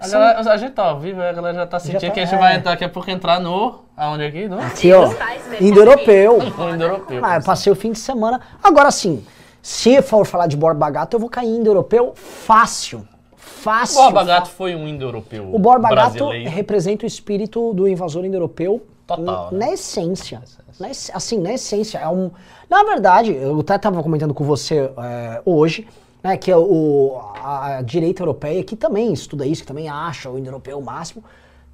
A, 0.00 0.06
galera, 0.08 0.52
a 0.52 0.56
gente 0.56 0.74
tá 0.74 0.84
ao 0.84 1.00
vivo, 1.00 1.20
a 1.20 1.32
galera 1.32 1.54
já 1.58 1.66
tá 1.66 1.80
sentindo 1.80 2.00
tá, 2.02 2.10
que 2.12 2.20
a 2.20 2.24
gente 2.24 2.32
é. 2.36 2.38
vai 2.38 2.54
entrar 2.54 2.70
daqui 2.70 2.84
a 2.84 2.88
pouco 2.88 3.10
entrar 3.10 3.40
no. 3.40 3.80
Aonde 3.96 4.22
aqui? 4.26 4.46
No, 4.46 4.60
Aqui, 4.60 4.92
ó. 4.92 5.10
Indo-europeu. 5.60 6.38
Indo-Europeu. 6.72 7.20
Ah, 7.24 7.38
eu 7.38 7.42
passei 7.42 7.72
o 7.72 7.74
fim 7.74 7.90
de 7.90 7.98
semana. 7.98 8.40
Agora 8.62 8.92
sim, 8.92 9.26
se 9.60 10.00
for 10.00 10.24
falar 10.24 10.46
de 10.46 10.56
Borba 10.56 10.88
Gato, 10.88 11.14
eu 11.14 11.18
vou 11.18 11.28
cair 11.28 11.48
indo-europeu 11.48 12.12
fácil. 12.14 13.04
Fácil. 13.36 13.98
O 13.98 14.04
Borba 14.04 14.22
Gato 14.22 14.50
foi 14.50 14.76
um 14.76 14.86
Indo-Europeu. 14.86 15.52
O 15.52 15.58
Borba 15.58 15.88
Gato 15.88 16.12
brasileiro. 16.18 16.48
representa 16.48 17.02
o 17.02 17.06
espírito 17.08 17.74
do 17.74 17.88
invasor 17.88 18.24
indo-europeu 18.24 18.80
Total, 19.04 19.48
n- 19.50 19.58
né? 19.58 19.66
na 19.66 19.72
essência. 19.72 20.40
Na 20.78 20.86
assim, 21.12 21.40
na 21.40 21.52
essência. 21.54 21.98
É 21.98 22.06
um, 22.06 22.30
na 22.70 22.84
verdade, 22.84 23.34
eu 23.34 23.58
até 23.58 23.74
estava 23.74 24.00
comentando 24.00 24.32
com 24.32 24.44
você 24.44 24.92
é, 24.96 25.42
hoje, 25.44 25.88
né, 26.22 26.36
que 26.36 26.50
é 26.50 26.56
o, 26.56 27.20
a, 27.42 27.82
direita 27.82 28.22
europeia, 28.22 28.62
que 28.64 28.76
também 28.76 29.12
estuda 29.12 29.46
isso, 29.46 29.62
que 29.62 29.68
também 29.68 29.88
acha 29.88 30.30
o 30.30 30.38
indo-europeu 30.38 30.78
o 30.78 30.82
máximo, 30.82 31.22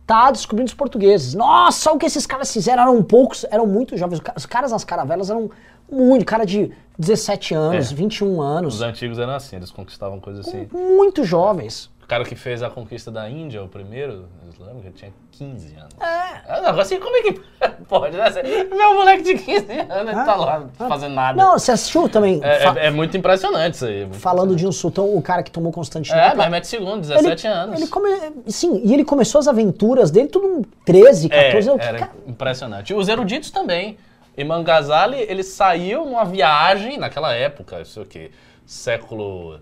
tá 0.06 0.30
descobrindo 0.30 0.68
os 0.68 0.74
portugueses. 0.74 1.34
Nossa, 1.34 1.92
o 1.92 1.98
que 1.98 2.06
esses 2.06 2.26
caras 2.26 2.52
fizeram, 2.52 2.82
eram 2.82 3.02
poucos, 3.02 3.44
eram 3.50 3.66
muito 3.66 3.96
jovens. 3.96 4.20
Os 4.36 4.46
caras 4.46 4.70
nas 4.70 4.84
caravelas 4.84 5.30
eram 5.30 5.50
muito, 5.90 6.24
cara 6.24 6.44
de 6.44 6.72
17 6.98 7.54
anos, 7.54 7.90
É. 7.90 7.94
21 7.94 8.40
anos, 8.40 8.74
Os 8.76 8.82
antigos 8.82 9.18
eram 9.18 9.34
assim, 9.34 9.56
eles 9.56 9.70
conquistavam 9.70 10.20
coisas 10.20 10.46
assim. 10.46 10.68
muito 10.72 11.24
jovens. 11.24 11.90
O 12.04 12.06
cara 12.06 12.22
que 12.22 12.34
fez 12.34 12.62
a 12.62 12.68
conquista 12.68 13.10
da 13.10 13.28
Índia, 13.30 13.62
o 13.64 13.68
primeiro 13.68 14.28
islâmico, 14.46 14.90
tinha 14.90 15.10
15 15.32 15.74
anos. 15.74 15.94
É. 15.98 16.58
É 16.58 16.60
negócio 16.60 16.80
assim, 16.80 17.00
como 17.00 17.16
é 17.16 17.22
que 17.22 17.32
pode, 17.88 18.14
né? 18.14 18.30
Meu 18.70 18.94
moleque 18.94 19.22
de 19.22 19.34
15 19.38 19.72
anos 19.88 20.12
tá 20.12 20.22
ah, 20.22 20.24
tá 20.26 20.34
lá 20.36 20.66
ah. 20.80 20.88
fazendo 20.88 21.14
nada. 21.14 21.42
Não, 21.42 21.58
você 21.58 21.72
assistiu 21.72 22.06
também. 22.06 22.40
É, 22.44 22.64
é, 22.64 22.86
é 22.86 22.90
muito 22.90 23.16
impressionante 23.16 23.76
isso 23.76 23.86
aí. 23.86 24.02
É 24.02 24.08
Falando 24.12 24.54
de 24.54 24.66
um 24.66 24.72
sultão, 24.72 25.16
o 25.16 25.22
cara 25.22 25.42
que 25.42 25.50
tomou 25.50 25.72
Constantinopla. 25.72 26.44
É, 26.44 26.48
mete 26.50 26.66
segundos, 26.66 27.08
17 27.08 27.46
ele, 27.46 27.54
anos. 27.54 27.80
Ele 27.80 27.88
come, 27.88 28.10
sim, 28.48 28.82
e 28.84 28.92
ele 28.92 29.04
começou 29.04 29.38
as 29.38 29.48
aventuras 29.48 30.10
dele 30.10 30.28
tudo 30.28 30.62
13, 30.84 31.30
14 31.30 31.68
é, 31.68 31.72
anos. 31.72 31.86
Era 31.86 31.98
cara... 32.00 32.12
impressionante. 32.26 32.92
Os 32.92 33.08
eruditos 33.08 33.50
também. 33.50 33.96
Imam 34.36 34.62
Ghazali, 34.62 35.20
ele 35.20 35.42
saiu 35.42 36.04
numa 36.04 36.24
viagem 36.24 36.98
naquela 36.98 37.32
época, 37.32 37.80
isso 37.80 38.00
aqui, 38.02 38.30
século 38.66 39.60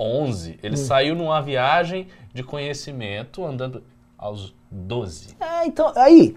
11. 0.00 0.58
Ele 0.62 0.74
hum. 0.74 0.78
saiu 0.78 1.14
numa 1.14 1.42
viagem 1.42 2.08
de 2.32 2.42
conhecimento 2.42 3.44
andando 3.44 3.82
aos 4.16 4.54
12. 4.70 5.36
É, 5.38 5.66
então, 5.66 5.92
aí 5.94 6.36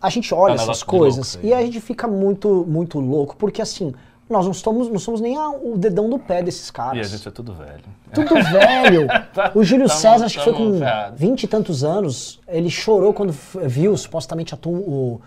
a 0.00 0.08
gente 0.08 0.32
olha 0.32 0.56
tá 0.56 0.62
essas 0.62 0.82
coisas 0.82 1.38
e 1.42 1.52
a 1.52 1.60
gente 1.62 1.80
fica 1.80 2.06
muito, 2.06 2.64
muito 2.66 2.98
louco, 2.98 3.36
porque 3.36 3.60
assim, 3.60 3.92
nós 4.28 4.46
não 4.46 4.54
somos, 4.54 4.88
não 4.88 4.98
somos 4.98 5.20
nem 5.20 5.36
a, 5.36 5.50
o 5.50 5.76
dedão 5.76 6.08
do 6.08 6.18
pé 6.18 6.42
desses 6.42 6.70
caras. 6.70 6.96
E 6.96 7.00
a 7.00 7.16
gente 7.16 7.26
é 7.26 7.30
tudo 7.30 7.52
velho. 7.52 7.82
Tudo 8.14 8.34
velho. 8.34 9.08
tá, 9.34 9.50
o 9.54 9.64
Júlio 9.64 9.88
César, 9.88 10.26
acho 10.26 10.38
que 10.38 10.44
foi 10.44 10.52
com 10.52 10.80
vinte 11.14 11.44
e 11.44 11.48
tantos 11.48 11.82
anos, 11.82 12.40
ele 12.46 12.70
chorou 12.70 13.12
quando 13.12 13.34
viu 13.66 13.96
supostamente 13.96 14.54
o, 14.54 14.68
o, 14.68 15.20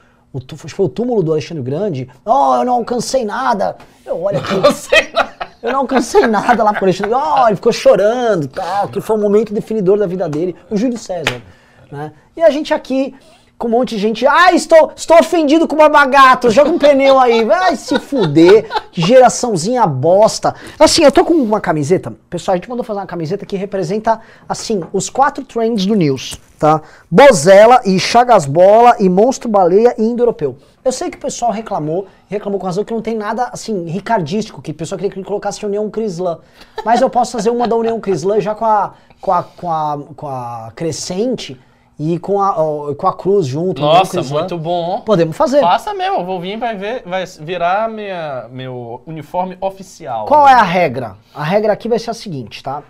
foi 0.57 0.85
o 0.85 0.89
túmulo 0.89 1.21
do 1.21 1.31
Alexandre 1.33 1.63
Grande. 1.63 2.09
Oh, 2.25 2.55
eu 2.55 2.65
não 2.65 2.73
alcancei 2.75 3.25
nada. 3.25 3.75
Eu 4.05 4.21
olho 4.21 4.39
aqui. 4.39 4.51
Não 4.51 4.57
alcancei 4.63 5.11
nada. 5.13 5.32
Eu 5.63 5.71
não 5.71 5.79
alcancei 5.79 6.27
nada 6.27 6.61
lá 6.61 6.73
com 6.73 6.81
o 6.81 6.83
Alexandre. 6.83 7.13
Oh, 7.15 7.47
ele 7.47 7.55
ficou 7.55 7.71
chorando, 7.71 8.49
tal, 8.49 8.89
que 8.89 8.99
foi 8.99 9.15
um 9.15 9.21
momento 9.21 9.53
definidor 9.53 9.97
da 9.97 10.05
vida 10.05 10.27
dele. 10.27 10.53
O 10.69 10.75
Júlio 10.75 10.97
César. 10.97 11.41
Né? 11.89 12.11
E 12.35 12.41
a 12.41 12.49
gente 12.49 12.73
aqui, 12.73 13.15
com 13.63 13.69
um 13.69 13.71
monte 13.71 13.95
de 13.95 14.01
gente. 14.01 14.27
Ah, 14.27 14.51
estou, 14.51 14.91
estou 14.93 15.17
ofendido 15.17 15.65
com 15.65 15.75
o 15.75 15.77
Barbagato. 15.79 16.49
Joga 16.49 16.69
um 16.69 16.77
pneu 16.77 17.17
aí. 17.17 17.45
Vai 17.45 17.77
se 17.77 17.97
fuder. 17.97 18.67
Que 18.91 18.99
geraçãozinha 18.99 19.87
bosta. 19.87 20.53
Assim, 20.77 21.05
eu 21.05 21.11
tô 21.13 21.23
com 21.23 21.33
uma 21.33 21.61
camiseta. 21.61 22.13
Pessoal, 22.29 22.53
a 22.53 22.57
gente 22.57 22.69
mandou 22.69 22.83
fazer 22.83 22.99
uma 22.99 23.05
camiseta 23.05 23.45
que 23.45 23.55
representa, 23.55 24.19
assim, 24.49 24.83
os 24.91 25.09
quatro 25.09 25.45
trends 25.45 25.85
do 25.85 25.95
News. 25.95 26.37
Tá? 26.59 26.81
Bozella 27.09 27.81
e 27.85 27.97
Chagasbola 27.97 28.97
e 28.99 29.07
Monstro 29.07 29.49
Baleia 29.49 29.95
e 29.97 30.03
Indo-Europeu. 30.03 30.57
Eu 30.83 30.91
sei 30.91 31.09
que 31.09 31.17
o 31.17 31.21
pessoal 31.21 31.51
reclamou, 31.51 32.07
reclamou 32.27 32.59
com 32.59 32.65
razão 32.65 32.83
que 32.83 32.93
não 32.93 33.01
tem 33.01 33.15
nada 33.15 33.49
assim 33.53 33.85
ricardístico, 33.85 34.61
que 34.61 34.71
o 34.71 34.73
pessoal 34.73 34.99
queria 34.99 35.13
que 35.13 35.23
colocasse 35.23 35.65
União 35.65 35.89
Crislã. 35.89 36.39
Mas 36.83 37.01
eu 37.01 37.09
posso 37.09 37.31
fazer 37.31 37.49
uma 37.49 37.65
da 37.65 37.77
União 37.77 37.97
Crislã 38.01 38.41
já 38.41 38.53
com 38.53 38.65
a, 38.65 38.93
com 39.21 39.31
a, 39.31 39.43
com 39.43 39.71
a, 39.71 39.99
com 40.17 40.27
a 40.27 40.71
Crescente 40.75 41.57
e 41.99 42.17
com 42.19 42.41
a, 42.41 42.59
ó, 42.59 42.93
com 42.95 43.07
a 43.07 43.13
Cruz 43.13 43.45
junto. 43.45 43.81
União 43.81 43.99
Nossa, 43.99 44.11
Crislã. 44.11 44.39
muito 44.39 44.57
bom. 44.57 45.01
Podemos 45.01 45.35
fazer. 45.37 45.61
Faça 45.61 45.93
mesmo, 45.93 46.19
eu 46.19 46.25
vou 46.25 46.39
vir, 46.39 46.57
vai, 46.57 46.75
ver, 46.75 47.03
vai 47.05 47.25
virar 47.39 47.89
minha, 47.89 48.47
meu 48.51 49.01
uniforme 49.05 49.57
oficial. 49.61 50.25
Qual 50.25 50.47
é 50.47 50.53
a 50.53 50.63
regra? 50.63 51.17
A 51.33 51.43
regra 51.43 51.73
aqui 51.73 51.87
vai 51.87 51.99
ser 51.99 52.09
a 52.09 52.13
seguinte, 52.13 52.63
tá? 52.63 52.83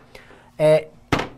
É, 0.58 0.88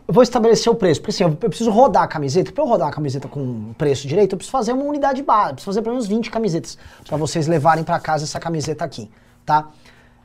eu 0.08 0.14
vou 0.14 0.22
estabelecer 0.22 0.72
o 0.72 0.76
preço, 0.76 1.00
porque 1.00 1.10
assim, 1.10 1.24
eu 1.24 1.48
preciso 1.48 1.70
rodar 1.70 2.04
a 2.04 2.06
camiseta. 2.06 2.52
Para 2.52 2.62
eu 2.62 2.68
rodar 2.68 2.88
a 2.88 2.92
camiseta 2.92 3.26
com 3.26 3.72
preço 3.76 4.06
direito, 4.06 4.34
eu 4.34 4.38
preciso 4.38 4.52
fazer 4.52 4.72
uma 4.72 4.84
unidade 4.84 5.20
eu 5.20 5.24
preciso 5.24 5.64
fazer 5.64 5.82
pelo 5.82 5.94
menos 5.94 6.06
20 6.06 6.30
camisetas, 6.30 6.78
para 7.06 7.16
vocês 7.16 7.48
levarem 7.48 7.82
para 7.82 7.98
casa 7.98 8.24
essa 8.24 8.38
camiseta 8.38 8.84
aqui, 8.84 9.10
tá? 9.44 9.68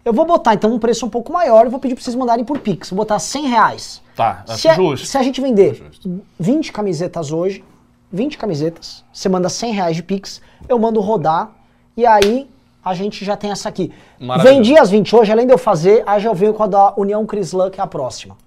Eu 0.05 0.13
vou 0.13 0.25
botar 0.25 0.53
então 0.53 0.71
um 0.71 0.79
preço 0.79 1.05
um 1.05 1.09
pouco 1.09 1.31
maior, 1.31 1.65
eu 1.65 1.71
vou 1.71 1.79
pedir 1.79 1.95
para 1.95 2.03
vocês 2.03 2.15
mandarem 2.15 2.43
por 2.45 2.59
Pix. 2.59 2.89
Vou 2.89 2.97
botar 2.97 3.19
100 3.19 3.47
reais. 3.47 4.01
Tá, 4.21 4.43
acho 4.47 4.61
Se 4.61 4.67
a, 4.67 4.73
justo. 4.73 5.07
se 5.07 5.17
a 5.17 5.23
gente 5.23 5.41
vender 5.41 5.73
Justo. 5.73 6.21
20 6.39 6.71
camisetas 6.71 7.31
hoje, 7.31 7.63
20 8.11 8.37
camisetas, 8.37 9.03
você 9.11 9.27
manda 9.27 9.49
100 9.49 9.73
reais 9.73 9.95
de 9.95 10.03
Pix, 10.03 10.41
eu 10.69 10.77
mando 10.77 10.99
rodar 10.99 11.51
e 11.97 12.05
aí 12.05 12.49
a 12.83 12.93
gente 12.93 13.23
já 13.23 13.35
tem 13.35 13.51
essa 13.51 13.69
aqui. 13.69 13.91
Vendi 14.41 14.77
as 14.77 14.89
20 14.89 15.15
hoje, 15.15 15.31
além 15.31 15.45
de 15.45 15.53
eu 15.53 15.57
fazer, 15.57 16.03
aí 16.05 16.19
já 16.19 16.29
eu 16.29 16.35
venho 16.35 16.53
com 16.53 16.63
a 16.63 16.67
da 16.67 16.93
União 16.97 17.25
Crislã, 17.25 17.69
que 17.69 17.79
é 17.79 17.83
a 17.83 17.87
próxima. 17.87 18.37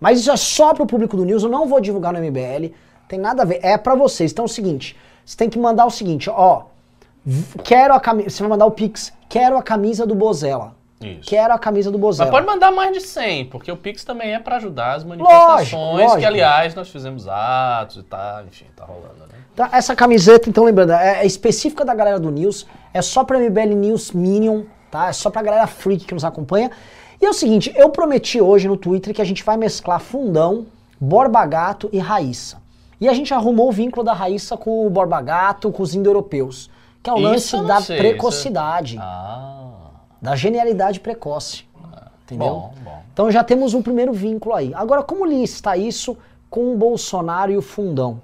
Mas 0.00 0.20
isso 0.20 0.30
é 0.30 0.36
só 0.36 0.74
pro 0.74 0.86
público 0.86 1.16
do 1.16 1.24
News, 1.24 1.42
eu 1.42 1.48
não 1.48 1.66
vou 1.66 1.80
divulgar 1.80 2.12
no 2.12 2.18
MBL, 2.18 2.74
tem 3.08 3.18
nada 3.18 3.42
a 3.42 3.44
ver, 3.44 3.60
é 3.62 3.76
pra 3.76 3.94
vocês. 3.94 4.32
Então 4.32 4.44
é 4.44 4.46
o 4.46 4.48
seguinte, 4.48 4.96
você 5.24 5.36
tem 5.36 5.48
que 5.48 5.58
mandar 5.58 5.86
o 5.86 5.90
seguinte, 5.90 6.28
ó, 6.30 6.64
quero 7.62 7.94
a 7.94 8.00
camisa, 8.00 8.30
você 8.30 8.42
vai 8.42 8.50
mandar 8.50 8.66
o 8.66 8.70
Pix, 8.70 9.12
quero 9.28 9.56
a 9.56 9.62
camisa 9.62 10.06
do 10.06 10.14
Bozella. 10.14 10.74
Isso. 11.00 11.28
Quero 11.28 11.52
a 11.52 11.58
camisa 11.58 11.90
do 11.90 11.98
Bozella. 11.98 12.30
Mas 12.30 12.40
pode 12.40 12.46
mandar 12.52 12.70
mais 12.70 12.92
de 12.92 13.00
100, 13.00 13.46
porque 13.46 13.70
o 13.70 13.76
Pix 13.76 14.04
também 14.04 14.34
é 14.34 14.38
pra 14.38 14.56
ajudar 14.56 14.94
as 14.94 15.04
manifestações, 15.04 15.72
lógico. 15.72 16.18
que 16.18 16.24
aliás 16.24 16.74
nós 16.74 16.88
fizemos 16.88 17.28
atos 17.28 17.96
e 17.98 18.02
tá, 18.02 18.42
enfim, 18.46 18.66
tá 18.74 18.84
rolando, 18.84 19.26
né? 19.28 19.34
Tá, 19.54 19.70
essa 19.72 19.94
camiseta, 19.94 20.48
então 20.48 20.64
lembrando, 20.64 20.92
é, 20.92 21.22
é 21.22 21.26
específica 21.26 21.84
da 21.84 21.94
galera 21.94 22.18
do 22.18 22.30
News, 22.30 22.66
é 22.92 23.02
só 23.02 23.22
pra 23.22 23.38
MBL 23.38 23.74
News 23.74 24.12
Minion, 24.12 24.62
tá? 24.90 25.08
É 25.08 25.12
só 25.12 25.30
pra 25.30 25.42
galera 25.42 25.66
freak 25.66 26.04
que 26.06 26.14
nos 26.14 26.24
acompanha. 26.24 26.70
E 27.20 27.26
é 27.26 27.28
o 27.30 27.34
seguinte, 27.34 27.72
eu 27.76 27.88
prometi 27.90 28.40
hoje 28.40 28.66
no 28.66 28.76
Twitter 28.76 29.14
que 29.14 29.22
a 29.22 29.24
gente 29.24 29.44
vai 29.44 29.56
mesclar 29.56 30.00
Fundão, 30.00 30.66
Borba 30.98 31.44
Gato 31.46 31.88
e 31.92 31.98
Raíssa. 31.98 32.62
E 33.00 33.08
a 33.08 33.12
gente 33.12 33.34
arrumou 33.34 33.68
o 33.68 33.72
vínculo 33.72 34.04
da 34.04 34.12
Raíssa 34.12 34.56
com 34.56 34.86
o 34.86 34.90
Borba 34.90 35.20
Gato, 35.20 35.70
com 35.70 35.82
os 35.82 35.94
indo-europeus, 35.94 36.70
que 37.02 37.10
é 37.10 37.12
o 37.12 37.18
lance 37.18 37.60
da 37.64 37.80
sei, 37.80 37.98
precocidade, 37.98 38.96
Ah, 39.00 39.53
da 40.24 40.34
genialidade 40.34 41.00
precoce. 41.00 41.64
Entendeu? 42.24 42.46
bom, 42.46 42.74
bom. 42.82 43.02
Então 43.12 43.30
já 43.30 43.44
temos 43.44 43.74
um 43.74 43.82
primeiro 43.82 44.10
vínculo 44.10 44.54
aí. 44.54 44.72
Agora, 44.74 45.02
como 45.02 45.26
listar 45.26 45.78
isso 45.78 46.16
com 46.48 46.72
o 46.72 46.76
Bolsonaro 46.78 47.52
e 47.52 47.58
o 47.58 47.62
Fundão? 47.62 48.22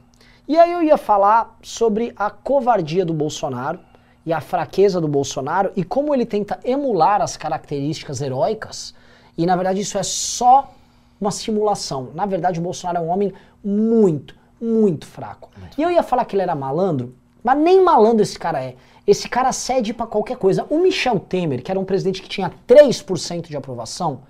E 0.48 0.56
aí 0.56 0.72
eu 0.72 0.82
ia 0.82 0.96
falar 0.96 1.58
sobre 1.62 2.14
a 2.16 2.30
covardia 2.30 3.04
do 3.04 3.12
Bolsonaro 3.12 3.78
e 4.24 4.32
a 4.32 4.40
fraqueza 4.40 4.98
do 4.98 5.06
Bolsonaro 5.06 5.72
e 5.76 5.84
como 5.84 6.14
ele 6.14 6.24
tenta 6.24 6.58
emular 6.64 7.20
as 7.20 7.36
características 7.36 8.22
heróicas. 8.22 8.94
E 9.36 9.44
na 9.44 9.54
verdade 9.54 9.80
isso 9.80 9.98
é 9.98 10.02
só 10.02 10.72
uma 11.20 11.30
simulação. 11.30 12.08
Na 12.14 12.24
verdade 12.24 12.58
o 12.58 12.62
Bolsonaro 12.62 12.96
é 12.96 13.00
um 13.02 13.10
homem 13.10 13.30
muito, 13.62 14.34
muito 14.58 15.06
fraco. 15.06 15.50
E 15.76 15.82
eu 15.82 15.90
ia 15.90 16.02
falar 16.02 16.24
que 16.24 16.34
ele 16.34 16.42
era 16.42 16.54
malandro, 16.54 17.14
mas 17.44 17.58
nem 17.58 17.84
malandro 17.84 18.22
esse 18.22 18.38
cara 18.38 18.64
é. 18.64 18.74
Esse 19.10 19.28
cara 19.28 19.50
cede 19.52 19.92
pra 19.92 20.06
qualquer 20.06 20.36
coisa. 20.36 20.64
O 20.70 20.78
Michel 20.78 21.18
Temer, 21.18 21.62
que 21.62 21.70
era 21.70 21.80
um 21.80 21.84
presidente 21.84 22.22
que 22.22 22.28
tinha 22.28 22.52
3% 22.68 23.48
de 23.48 23.56
aprovação, 23.56 24.20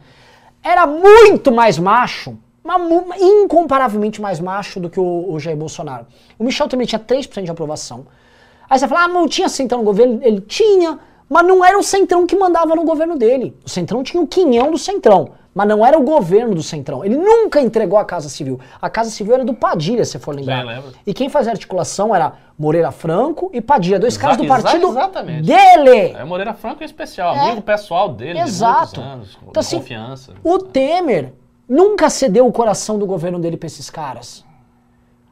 era 0.63 0.87
muito 0.87 1.53
mais 1.53 1.79
macho, 1.79 2.39
incomparavelmente 3.21 4.21
mais 4.21 4.41
macho 4.41 4.81
do 4.81 4.89
que 4.89 4.99
o, 4.99 5.33
o 5.33 5.39
Jair 5.39 5.57
Bolsonaro. 5.57 6.07
O 6.39 6.45
Michel 6.45 6.69
Temer 6.69 6.87
tinha 6.87 6.99
3% 6.99 7.45
de 7.45 7.51
aprovação. 7.51 8.07
Aí 8.69 8.79
você 8.79 8.89
fala, 8.89 9.05
ah, 9.05 9.09
não 9.09 9.29
tinha 9.29 9.49
centrão 9.49 9.81
no 9.81 9.85
governo? 9.85 10.21
Ele 10.23 10.41
tinha, 10.41 10.99
mas 11.29 11.47
não 11.47 11.65
era 11.65 11.79
o 11.79 11.83
centrão 11.83 12.27
que 12.27 12.37
mandava 12.37 12.75
no 12.75 12.85
governo 12.85 13.19
dele. 13.19 13.55
O 13.65 13.69
centrão 13.69 14.03
tinha 14.03 14.23
o 14.23 14.27
quinhão 14.27 14.71
do 14.71 14.79
centrão, 14.79 15.33
mas 15.55 15.67
não 15.69 15.85
era 15.85 15.99
o 15.99 16.03
governo 16.03 16.55
do 16.55 16.63
centrão. 16.63 17.05
Ele 17.05 17.17
nunca 17.17 17.61
entregou 17.61 17.99
a 17.99 18.05
Casa 18.05 18.29
Civil. 18.29 18.61
A 18.81 18.89
Casa 18.89 19.11
Civil 19.11 19.35
era 19.35 19.45
do 19.45 19.53
Padilha, 19.55 20.05
se 20.05 20.19
for 20.19 20.35
lembrar. 20.35 20.65
Lembro. 20.65 20.93
E 21.07 21.13
quem 21.13 21.29
fazia 21.29 21.51
articulação 21.53 22.15
era 22.15 22.35
Moreira 22.59 22.91
Franco 22.93 23.51
e 23.53 23.61
Padilha, 23.61 23.99
dois 23.99 24.15
Exa- 24.15 24.21
caras 24.23 24.37
do 24.37 24.47
partido 24.47 24.89
exatamente. 24.89 25.43
dele. 25.47 26.15
É 26.17 26.25
Moreira 26.25 26.55
Franco 26.55 26.83
em 26.83 26.87
especial, 26.87 27.35
É. 27.35 27.41
amigo 27.41 27.63
pessoal 27.63 28.09
dele 28.11 28.39
Exato. 28.39 29.01
de 29.01 29.07
anos, 29.07 29.39
Então, 29.49 29.61
assim, 29.61 29.79
confiança. 29.79 30.35
O 30.45 30.59
Temer 30.59 31.33
nunca 31.69 32.09
cedeu 32.11 32.47
o 32.47 32.53
coração 32.53 32.99
do 32.99 33.07
governo 33.07 33.39
dele 33.39 33.57
pra 33.57 33.67
esses 33.67 33.91
caras. 33.91 34.45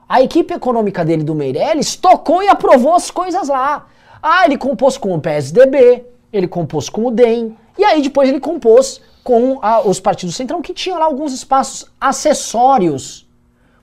A 0.08 0.22
equipe 0.22 0.54
econômica 0.54 1.04
dele 1.04 1.22
do 1.22 1.34
Meirelles 1.34 1.94
tocou 1.94 2.42
e 2.42 2.48
aprovou 2.48 2.94
as 2.94 3.10
coisas 3.10 3.48
lá. 3.48 3.86
Ah, 4.22 4.44
ele 4.46 4.56
compôs 4.56 4.96
com 4.96 5.14
o 5.14 5.20
PSDB, 5.20 6.04
ele 6.32 6.48
compôs 6.48 6.88
com 6.88 7.04
o 7.06 7.10
DEM, 7.10 7.56
e 7.78 7.84
aí 7.84 8.00
depois 8.02 8.28
ele 8.28 8.40
compôs 8.40 9.00
com 9.28 9.58
ah, 9.60 9.86
os 9.86 10.00
partidos 10.00 10.34
centrão 10.34 10.62
que 10.62 10.72
tinham 10.72 10.98
lá 10.98 11.04
alguns 11.04 11.34
espaços 11.34 11.84
acessórios 12.00 13.28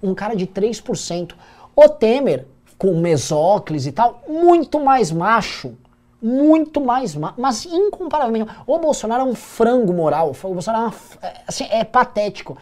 um 0.01 0.15
cara 0.15 0.36
de 0.36 0.47
3%. 0.47 1.33
O 1.75 1.88
Temer, 1.88 2.47
com 2.80 3.00
Mesóclis 3.00 3.86
e 3.86 3.92
tal, 3.92 4.24
muito 4.27 4.80
mais 4.80 5.12
macho. 5.12 5.77
Muito 6.19 6.81
mais 6.81 7.15
macho. 7.15 7.36
Mas 7.38 7.63
incomparavelmente. 7.63 8.50
O 8.65 8.80
Bolsonaro 8.80 9.21
é 9.21 9.25
um 9.25 9.36
frango 9.36 9.94
moral. 9.94 10.31
O 10.44 10.53
Bolsonaro 10.53 10.92
é, 11.21 11.27
é, 11.27 11.33
assim, 11.47 11.68
é 11.69 11.83
patético. 11.83 12.57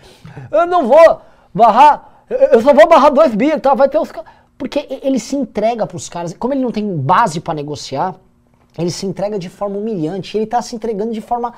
Eu 0.51 0.67
não 0.67 0.85
vou 0.85 1.21
barrar. 1.53 2.25
Eu 2.29 2.61
só 2.61 2.73
vou 2.73 2.85
barrar 2.89 3.11
dois 3.11 3.33
bi, 3.33 3.57
tá? 3.61 3.73
Vai 3.73 3.87
ter 3.87 3.97
os. 3.97 4.11
Porque 4.57 4.85
ele 5.01 5.19
se 5.19 5.37
entrega 5.37 5.87
para 5.87 5.95
os 5.95 6.09
caras. 6.09 6.35
Como 6.37 6.53
ele 6.53 6.61
não 6.61 6.71
tem 6.71 6.97
base 6.97 7.39
para 7.39 7.53
negociar, 7.53 8.15
ele 8.77 8.91
se 8.91 9.05
entrega 9.05 9.39
de 9.39 9.47
forma 9.47 9.77
humilhante. 9.77 10.35
Ele 10.35 10.43
está 10.43 10.61
se 10.61 10.75
entregando 10.75 11.13
de 11.13 11.21
forma 11.21 11.53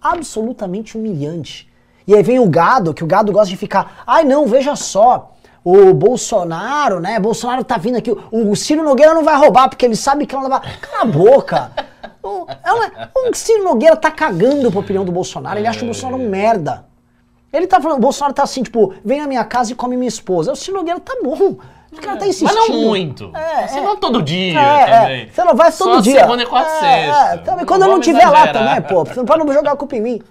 absolutamente 0.00 0.96
humilhante. 0.96 1.70
E 2.06 2.14
aí 2.14 2.22
vem 2.22 2.38
o 2.38 2.48
gado, 2.48 2.94
que 2.94 3.04
o 3.04 3.06
gado 3.06 3.32
gosta 3.32 3.48
de 3.48 3.56
ficar. 3.56 4.02
Ai 4.06 4.24
não, 4.24 4.46
veja 4.46 4.74
só 4.74 5.32
o 5.64 5.92
Bolsonaro, 5.92 7.00
né? 7.00 7.18
Bolsonaro 7.18 7.62
tá 7.62 7.76
vindo 7.76 7.96
aqui. 7.98 8.10
O, 8.30 8.56
Ciro 8.56 8.82
Nogueira 8.82 9.14
não 9.14 9.22
vai 9.22 9.36
roubar, 9.36 9.68
porque 9.68 9.84
ele 9.84 9.96
sabe 9.96 10.26
que 10.26 10.34
ela 10.34 10.48
vai. 10.48 10.60
Cala 10.80 11.02
a 11.02 11.04
boca! 11.04 11.72
o, 12.22 12.46
ela, 12.64 13.10
o 13.14 13.34
Ciro 13.34 13.64
Nogueira 13.64 13.96
tá 13.96 14.10
cagando 14.10 14.70
pra 14.70 14.80
opinião 14.80 15.04
do 15.04 15.12
Bolsonaro. 15.12 15.58
Ele 15.58 15.66
acha 15.66 15.82
o 15.82 15.86
Bolsonaro 15.86 16.22
um 16.22 16.28
merda. 16.28 16.86
Ele 17.52 17.66
tá 17.66 17.80
falando, 17.80 17.98
o 17.98 18.00
Bolsonaro 18.00 18.32
tá 18.32 18.44
assim, 18.44 18.62
tipo, 18.62 18.94
vem 19.04 19.20
na 19.20 19.26
minha 19.26 19.44
casa 19.44 19.72
e 19.72 19.74
come 19.74 19.96
minha 19.96 20.08
esposa. 20.08 20.52
O 20.52 20.56
Ciro 20.56 20.76
Nogueira 20.78 21.00
tá 21.00 21.16
bom. 21.22 21.56
Tá 21.90 22.26
insistindo. 22.26 22.54
Mas 22.54 22.68
não 22.68 22.76
muito. 22.82 23.32
É, 23.34 23.64
assim, 23.64 23.78
é, 23.78 23.82
não 23.82 23.96
todo 23.96 24.22
dia 24.22 24.60
é, 24.60 24.80
é. 24.80 25.00
também. 25.00 25.28
Você 25.28 25.44
não 25.44 25.54
vai 25.56 25.72
todo 25.72 25.94
Só 25.94 26.00
dia. 26.00 26.20
segunda 26.20 26.42
e 26.42 26.46
quarta 26.46 26.86
é. 26.86 27.08
É, 27.08 27.36
também, 27.38 27.66
quando 27.66 27.82
eu 27.82 27.88
não 27.88 27.98
estiver 27.98 28.28
lá 28.28 28.52
também, 28.52 28.82
pô. 28.82 29.04
Pra 29.24 29.36
não 29.36 29.52
jogar 29.52 29.72
a 29.72 29.76
culpa 29.76 29.96
em 29.96 30.00
mim. 30.00 30.22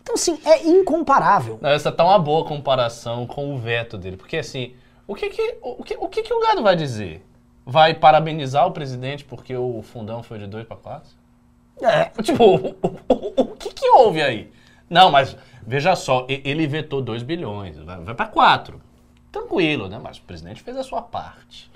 Então, 0.00 0.14
assim, 0.14 0.38
é 0.44 0.68
incomparável. 0.68 1.58
Não, 1.60 1.70
essa 1.70 1.90
tá 1.90 2.04
uma 2.04 2.18
boa 2.18 2.44
comparação 2.44 3.26
com 3.26 3.52
o 3.52 3.58
veto 3.58 3.98
dele. 3.98 4.16
Porque, 4.16 4.36
assim, 4.36 4.74
o 5.06 5.16
que 5.16 5.30
que 5.30 5.58
o, 5.60 5.82
que, 5.82 5.96
o, 5.98 6.08
que, 6.08 6.22
que 6.22 6.32
o 6.32 6.40
gado 6.40 6.62
vai 6.62 6.76
dizer? 6.76 7.26
Vai 7.64 7.92
parabenizar 7.92 8.66
o 8.68 8.70
presidente 8.70 9.24
porque 9.24 9.56
o 9.56 9.82
fundão 9.82 10.22
foi 10.22 10.38
de 10.38 10.46
2 10.46 10.64
para 10.64 10.76
4? 10.76 11.10
É. 11.82 12.04
Tipo, 12.22 12.44
o, 12.44 12.76
o, 13.08 13.42
o, 13.42 13.46
que 13.56 13.70
que 13.70 13.88
houve 13.90 14.22
aí? 14.22 14.52
Não, 14.88 15.10
mas 15.10 15.36
veja 15.66 15.96
só, 15.96 16.24
ele 16.28 16.68
vetou 16.68 17.02
2 17.02 17.24
bilhões, 17.24 17.76
vai, 17.78 17.98
vai 17.98 18.14
para 18.14 18.26
4. 18.26 18.80
Tranquilo, 19.36 19.86
né? 19.88 20.00
Mas 20.02 20.16
o 20.16 20.22
presidente 20.22 20.62
fez 20.62 20.76
a 20.78 20.82
sua 20.82 21.02
parte. 21.02 21.70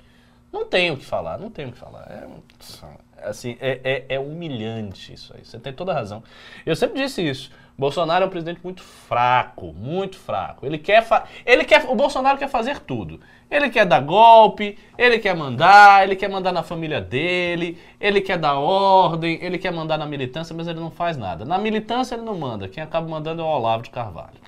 Não 0.51 0.65
tem 0.65 0.89
o 0.89 0.97
que 0.97 1.05
falar, 1.05 1.37
não 1.37 1.49
tem 1.49 1.67
o 1.67 1.71
que 1.71 1.77
falar. 1.77 2.01
É, 2.09 3.29
assim, 3.29 3.55
é, 3.61 3.79
é, 3.83 4.15
é 4.15 4.19
humilhante 4.19 5.13
isso 5.13 5.31
aí. 5.35 5.45
Você 5.45 5.59
tem 5.59 5.71
toda 5.71 5.91
a 5.91 5.95
razão. 5.95 6.23
Eu 6.65 6.75
sempre 6.75 7.01
disse 7.01 7.21
isso. 7.21 7.51
Bolsonaro 7.77 8.25
é 8.25 8.27
um 8.27 8.31
presidente 8.31 8.59
muito 8.63 8.81
fraco, 8.81 9.73
muito 9.73 10.17
fraco. 10.17 10.65
Ele 10.65 10.77
quer, 10.77 11.07
ele 11.45 11.63
quer, 11.63 11.85
o 11.87 11.95
Bolsonaro 11.95 12.37
quer 12.37 12.49
fazer 12.49 12.79
tudo. 12.79 13.19
Ele 13.49 13.69
quer 13.69 13.85
dar 13.85 14.01
golpe, 14.01 14.77
ele 14.97 15.19
quer 15.19 15.35
mandar, 15.35 16.03
ele 16.03 16.15
quer 16.15 16.29
mandar 16.29 16.51
na 16.51 16.63
família 16.63 16.99
dele, 16.99 17.77
ele 17.99 18.21
quer 18.21 18.37
dar 18.37 18.55
ordem, 18.55 19.37
ele 19.41 19.57
quer 19.57 19.71
mandar 19.71 19.97
na 19.97 20.05
militância, 20.05 20.55
mas 20.55 20.67
ele 20.67 20.79
não 20.79 20.91
faz 20.91 21.15
nada. 21.15 21.45
Na 21.45 21.57
militância 21.57 22.15
ele 22.15 22.23
não 22.23 22.37
manda. 22.37 22.67
Quem 22.67 22.81
acaba 22.83 23.07
mandando 23.07 23.41
é 23.41 23.45
o 23.45 23.47
Olavo 23.47 23.83
de 23.83 23.89
Carvalho. 23.91 24.39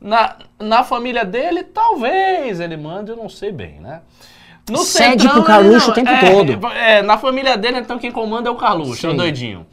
Na, 0.00 0.36
na 0.58 0.84
família 0.84 1.24
dele, 1.24 1.62
talvez 1.64 2.60
ele 2.60 2.76
mande, 2.76 3.10
eu 3.10 3.16
não 3.16 3.28
sei 3.28 3.50
bem, 3.50 3.80
né? 3.80 4.02
No 4.70 4.78
Cede 4.78 5.22
centrão, 5.22 5.32
pro 5.34 5.44
Carluxo 5.44 5.90
o 5.90 5.94
tempo 5.94 6.10
é, 6.10 6.30
todo. 6.30 6.66
É, 6.68 7.02
na 7.02 7.16
família 7.16 7.56
dele, 7.56 7.78
então 7.78 7.98
quem 7.98 8.10
comanda 8.10 8.48
é 8.48 8.52
o 8.52 8.56
Carluxo, 8.56 9.06
é 9.06 9.10
o 9.10 9.16
doidinho. 9.16 9.66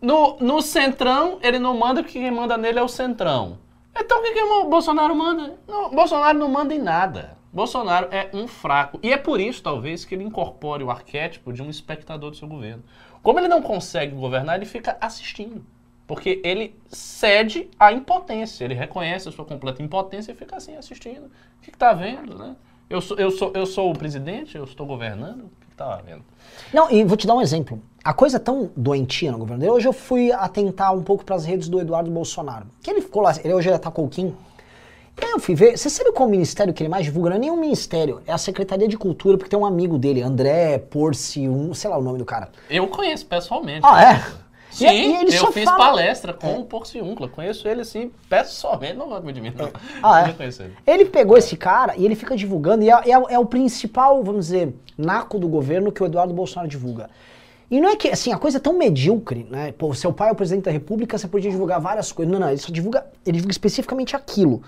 No, 0.00 0.36
no 0.40 0.62
Centrão, 0.62 1.38
ele 1.42 1.58
não 1.58 1.76
manda 1.76 2.02
porque 2.02 2.20
quem 2.20 2.30
manda 2.30 2.56
nele 2.56 2.78
é 2.78 2.82
o 2.82 2.88
Centrão. 2.88 3.58
Então 3.96 4.20
o 4.20 4.22
que, 4.22 4.32
que 4.32 4.42
o 4.42 4.64
Bolsonaro 4.64 5.14
manda? 5.14 5.58
Não, 5.66 5.90
Bolsonaro 5.90 6.38
não 6.38 6.48
manda 6.48 6.74
em 6.74 6.78
nada. 6.78 7.36
Bolsonaro 7.52 8.08
é 8.10 8.28
um 8.32 8.46
fraco. 8.46 9.00
E 9.02 9.12
é 9.12 9.16
por 9.16 9.40
isso, 9.40 9.62
talvez, 9.62 10.04
que 10.04 10.14
ele 10.14 10.22
incorpore 10.22 10.84
o 10.84 10.90
arquétipo 10.90 11.52
de 11.52 11.62
um 11.62 11.70
espectador 11.70 12.30
do 12.30 12.36
seu 12.36 12.46
governo. 12.46 12.84
Como 13.22 13.40
ele 13.40 13.48
não 13.48 13.62
consegue 13.62 14.14
governar, 14.14 14.56
ele 14.56 14.66
fica 14.66 14.96
assistindo. 15.00 15.64
Porque 16.08 16.40
ele 16.42 16.74
cede 16.88 17.68
à 17.78 17.92
impotência. 17.92 18.64
Ele 18.64 18.72
reconhece 18.72 19.28
a 19.28 19.32
sua 19.32 19.44
completa 19.44 19.82
impotência 19.82 20.32
e 20.32 20.34
fica 20.34 20.56
assim 20.56 20.74
assistindo. 20.74 21.26
O 21.26 21.60
que 21.62 21.68
está 21.68 21.92
vendo, 21.92 22.36
né? 22.36 22.56
Eu 22.88 23.02
sou, 23.02 23.18
eu, 23.18 23.30
sou, 23.30 23.52
eu 23.54 23.66
sou 23.66 23.90
o 23.90 23.96
presidente, 23.96 24.56
eu 24.56 24.64
estou 24.64 24.86
governando, 24.86 25.42
o 25.42 25.50
que 25.60 25.70
está 25.70 25.96
vendo? 25.96 26.22
Não, 26.72 26.90
e 26.90 27.04
vou 27.04 27.14
te 27.14 27.26
dar 27.26 27.34
um 27.34 27.42
exemplo. 27.42 27.82
A 28.02 28.14
coisa 28.14 28.38
é 28.38 28.40
tão 28.40 28.70
doentia 28.74 29.30
no 29.30 29.36
governo 29.36 29.60
dele. 29.60 29.72
Hoje 29.72 29.86
eu 29.86 29.92
fui 29.92 30.32
atentar 30.32 30.94
um 30.94 31.02
pouco 31.02 31.22
para 31.22 31.36
as 31.36 31.44
redes 31.44 31.68
do 31.68 31.78
Eduardo 31.78 32.10
Bolsonaro. 32.10 32.66
Que 32.82 32.90
ele 32.90 33.02
ficou 33.02 33.20
lá, 33.20 33.34
ele 33.44 33.52
hoje 33.52 33.68
ele 33.68 33.78
com 33.78 34.04
o 34.04 34.08
Kim. 34.08 34.34
E 35.20 35.24
aí 35.24 35.32
eu 35.32 35.40
fui 35.40 35.54
ver, 35.54 35.76
você 35.76 35.90
sabe 35.90 36.12
qual 36.12 36.26
é 36.26 36.28
o 36.28 36.30
ministério 36.30 36.72
que 36.72 36.82
ele 36.82 36.88
mais 36.88 37.04
divulga? 37.04 37.30
Não 37.30 37.36
é 37.36 37.40
nenhum 37.40 37.60
ministério, 37.60 38.22
é 38.26 38.32
a 38.32 38.38
Secretaria 38.38 38.88
de 38.88 38.96
Cultura, 38.96 39.36
porque 39.36 39.50
tem 39.50 39.58
um 39.58 39.66
amigo 39.66 39.98
dele, 39.98 40.22
André 40.22 40.78
Porci, 40.78 41.46
um, 41.48 41.74
sei 41.74 41.90
lá 41.90 41.98
o 41.98 42.02
nome 42.02 42.18
do 42.18 42.24
cara. 42.24 42.50
Eu 42.70 42.86
conheço 42.86 43.26
pessoalmente. 43.26 43.80
Ah, 43.82 44.14
é? 44.14 44.47
Sim, 44.70 44.86
e, 44.86 45.30
e 45.30 45.34
eu 45.34 45.52
fiz 45.52 45.64
fala... 45.64 45.78
palestra 45.78 46.32
com 46.32 46.48
é. 46.48 46.58
o 46.58 46.64
Porciúncula. 46.64 47.28
Conheço 47.28 47.66
ele 47.66 47.80
assim, 47.80 48.10
pessoalmente, 48.28 48.94
não 48.94 49.08
gosto 49.08 49.32
de 49.32 49.40
mim, 49.40 49.52
não. 49.56 49.70
Ah, 50.02 50.28
é. 50.28 50.34
ele. 50.42 50.76
ele 50.86 51.04
pegou 51.06 51.36
esse 51.36 51.56
cara 51.56 51.94
e 51.96 52.04
ele 52.04 52.14
fica 52.14 52.36
divulgando, 52.36 52.84
e 52.84 52.90
é, 52.90 52.94
é, 52.94 53.10
é, 53.10 53.38
o 53.38 53.46
principal, 53.46 54.22
vamos 54.22 54.46
dizer, 54.46 54.74
naco 54.96 55.38
do 55.38 55.48
governo 55.48 55.90
que 55.90 56.02
o 56.02 56.06
Eduardo 56.06 56.34
Bolsonaro 56.34 56.68
divulga. 56.68 57.08
E 57.70 57.80
não 57.80 57.90
é 57.90 57.96
que, 57.96 58.08
assim, 58.08 58.32
a 58.32 58.38
coisa 58.38 58.56
é 58.56 58.60
tão 58.60 58.72
medíocre, 58.72 59.46
né? 59.50 59.72
Pô, 59.72 59.92
seu 59.92 60.12
pai 60.12 60.30
é 60.30 60.32
o 60.32 60.34
presidente 60.34 60.64
da 60.64 60.70
república, 60.70 61.18
você 61.18 61.28
podia 61.28 61.50
divulgar 61.50 61.78
várias 61.80 62.10
coisas. 62.10 62.32
Não, 62.32 62.40
não, 62.40 62.48
ele 62.48 62.58
só 62.58 62.72
divulga, 62.72 63.06
ele 63.26 63.36
divulga 63.36 63.52
especificamente 63.52 64.16
aquilo. 64.16 64.62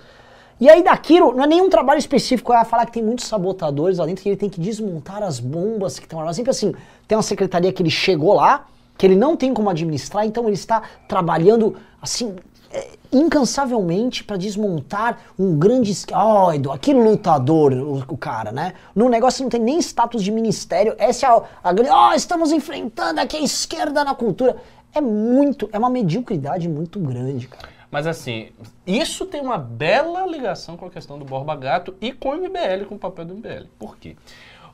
E 0.61 0.69
aí 0.69 0.82
daquilo, 0.82 1.32
não 1.32 1.44
é 1.44 1.47
nenhum 1.47 1.70
trabalho 1.70 1.99
específico, 1.99 2.52
é 2.52 2.62
falar 2.67 2.85
que 2.85 2.93
tem 2.93 3.02
muitos 3.02 3.25
sabotadores 3.25 3.97
lá 3.97 4.05
dentro, 4.05 4.23
que 4.23 4.29
ele 4.29 4.37
tem 4.37 4.50
que 4.50 4.61
desmontar 4.61 5.23
as 5.23 5.41
bombas 5.41 5.99
que 5.99 6.05
estão 6.05 6.20
lá. 6.20 6.31
Sempre 6.35 6.50
assim, 6.50 6.75
tem 7.08 7.17
uma 7.17 7.23
secretaria 7.23 7.73
que 7.73 7.82
ele 7.82 7.88
chegou 7.88 8.35
lá, 8.35 8.67
que 9.00 9.06
ele 9.06 9.17
não 9.17 9.35
tem 9.35 9.55
como 9.55 9.70
administrar, 9.70 10.26
então 10.26 10.44
ele 10.44 10.52
está 10.52 10.82
trabalhando 11.08 11.75
assim 12.02 12.37
é, 12.70 12.87
incansavelmente 13.11 14.23
para 14.23 14.37
desmontar 14.37 15.20
um 15.38 15.58
grande 15.58 15.91
oh, 16.12 16.52
Edu, 16.52 16.70
aquele 16.70 17.02
lutador, 17.02 17.73
o, 17.73 18.05
o, 18.06 18.19
cara, 18.19 18.52
né? 18.52 18.75
No 18.94 19.08
negócio 19.08 19.43
não 19.43 19.49
tem 19.49 19.58
nem 19.58 19.79
status 19.79 20.23
de 20.23 20.31
ministério. 20.31 20.94
Essa 20.99 21.26
é 21.26 21.31
a, 21.31 21.70
a. 21.70 22.11
Oh, 22.11 22.14
estamos 22.14 22.52
enfrentando 22.52 23.20
aqui 23.20 23.38
a 23.38 23.41
esquerda 23.41 24.05
na 24.05 24.14
cultura. 24.14 24.58
É 24.94 25.00
muito, 25.00 25.70
é 25.73 25.79
uma 25.79 25.88
mediocridade 25.88 26.69
muito 26.69 27.00
grande, 27.00 27.49
cara. 27.49 27.70
Mas 27.91 28.06
assim, 28.06 28.50
isso 28.87 29.25
tem 29.25 29.41
uma 29.41 29.56
bela 29.56 30.26
ligação 30.26 30.76
com 30.76 30.85
a 30.85 30.91
questão 30.91 31.19
do 31.19 31.25
Borba 31.25 31.56
Gato 31.56 31.94
e 32.02 32.12
com 32.12 32.29
o 32.29 32.37
MBL, 32.37 32.85
com 32.87 32.97
o 32.97 32.99
papel 32.99 33.25
do 33.25 33.35
MBL. 33.35 33.64
Por 33.79 33.97
quê? 33.97 34.14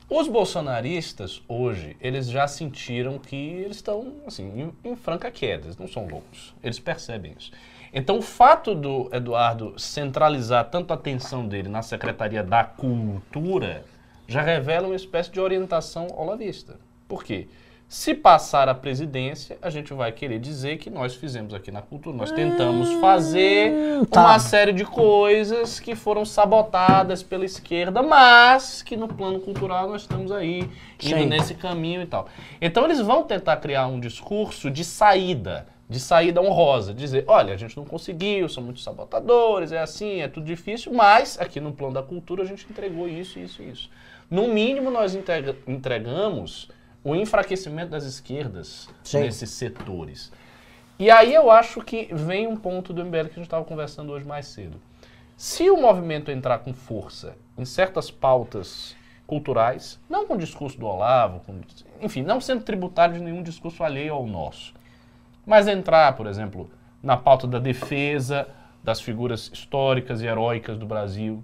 Os 0.09 0.29
bolsonaristas, 0.29 1.41
hoje, 1.49 1.97
eles 1.99 2.29
já 2.29 2.47
sentiram 2.47 3.19
que 3.19 3.35
eles 3.35 3.75
estão, 3.75 4.13
assim, 4.25 4.71
em, 4.85 4.91
em 4.91 4.95
franca 4.95 5.29
queda, 5.29 5.65
eles 5.65 5.77
não 5.77 5.85
são 5.85 6.07
loucos, 6.07 6.55
eles 6.63 6.79
percebem 6.79 7.33
isso. 7.37 7.51
Então, 7.93 8.19
o 8.19 8.21
fato 8.21 8.73
do 8.73 9.09
Eduardo 9.11 9.77
centralizar 9.77 10.69
tanto 10.69 10.91
a 10.91 10.95
atenção 10.95 11.45
dele 11.45 11.67
na 11.67 11.81
Secretaria 11.81 12.41
da 12.41 12.63
Cultura 12.63 13.83
já 14.25 14.41
revela 14.41 14.87
uma 14.87 14.95
espécie 14.95 15.29
de 15.29 15.41
orientação 15.41 16.07
olavista. 16.15 16.79
Por 17.05 17.21
quê? 17.21 17.49
Se 17.89 18.13
passar 18.13 18.67
a 18.67 18.75
presidência, 18.75 19.57
a 19.61 19.69
gente 19.69 19.93
vai 19.93 20.11
querer 20.11 20.39
dizer 20.39 20.77
que 20.77 20.89
nós 20.89 21.15
fizemos 21.15 21.53
aqui 21.53 21.71
na 21.71 21.81
cultura, 21.81 22.17
nós 22.17 22.31
tentamos 22.33 22.91
fazer 22.99 23.71
hum, 23.71 24.03
tá. 24.03 24.19
uma 24.19 24.39
série 24.39 24.73
de 24.73 24.83
coisas 24.83 25.79
que 25.79 25.95
foram 25.95 26.25
sabotadas 26.25 27.23
pela 27.23 27.45
esquerda, 27.45 28.03
mas 28.03 28.81
que 28.81 28.97
no 28.97 29.07
plano 29.07 29.39
cultural 29.39 29.87
nós 29.87 30.01
estamos 30.01 30.33
aí, 30.33 30.69
indo 31.01 31.25
nesse 31.27 31.53
caminho 31.53 32.01
e 32.01 32.05
tal. 32.05 32.27
Então 32.59 32.83
eles 32.83 32.99
vão 32.99 33.23
tentar 33.23 33.55
criar 33.55 33.87
um 33.87 34.01
discurso 34.01 34.69
de 34.69 34.83
saída, 34.83 35.65
de 35.89 36.01
saída 36.01 36.41
honrosa, 36.41 36.93
dizer, 36.93 37.23
olha, 37.25 37.53
a 37.53 37.57
gente 37.57 37.77
não 37.77 37.85
conseguiu, 37.85 38.49
são 38.49 38.61
muitos 38.61 38.83
sabotadores, 38.83 39.71
é 39.71 39.79
assim, 39.79 40.19
é 40.19 40.27
tudo 40.27 40.45
difícil, 40.45 40.91
mas 40.91 41.39
aqui 41.39 41.61
no 41.61 41.71
plano 41.71 41.93
da 41.93 42.03
cultura 42.03 42.43
a 42.43 42.45
gente 42.45 42.67
entregou 42.69 43.07
isso, 43.07 43.39
isso 43.39 43.63
e 43.63 43.71
isso. 43.71 43.89
No 44.29 44.49
mínimo 44.49 44.91
nós 44.91 45.17
entregamos 45.65 46.67
o 47.07 47.15
enfraquecimento 47.15 47.91
das 47.91 48.03
esquerdas 48.03 48.89
Sim. 49.01 49.21
nesses 49.21 49.51
setores. 49.51 50.29
E 50.99 51.09
aí 51.09 51.33
eu 51.33 51.49
acho 51.49 51.81
que 51.81 52.13
vem 52.13 52.47
um 52.47 52.57
ponto 52.57 52.91
do 52.91 53.01
MBL 53.05 53.27
que 53.27 53.31
a 53.31 53.35
gente 53.35 53.43
estava 53.43 53.63
conversando 53.63 54.11
hoje 54.11 54.25
mais 54.25 54.47
cedo. 54.47 54.77
Se 55.37 55.69
o 55.69 55.79
movimento 55.79 56.29
entrar 56.29 56.59
com 56.59 56.73
força 56.73 57.37
em 57.57 57.63
certas 57.63 58.11
pautas 58.11 58.93
culturais, 59.25 59.97
não 60.09 60.27
com 60.27 60.33
o 60.33 60.37
discurso 60.37 60.77
do 60.77 60.85
Olavo, 60.85 61.39
com, 61.45 61.61
enfim, 62.01 62.23
não 62.23 62.41
sendo 62.41 62.63
tributário 62.63 63.15
de 63.15 63.21
nenhum 63.21 63.41
discurso 63.41 63.85
alheio 63.85 64.13
ao 64.13 64.27
nosso, 64.27 64.73
mas 65.45 65.65
entrar, 65.65 66.13
por 66.13 66.27
exemplo, 66.27 66.69
na 67.01 67.15
pauta 67.15 67.47
da 67.47 67.57
defesa 67.57 68.49
das 68.83 68.99
figuras 68.99 69.49
históricas 69.53 70.21
e 70.21 70.25
heróicas 70.25 70.77
do 70.77 70.85
Brasil, 70.85 71.41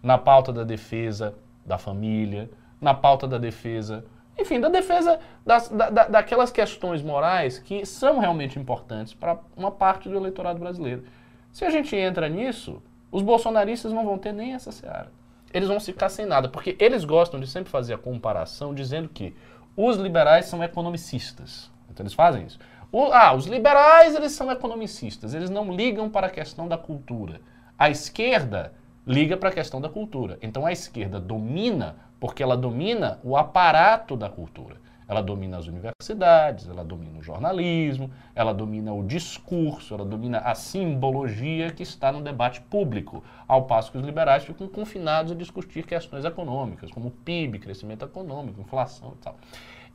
na 0.00 0.16
pauta 0.16 0.52
da 0.52 0.62
defesa 0.62 1.34
da 1.66 1.76
família, 1.76 2.48
na 2.80 2.94
pauta 2.94 3.26
da 3.26 3.38
defesa 3.38 4.04
enfim, 4.38 4.60
da 4.60 4.68
defesa 4.68 5.18
das, 5.44 5.68
da, 5.68 5.90
daquelas 5.90 6.50
questões 6.50 7.02
morais 7.02 7.58
que 7.58 7.84
são 7.84 8.18
realmente 8.18 8.58
importantes 8.58 9.14
para 9.14 9.38
uma 9.56 9.70
parte 9.70 10.08
do 10.08 10.16
eleitorado 10.16 10.58
brasileiro. 10.58 11.04
Se 11.52 11.64
a 11.64 11.70
gente 11.70 11.94
entra 11.94 12.28
nisso, 12.28 12.82
os 13.10 13.22
bolsonaristas 13.22 13.92
não 13.92 14.04
vão 14.04 14.16
ter 14.16 14.32
nem 14.32 14.54
essa 14.54 14.72
seara. 14.72 15.12
eles 15.52 15.68
vão 15.68 15.78
ficar 15.78 16.08
sem 16.08 16.24
nada, 16.24 16.48
porque 16.48 16.74
eles 16.78 17.04
gostam 17.04 17.38
de 17.38 17.46
sempre 17.46 17.70
fazer 17.70 17.92
a 17.92 17.98
comparação 17.98 18.74
dizendo 18.74 19.08
que 19.08 19.36
os 19.76 19.96
liberais 19.96 20.46
são 20.46 20.64
economicistas. 20.64 21.70
Então 21.90 22.02
eles 22.02 22.14
fazem 22.14 22.46
isso. 22.46 22.58
O, 22.90 23.04
ah, 23.12 23.34
os 23.34 23.46
liberais 23.46 24.14
eles 24.14 24.32
são 24.32 24.50
economicistas, 24.50 25.34
eles 25.34 25.50
não 25.50 25.74
ligam 25.74 26.08
para 26.08 26.26
a 26.26 26.30
questão 26.30 26.66
da 26.66 26.78
cultura. 26.78 27.40
A 27.78 27.90
esquerda 27.90 28.72
liga 29.06 29.36
para 29.36 29.50
a 29.50 29.52
questão 29.52 29.80
da 29.80 29.88
cultura. 29.88 30.38
Então 30.40 30.64
a 30.64 30.72
esquerda 30.72 31.20
domina 31.20 31.96
porque 32.22 32.40
ela 32.40 32.56
domina 32.56 33.18
o 33.24 33.36
aparato 33.36 34.16
da 34.16 34.30
cultura. 34.30 34.76
Ela 35.08 35.20
domina 35.20 35.58
as 35.58 35.66
universidades, 35.66 36.68
ela 36.68 36.84
domina 36.84 37.18
o 37.18 37.22
jornalismo, 37.22 38.12
ela 38.32 38.54
domina 38.54 38.92
o 38.92 39.04
discurso, 39.04 39.92
ela 39.92 40.04
domina 40.04 40.38
a 40.38 40.54
simbologia 40.54 41.72
que 41.72 41.82
está 41.82 42.12
no 42.12 42.20
debate 42.20 42.60
público, 42.60 43.24
ao 43.48 43.64
passo 43.64 43.90
que 43.90 43.98
os 43.98 44.04
liberais 44.04 44.44
ficam 44.44 44.68
confinados 44.68 45.32
a 45.32 45.34
discutir 45.34 45.84
questões 45.84 46.24
econômicas, 46.24 46.92
como 46.92 47.10
PIB, 47.10 47.58
crescimento 47.58 48.04
econômico, 48.04 48.60
inflação 48.60 49.14
e 49.18 49.24
tal. 49.24 49.36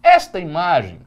Esta 0.04 0.38
imagem, 0.38 1.00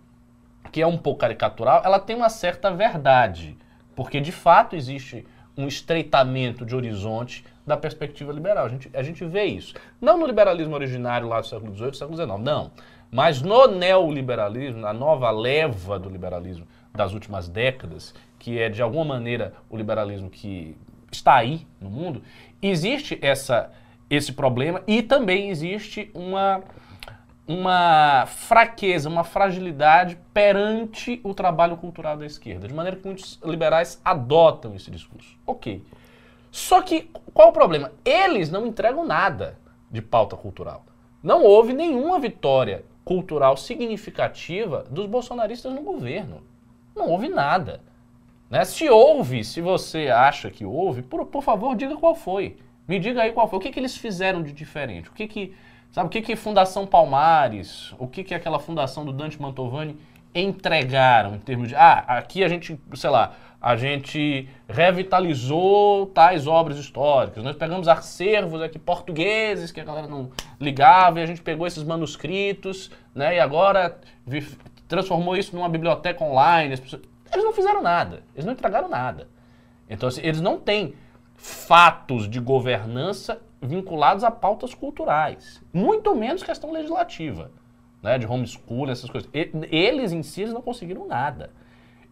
que 0.73 0.81
é 0.81 0.87
um 0.87 0.97
pouco 0.97 1.21
caricatural, 1.21 1.83
ela 1.85 1.99
tem 1.99 2.17
uma 2.17 2.31
certa 2.31 2.71
verdade, 2.71 3.59
porque 3.95 4.23
de 4.23 4.33
fato 4.33 4.75
existe 4.75 5.27
um 5.55 5.69
estreitamento 5.69 6.65
de 6.65 6.75
horizonte 6.75 7.45
da 7.71 7.77
perspectiva 7.77 8.33
liberal. 8.33 8.67
A 8.67 8.69
gente, 8.69 8.91
a 8.93 9.03
gente 9.03 9.25
vê 9.25 9.45
isso. 9.45 9.75
Não 10.01 10.19
no 10.19 10.27
liberalismo 10.27 10.75
originário 10.75 11.29
lá 11.29 11.41
do 11.41 11.47
século 11.47 11.75
XVIII, 11.75 11.95
século 11.95 12.17
XIX, 12.17 12.39
não. 12.41 12.73
Mas 13.11 13.41
no 13.41 13.67
neoliberalismo, 13.67 14.81
na 14.81 14.93
nova 14.93 15.31
leva 15.31 15.99
do 15.99 16.09
liberalismo 16.09 16.67
das 16.93 17.13
últimas 17.13 17.49
décadas, 17.49 18.15
que 18.39 18.59
é 18.59 18.69
de 18.69 18.83
alguma 18.83 19.05
maneira 19.05 19.55
o 19.69 19.77
liberalismo 19.77 20.29
que 20.29 20.77
está 21.11 21.37
aí 21.37 21.67
no 21.81 21.91
mundo, 21.91 22.23
existe 22.61 23.19
essa, 23.23 23.71
esse 24.09 24.33
problema 24.33 24.83
e 24.87 25.03
também 25.03 25.49
existe 25.49 26.11
uma, 26.15 26.63
uma 27.47 28.27
fraqueza, 28.27 29.09
uma 29.09 29.25
fragilidade 29.25 30.19
perante 30.33 31.21
o 31.23 31.35
trabalho 31.35 31.77
cultural 31.77 32.17
da 32.17 32.27
esquerda, 32.27 32.67
de 32.67 32.75
maneira 32.75 32.97
que 32.97 33.07
muitos 33.07 33.41
liberais 33.45 34.01
adotam 34.05 34.75
esse 34.75 34.91
discurso. 34.91 35.37
Ok. 35.47 35.83
Só 36.51 36.83
que 36.83 37.11
qual 37.33 37.51
o 37.51 37.53
problema? 37.53 37.93
Eles 38.05 38.51
não 38.51 38.67
entregam 38.67 39.07
nada 39.07 39.59
de 39.91 40.03
pauta 40.03 40.37
cultural. 40.37 40.85
Não 41.23 41.45
houve 41.45 41.73
nenhuma 41.73 42.19
vitória 42.19 42.85
cultural 43.05 43.57
significativa 43.57 44.85
dos 44.91 45.07
bolsonaristas 45.07 45.73
no 45.73 45.83
governo. 45.83 46.43
Não 46.95 47.09
houve 47.09 47.29
nada. 47.29 47.81
Né? 48.49 48.65
Se 48.65 48.89
houve, 48.89 49.45
se 49.45 49.61
você 49.61 50.09
acha 50.09 50.51
que 50.51 50.65
houve, 50.65 51.03
por, 51.03 51.27
por 51.27 51.43
favor, 51.43 51.77
diga 51.77 51.97
qual 51.97 52.15
foi. 52.15 52.57
Me 52.87 52.99
diga 52.99 53.23
aí 53.23 53.33
qual 53.33 53.49
foi. 53.49 53.59
O 53.59 53.63
que, 53.63 53.71
que 53.71 53.79
eles 53.79 53.97
fizeram 53.97 54.43
de 54.43 54.53
diferente? 54.53 55.09
O 55.09 55.13
que 55.13 55.29
que, 55.29 55.55
sabe, 55.93 56.09
o 56.09 56.11
que 56.11 56.21
que 56.21 56.35
Fundação 56.35 56.87
Palmares, 56.87 57.95
o 57.99 58.09
que 58.09 58.25
que 58.25 58.35
aquela 58.35 58.59
fundação 58.59 59.05
do 59.05 59.13
Dante 59.13 59.41
Mantovani 59.41 59.97
entregaram 60.35 61.35
em 61.35 61.39
termos 61.39 61.69
de, 61.69 61.75
ah, 61.75 62.05
aqui 62.07 62.43
a 62.43 62.49
gente, 62.49 62.79
sei 62.95 63.11
lá, 63.11 63.35
a 63.61 63.77
gente 63.77 64.49
revitalizou 64.67 66.07
tais 66.07 66.47
obras 66.47 66.79
históricas. 66.79 67.45
Nós 67.45 67.57
pegamos 67.57 67.89
acervos 67.89 68.63
aqui 68.63 68.79
portugueses 68.79 69.71
que 69.71 69.81
a 69.81 69.85
galera 69.85 70.07
não 70.07 70.31
ligava 70.59 71.21
e 71.21 71.23
a 71.23 71.27
gente 71.27 71.43
pegou 71.43 71.67
esses 71.67 71.85
manuscritos, 71.85 72.91
né? 73.15 73.37
E 73.37 73.41
agora 73.41 74.01
transformou 74.89 75.37
isso 75.37 75.55
numa 75.55 75.69
biblioteca 75.69 76.25
online. 76.25 76.77
Pessoas... 76.79 77.03
Eles 77.31 77.45
não 77.45 77.53
fizeram 77.53 77.83
nada, 77.83 78.23
eles 78.35 78.47
não 78.47 78.55
entregaram 78.55 78.89
nada. 78.89 79.29
Então, 79.89 80.09
assim, 80.09 80.23
eles 80.25 80.41
não 80.41 80.59
têm 80.59 80.95
fatos 81.37 82.29
de 82.29 82.41
governança 82.41 83.43
vinculados 83.61 84.25
a 84.25 84.31
pautas 84.31 84.73
culturais, 84.73 85.63
muito 85.71 86.15
menos 86.15 86.43
questão 86.43 86.73
legislativa, 86.73 87.51
né? 88.03 88.17
De 88.17 88.27
homeschool, 88.27 88.89
essas 88.89 89.11
coisas. 89.11 89.29
Eles 89.35 90.13
em 90.13 90.23
si 90.23 90.43
eles 90.43 90.55
não 90.55 90.63
conseguiram 90.63 91.07
nada. 91.07 91.51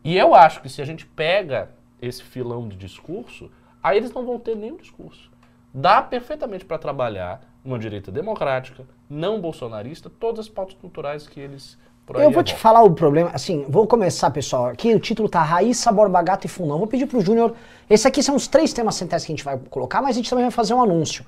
E 0.04 0.16
eu 0.16 0.34
acho 0.34 0.62
que 0.62 0.68
se 0.68 0.80
a 0.80 0.84
gente 0.84 1.04
pega 1.04 1.70
esse 2.00 2.22
filão 2.22 2.68
de 2.68 2.76
discurso, 2.76 3.50
aí 3.82 3.96
eles 3.96 4.12
não 4.12 4.24
vão 4.24 4.38
ter 4.38 4.56
nenhum 4.56 4.76
discurso. 4.76 5.30
Dá 5.72 6.00
perfeitamente 6.00 6.64
para 6.64 6.78
trabalhar 6.78 7.42
uma 7.64 7.78
direita 7.78 8.10
democrática, 8.10 8.86
não 9.10 9.40
bolsonarista, 9.40 10.08
todas 10.08 10.46
as 10.46 10.48
pautas 10.48 10.74
culturais 10.74 11.26
que 11.28 11.40
eles 11.40 11.78
eu 12.14 12.30
vou 12.30 12.42
te 12.42 12.54
falar 12.54 12.82
o 12.82 12.90
problema, 12.92 13.30
assim, 13.34 13.66
vou 13.68 13.86
começar, 13.86 14.30
pessoal. 14.30 14.68
Aqui 14.68 14.94
o 14.94 14.98
título 14.98 15.28
tá 15.28 15.42
Raíssa, 15.42 15.92
Borba 15.92 16.22
Gato 16.22 16.46
e 16.46 16.48
Fundão. 16.48 16.78
Vou 16.78 16.86
pedir 16.86 17.06
pro 17.06 17.20
Júnior. 17.20 17.54
Esse 17.88 18.08
aqui 18.08 18.22
são 18.22 18.34
os 18.34 18.48
três 18.48 18.72
temas 18.72 18.94
centrais 18.94 19.26
que 19.26 19.32
a 19.32 19.34
gente 19.34 19.44
vai 19.44 19.58
colocar, 19.68 20.00
mas 20.00 20.12
a 20.12 20.14
gente 20.14 20.30
também 20.30 20.46
vai 20.46 20.50
fazer 20.50 20.72
um 20.72 20.82
anúncio. 20.82 21.22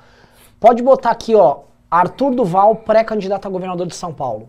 Pode 0.59 0.83
botar 0.83 1.11
aqui, 1.11 1.35
ó, 1.35 1.61
Arthur 1.91 2.35
Duval, 2.35 2.77
pré-candidato 2.77 3.47
a 3.47 3.51
governador 3.51 3.87
de 3.87 3.95
São 3.95 4.15
Paulo. 4.15 4.49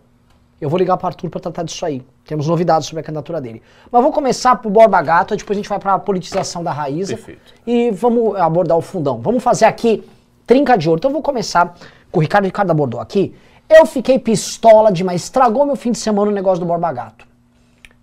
Eu 0.62 0.70
vou 0.70 0.78
ligar 0.78 0.96
para 0.96 1.08
Arthur 1.08 1.28
para 1.28 1.42
tratar 1.42 1.64
disso 1.64 1.84
aí. 1.84 2.04
Temos 2.24 2.48
novidades 2.48 2.88
sobre 2.88 3.02
a 3.02 3.04
candidatura 3.04 3.42
dele. 3.42 3.64
Mas 3.92 4.04
vou 4.04 4.12
começar 4.12 4.56
pro 4.58 4.70
Borba 4.70 5.02
Gato, 5.02 5.36
depois 5.36 5.58
a 5.58 5.60
gente 5.60 5.68
vai 5.68 5.80
para 5.80 5.96
a 5.96 6.00
politização 6.00 6.64
da 6.64 6.72
raiz 6.72 7.10
e 7.66 7.90
vamos 7.90 8.36
abordar 8.36 8.78
o 8.78 8.82
fundão. 8.82 9.20
Vamos 9.20 9.44
fazer 9.44 9.66
aqui 9.66 10.04
trinca 10.46 10.78
de 10.78 10.88
ouro. 10.88 11.00
Então 11.00 11.10
eu 11.10 11.14
vou 11.14 11.24
começar 11.24 11.76
com 12.12 12.20
o 12.20 12.22
Ricardo. 12.22 12.46
Ricardo 12.46 12.70
abordou 12.70 13.00
aqui. 13.00 13.34
Eu 13.68 13.88
fiquei 13.88 14.20
pistola 14.20 14.92
demais, 14.92 15.24
estragou 15.24 15.66
meu 15.66 15.76
fim 15.76 15.94
de 15.94 15.98
semana 15.98 16.30
o 16.30 16.34
negócio 16.34 16.60
do 16.60 16.68
Borba 16.68 16.92
Gato. 16.92 17.26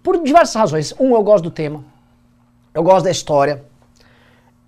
Por 0.03 0.21
diversas 0.21 0.57
razões. 0.57 0.93
Um, 0.99 1.15
eu 1.15 1.23
gosto 1.23 1.45
do 1.45 1.51
tema. 1.53 1.85
Eu 2.75 2.83
gosto 2.83 3.05
da 3.05 3.11
história. 3.11 3.63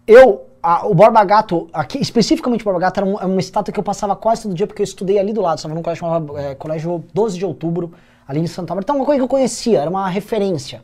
Eu 0.07 0.47
a, 0.63 0.87
o 0.87 0.95
Borba 0.95 1.25
Gato, 1.25 1.69
aqui, 1.73 1.99
especificamente 1.99 2.63
o 2.63 2.65
Borba 2.65 2.81
Gato, 2.81 3.01
era 3.01 3.07
um, 3.07 3.17
uma 3.17 3.41
estátua 3.41 3.73
que 3.73 3.81
eu 3.81 3.85
passava 3.85 4.15
quase 4.15 4.43
todo 4.43 4.55
dia, 4.55 4.67
porque 4.67 4.83
eu 4.83 4.85
estudei 4.85 5.19
ali 5.19 5.33
do 5.33 5.41
lado, 5.41 5.59
estava 5.59 5.75
num 5.75 5.83
colégio 5.83 6.05
chamado 6.05 6.37
é, 6.37 6.55
Colégio 6.55 7.05
12 7.13 7.39
de 7.39 7.45
Outubro, 7.45 7.93
ali 8.27 8.41
em 8.41 8.47
Santa 8.47 8.75
Maria. 8.75 8.85
Então, 8.85 8.97
uma 8.97 9.05
coisa 9.05 9.19
que 9.19 9.25
eu 9.25 9.29
conhecia, 9.29 9.81
era 9.81 9.91
uma 9.91 10.09
referência. 10.09 10.83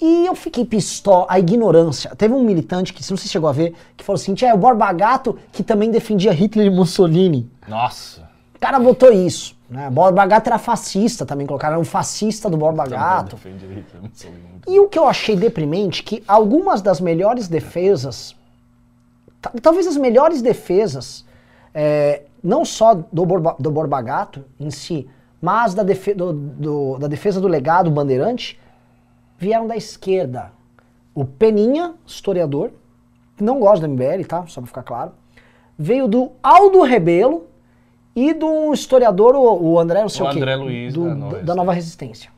E 0.00 0.26
eu 0.26 0.34
fiquei 0.34 0.64
pistola, 0.64 1.26
a 1.28 1.38
ignorância. 1.38 2.14
Teve 2.14 2.32
um 2.32 2.42
militante 2.42 2.92
que, 2.92 3.02
se 3.02 3.10
não 3.10 3.16
se 3.16 3.28
chegou 3.28 3.48
a 3.48 3.52
ver, 3.52 3.74
que 3.96 4.04
falou 4.04 4.16
assim: 4.16 4.34
é 4.42 4.54
o 4.54 4.56
Borba 4.56 4.92
Gato 4.92 5.36
que 5.50 5.62
também 5.62 5.90
defendia 5.90 6.32
Hitler 6.32 6.68
e 6.68 6.70
Mussolini. 6.70 7.50
Nossa. 7.66 8.28
O 8.54 8.58
cara 8.60 8.78
botou 8.78 9.12
isso. 9.12 9.56
Né? 9.68 9.90
Borba 9.90 10.24
Gato 10.24 10.46
era 10.46 10.58
fascista 10.58 11.26
também, 11.26 11.46
colocaram 11.46 11.74
era 11.74 11.80
um 11.80 11.84
fascista 11.84 12.48
do 12.48 12.56
Borba 12.56 12.86
Gato. 12.86 13.36
E 14.66 14.78
o 14.80 14.88
que 14.88 14.98
eu 14.98 15.06
achei 15.06 15.36
deprimente, 15.36 16.02
que 16.02 16.22
algumas 16.26 16.80
das 16.80 17.00
melhores 17.00 17.48
defesas 17.48 18.34
talvez 19.62 19.86
as 19.86 19.96
melhores 19.96 20.42
defesas, 20.42 21.24
é, 21.74 22.22
não 22.42 22.64
só 22.64 22.94
do, 22.94 23.26
Borba, 23.26 23.56
do 23.58 23.70
Borba 23.70 24.00
Gato 24.02 24.44
em 24.58 24.70
si, 24.70 25.08
mas 25.40 25.74
da, 25.74 25.82
defe, 25.82 26.14
do, 26.14 26.32
do, 26.32 26.98
da 26.98 27.06
defesa 27.06 27.40
do 27.40 27.48
legado 27.48 27.90
bandeirante, 27.90 28.60
vieram 29.38 29.66
da 29.66 29.76
esquerda. 29.76 30.52
O 31.14 31.24
Peninha, 31.24 31.94
historiador, 32.06 32.72
não 33.40 33.60
gosta 33.60 33.86
da 33.86 33.88
MBL, 33.88 34.24
tá? 34.26 34.44
Só 34.46 34.60
pra 34.60 34.68
ficar 34.68 34.82
claro. 34.82 35.12
Veio 35.78 36.08
do 36.08 36.32
Aldo 36.42 36.82
Rebelo 36.82 37.46
e 38.14 38.34
do 38.34 38.72
historiador, 38.72 39.36
o, 39.36 39.62
o 39.62 39.78
André, 39.78 40.02
não 40.02 40.08
sei 40.08 40.26
o, 40.26 40.28
o 40.28 40.32
André 40.32 40.56
Luiz, 40.56 40.94
do, 40.94 41.14
da, 41.14 41.38
da 41.38 41.54
Nova 41.54 41.72
Resistência. 41.72 42.30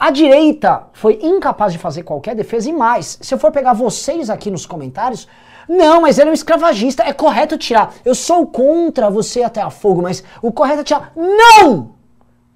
A 0.00 0.10
direita 0.10 0.84
foi 0.94 1.18
incapaz 1.22 1.74
de 1.74 1.78
fazer 1.78 2.04
qualquer 2.04 2.34
defesa 2.34 2.70
e 2.70 2.72
mais. 2.72 3.18
Se 3.20 3.34
eu 3.34 3.38
for 3.38 3.52
pegar 3.52 3.74
vocês 3.74 4.30
aqui 4.30 4.50
nos 4.50 4.64
comentários, 4.64 5.28
não, 5.68 6.00
mas 6.00 6.18
ele 6.18 6.30
é 6.30 6.32
um 6.32 6.34
escravagista, 6.34 7.02
é 7.02 7.12
correto 7.12 7.58
tirar. 7.58 7.92
Eu 8.02 8.14
sou 8.14 8.46
contra 8.46 9.10
você 9.10 9.42
até 9.42 9.60
a 9.60 9.68
fogo, 9.68 10.00
mas 10.00 10.24
o 10.40 10.50
correto 10.50 10.80
é 10.80 10.84
tirar. 10.84 11.12
Não! 11.14 11.90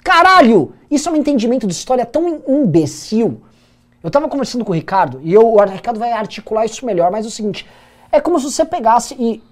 Caralho! 0.02 0.72
Isso 0.90 1.06
é 1.06 1.12
um 1.12 1.16
entendimento 1.16 1.66
de 1.66 1.74
história 1.74 2.06
tão 2.06 2.40
imbecil. 2.48 3.42
Eu 4.02 4.10
tava 4.10 4.26
conversando 4.26 4.64
com 4.64 4.72
o 4.72 4.74
Ricardo 4.74 5.20
e 5.22 5.34
eu, 5.34 5.46
o 5.46 5.64
Ricardo 5.64 6.00
vai 6.00 6.12
articular 6.12 6.64
isso 6.64 6.86
melhor, 6.86 7.10
mas 7.10 7.26
é 7.26 7.28
o 7.28 7.30
seguinte: 7.30 7.68
é 8.10 8.22
como 8.22 8.40
se 8.40 8.50
você 8.50 8.64
pegasse 8.64 9.14
e 9.18 9.42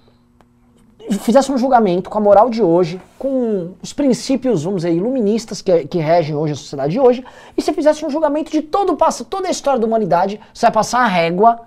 fizesse 1.19 1.50
um 1.50 1.59
julgamento 1.59 2.09
com 2.09 2.19
a 2.19 2.21
moral 2.21 2.50
de 2.50 2.62
hoje, 2.62 3.00
com 3.19 3.73
os 3.83 3.92
princípios, 3.92 4.64
vamos 4.64 4.83
dizer, 4.83 4.95
iluministas 4.95 5.62
que, 5.62 5.87
que 5.87 5.99
regem 5.99 6.35
hoje 6.35 6.52
a 6.52 6.57
sociedade 6.57 6.92
de 6.92 7.00
hoje, 7.00 7.25
e 7.57 7.62
você 7.62 7.73
fizesse 7.73 8.04
um 8.04 8.11
julgamento 8.11 8.50
de 8.50 8.62
todo 8.62 8.92
o 8.92 9.25
toda 9.25 9.49
a 9.49 9.50
história 9.50 9.81
da 9.81 9.87
humanidade, 9.87 10.40
você 10.52 10.66
vai 10.66 10.73
passar 10.73 11.00
a 11.00 11.07
régua 11.07 11.61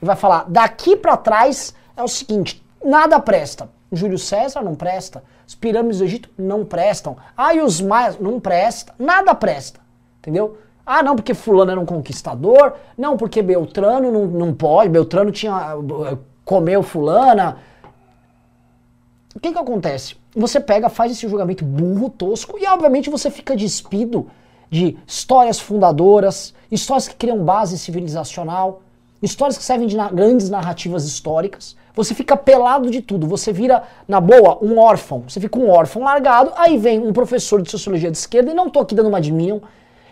e 0.00 0.06
vai 0.06 0.16
falar, 0.16 0.44
daqui 0.48 0.96
para 0.96 1.16
trás 1.16 1.74
é 1.96 2.02
o 2.02 2.08
seguinte, 2.08 2.62
nada 2.84 3.18
presta. 3.20 3.68
Júlio 3.90 4.18
César 4.18 4.62
não 4.62 4.74
presta, 4.74 5.22
as 5.46 5.54
pirâmides 5.54 5.98
do 5.98 6.04
Egito 6.04 6.28
não 6.36 6.64
prestam, 6.64 7.16
ah, 7.36 7.54
e 7.54 7.60
os 7.60 7.80
maias 7.80 8.18
não 8.18 8.38
presta, 8.38 8.94
nada 8.98 9.34
presta, 9.34 9.80
entendeu? 10.18 10.58
Ah, 10.84 11.02
não, 11.02 11.16
porque 11.16 11.34
fulano 11.34 11.70
era 11.70 11.80
um 11.80 11.86
conquistador, 11.86 12.74
não, 12.96 13.16
porque 13.16 13.42
Beltrano 13.42 14.10
não, 14.10 14.26
não 14.26 14.54
pode, 14.54 14.90
Beltrano 14.90 15.30
tinha, 15.30 15.74
eh, 16.10 16.18
comeu 16.44 16.82
fulana, 16.82 17.58
o 19.38 19.40
que 19.40 19.52
que 19.52 19.58
acontece? 19.58 20.16
Você 20.34 20.58
pega, 20.58 20.88
faz 20.88 21.12
esse 21.12 21.28
julgamento 21.28 21.64
burro, 21.64 22.10
tosco, 22.10 22.58
e 22.58 22.66
obviamente 22.66 23.08
você 23.08 23.30
fica 23.30 23.54
despido 23.54 24.26
de 24.68 24.98
histórias 25.06 25.60
fundadoras, 25.60 26.52
histórias 26.72 27.06
que 27.06 27.14
criam 27.14 27.44
base 27.44 27.78
civilizacional. 27.78 28.82
histórias 29.22 29.56
que 29.56 29.62
servem 29.62 29.86
de 29.86 29.96
na 29.96 30.08
grandes 30.08 30.50
narrativas 30.50 31.04
históricas. 31.04 31.76
Você 31.94 32.14
fica 32.14 32.36
pelado 32.36 32.90
de 32.90 33.00
tudo, 33.00 33.28
você 33.28 33.52
vira, 33.52 33.84
na 34.08 34.20
boa, 34.20 34.58
um 34.60 34.76
órfão. 34.78 35.24
Você 35.28 35.40
fica 35.40 35.56
um 35.56 35.70
órfão 35.70 36.02
largado, 36.02 36.52
aí 36.56 36.76
vem 36.76 36.98
um 36.98 37.12
professor 37.12 37.62
de 37.62 37.70
sociologia 37.70 38.10
de 38.10 38.18
esquerda, 38.18 38.50
e 38.50 38.54
não 38.54 38.68
tô 38.68 38.80
aqui 38.80 38.94
dando 38.94 39.08
uma 39.08 39.20
de 39.20 39.32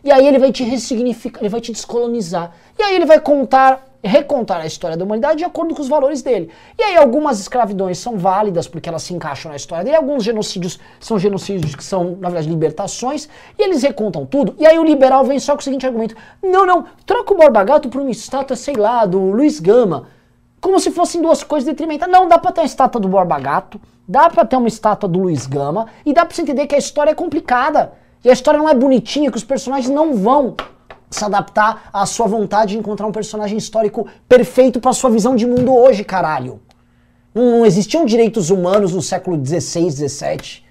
e 0.05 0.11
aí 0.13 0.25
ele 0.25 0.39
vai 0.39 0.53
te 0.53 0.63
ressignificar, 0.63 1.41
ele 1.41 1.49
vai 1.49 1.61
te 1.61 1.73
descolonizar. 1.73 2.53
E 2.79 2.83
aí 2.83 2.95
ele 2.95 3.07
vai 3.07 3.19
contar 3.19 3.85
recontar 4.07 4.61
a 4.61 4.67
história 4.67 4.97
da 4.97 5.05
humanidade 5.05 5.39
de 5.39 5.45
acordo 5.45 5.75
com 5.75 5.83
os 5.83 5.89
valores 5.89 6.23
dele. 6.23 6.51
E 6.79 6.83
aí 6.83 6.97
algumas 6.97 7.41
escravidões 7.41 7.99
são 7.99 8.17
válidas 8.17 8.69
porque 8.69 8.89
elas 8.89 9.03
se 9.03 9.15
encaixam 9.15 9.51
na 9.51 9.57
história 9.57 9.85
dele, 9.85 9.97
alguns 9.97 10.25
genocídios 10.25 10.79
são 11.01 11.19
genocídios 11.19 11.75
que 11.75 11.85
são, 11.85 12.17
na 12.21 12.29
verdade, 12.29 12.49
libertações, 12.49 13.29
e 13.59 13.63
eles 13.63 13.83
recontam 13.83 14.25
tudo. 14.25 14.55
E 14.59 14.67
aí 14.67 14.79
o 14.79 14.85
liberal 14.85 15.25
vem 15.25 15.39
só 15.39 15.55
com 15.55 15.61
o 15.61 15.65
seguinte 15.65 15.87
argumento: 15.87 16.17
não, 16.43 16.65
não, 16.65 16.85
troca 17.05 17.35
o 17.35 17.37
Borba 17.37 17.65
Gato 17.65 17.89
por 17.89 18.01
uma 18.01 18.11
estátua, 18.11 18.57
sei 18.57 18.75
lá, 18.75 19.05
do 19.05 19.19
Luiz 19.19 19.61
Gama. 19.61 20.09
Como 20.61 20.81
se 20.81 20.91
fossem 20.91 21.21
duas 21.21 21.43
coisas 21.43 21.67
detrimentadas. 21.67 22.13
Não, 22.13 22.27
dá 22.27 22.39
pra 22.39 22.51
ter 22.51 22.61
uma 22.61 22.67
estátua 22.67 23.01
do 23.01 23.09
Borba 23.09 23.39
Gato, 23.39 23.81
dá 24.09 24.29
pra 24.31 24.45
ter 24.45 24.57
uma 24.57 24.69
estátua 24.69 25.09
do 25.09 25.19
Luiz 25.19 25.47
Gama, 25.47 25.87
e 26.05 26.13
dá 26.13 26.25
pra 26.25 26.35
você 26.35 26.43
entender 26.43 26.67
que 26.67 26.75
a 26.75 26.79
história 26.79 27.11
é 27.11 27.15
complicada. 27.15 27.93
E 28.25 28.31
a 28.31 28.33
história 28.33 28.59
não 28.59 28.69
é 28.69 28.75
bonitinha, 28.75 29.31
que 29.31 29.37
os 29.37 29.45
personagens 29.45 29.89
não 29.89 30.15
vão 30.17 30.57
se 31.11 31.25
adaptar 31.25 31.89
à 31.93 32.05
sua 32.07 32.27
vontade 32.27 32.73
de 32.73 32.79
encontrar 32.79 33.07
um 33.07 33.13
personagem 33.13 33.57
histórico 33.57 34.07
perfeito 34.29 34.81
para 34.81 34.93
sua 34.93 35.11
visão 35.11 35.37
de 35.37 35.47
mundo 35.47 35.75
hoje, 35.75 36.05
caralho. 36.05 36.61
Não, 37.35 37.59
não 37.59 37.67
existiam 37.67 38.05
direitos 38.05 38.51
humanos 38.51 38.93
no 38.93 39.03
século 39.03 39.37
XVI, 39.45 39.91
XVII. 39.91 40.67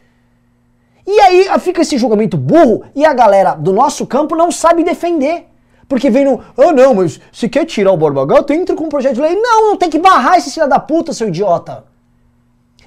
E 1.07 1.19
aí 1.21 1.47
fica 1.59 1.81
esse 1.81 1.97
julgamento 1.97 2.35
burro 2.35 2.83
e 2.95 3.05
a 3.05 3.13
galera 3.13 3.53
do 3.53 3.71
nosso 3.71 4.07
campo 4.07 4.35
não 4.35 4.51
sabe 4.51 4.83
defender. 4.83 5.45
Porque 5.87 6.09
vem 6.09 6.25
no, 6.25 6.41
ah 6.57 6.73
não, 6.73 6.95
mas 6.95 7.19
se 7.31 7.47
quer 7.47 7.65
tirar 7.65 7.91
o 7.91 7.97
Borba 7.97 8.25
Gato, 8.25 8.51
entra 8.51 8.75
com 8.75 8.85
um 8.85 8.89
projeto 8.89 9.15
de 9.15 9.21
lei. 9.21 9.35
Não, 9.35 9.77
tem 9.77 9.89
que 9.89 9.99
barrar 9.99 10.37
esse 10.37 10.51
filho 10.51 10.67
da 10.67 10.79
puta, 10.79 11.13
seu 11.13 11.27
idiota. 11.27 11.83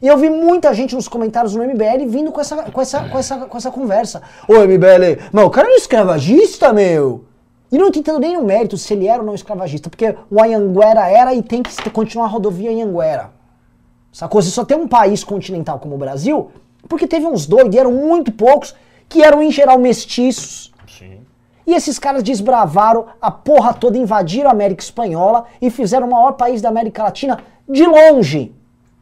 E 0.03 0.07
eu 0.07 0.17
vi 0.17 0.29
muita 0.29 0.75
gente 0.75 0.95
nos 0.97 1.07
comentários 1.07 1.55
no 1.55 1.65
MBL 1.65 2.09
vindo 2.09 2.33
com 2.33 2.41
essa, 2.41 2.65
com 2.65 2.81
essa, 2.81 3.09
com 3.09 3.19
essa, 3.19 3.37
com 3.37 3.57
essa 3.57 3.71
conversa. 3.71 4.23
Ô 4.49 4.55
MBL, 4.55 5.23
mas 5.33 5.45
o 5.45 5.51
cara 5.51 5.69
é 5.69 5.73
um 5.73 5.77
escravagista, 5.77 6.73
meu. 6.73 7.28
E 7.71 7.77
não 7.77 7.89
entendo 7.89 8.19
nem 8.19 8.37
o 8.37 8.45
mérito 8.45 8.79
se 8.79 8.95
ele 8.95 9.07
era 9.07 9.21
ou 9.21 9.27
não 9.27 9.35
escravagista, 9.35 9.91
porque 9.91 10.15
o 10.31 10.43
Anhanguera 10.43 11.09
era 11.09 11.35
e 11.35 11.43
tem 11.43 11.63
que 11.63 11.91
continuar 11.91 12.27
a 12.27 12.29
rodovia 12.29 12.71
Anhanguera. 12.71 13.31
Sacou? 14.11 14.41
Você 14.41 14.51
só 14.51 14.65
tem 14.65 14.77
um 14.77 14.89
país 14.89 15.23
continental 15.23 15.79
como 15.79 15.95
o 15.95 15.99
Brasil, 15.99 16.51
porque 16.89 17.07
teve 17.07 17.27
uns 17.27 17.47
doidos, 17.47 17.75
e 17.75 17.79
eram 17.79 17.93
muito 17.93 18.33
poucos, 18.33 18.75
que 19.09 19.23
eram 19.23 19.43
em 19.43 19.51
geral 19.51 19.79
mestiços. 19.79 20.73
Sim. 20.87 21.21
E 21.67 21.75
esses 21.75 21.99
caras 21.99 22.23
desbravaram 22.23 23.07
a 23.21 23.31
porra 23.31 23.75
toda, 23.75 23.99
invadiram 23.99 24.49
a 24.49 24.53
América 24.53 24.83
Espanhola 24.83 25.45
e 25.61 25.69
fizeram 25.71 26.07
o 26.07 26.11
maior 26.11 26.33
país 26.33 26.63
da 26.63 26.71
América 26.71 27.03
Latina 27.03 27.39
de 27.69 27.85
longe. 27.85 28.55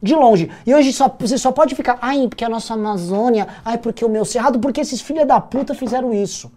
De 0.03 0.13
longe. 0.13 0.51
E 0.65 0.75
hoje 0.75 0.91
só, 0.91 1.09
você 1.17 1.37
só 1.37 1.51
pode 1.51 1.73
ficar, 1.73 1.97
ai, 2.01 2.27
porque 2.27 2.43
a 2.43 2.49
nossa 2.49 2.73
Amazônia, 2.73 3.47
ai, 3.63 3.77
porque 3.77 4.03
o 4.03 4.09
meu 4.09 4.25
Cerrado, 4.25 4.59
porque 4.59 4.81
esses 4.81 5.01
filhos 5.01 5.25
da 5.25 5.39
puta 5.39 5.73
fizeram 5.73 6.13
isso. 6.13 6.51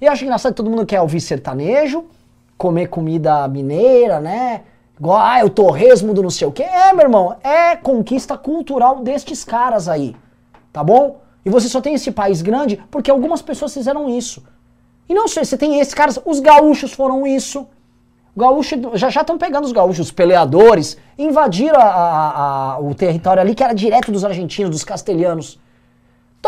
E 0.00 0.06
eu 0.06 0.12
acho 0.12 0.24
engraçado 0.24 0.52
que 0.52 0.56
todo 0.56 0.70
mundo 0.70 0.86
quer 0.86 1.00
ouvir 1.00 1.20
sertanejo, 1.20 2.04
comer 2.56 2.88
comida 2.88 3.46
mineira, 3.48 4.20
né? 4.20 4.62
Igual, 4.98 5.18
ah, 5.18 5.44
o 5.44 5.50
torresmo 5.50 6.12
do 6.12 6.22
não 6.22 6.30
sei 6.30 6.46
o 6.46 6.52
quê. 6.52 6.62
É, 6.62 6.92
meu 6.92 7.04
irmão, 7.04 7.36
é 7.42 7.76
conquista 7.76 8.36
cultural 8.36 9.00
destes 9.00 9.44
caras 9.44 9.88
aí, 9.88 10.14
tá 10.72 10.82
bom? 10.82 11.20
E 11.44 11.50
você 11.50 11.68
só 11.68 11.80
tem 11.80 11.94
esse 11.94 12.10
país 12.10 12.42
grande 12.42 12.82
porque 12.90 13.10
algumas 13.10 13.40
pessoas 13.40 13.72
fizeram 13.72 14.08
isso. 14.08 14.42
E 15.08 15.14
não 15.14 15.26
sei, 15.26 15.44
você 15.44 15.56
tem 15.56 15.80
esses 15.80 15.94
caras, 15.94 16.20
os 16.24 16.40
gaúchos 16.40 16.92
foram 16.92 17.26
isso. 17.26 17.66
Gaúcho, 18.36 18.76
já 18.94 19.08
já 19.10 19.22
estão 19.22 19.38
pegando 19.38 19.64
os 19.64 19.72
gaúchos, 19.72 20.06
os 20.06 20.12
peleadores, 20.12 20.96
invadiram 21.18 21.80
a, 21.80 21.84
a, 21.84 22.72
a, 22.74 22.80
o 22.80 22.94
território 22.94 23.40
ali 23.40 23.54
que 23.54 23.64
era 23.64 23.72
direto 23.72 24.12
dos 24.12 24.24
argentinos, 24.24 24.70
dos 24.70 24.84
castelhanos. 24.84 25.58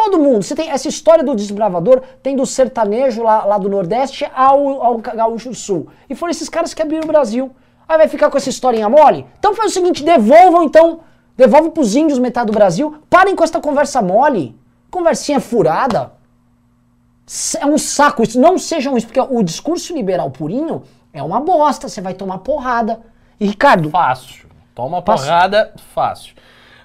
Todo 0.03 0.19
mundo. 0.19 0.43
Você 0.43 0.55
tem 0.55 0.71
essa 0.71 0.89
história 0.89 1.23
do 1.23 1.37
desbravador, 1.37 2.01
tem 2.23 2.35
do 2.35 2.47
sertanejo 2.47 3.23
lá, 3.23 3.45
lá 3.45 3.59
do 3.59 3.69
Nordeste 3.69 4.27
ao, 4.35 4.83
ao 4.83 4.97
Gaúcho 4.97 5.55
Sul. 5.55 5.89
E 6.09 6.15
foram 6.15 6.31
esses 6.31 6.49
caras 6.49 6.73
que 6.73 6.81
abriram 6.81 7.05
o 7.05 7.07
Brasil. 7.07 7.55
Aí 7.87 7.99
vai 7.99 8.09
ficar 8.09 8.31
com 8.31 8.39
essa 8.39 8.49
historinha 8.49 8.89
mole? 8.89 9.27
Então 9.39 9.55
faz 9.55 9.73
o 9.73 9.75
seguinte, 9.75 10.03
devolvam 10.03 10.65
então, 10.65 11.01
devolve 11.37 11.69
pros 11.69 11.95
índios 11.95 12.19
metade 12.19 12.47
do 12.47 12.53
Brasil, 12.55 13.03
parem 13.11 13.37
com 13.37 13.45
essa 13.45 13.61
conversa 13.61 14.01
mole, 14.01 14.59
conversinha 14.91 15.39
furada. 15.39 16.13
É 17.59 17.67
um 17.67 17.77
saco 17.77 18.23
isso, 18.23 18.41
não 18.41 18.57
sejam 18.57 18.97
isso, 18.97 19.07
porque 19.07 19.21
o 19.21 19.43
discurso 19.43 19.95
liberal 19.95 20.31
purinho 20.31 20.83
é 21.13 21.23
uma 21.23 21.41
bosta, 21.41 21.91
você 21.91 22.01
vai 22.01 22.15
tomar 22.15 22.39
porrada. 22.39 23.03
E 23.39 23.47
Ricardo... 23.47 23.91
Fácil, 23.91 24.49
toma 24.75 25.03
porrada 25.03 25.75
fácil. 25.95 26.35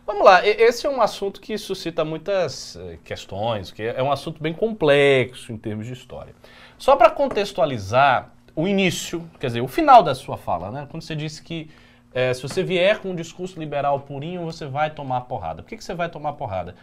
Vamos 0.05 0.23
lá, 0.23 0.45
esse 0.45 0.85
é 0.85 0.89
um 0.89 1.01
assunto 1.01 1.41
que 1.41 1.57
suscita 1.57 2.05
muitas 2.05 2.75
eh, 2.75 2.99
questões, 3.03 3.71
que 3.71 3.81
é 3.81 4.03
um 4.03 4.11
assunto 4.11 4.41
bem 4.41 4.53
complexo 4.53 5.51
em 5.51 5.57
termos 5.57 5.87
de 5.87 5.93
história. 5.93 6.35
Só 6.77 6.95
para 6.95 7.09
contextualizar 7.09 8.31
o 8.55 8.67
início, 8.67 9.27
quer 9.39 9.47
dizer, 9.47 9.61
o 9.61 9.67
final 9.67 10.03
da 10.03 10.13
sua 10.13 10.37
fala, 10.37 10.69
né? 10.69 10.87
Quando 10.91 11.01
você 11.01 11.15
disse 11.15 11.41
que 11.41 11.71
é, 12.13 12.31
se 12.33 12.41
você 12.43 12.61
vier 12.61 12.99
com 12.99 13.09
um 13.09 13.15
discurso 13.15 13.59
liberal 13.59 13.99
purinho, 14.01 14.45
você 14.45 14.67
vai 14.67 14.91
tomar 14.91 15.21
porrada. 15.21 15.63
Por 15.63 15.69
que, 15.69 15.77
que 15.77 15.83
você 15.83 15.95
vai 15.95 16.07
tomar 16.07 16.33
porrada? 16.33 16.75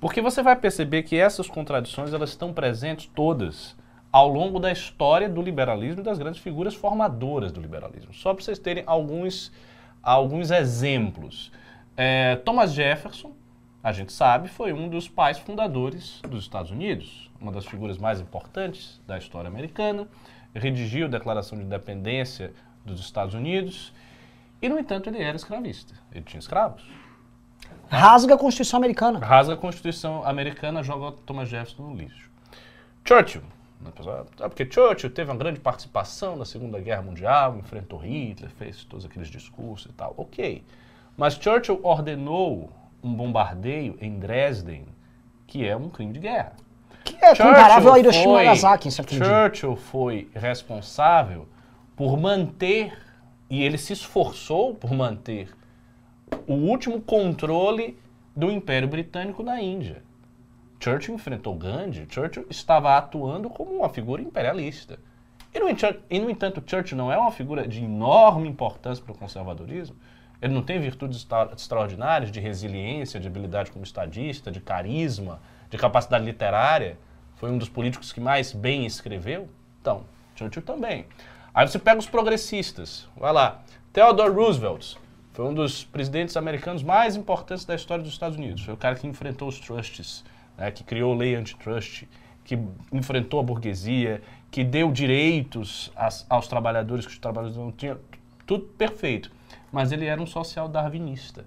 Porque 0.00 0.22
você 0.22 0.42
vai 0.42 0.56
perceber 0.56 1.02
que 1.02 1.16
essas 1.16 1.46
contradições 1.48 2.14
elas 2.14 2.30
estão 2.30 2.52
presentes 2.52 3.10
todas 3.14 3.76
ao 4.10 4.26
longo 4.26 4.58
da 4.58 4.72
história 4.72 5.28
do 5.28 5.42
liberalismo 5.42 6.00
e 6.00 6.04
das 6.04 6.18
grandes 6.18 6.40
figuras 6.40 6.74
formadoras 6.74 7.52
do 7.52 7.60
liberalismo. 7.60 8.14
Só 8.14 8.32
para 8.32 8.42
vocês 8.42 8.58
terem 8.58 8.82
alguns, 8.86 9.52
alguns 10.02 10.50
exemplos. 10.50 11.52
É, 11.96 12.36
Thomas 12.36 12.72
Jefferson, 12.72 13.34
a 13.82 13.92
gente 13.92 14.12
sabe, 14.12 14.48
foi 14.48 14.72
um 14.72 14.88
dos 14.88 15.08
pais 15.08 15.38
fundadores 15.38 16.20
dos 16.28 16.42
Estados 16.42 16.70
Unidos, 16.70 17.30
uma 17.40 17.50
das 17.50 17.66
figuras 17.66 17.98
mais 17.98 18.20
importantes 18.20 19.00
da 19.06 19.16
história 19.16 19.48
americana, 19.48 20.06
redigiu 20.54 21.06
a 21.06 21.08
Declaração 21.08 21.56
de 21.58 21.64
Independência 21.64 22.52
dos 22.84 23.00
Estados 23.00 23.34
Unidos 23.34 23.92
e, 24.60 24.68
no 24.68 24.78
entanto, 24.78 25.08
ele 25.08 25.22
era 25.22 25.36
escravista. 25.36 25.94
Ele 26.12 26.24
tinha 26.24 26.38
escravos. 26.38 26.82
Rasga 27.88 28.34
a 28.34 28.38
Constituição 28.38 28.78
Americana. 28.78 29.18
Rasga 29.18 29.54
a 29.54 29.56
Constituição 29.56 30.24
Americana, 30.24 30.82
joga 30.82 31.16
Thomas 31.24 31.48
Jefferson 31.48 31.82
no 31.82 31.96
lixo. 31.96 32.30
Churchill. 33.04 33.42
Ah, 34.38 34.48
porque 34.48 34.70
Churchill 34.70 35.10
teve 35.10 35.30
uma 35.30 35.38
grande 35.38 35.58
participação 35.58 36.36
na 36.36 36.44
Segunda 36.44 36.78
Guerra 36.78 37.02
Mundial, 37.02 37.56
enfrentou 37.56 37.98
Hitler, 37.98 38.50
fez 38.50 38.84
todos 38.84 39.06
aqueles 39.06 39.28
discursos 39.28 39.90
e 39.90 39.94
tal. 39.94 40.14
Ok. 40.16 40.62
Mas 41.20 41.34
Churchill 41.34 41.78
ordenou 41.82 42.70
um 43.02 43.12
bombardeio 43.12 43.94
em 44.00 44.18
Dresden, 44.18 44.86
que 45.46 45.68
é 45.68 45.76
um 45.76 45.90
crime 45.90 46.14
de 46.14 46.18
guerra. 46.18 46.54
Que 47.04 47.14
é 47.16 47.34
Churchill 47.34 47.44
comparável 47.44 47.92
a 47.92 47.98
Hiroshima 47.98 48.42
e 48.42 48.46
Nagasaki, 48.46 48.88
em 48.88 48.90
certo 48.90 49.14
Churchill 49.14 49.76
foi 49.76 50.30
responsável 50.34 51.46
por 51.94 52.16
manter, 52.16 52.96
e 53.50 53.62
ele 53.62 53.76
se 53.76 53.92
esforçou 53.92 54.74
por 54.74 54.94
manter, 54.94 55.54
o 56.46 56.54
último 56.54 57.02
controle 57.02 57.98
do 58.34 58.50
Império 58.50 58.88
Britânico 58.88 59.42
na 59.42 59.60
Índia. 59.60 60.02
Churchill 60.82 61.16
enfrentou 61.16 61.54
Gandhi, 61.54 62.06
Churchill 62.08 62.46
estava 62.48 62.96
atuando 62.96 63.50
como 63.50 63.72
uma 63.72 63.90
figura 63.90 64.22
imperialista. 64.22 64.98
E, 65.52 66.18
no 66.18 66.30
entanto, 66.30 66.62
Churchill 66.64 66.96
não 66.96 67.12
é 67.12 67.18
uma 67.18 67.30
figura 67.30 67.68
de 67.68 67.84
enorme 67.84 68.48
importância 68.48 69.04
para 69.04 69.12
o 69.12 69.18
conservadorismo. 69.18 69.96
Ele 70.40 70.54
não 70.54 70.62
tem 70.62 70.80
virtudes 70.80 71.26
extraordinárias 71.54 72.32
de 72.32 72.40
resiliência, 72.40 73.20
de 73.20 73.28
habilidade 73.28 73.70
como 73.70 73.84
estadista, 73.84 74.50
de 74.50 74.60
carisma, 74.60 75.40
de 75.68 75.76
capacidade 75.76 76.24
literária. 76.24 76.98
Foi 77.36 77.50
um 77.50 77.58
dos 77.58 77.68
políticos 77.68 78.12
que 78.12 78.20
mais 78.20 78.52
bem 78.52 78.86
escreveu. 78.86 79.48
Então, 79.80 80.04
Churchill 80.34 80.62
também. 80.62 81.06
Aí 81.52 81.68
você 81.68 81.78
pega 81.78 81.98
os 81.98 82.06
progressistas. 82.06 83.06
Vai 83.16 83.32
lá. 83.32 83.62
Theodore 83.92 84.32
Roosevelt 84.32 84.96
foi 85.32 85.44
um 85.44 85.52
dos 85.52 85.84
presidentes 85.84 86.36
americanos 86.36 86.82
mais 86.82 87.16
importantes 87.16 87.64
da 87.64 87.74
história 87.74 88.02
dos 88.02 88.12
Estados 88.12 88.38
Unidos. 88.38 88.62
Foi 88.62 88.74
o 88.74 88.76
cara 88.76 88.94
que 88.94 89.06
enfrentou 89.06 89.48
os 89.48 89.58
trusts, 89.58 90.24
né, 90.56 90.70
que 90.70 90.82
criou 90.82 91.12
a 91.12 91.16
lei 91.16 91.34
antitrust, 91.34 92.04
que 92.44 92.58
enfrentou 92.92 93.40
a 93.40 93.42
burguesia, 93.42 94.22
que 94.50 94.64
deu 94.64 94.90
direitos 94.90 95.92
aos 96.28 96.48
trabalhadores 96.48 97.06
que 97.06 97.12
os 97.12 97.18
trabalhadores 97.18 97.58
não 97.58 97.70
tinham. 97.70 97.98
Tudo 98.46 98.64
perfeito 98.64 99.30
mas 99.72 99.92
ele 99.92 100.06
era 100.06 100.20
um 100.20 100.26
social 100.26 100.68
darwinista. 100.68 101.44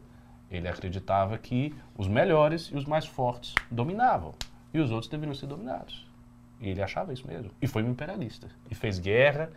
Ele 0.50 0.68
acreditava 0.68 1.38
que 1.38 1.74
os 1.98 2.08
melhores 2.08 2.68
e 2.68 2.76
os 2.76 2.86
mais 2.86 3.06
fortes 3.06 3.56
dominavam 3.72 4.34
e 4.74 4.80
os 4.80 4.92
outros 4.92 5.10
deveriam 5.10 5.34
ser 5.34 5.48
dominados. 5.48 6.08
E 6.60 6.70
ele 6.70 6.82
achava 6.82 7.12
isso 7.12 7.28
mesmo. 7.28 7.52
E 7.62 7.68
foi 7.68 7.84
um 7.84 7.90
imperialista. 7.90 8.48
E 8.70 8.76
fez 8.76 9.00
guerra 9.00 9.50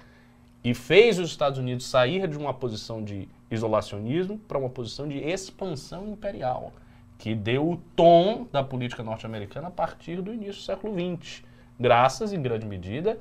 e 0.65 0.75
fez 0.75 1.19
os 1.19 1.31
Estados 1.31 1.59
Unidos 1.59 1.87
sair 1.87 2.27
de 2.27 2.37
uma 2.37 2.53
posição 2.53 3.03
de 3.05 3.29
isolacionismo 3.51 4.39
para 4.39 4.59
uma 4.59 4.69
posição 4.69 5.07
de 5.07 5.19
expansão 5.19 6.09
imperial, 6.09 6.73
que 7.19 7.35
deu 7.35 7.71
o 7.71 7.77
tom 7.95 8.49
da 8.51 8.65
política 8.65 9.03
norte-americana 9.03 9.69
a 9.69 9.71
partir 9.71 10.21
do 10.21 10.35
início 10.35 10.55
do 10.55 10.65
século 10.65 10.93
XX, 10.93 11.45
graças, 11.79 12.33
em 12.33 12.43
grande 12.43 12.67
medida, 12.67 13.17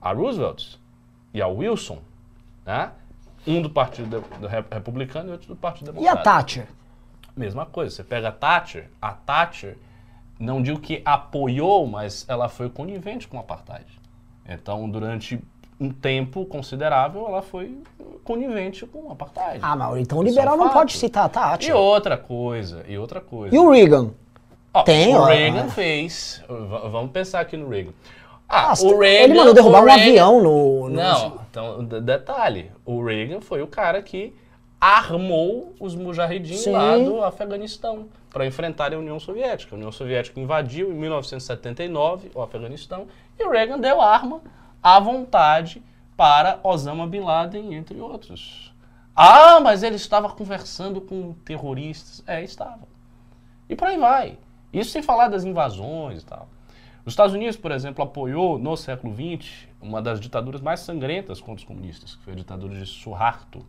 a 0.00 0.12
Roosevelt 0.12 0.76
e 1.32 1.40
a 1.40 1.46
Wilson, 1.46 2.00
Né? 2.66 2.90
Um 3.48 3.62
do 3.62 3.70
Partido 3.70 4.20
de- 4.20 4.38
do 4.38 4.46
Re- 4.46 4.64
Republicano 4.70 5.30
e 5.30 5.32
outro 5.32 5.48
do 5.48 5.56
Partido 5.56 5.94
E 6.00 6.06
a. 6.06 6.16
Thatcher? 6.16 6.66
Mesma 7.36 7.64
coisa, 7.66 7.94
você 7.94 8.04
pega 8.04 8.28
a 8.28 8.32
Thatcher, 8.32 8.88
a 9.00 9.12
Thatcher, 9.12 9.76
não 10.38 10.60
digo 10.62 10.80
que 10.80 11.00
apoiou, 11.04 11.86
mas 11.86 12.24
ela 12.28 12.48
foi 12.48 12.68
conivente 12.68 13.26
com 13.28 13.36
o 13.36 13.40
apartheid. 13.40 13.86
Então, 14.48 14.88
durante 14.90 15.40
um 15.80 15.90
tempo 15.90 16.44
considerável, 16.46 17.26
ela 17.28 17.40
foi 17.42 17.78
conivente 18.24 18.84
com 18.86 19.04
o 19.08 19.12
apartheid. 19.12 19.60
Ah, 19.62 19.76
Mauro, 19.76 19.98
então 20.00 20.18
o 20.18 20.22
é 20.22 20.24
liberal 20.26 20.56
não 20.56 20.68
pode 20.70 20.96
citar 20.96 21.24
a 21.24 21.28
E 21.28 21.30
Thatcher. 21.30 21.76
outra 21.76 22.16
coisa, 22.16 22.84
e 22.88 22.98
outra 22.98 23.20
coisa. 23.20 23.54
E 23.54 23.58
o 23.58 23.70
Reagan? 23.70 24.10
Ó, 24.74 24.82
Tem, 24.82 25.14
o 25.16 25.24
Reagan 25.24 25.68
fez. 25.68 26.42
v- 26.48 26.88
Vamos 26.90 27.10
pensar 27.12 27.40
aqui 27.40 27.56
no 27.56 27.68
Reagan. 27.68 27.92
Ah, 28.48 28.68
Nossa, 28.68 28.86
o 28.86 28.98
Reagan. 28.98 29.24
ele 29.24 29.34
mandou 29.34 29.52
derrubar 29.54 29.80
o 29.80 29.82
um 29.82 29.86
Reagan- 29.86 30.02
avião 30.02 30.42
no. 30.42 30.88
no- 30.88 30.96
Não, 30.96 31.40
então, 31.50 31.84
de- 31.84 32.00
detalhe. 32.00 32.72
O 32.84 33.04
Reagan 33.04 33.40
foi 33.42 33.60
o 33.62 33.66
cara 33.66 34.00
que 34.02 34.34
armou 34.80 35.74
os 35.80 35.94
mujahidins 35.94 36.64
lá 36.66 36.96
do 36.96 37.22
Afeganistão 37.22 38.06
para 38.30 38.46
enfrentar 38.46 38.94
a 38.94 38.98
União 38.98 39.18
Soviética. 39.18 39.74
A 39.74 39.76
União 39.76 39.90
Soviética 39.92 40.38
invadiu 40.40 40.90
em 40.90 40.94
1979 40.94 42.30
o 42.34 42.40
Afeganistão 42.40 43.06
e 43.38 43.44
o 43.44 43.50
Reagan 43.50 43.78
deu 43.78 44.00
arma 44.00 44.40
à 44.82 44.98
vontade 45.00 45.82
para 46.16 46.58
Osama 46.62 47.06
Bin 47.06 47.20
Laden, 47.20 47.74
entre 47.74 48.00
outros. 48.00 48.72
Ah, 49.14 49.58
mas 49.60 49.82
ele 49.82 49.96
estava 49.96 50.28
conversando 50.30 51.00
com 51.00 51.32
terroristas. 51.44 52.22
É, 52.26 52.42
estava. 52.42 52.86
E 53.68 53.74
por 53.76 53.88
aí 53.88 53.98
vai. 53.98 54.38
Isso 54.72 54.90
sem 54.90 55.02
falar 55.02 55.28
das 55.28 55.44
invasões 55.44 56.22
e 56.22 56.24
tal. 56.24 56.48
Os 57.08 57.12
Estados 57.12 57.34
Unidos, 57.34 57.56
por 57.56 57.72
exemplo, 57.72 58.04
apoiou 58.04 58.58
no 58.58 58.76
século 58.76 59.14
XX 59.14 59.66
uma 59.80 60.02
das 60.02 60.20
ditaduras 60.20 60.60
mais 60.60 60.80
sangrentas 60.80 61.40
contra 61.40 61.62
os 61.62 61.64
comunistas, 61.64 62.14
que 62.14 62.22
foi 62.22 62.34
a 62.34 62.36
ditadura 62.36 62.74
de 62.74 62.84
Suharto, 62.84 63.64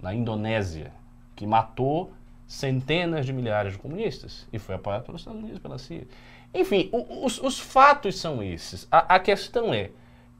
na 0.00 0.14
Indonésia, 0.14 0.92
que 1.34 1.44
matou 1.44 2.12
centenas 2.46 3.26
de 3.26 3.32
milhares 3.32 3.72
de 3.72 3.80
comunistas 3.80 4.46
e 4.52 4.60
foi 4.60 4.76
apoiado 4.76 5.06
pelos 5.06 5.22
Estados 5.22 5.42
Unidos, 5.42 5.58
pela 5.58 5.76
CIA. 5.76 6.06
Enfim, 6.54 6.88
os, 6.92 7.42
os 7.42 7.58
fatos 7.58 8.16
são 8.16 8.40
esses. 8.40 8.86
A, 8.92 9.16
a 9.16 9.18
questão 9.18 9.74
é, 9.74 9.90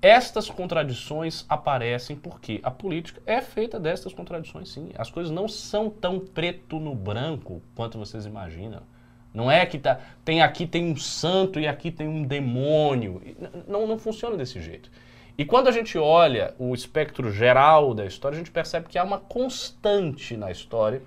estas 0.01 0.49
contradições 0.49 1.45
aparecem 1.49 2.15
porque 2.15 2.61
a 2.63 2.71
política 2.71 3.21
é 3.27 3.41
feita 3.41 3.81
destas 3.81 4.15
contradições, 4.15 4.69
sim. 4.69 4.91
As 4.97 5.11
coisas 5.11 5.33
não 5.33 5.49
são 5.49 5.91
tão 5.91 6.21
preto 6.21 6.79
no 6.79 6.95
branco 6.95 7.61
quanto 7.75 7.99
vocês 7.99 8.25
imaginam. 8.27 8.83
Não 9.35 9.51
é 9.51 9.67
que 9.67 9.79
tá, 9.79 9.99
tem 10.25 10.41
aqui 10.41 10.65
tem 10.65 10.93
um 10.93 10.97
santo 10.97 11.59
e 11.59 11.67
aqui 11.67 11.91
tem 11.91 12.07
um 12.07 12.23
demônio. 12.23 13.21
Não, 13.67 13.85
não 13.85 13.99
funciona 13.99 14.37
desse 14.37 14.63
jeito. 14.63 14.89
E 15.37 15.45
quando 15.45 15.67
a 15.67 15.73
gente 15.73 15.99
olha 15.99 16.55
o 16.57 16.73
espectro 16.73 17.33
geral 17.33 17.93
da 17.93 18.07
história, 18.07 18.37
a 18.37 18.39
gente 18.39 18.53
percebe 18.53 18.87
que 18.89 18.97
há 18.97 19.03
uma 19.03 19.19
constante 19.19 20.37
na 20.37 20.53
história 20.53 21.03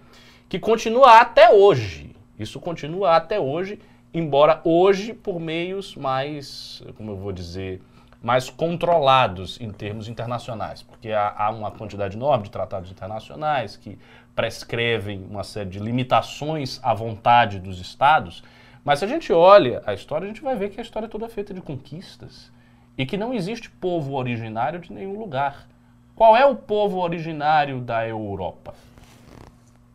que 0.50 0.60
continua 0.60 1.22
até 1.22 1.50
hoje. 1.50 2.14
Isso 2.38 2.60
continua 2.60 3.16
até 3.16 3.40
hoje, 3.40 3.80
embora 4.14 4.60
hoje 4.66 5.14
por 5.14 5.40
meios 5.40 5.96
mais, 5.96 6.84
como 6.98 7.12
eu 7.12 7.16
vou 7.16 7.32
dizer, 7.32 7.82
mais 8.22 8.50
controlados 8.50 9.60
em 9.62 9.72
termos 9.72 10.08
internacionais, 10.08 10.82
porque 10.82 11.12
há, 11.12 11.34
há 11.38 11.50
uma 11.50 11.72
quantidade 11.72 12.16
enorme 12.16 12.46
de 12.46 12.52
tratados 12.52 12.92
internacionais 12.92 13.76
que 13.78 13.98
prescrevem 14.36 15.26
uma 15.30 15.44
série 15.44 15.70
de 15.70 15.80
limitações 15.80 16.80
à 16.84 16.94
vontade 16.94 17.60
dos 17.60 17.80
estados. 17.80 18.44
Mas 18.84 19.00
se 19.00 19.06
a 19.06 19.08
gente 19.08 19.32
olha 19.34 19.82
a 19.86 19.94
história, 19.94 20.26
a 20.26 20.28
gente 20.28 20.42
vai 20.42 20.56
ver 20.56 20.70
que 20.70 20.80
a 20.80 20.84
história 20.84 21.08
toda 21.08 21.26
é 21.26 21.30
feita 21.30 21.54
de 21.54 21.62
conquistas 21.62 22.52
e 22.98 23.06
que 23.06 23.18
não 23.18 23.34
existe 23.34 23.70
povo 23.70 24.14
originário 24.14 24.80
de 24.80 24.92
nenhum 24.92 25.18
lugar. 25.18 25.68
Qual 26.16 26.36
é 26.36 26.46
o 26.46 26.56
povo 26.56 27.00
originário 27.00 27.80
da 27.80 28.08
Europa? 28.08 28.74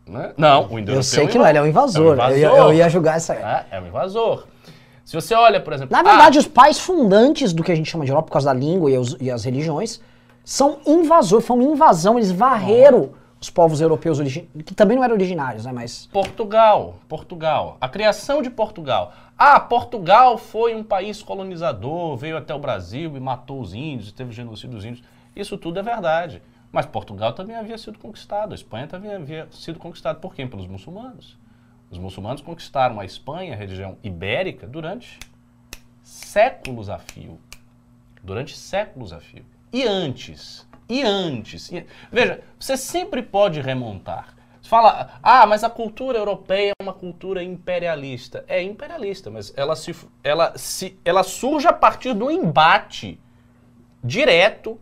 Né? 0.07 0.33
Não, 0.37 0.69
o 0.69 0.79
indo 0.79 0.93
Eu 0.93 1.03
sei 1.03 1.27
que 1.27 1.39
não, 1.39 1.47
ele 1.47 1.59
é 1.59 1.63
um 1.63 1.67
invasor. 1.67 2.19
Eu, 2.19 2.37
ia, 2.37 2.47
eu 2.49 2.73
ia 2.73 2.89
julgar 2.89 3.17
essa. 3.17 3.35
É, 3.35 3.67
é 3.77 3.81
um 3.81 3.87
invasor. 3.87 4.47
Se 5.13 5.21
você 5.21 5.35
olha, 5.35 5.61
por 5.61 5.75
exemplo. 5.75 5.93
Na 5.93 6.01
ah, 6.01 6.03
verdade, 6.03 6.39
os 6.39 6.47
pais 6.47 6.81
fundantes 6.81 7.53
do 7.53 7.63
que 7.63 7.71
a 7.71 7.75
gente 7.75 7.91
chama 7.91 8.03
de 8.03 8.11
Europa, 8.11 8.29
por 8.29 8.33
causa 8.33 8.47
da 8.47 8.59
língua 8.59 8.91
e, 8.91 8.97
os- 8.97 9.15
e 9.21 9.31
as 9.31 9.45
religiões, 9.45 10.01
são 10.43 10.79
invasores, 10.87 11.47
foi 11.47 11.55
uma 11.55 11.71
invasão, 11.71 12.17
eles 12.17 12.31
varreram 12.31 13.11
os 13.39 13.51
povos 13.51 13.83
europeus 13.83 14.19
que 14.65 14.75
também 14.75 14.97
não 14.97 15.05
eram 15.05 15.15
originários, 15.15 15.67
né? 15.67 15.73
Mas. 15.73 16.07
Portugal, 16.11 16.95
Portugal. 17.11 17.77
A 17.79 17.91
criação 17.91 18.41
de 18.41 18.49
Portugal. 18.49 19.13
Ah, 19.37 19.61
Portugal 19.61 20.39
foi 20.39 20.75
um 20.75 20.83
país 20.83 21.23
colonizador, 21.23 22.17
veio 22.17 22.39
até 22.39 22.55
o 22.55 22.59
Brasil 22.59 23.15
e 23.15 23.21
matou 23.21 23.61
os 23.61 23.75
índios, 23.75 24.13
teve 24.13 24.33
genocídio 24.33 24.71
dos 24.71 24.85
índios. 24.87 25.05
Isso 25.37 25.59
tudo 25.59 25.79
é 25.79 25.83
verdade. 25.83 26.41
Mas 26.73 26.87
Portugal 26.87 27.35
também 27.35 27.55
havia 27.55 27.77
sido 27.77 27.99
conquistado, 27.99 28.53
a 28.53 28.55
Espanha 28.55 28.87
também 28.87 29.13
havia 29.13 29.47
sido 29.51 29.79
conquistada. 29.79 30.19
Por 30.19 30.35
quem? 30.35 30.49
Pelos 30.49 30.67
muçulmanos. 30.67 31.37
Os 31.93 31.99
muçulmanos 31.99 32.41
conquistaram 32.41 32.99
a 32.99 33.05
Espanha, 33.05 33.53
a 33.53 33.57
região 33.57 33.99
ibérica, 34.03 34.67
durante 34.67 35.19
séculos 36.03 36.89
a 36.89 36.99
fio. 36.99 37.39
Durante 38.23 38.57
séculos 38.57 39.13
a 39.13 39.21
fio. 39.21 39.45
E 39.71 39.85
antes? 39.85 40.67
E 40.89 41.03
antes? 41.03 41.71
E- 41.71 41.85
Veja, 42.11 42.43
você 42.59 42.79
sempre 42.79 43.21
pode 43.23 43.61
remontar. 43.61 44.35
Você 44.63 44.71
fala, 44.71 45.19
ah, 45.23 45.47
mas 45.47 45.63
a 45.63 45.69
cultura 45.69 46.17
europeia 46.17 46.71
é 46.71 46.83
uma 46.83 46.95
cultura 46.95 47.43
imperialista. 47.43 48.43
É 48.49 48.63
imperialista, 48.63 49.31
mas 49.31 49.53
ela, 49.55 49.77
se, 49.77 49.95
ela, 50.25 50.57
se, 50.57 50.99
ela 51.05 51.23
surge 51.23 51.69
a 51.69 51.75
partir 51.75 52.15
do 52.15 52.31
embate 52.31 53.21
direto 54.03 54.81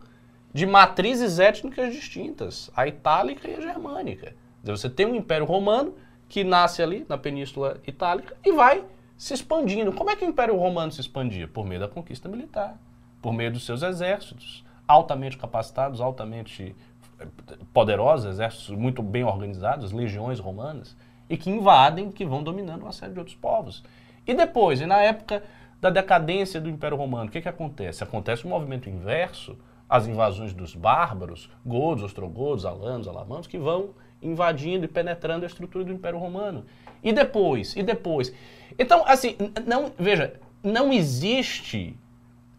de 0.53 0.65
matrizes 0.65 1.39
étnicas 1.39 1.93
distintas, 1.93 2.71
a 2.73 2.87
itálica 2.87 3.49
e 3.49 3.55
a 3.55 3.61
germânica. 3.61 4.33
Você 4.63 4.89
tem 4.89 5.05
um 5.05 5.15
Império 5.15 5.45
Romano 5.45 5.93
que 6.31 6.45
nasce 6.45 6.81
ali 6.81 7.05
na 7.09 7.17
Península 7.17 7.81
Itálica 7.85 8.37
e 8.41 8.53
vai 8.53 8.85
se 9.17 9.33
expandindo. 9.33 9.91
Como 9.91 10.09
é 10.09 10.15
que 10.15 10.23
o 10.23 10.29
Império 10.29 10.55
Romano 10.55 10.89
se 10.89 11.01
expandia? 11.01 11.45
Por 11.45 11.65
meio 11.65 11.81
da 11.81 11.89
conquista 11.89 12.29
militar, 12.29 12.77
por 13.21 13.33
meio 13.33 13.51
dos 13.51 13.65
seus 13.65 13.83
exércitos, 13.83 14.63
altamente 14.87 15.37
capacitados, 15.37 15.99
altamente 15.99 16.73
eh, 17.19 17.27
poderosos, 17.73 18.31
exércitos 18.31 18.69
muito 18.69 19.03
bem 19.03 19.25
organizados, 19.25 19.91
legiões 19.91 20.39
romanas, 20.39 20.95
e 21.29 21.35
que 21.35 21.49
invadem, 21.49 22.09
que 22.09 22.25
vão 22.25 22.41
dominando 22.41 22.83
uma 22.83 22.93
série 22.93 23.11
de 23.11 23.19
outros 23.19 23.35
povos. 23.35 23.83
E 24.25 24.33
depois, 24.33 24.79
e 24.79 24.85
na 24.85 25.01
época 25.01 25.43
da 25.81 25.89
decadência 25.89 26.61
do 26.61 26.69
Império 26.69 26.95
Romano, 26.95 27.27
o 27.27 27.29
que, 27.29 27.41
que 27.41 27.49
acontece? 27.49 28.05
Acontece 28.05 28.47
um 28.47 28.51
movimento 28.51 28.89
inverso, 28.89 29.57
as 29.89 30.07
invasões 30.07 30.53
dos 30.53 30.75
bárbaros, 30.75 31.49
godos, 31.65 32.05
ostrogodos, 32.05 32.65
alanos, 32.65 33.05
alamanos, 33.05 33.47
que 33.47 33.57
vão 33.57 33.89
invadindo 34.21 34.85
e 34.85 34.87
penetrando 34.87 35.45
a 35.45 35.47
estrutura 35.47 35.83
do 35.83 35.91
Império 35.91 36.19
Romano. 36.19 36.65
E 37.03 37.11
depois, 37.11 37.75
e 37.75 37.83
depois. 37.83 38.33
Então, 38.77 39.03
assim, 39.05 39.35
não, 39.65 39.91
veja, 39.97 40.39
não 40.63 40.93
existe 40.93 41.95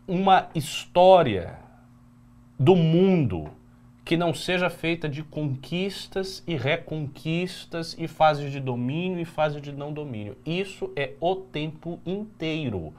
uma 0.07 0.49
história 0.55 1.59
do 2.59 2.75
mundo 2.75 3.51
que 4.05 4.17
não 4.17 4.35
seja 4.35 4.69
feita 4.69 5.09
de 5.09 5.23
conquistas 5.23 6.43
e 6.47 6.57
reconquistas 6.57 7.95
e 7.99 8.09
fases 8.09 8.51
de 8.51 8.59
domínio 8.59 9.21
e 9.21 9.25
fases 9.25 9.63
de 9.63 9.73
não 9.73 9.93
domínio. 9.93 10.37
Isso 10.45 10.91
é 10.97 11.13
o 11.21 11.37
tempo 11.37 12.01
inteiro. 12.05 12.93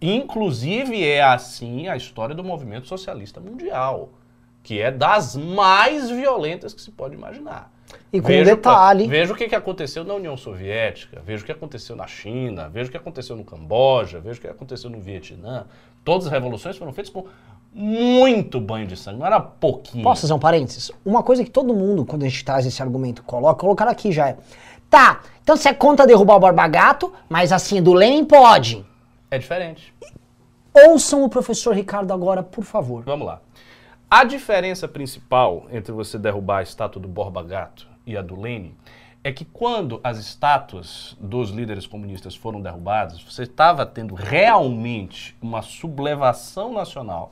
Inclusive 0.00 1.02
é 1.02 1.22
assim 1.22 1.88
a 1.88 1.96
história 1.96 2.34
do 2.34 2.44
movimento 2.44 2.86
socialista 2.86 3.40
mundial, 3.40 4.10
que 4.62 4.80
é 4.80 4.90
das 4.90 5.34
mais 5.34 6.10
violentas 6.10 6.74
que 6.74 6.80
se 6.80 6.90
pode 6.90 7.14
imaginar. 7.14 7.72
E 8.12 8.20
com 8.20 8.26
um 8.26 8.30
Veja, 8.30 8.56
detalhe. 8.56 9.06
Veja 9.06 9.32
o 9.32 9.36
que 9.36 9.54
aconteceu 9.54 10.04
na 10.04 10.14
União 10.14 10.36
Soviética, 10.36 11.22
veja 11.24 11.42
o 11.42 11.46
que 11.46 11.52
aconteceu 11.52 11.94
na 11.94 12.06
China, 12.06 12.68
veja 12.68 12.88
o 12.88 12.90
que 12.90 12.96
aconteceu 12.96 13.36
no 13.36 13.44
Camboja, 13.44 14.20
veja 14.20 14.38
o 14.38 14.40
que 14.40 14.48
aconteceu 14.48 14.90
no 14.90 15.00
Vietnã. 15.00 15.66
Todas 16.04 16.26
as 16.26 16.32
revoluções 16.32 16.76
foram 16.76 16.92
feitas 16.92 17.12
com 17.12 17.26
muito 17.72 18.60
banho 18.60 18.86
de 18.86 18.96
sangue, 18.96 19.20
não 19.20 19.26
era 19.26 19.38
pouquinho. 19.38 20.02
Posso 20.02 20.22
fazer 20.22 20.32
um 20.32 20.38
parênteses? 20.38 20.90
Uma 21.04 21.22
coisa 21.22 21.44
que 21.44 21.50
todo 21.50 21.72
mundo, 21.72 22.04
quando 22.04 22.24
a 22.24 22.28
gente 22.28 22.44
traz 22.44 22.66
esse 22.66 22.82
argumento, 22.82 23.22
coloca, 23.22 23.60
colocar 23.60 23.86
aqui 23.86 24.10
já 24.10 24.28
é. 24.28 24.36
Tá, 24.88 25.20
então 25.42 25.56
você 25.56 25.68
é 25.68 25.74
contra 25.74 26.06
derrubar 26.06 26.36
o 26.36 26.40
Borba 26.40 26.66
Gato, 26.66 27.12
mas 27.28 27.52
assim, 27.52 27.80
do 27.80 27.92
Lenin 27.92 28.24
pode. 28.24 28.84
É 29.30 29.38
diferente. 29.38 29.94
Ouçam 30.74 31.22
o 31.22 31.28
professor 31.28 31.74
Ricardo 31.74 32.12
agora, 32.12 32.42
por 32.42 32.64
favor. 32.64 33.04
Vamos 33.04 33.26
lá. 33.26 33.40
A 34.12 34.24
diferença 34.24 34.88
principal 34.88 35.68
entre 35.70 35.92
você 35.92 36.18
derrubar 36.18 36.58
a 36.58 36.62
estátua 36.64 37.00
do 37.00 37.06
Borba 37.06 37.44
Gato 37.44 37.86
e 38.04 38.16
a 38.16 38.22
do 38.22 38.34
Lenin 38.34 38.74
é 39.22 39.30
que 39.30 39.44
quando 39.44 40.00
as 40.02 40.18
estátuas 40.18 41.16
dos 41.20 41.50
líderes 41.50 41.86
comunistas 41.86 42.34
foram 42.34 42.60
derrubadas, 42.60 43.22
você 43.22 43.44
estava 43.44 43.86
tendo 43.86 44.16
realmente 44.16 45.36
uma 45.40 45.62
sublevação 45.62 46.72
nacional 46.72 47.30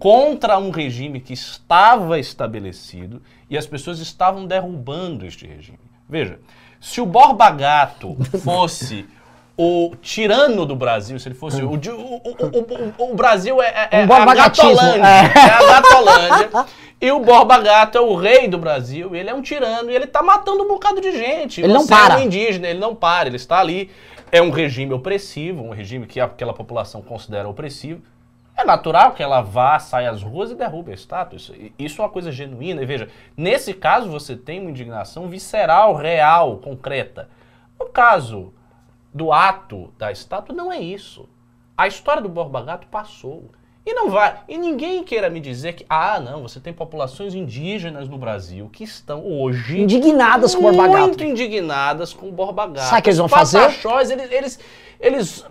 contra 0.00 0.58
um 0.58 0.70
regime 0.70 1.20
que 1.20 1.32
estava 1.32 2.18
estabelecido 2.18 3.22
e 3.48 3.56
as 3.56 3.66
pessoas 3.68 4.00
estavam 4.00 4.48
derrubando 4.48 5.24
este 5.24 5.46
regime. 5.46 5.78
Veja, 6.08 6.40
se 6.80 7.00
o 7.00 7.06
Borba 7.06 7.50
Gato 7.50 8.16
fosse 8.42 9.06
o 9.58 9.92
tirano 10.02 10.66
do 10.66 10.76
Brasil, 10.76 11.18
se 11.18 11.28
ele 11.28 11.34
fosse 11.34 11.62
o, 11.62 11.76
di- 11.76 11.90
o, 11.90 11.96
o, 11.96 12.94
o, 12.98 13.12
o- 13.12 13.14
Brasil 13.14 13.62
é, 13.62 13.68
é, 13.68 13.88
é 13.90 14.00
Um 14.00 14.04
a 14.04 14.06
borbagatismo, 14.06 14.74
Gatolândia, 14.74 15.02
é. 15.06 15.38
é 15.38 15.50
a 15.50 15.80
Gatolândia. 15.80 16.66
E 17.00 17.10
o 17.10 17.20
Borba 17.20 17.58
Gato 17.60 17.96
é 17.98 18.00
o 18.00 18.14
rei 18.16 18.48
do 18.48 18.58
Brasil, 18.58 19.14
ele 19.14 19.28
é 19.30 19.34
um 19.34 19.42
tirano, 19.42 19.90
e 19.90 19.94
ele 19.94 20.06
tá 20.06 20.22
matando 20.22 20.62
um 20.62 20.68
bocado 20.68 21.00
de 21.00 21.12
gente. 21.12 21.60
Ele 21.60 21.72
não 21.72 21.80
Você 21.82 21.88
para. 21.88 22.14
É 22.14 22.16
um 22.18 22.22
indígena, 22.22 22.68
ele 22.68 22.78
não 22.78 22.94
para, 22.94 23.28
ele 23.28 23.36
está 23.36 23.58
ali. 23.58 23.90
É 24.32 24.42
um 24.42 24.50
regime 24.50 24.92
opressivo, 24.92 25.62
um 25.62 25.70
regime 25.70 26.06
que 26.06 26.20
aquela 26.20 26.52
população 26.52 27.00
considera 27.02 27.48
opressivo. 27.48 28.00
É 28.56 28.64
natural 28.64 29.12
que 29.12 29.22
ela 29.22 29.42
vá, 29.42 29.78
saia 29.78 30.10
às 30.10 30.22
ruas 30.22 30.50
e 30.50 30.54
derrube 30.54 30.90
a 30.90 30.94
estátua. 30.94 31.36
Isso, 31.36 31.54
isso 31.78 32.00
é 32.00 32.04
uma 32.04 32.10
coisa 32.10 32.32
genuína. 32.32 32.82
E 32.82 32.86
veja, 32.86 33.08
nesse 33.36 33.74
caso 33.74 34.10
você 34.10 34.34
tem 34.34 34.60
uma 34.60 34.70
indignação 34.70 35.28
visceral, 35.28 35.94
real, 35.94 36.56
concreta. 36.56 37.28
No 37.78 37.86
caso 37.86 38.54
do 39.16 39.32
ato 39.32 39.92
da 39.98 40.12
estátua, 40.12 40.54
não 40.54 40.70
é 40.72 40.78
isso. 40.78 41.26
A 41.76 41.86
história 41.88 42.20
do 42.22 42.28
Borba 42.28 42.60
Gato 42.62 42.86
passou. 42.88 43.50
E 43.84 43.94
não 43.94 44.10
vai. 44.10 44.40
E 44.48 44.58
ninguém 44.58 45.04
queira 45.04 45.30
me 45.30 45.38
dizer 45.40 45.74
que, 45.74 45.86
ah, 45.88 46.18
não, 46.18 46.42
você 46.42 46.58
tem 46.58 46.72
populações 46.72 47.34
indígenas 47.34 48.08
no 48.08 48.18
Brasil 48.18 48.68
que 48.72 48.82
estão 48.82 49.24
hoje 49.24 49.80
Indignadas 49.80 50.54
com 50.54 50.60
o 50.60 50.72
Borba 50.72 50.88
Gato. 50.88 50.98
muito 51.06 51.22
indignadas 51.24 52.12
com 52.12 52.28
o 52.28 52.32
Borba 52.32 52.66
Gato. 52.66 52.88
Sabe 52.88 52.98
o 52.98 53.02
que 53.04 53.08
eles 53.10 53.18
vão 53.18 53.26
Os 53.26 53.32
fazer? 53.32 53.60
pataxós, 53.60 54.10
eles, 54.10 54.32
eles, 54.32 54.58
eles, 54.98 55.46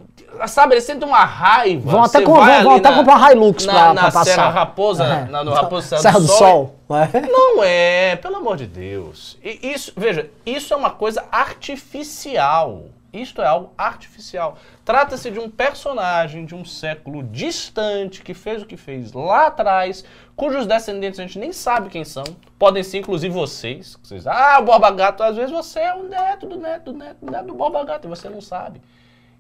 sabe, 0.48 0.74
eles 0.74 0.84
sentem 0.84 1.08
uma 1.08 1.24
raiva. 1.24 1.90
Vão 1.90 2.04
até, 2.04 2.22
com, 2.22 2.34
vão, 2.34 2.64
vão 2.64 2.76
até 2.76 2.90
na- 2.90 2.96
comprar 2.98 3.32
Hilux 3.32 3.66
na, 3.66 3.74
pra, 3.74 3.94
na 3.94 4.02
pra 4.02 4.12
passar. 4.12 4.26
Serra 4.26 4.50
Raposa, 4.50 5.04
É. 5.06 5.26
na, 5.32 5.44
no 5.44 5.54
Raposa 5.54 5.88
Serra, 5.88 6.02
Serra 6.02 6.20
do 6.20 6.26
do 6.28 6.32
Sol. 6.34 6.76
Sol. 6.90 6.98
É. 6.98 7.22
Não 7.22 7.64
é, 7.64 8.16
pelo 8.18 8.36
amor 8.36 8.58
de 8.58 8.68
Deus. 8.68 9.38
E 9.42 9.72
isso, 9.72 9.94
veja, 9.96 10.30
isso 10.46 10.74
é 10.74 10.78
uma 10.78 10.90
coisa 10.92 11.24
artificial. 11.32 12.84
Isto 13.22 13.42
é 13.42 13.46
algo 13.46 13.72
artificial. 13.78 14.58
Trata-se 14.84 15.32
de 15.32 15.40
um 15.40 15.50
personagem 15.50 16.46
de 16.46 16.54
um 16.54 16.66
século 16.66 17.24
distante 17.24 18.22
que 18.22 18.34
fez 18.34 18.62
o 18.62 18.66
que 18.66 18.76
fez 18.76 19.14
lá 19.14 19.48
atrás, 19.48 20.04
cujos 20.36 20.68
descendentes 20.68 21.20
a 21.20 21.24
gente 21.24 21.40
nem 21.40 21.54
sabe 21.54 21.90
quem 21.90 22.04
são. 22.04 22.24
Podem 22.60 22.84
ser, 22.84 23.00
inclusive, 23.00 23.34
vocês. 23.34 23.98
Vocês, 24.04 24.28
ah, 24.28 24.60
o 24.60 24.66
Borba 24.66 24.92
Gato, 24.92 25.24
às 25.24 25.36
vezes 25.36 25.52
você 25.52 25.80
é 25.80 25.94
o 25.94 26.04
neto 26.04 26.46
do 26.46 26.58
neto 26.58 26.92
do 26.92 26.98
neto 26.98 27.26
do 27.26 27.32
neto 27.32 27.48
do 27.48 27.86
Gato 27.86 28.06
e 28.06 28.10
você 28.10 28.30
não 28.30 28.42
sabe. 28.42 28.82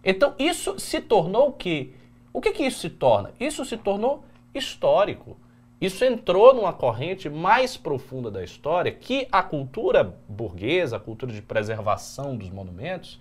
Então, 0.03 0.33
isso 0.39 0.79
se 0.79 1.01
tornou 1.01 1.49
o 1.49 1.53
quê? 1.53 1.93
O 2.31 2.39
que, 2.39 2.51
que 2.51 2.63
isso 2.63 2.79
se 2.79 2.89
torna? 2.89 3.31
Isso 3.39 3.65
se 3.65 3.75
tornou 3.75 4.23
histórico. 4.53 5.37
Isso 5.79 6.05
entrou 6.05 6.53
numa 6.53 6.71
corrente 6.71 7.29
mais 7.29 7.75
profunda 7.75 8.31
da 8.31 8.43
história 8.43 8.91
que 8.91 9.27
a 9.31 9.43
cultura 9.43 10.15
burguesa, 10.27 10.95
a 10.97 10.99
cultura 10.99 11.33
de 11.33 11.41
preservação 11.41 12.35
dos 12.35 12.49
monumentos, 12.49 13.19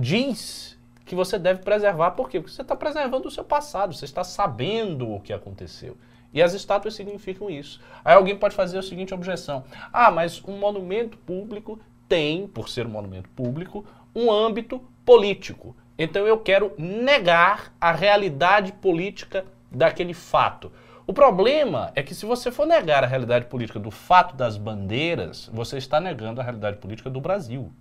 diz 0.00 0.78
que 1.04 1.14
você 1.14 1.38
deve 1.38 1.62
preservar. 1.62 2.12
Por 2.12 2.28
quê? 2.28 2.40
Porque 2.40 2.54
você 2.54 2.62
está 2.62 2.74
preservando 2.74 3.28
o 3.28 3.30
seu 3.30 3.44
passado, 3.44 3.94
você 3.94 4.04
está 4.04 4.24
sabendo 4.24 5.12
o 5.12 5.20
que 5.20 5.32
aconteceu. 5.32 5.96
E 6.32 6.40
as 6.40 6.54
estátuas 6.54 6.94
significam 6.94 7.50
isso. 7.50 7.80
Aí 8.04 8.14
alguém 8.14 8.36
pode 8.36 8.54
fazer 8.54 8.78
a 8.78 8.82
seguinte 8.82 9.12
objeção: 9.12 9.64
ah, 9.92 10.10
mas 10.10 10.42
um 10.46 10.56
monumento 10.56 11.18
público 11.18 11.78
tem, 12.08 12.46
por 12.46 12.68
ser 12.68 12.86
um 12.86 12.90
monumento 12.90 13.28
público, 13.30 13.84
um 14.14 14.30
âmbito 14.30 14.80
político. 15.04 15.76
Então 15.98 16.26
eu 16.26 16.38
quero 16.38 16.72
negar 16.78 17.74
a 17.80 17.92
realidade 17.92 18.72
política 18.72 19.44
daquele 19.70 20.14
fato. 20.14 20.72
O 21.06 21.12
problema 21.12 21.90
é 21.96 22.02
que 22.02 22.14
se 22.14 22.24
você 22.24 22.52
for 22.52 22.66
negar 22.66 23.02
a 23.02 23.06
realidade 23.06 23.46
política 23.46 23.80
do 23.80 23.90
fato 23.90 24.36
das 24.36 24.56
bandeiras, 24.56 25.50
você 25.52 25.76
está 25.76 26.00
negando 26.00 26.40
a 26.40 26.44
realidade 26.44 26.78
política 26.78 27.10
do 27.10 27.20
Brasil. 27.20 27.72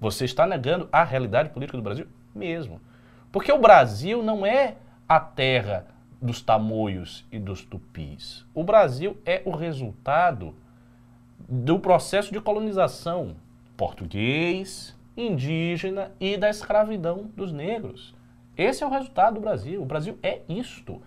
Você 0.00 0.24
está 0.24 0.46
negando 0.46 0.88
a 0.90 1.04
realidade 1.04 1.50
política 1.50 1.76
do 1.76 1.84
Brasil 1.84 2.06
mesmo. 2.34 2.80
Porque 3.30 3.52
o 3.52 3.60
Brasil 3.60 4.22
não 4.22 4.44
é 4.46 4.76
a 5.08 5.20
terra 5.20 5.86
dos 6.20 6.40
tamoios 6.40 7.26
e 7.30 7.38
dos 7.38 7.64
tupis. 7.64 8.44
O 8.54 8.64
Brasil 8.64 9.16
é 9.24 9.42
o 9.44 9.50
resultado 9.50 10.54
do 11.38 11.78
processo 11.78 12.32
de 12.32 12.40
colonização 12.40 13.36
português, 13.76 14.96
indígena 15.16 16.12
e 16.20 16.36
da 16.36 16.50
escravidão 16.50 17.30
dos 17.36 17.52
negros. 17.52 18.14
Esse 18.56 18.84
é 18.84 18.86
o 18.86 18.90
resultado 18.90 19.34
do 19.34 19.40
Brasil. 19.40 19.80
O 19.80 19.86
Brasil 19.86 20.18
é 20.22 20.42
isto. 20.48 21.00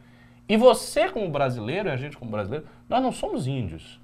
E 0.47 0.57
você, 0.57 1.09
como 1.09 1.29
brasileiro, 1.29 1.87
e 1.87 1.91
a 1.91 1.97
gente, 1.97 2.17
como 2.17 2.31
brasileiro, 2.31 2.65
nós 2.89 3.01
não 3.01 3.11
somos 3.11 3.47
índios. 3.47 3.99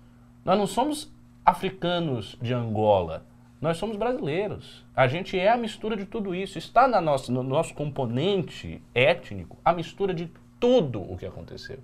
Nós 0.46 0.58
não 0.58 0.68
somos 0.68 1.12
africanos 1.46 2.38
de 2.42 2.54
Angola. 2.54 3.26
Nós 3.62 3.78
somos 3.78 3.98
brasileiros. 3.98 4.86
A 4.96 5.08
gente 5.08 5.38
é 5.38 5.50
a 5.50 5.58
mistura 5.58 5.98
de 5.98 6.06
tudo 6.06 6.34
isso. 6.34 6.58
Está 6.58 6.88
na 6.88 7.02
nossa, 7.02 7.32
no 7.32 7.44
nosso 7.44 7.74
componente 7.74 8.82
étnico 8.96 9.58
a 9.66 9.74
mistura 9.74 10.14
de 10.14 10.32
tudo 10.60 11.02
o 11.02 11.18
que 11.18 11.26
aconteceu. 11.26 11.80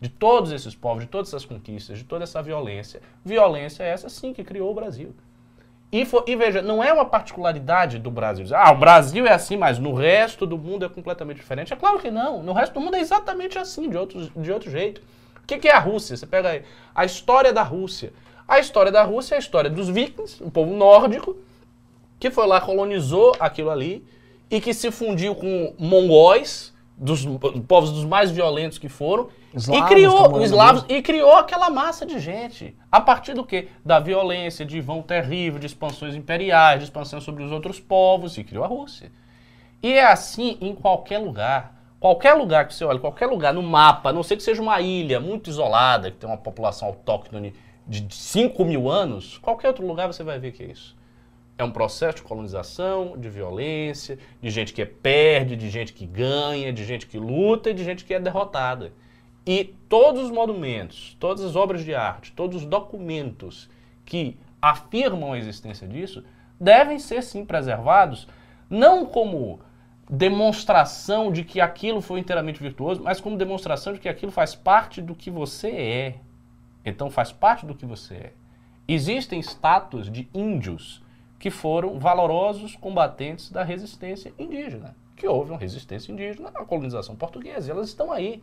De 0.00 0.08
todos 0.08 0.50
esses 0.50 0.74
povos, 0.74 1.04
de 1.04 1.08
todas 1.08 1.28
essas 1.28 1.44
conquistas, 1.44 1.98
de 1.98 2.04
toda 2.04 2.24
essa 2.24 2.42
violência. 2.42 3.00
Violência 3.24 3.84
é 3.84 3.88
essa 3.90 4.08
sim 4.08 4.32
que 4.32 4.42
criou 4.42 4.70
o 4.70 4.74
Brasil. 4.74 5.14
E, 5.92 6.04
fo- 6.04 6.24
e 6.26 6.34
veja, 6.34 6.60
não 6.60 6.82
é 6.82 6.92
uma 6.92 7.04
particularidade 7.04 7.98
do 8.00 8.10
Brasil. 8.10 8.46
Ah, 8.56 8.72
o 8.72 8.78
Brasil 8.78 9.26
é 9.26 9.32
assim, 9.32 9.56
mas 9.56 9.78
no 9.78 9.92
resto 9.94 10.44
do 10.44 10.58
mundo 10.58 10.84
é 10.84 10.88
completamente 10.88 11.36
diferente. 11.36 11.72
É 11.72 11.76
claro 11.76 12.00
que 12.00 12.10
não. 12.10 12.42
No 12.42 12.52
resto 12.52 12.72
do 12.74 12.80
mundo 12.80 12.96
é 12.96 13.00
exatamente 13.00 13.58
assim, 13.58 13.88
de 13.88 13.96
outro, 13.96 14.28
de 14.34 14.50
outro 14.50 14.70
jeito. 14.70 15.00
O 15.42 15.46
que, 15.46 15.58
que 15.58 15.68
é 15.68 15.72
a 15.74 15.78
Rússia? 15.78 16.16
Você 16.16 16.26
pega 16.26 16.48
aí 16.48 16.62
a 16.94 17.04
história 17.04 17.52
da 17.52 17.62
Rússia. 17.62 18.12
A 18.46 18.58
história 18.58 18.92
da 18.92 19.02
Rússia 19.02 19.34
é 19.34 19.36
a 19.36 19.38
história 19.38 19.70
dos 19.70 19.88
vikings, 19.88 20.42
um 20.42 20.50
povo 20.50 20.74
nórdico, 20.74 21.36
que 22.18 22.30
foi 22.30 22.46
lá, 22.46 22.60
colonizou 22.60 23.34
aquilo 23.40 23.70
ali 23.70 24.04
e 24.50 24.60
que 24.60 24.74
se 24.74 24.90
fundiu 24.90 25.34
com 25.34 25.74
mongóis, 25.78 26.72
dos 26.96 27.26
povos 27.66 27.90
dos 27.90 28.04
mais 28.04 28.30
violentos 28.30 28.78
que 28.78 28.88
foram, 28.88 29.28
Eslavos 29.54 29.84
e 29.84 29.94
criou 29.94 30.42
eslavos 30.42 30.84
e 30.88 31.02
criou 31.02 31.36
aquela 31.36 31.68
massa 31.68 32.06
de 32.06 32.18
gente. 32.18 32.74
A 32.90 33.00
partir 33.00 33.34
do 33.34 33.44
quê? 33.44 33.68
Da 33.84 33.98
violência, 33.98 34.64
de 34.64 34.80
vão 34.80 35.02
terrível, 35.02 35.58
de 35.58 35.66
expansões 35.66 36.14
imperiais, 36.14 36.78
de 36.78 36.84
expansão 36.84 37.20
sobre 37.20 37.42
os 37.42 37.52
outros 37.52 37.78
povos, 37.78 38.38
e 38.38 38.44
criou 38.44 38.64
a 38.64 38.68
Rússia. 38.68 39.12
E 39.82 39.92
é 39.92 40.04
assim 40.04 40.56
em 40.60 40.74
qualquer 40.74 41.18
lugar. 41.18 41.76
Qualquer 42.00 42.34
lugar 42.34 42.66
que 42.66 42.74
você 42.74 42.84
olha, 42.84 42.98
qualquer 42.98 43.26
lugar 43.26 43.52
no 43.52 43.62
mapa, 43.62 44.08
a 44.08 44.12
não 44.12 44.22
ser 44.22 44.36
que 44.36 44.42
seja 44.42 44.62
uma 44.62 44.80
ilha 44.80 45.20
muito 45.20 45.50
isolada, 45.50 46.10
que 46.10 46.16
tem 46.16 46.28
uma 46.28 46.38
população 46.38 46.88
autóctone 46.88 47.54
de 47.86 48.06
5 48.14 48.64
mil 48.64 48.88
anos, 48.88 49.38
qualquer 49.38 49.68
outro 49.68 49.86
lugar 49.86 50.06
você 50.06 50.22
vai 50.22 50.38
ver 50.38 50.52
que 50.52 50.62
é 50.62 50.66
isso. 50.66 50.96
É 51.58 51.64
um 51.64 51.70
processo 51.70 52.16
de 52.16 52.22
colonização, 52.22 53.16
de 53.16 53.28
violência, 53.28 54.18
de 54.40 54.50
gente 54.50 54.72
que 54.72 54.84
perde, 54.84 55.54
de 55.54 55.68
gente 55.68 55.92
que 55.92 56.06
ganha, 56.06 56.72
de 56.72 56.84
gente 56.84 57.06
que 57.06 57.18
luta 57.18 57.70
e 57.70 57.74
de 57.74 57.84
gente 57.84 58.04
que 58.04 58.14
é 58.14 58.20
derrotada. 58.20 58.92
E 59.46 59.74
todos 59.88 60.24
os 60.24 60.30
monumentos, 60.30 61.16
todas 61.18 61.44
as 61.44 61.56
obras 61.56 61.84
de 61.84 61.94
arte, 61.94 62.32
todos 62.32 62.62
os 62.62 62.66
documentos 62.66 63.68
que 64.04 64.38
afirmam 64.60 65.32
a 65.32 65.38
existência 65.38 65.86
disso 65.86 66.24
devem 66.58 66.98
ser 66.98 67.22
sim 67.22 67.44
preservados, 67.44 68.28
não 68.70 69.04
como 69.04 69.60
demonstração 70.08 71.32
de 71.32 71.42
que 71.42 71.60
aquilo 71.60 72.00
foi 72.00 72.20
inteiramente 72.20 72.62
virtuoso, 72.62 73.02
mas 73.02 73.20
como 73.20 73.36
demonstração 73.36 73.92
de 73.92 73.98
que 73.98 74.08
aquilo 74.08 74.30
faz 74.30 74.54
parte 74.54 75.00
do 75.00 75.14
que 75.14 75.30
você 75.30 75.68
é. 75.68 76.14
Então 76.84 77.10
faz 77.10 77.32
parte 77.32 77.66
do 77.66 77.74
que 77.74 77.86
você 77.86 78.14
é. 78.14 78.32
Existem 78.86 79.38
estátuas 79.38 80.10
de 80.10 80.28
índios 80.34 81.02
que 81.38 81.50
foram 81.50 81.98
valorosos 81.98 82.76
combatentes 82.76 83.50
da 83.50 83.62
resistência 83.62 84.32
indígena, 84.38 84.96
que 85.16 85.26
houve 85.26 85.50
uma 85.50 85.58
resistência 85.58 86.12
indígena 86.12 86.50
à 86.54 86.64
colonização 86.64 87.16
portuguesa, 87.16 87.70
elas 87.70 87.88
estão 87.88 88.12
aí. 88.12 88.42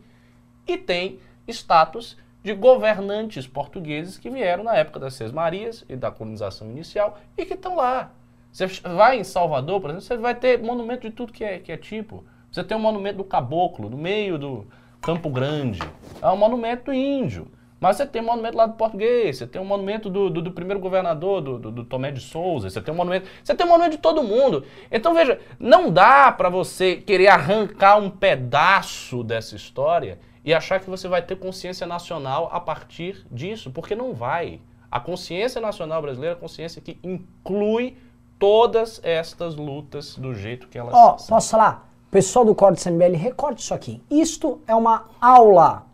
E 0.66 0.76
tem 0.76 1.18
estátuas 1.46 2.16
de 2.42 2.54
governantes 2.54 3.46
portugueses 3.46 4.18
que 4.18 4.30
vieram 4.30 4.64
na 4.64 4.74
época 4.74 4.98
das 4.98 5.14
Seis 5.14 5.30
Marias 5.30 5.84
e 5.88 5.96
da 5.96 6.10
colonização 6.10 6.70
inicial 6.70 7.18
e 7.36 7.44
que 7.44 7.54
estão 7.54 7.76
lá. 7.76 8.12
Você 8.50 8.66
vai 8.66 9.18
em 9.18 9.24
Salvador, 9.24 9.80
por 9.80 9.90
exemplo, 9.90 10.06
você 10.06 10.16
vai 10.16 10.34
ter 10.34 10.58
monumento 10.58 11.08
de 11.08 11.14
tudo 11.14 11.32
que 11.32 11.44
é, 11.44 11.58
que 11.58 11.70
é 11.70 11.76
tipo. 11.76 12.24
Você 12.50 12.64
tem 12.64 12.76
um 12.76 12.80
monumento 12.80 13.18
do 13.18 13.24
caboclo, 13.24 13.88
no 13.88 13.96
meio 13.96 14.36
do 14.36 14.66
Campo 15.00 15.30
Grande. 15.30 15.80
É 16.20 16.28
um 16.28 16.36
monumento 16.36 16.92
índio. 16.92 17.46
Mas 17.80 17.96
você 17.96 18.06
tem 18.06 18.20
um 18.20 18.26
monumento 18.26 18.56
lá 18.58 18.66
do 18.66 18.74
português, 18.74 19.38
você 19.38 19.46
tem 19.46 19.60
um 19.60 19.64
monumento 19.64 20.10
do, 20.10 20.28
do, 20.28 20.42
do 20.42 20.52
primeiro 20.52 20.78
governador, 20.78 21.40
do, 21.40 21.58
do, 21.58 21.70
do 21.70 21.84
Tomé 21.84 22.12
de 22.12 22.20
Souza, 22.20 22.68
você 22.68 22.80
tem 22.80 22.92
um 22.92 22.96
monumento. 22.96 23.26
Você 23.42 23.54
tem 23.54 23.66
um 23.66 23.70
monumento 23.70 23.96
de 23.96 24.02
todo 24.02 24.22
mundo. 24.22 24.64
Então, 24.92 25.14
veja, 25.14 25.40
não 25.58 25.90
dá 25.90 26.30
para 26.30 26.50
você 26.50 26.96
querer 26.96 27.28
arrancar 27.28 27.96
um 27.96 28.10
pedaço 28.10 29.24
dessa 29.24 29.56
história 29.56 30.20
e 30.44 30.52
achar 30.52 30.78
que 30.78 30.90
você 30.90 31.08
vai 31.08 31.22
ter 31.22 31.36
consciência 31.36 31.86
nacional 31.86 32.50
a 32.52 32.60
partir 32.60 33.26
disso, 33.32 33.70
porque 33.70 33.94
não 33.94 34.12
vai. 34.12 34.60
A 34.90 35.00
consciência 35.00 35.60
nacional 35.60 36.02
brasileira 36.02 36.34
é 36.34 36.36
a 36.36 36.40
consciência 36.40 36.82
que 36.82 36.98
inclui 37.02 37.96
todas 38.38 39.00
estas 39.02 39.56
lutas 39.56 40.16
do 40.16 40.34
jeito 40.34 40.68
que 40.68 40.78
elas 40.78 40.92
Ó, 40.94 41.16
são. 41.16 41.28
posso 41.28 41.50
falar? 41.50 41.88
Pessoal 42.10 42.44
do 42.44 42.54
Corte 42.54 42.82
CMBL, 42.82 43.16
recorte 43.16 43.62
isso 43.62 43.72
aqui. 43.72 44.02
Isto 44.10 44.60
é 44.66 44.74
uma 44.74 45.04
aula 45.20 45.86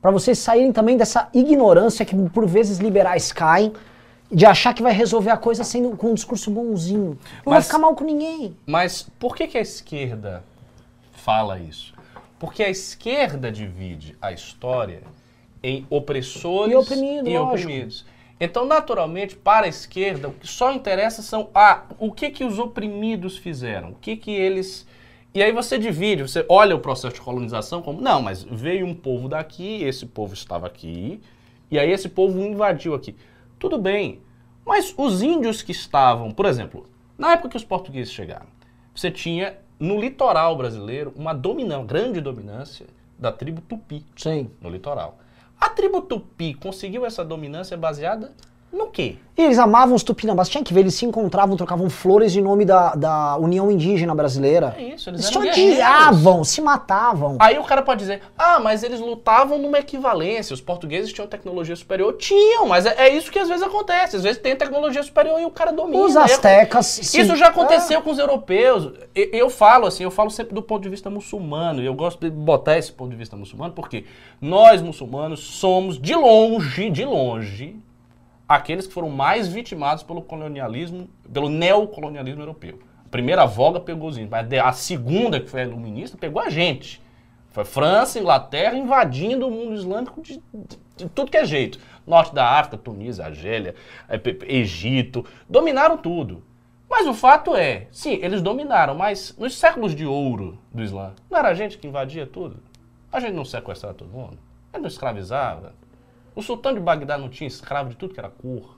para 0.00 0.10
vocês 0.10 0.38
saírem 0.38 0.72
também 0.72 0.96
dessa 0.96 1.28
ignorância 1.32 2.04
que 2.04 2.14
por 2.30 2.46
vezes 2.46 2.78
liberais 2.78 3.32
caem, 3.32 3.72
de 4.30 4.44
achar 4.44 4.74
que 4.74 4.82
vai 4.82 4.92
resolver 4.92 5.30
a 5.30 5.36
coisa 5.36 5.62
sendo 5.62 5.96
com 5.96 6.10
um 6.10 6.14
discurso 6.14 6.50
bonzinho. 6.50 7.18
Não 7.44 7.50
vai 7.52 7.58
Mas- 7.58 7.66
ficar 7.66 7.78
mal 7.78 7.94
com 7.94 8.04
ninguém. 8.04 8.56
Mas 8.66 9.08
por 9.18 9.36
que, 9.36 9.46
que 9.46 9.56
a 9.56 9.60
esquerda 9.60 10.42
fala 11.12 11.58
isso? 11.58 11.94
Porque 12.38 12.62
a 12.62 12.68
esquerda 12.68 13.50
divide 13.50 14.16
a 14.20 14.32
história 14.32 15.02
em 15.62 15.86
opressores 15.88 16.72
E 16.72 16.76
oprimido, 16.76 17.28
e 17.28 17.38
oprimidos. 17.38 18.04
Então, 18.38 18.66
naturalmente, 18.66 19.34
para 19.34 19.64
a 19.66 19.68
esquerda, 19.68 20.28
o 20.28 20.32
que 20.32 20.46
só 20.46 20.70
interessa 20.72 21.22
são 21.22 21.48
ah, 21.54 21.84
o 21.98 22.12
que, 22.12 22.28
que 22.28 22.44
os 22.44 22.58
oprimidos 22.58 23.38
fizeram, 23.38 23.90
o 23.90 23.94
que, 23.94 24.16
que 24.16 24.30
eles. 24.30 24.86
E 25.36 25.42
aí 25.42 25.52
você 25.52 25.78
divide, 25.78 26.22
você 26.22 26.46
olha 26.48 26.74
o 26.74 26.80
processo 26.80 27.14
de 27.14 27.20
colonização 27.20 27.82
como, 27.82 28.00
não, 28.00 28.22
mas 28.22 28.42
veio 28.42 28.86
um 28.86 28.94
povo 28.94 29.28
daqui, 29.28 29.84
esse 29.84 30.06
povo 30.06 30.32
estava 30.32 30.66
aqui, 30.66 31.20
e 31.70 31.78
aí 31.78 31.90
esse 31.92 32.08
povo 32.08 32.40
invadiu 32.40 32.94
aqui. 32.94 33.14
Tudo 33.58 33.76
bem, 33.76 34.22
mas 34.64 34.94
os 34.96 35.20
índios 35.20 35.60
que 35.60 35.72
estavam, 35.72 36.30
por 36.30 36.46
exemplo, 36.46 36.86
na 37.18 37.32
época 37.32 37.50
que 37.50 37.56
os 37.58 37.64
portugueses 37.64 38.14
chegaram, 38.14 38.46
você 38.94 39.10
tinha 39.10 39.58
no 39.78 40.00
litoral 40.00 40.56
brasileiro 40.56 41.12
uma 41.14 41.34
dominância, 41.34 41.84
grande 41.84 42.18
dominância 42.22 42.86
da 43.18 43.30
tribo 43.30 43.60
Tupi 43.60 44.06
Sim. 44.16 44.50
no 44.58 44.70
litoral. 44.70 45.18
A 45.60 45.68
tribo 45.68 46.00
Tupi 46.00 46.54
conseguiu 46.54 47.04
essa 47.04 47.22
dominância 47.22 47.76
baseada 47.76 48.32
no 48.72 48.88
quê? 48.88 49.16
E 49.38 49.42
eles 49.42 49.58
amavam 49.58 49.94
os 49.94 50.02
tupinambás. 50.02 50.48
Tinha 50.48 50.64
que 50.64 50.72
ver, 50.72 50.80
eles 50.80 50.94
se 50.94 51.04
encontravam, 51.04 51.56
trocavam 51.58 51.90
flores 51.90 52.34
em 52.34 52.40
nome 52.40 52.64
da, 52.64 52.94
da 52.94 53.36
União 53.36 53.70
Indígena 53.70 54.14
Brasileira. 54.14 54.74
É 54.78 54.94
isso, 54.94 55.10
eles 55.10 55.20
Eles 55.24 55.36
eram 55.36 55.52
se 55.52 55.60
odiavam, 55.72 56.42
se 56.44 56.60
matavam. 56.62 57.36
Aí 57.38 57.58
o 57.58 57.64
cara 57.64 57.82
pode 57.82 58.00
dizer, 58.00 58.22
ah, 58.36 58.58
mas 58.58 58.82
eles 58.82 58.98
lutavam 58.98 59.58
numa 59.58 59.78
equivalência, 59.78 60.54
os 60.54 60.60
portugueses 60.62 61.12
tinham 61.12 61.28
tecnologia 61.28 61.76
superior. 61.76 62.14
Tinham, 62.14 62.66
mas 62.66 62.86
é, 62.86 62.94
é 63.08 63.14
isso 63.14 63.30
que 63.30 63.38
às 63.38 63.46
vezes 63.48 63.62
acontece. 63.62 64.16
Às 64.16 64.22
vezes 64.22 64.40
tem 64.40 64.56
tecnologia 64.56 65.02
superior 65.02 65.38
e 65.38 65.44
o 65.44 65.50
cara 65.50 65.70
domina. 65.70 66.02
Os 66.02 66.16
Aí 66.16 66.24
astecas. 66.24 66.86
sim. 66.86 67.20
Isso 67.20 67.36
já 67.36 67.48
aconteceu 67.48 68.00
com 68.00 68.10
os 68.10 68.18
europeus. 68.18 68.90
E- 69.14 69.30
Eu, 69.34 69.50
falo 69.50 69.86
assim, 69.86 70.02
eu 70.04 70.10
falo 70.10 70.30
sempre 70.30 70.54
do 70.54 70.62
ponto 70.62 70.82
de 70.82 70.88
vista 70.88 71.10
muçulmano, 71.10 71.82
e 71.82 71.86
eu 71.86 71.92
gosto 71.94 72.20
de 72.20 72.30
botar 72.30 72.78
esse 72.78 72.90
ponto 72.90 73.10
de 73.10 73.16
vista 73.16 73.36
muçulmano, 73.36 73.74
porque 73.74 74.04
nós 74.40 74.80
muçulmanos 74.80 75.40
somos, 75.40 76.00
de 76.00 76.14
longe, 76.14 76.88
de 76.88 77.04
longe, 77.04 77.76
aqueles 78.48 78.86
que 78.86 78.92
foram 78.92 79.10
mais 79.10 79.48
vitimados 79.48 80.02
pelo 80.02 80.22
colonialismo, 80.22 81.08
pelo 81.32 81.48
neocolonialismo 81.48 82.42
europeu. 82.42 82.78
A 83.04 83.08
primeira 83.08 83.46
voga 83.46 83.80
pegou 83.80 84.08
os 84.08 84.16
índios, 84.16 84.30
mas 84.30 84.52
a 84.52 84.72
segunda, 84.72 85.40
que 85.40 85.48
foi 85.48 85.62
a 85.62 85.64
iluminista, 85.64 86.16
pegou 86.16 86.40
a 86.42 86.48
gente. 86.50 87.00
Foi 87.50 87.64
França, 87.64 88.18
Inglaterra 88.18 88.76
invadindo 88.76 89.46
o 89.48 89.50
mundo 89.50 89.74
islâmico 89.74 90.20
de, 90.20 90.42
de- 90.52 90.78
de 90.96 91.08
tudo 91.08 91.30
que 91.30 91.36
é 91.36 91.44
jeito. 91.44 91.78
Norte 92.06 92.34
da 92.34 92.46
África, 92.58 92.76
Tunísia, 92.76 93.24
Argélia, 93.24 93.74
Pe- 94.22 94.38
Egito, 94.46 95.24
dominaram 95.48 95.96
tudo. 95.96 96.42
Mas 96.88 97.06
o 97.06 97.14
fato 97.14 97.54
é, 97.56 97.88
sim, 97.90 98.18
eles 98.22 98.40
dominaram, 98.42 98.94
mas 98.94 99.34
nos 99.38 99.56
séculos 99.58 99.94
de 99.94 100.06
ouro 100.06 100.58
do 100.72 100.82
Islã, 100.82 101.14
não 101.30 101.38
era 101.38 101.48
a 101.48 101.54
gente 101.54 101.78
que 101.78 101.86
invadia 101.88 102.26
tudo? 102.26 102.58
A 103.10 103.18
gente 103.18 103.32
não 103.32 103.44
sequestrava 103.44 103.94
todo 103.94 104.08
mundo? 104.10 104.38
A 104.72 104.76
gente 104.76 104.82
não 104.82 104.88
escravizava? 104.88 105.74
O 106.36 106.42
sultão 106.42 106.72
de 106.72 106.78
Bagdá 106.80 107.18
não 107.18 107.28
tinha 107.28 107.48
escravo 107.48 107.88
de 107.90 107.96
tudo 107.96 108.14
que 108.14 108.20
era 108.20 108.28
cor? 108.28 108.76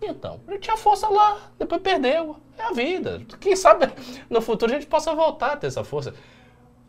Então, 0.00 0.40
ele 0.48 0.58
tinha 0.58 0.76
força 0.78 1.08
lá, 1.08 1.36
depois 1.58 1.82
perdeu. 1.82 2.36
É 2.56 2.62
a 2.62 2.72
vida. 2.72 3.20
Quem 3.38 3.54
sabe 3.54 3.86
no 4.30 4.40
futuro 4.40 4.72
a 4.72 4.74
gente 4.74 4.86
possa 4.86 5.14
voltar 5.14 5.52
a 5.52 5.56
ter 5.56 5.66
essa 5.66 5.84
força. 5.84 6.14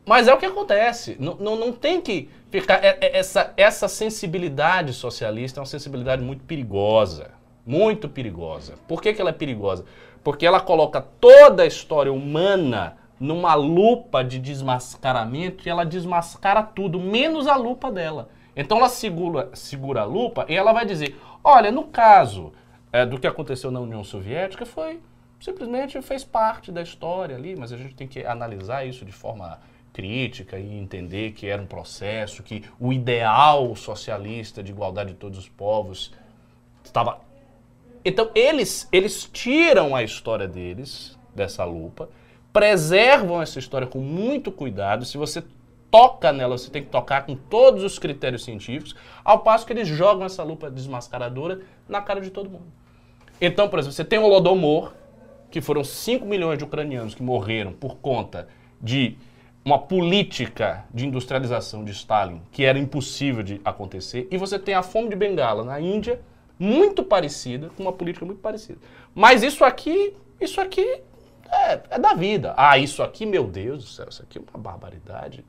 Mas 0.05 0.27
é 0.27 0.33
o 0.33 0.37
que 0.37 0.45
acontece. 0.45 1.17
Não, 1.19 1.35
não, 1.35 1.55
não 1.55 1.71
tem 1.73 1.99
que 1.99 2.29
ficar. 2.49 2.83
é- 2.83 2.97
é- 3.01 3.17
Essa, 3.17 3.53
essa 3.57 3.87
sensibilidade 3.87 4.93
socialista 4.93 5.59
é 5.59 5.61
uma 5.61 5.65
sensibilidade 5.67 6.21
muito 6.23 6.43
perigosa. 6.45 7.31
Muito 7.65 8.07
perigosa. 8.07 8.75
Por 8.87 9.01
que, 9.01 9.13
que 9.13 9.21
ela 9.21 9.29
é 9.29 9.33
perigosa? 9.33 9.85
Porque 10.23 10.45
ela 10.45 10.59
coloca 10.59 11.01
toda 11.01 11.63
a 11.63 11.67
história 11.67 12.13
humana 12.13 12.97
numa 13.19 13.53
lupa 13.53 14.23
de 14.23 14.39
desmascaramento 14.39 15.67
e 15.67 15.69
ela 15.69 15.83
desmascara 15.85 16.63
tudo, 16.63 16.99
menos 16.99 17.45
a 17.45 17.55
lupa 17.55 17.91
dela. 17.91 18.29
Então 18.55 18.77
ela 18.77 18.89
segura, 18.89 19.49
segura 19.53 20.01
a 20.01 20.05
lupa 20.05 20.45
e 20.49 20.55
ela 20.55 20.73
vai 20.73 20.85
dizer: 20.85 21.19
olha, 21.43 21.71
no 21.71 21.85
caso 21.85 22.51
é, 22.91 23.05
do 23.05 23.19
que 23.19 23.27
aconteceu 23.27 23.71
na 23.71 23.79
União 23.79 24.03
Soviética, 24.03 24.65
foi 24.65 24.99
simplesmente 25.39 25.99
fez 26.01 26.23
parte 26.23 26.71
da 26.71 26.81
história 26.81 27.35
ali, 27.35 27.55
mas 27.55 27.73
a 27.73 27.77
gente 27.77 27.95
tem 27.95 28.07
que 28.07 28.23
analisar 28.23 28.85
isso 28.85 29.03
de 29.03 29.11
forma 29.11 29.59
crítica 29.91 30.57
e 30.57 30.77
entender 30.77 31.31
que 31.31 31.47
era 31.47 31.61
um 31.61 31.65
processo, 31.65 32.43
que 32.43 32.63
o 32.79 32.93
ideal 32.93 33.75
socialista 33.75 34.61
de 34.61 34.71
igualdade 34.71 35.11
de 35.11 35.17
todos 35.17 35.39
os 35.39 35.49
povos 35.49 36.13
estava. 36.83 37.19
Então 38.03 38.29
eles 38.35 38.87
eles 38.91 39.25
tiram 39.31 39.95
a 39.95 40.03
história 40.03 40.47
deles 40.47 41.17
dessa 41.33 41.63
lupa, 41.63 42.09
preservam 42.53 43.41
essa 43.41 43.59
história 43.59 43.87
com 43.87 43.99
muito 43.99 44.51
cuidado. 44.51 45.05
Se 45.05 45.17
você 45.17 45.43
toca 45.91 46.31
nela, 46.31 46.57
você 46.57 46.71
tem 46.71 46.81
que 46.81 46.89
tocar 46.89 47.25
com 47.25 47.35
todos 47.35 47.83
os 47.83 47.99
critérios 47.99 48.43
científicos, 48.43 48.95
ao 49.23 49.39
passo 49.39 49.65
que 49.65 49.73
eles 49.73 49.87
jogam 49.87 50.25
essa 50.25 50.41
lupa 50.41 50.71
desmascaradora 50.71 51.59
na 51.87 52.01
cara 52.01 52.21
de 52.21 52.31
todo 52.31 52.49
mundo. 52.49 52.71
Então, 53.39 53.67
por 53.67 53.77
exemplo, 53.77 53.93
você 53.93 54.05
tem 54.05 54.17
o 54.17 54.23
Holodomor, 54.23 54.93
que 55.51 55.59
foram 55.59 55.83
5 55.83 56.25
milhões 56.25 56.57
de 56.57 56.63
ucranianos 56.63 57.13
que 57.13 57.21
morreram 57.21 57.73
por 57.73 57.97
conta 57.97 58.47
de 58.81 59.17
uma 59.65 59.77
política 59.77 60.85
de 60.93 61.05
industrialização 61.05 61.83
de 61.83 61.91
Stalin 61.91 62.41
que 62.51 62.63
era 62.63 62.79
impossível 62.79 63.43
de 63.43 63.61
acontecer, 63.63 64.27
e 64.31 64.37
você 64.37 64.57
tem 64.57 64.73
a 64.73 64.81
fome 64.81 65.09
de 65.09 65.15
Bengala 65.15 65.63
na 65.63 65.79
Índia, 65.79 66.21
muito 66.57 67.03
parecida, 67.03 67.69
com 67.75 67.83
uma 67.83 67.91
política 67.91 68.25
muito 68.25 68.39
parecida. 68.39 68.79
Mas 69.13 69.43
isso 69.43 69.65
aqui, 69.65 70.15
isso 70.39 70.61
aqui 70.61 71.01
é, 71.51 71.81
é 71.89 71.99
da 71.99 72.13
vida. 72.13 72.53
Ah, 72.55 72.77
isso 72.77 73.03
aqui, 73.03 73.25
meu 73.25 73.45
Deus 73.45 73.83
do 73.83 73.89
céu, 73.89 74.07
isso 74.09 74.21
aqui 74.21 74.37
é 74.37 74.41
uma 74.41 74.61
barbaridade 74.61 75.43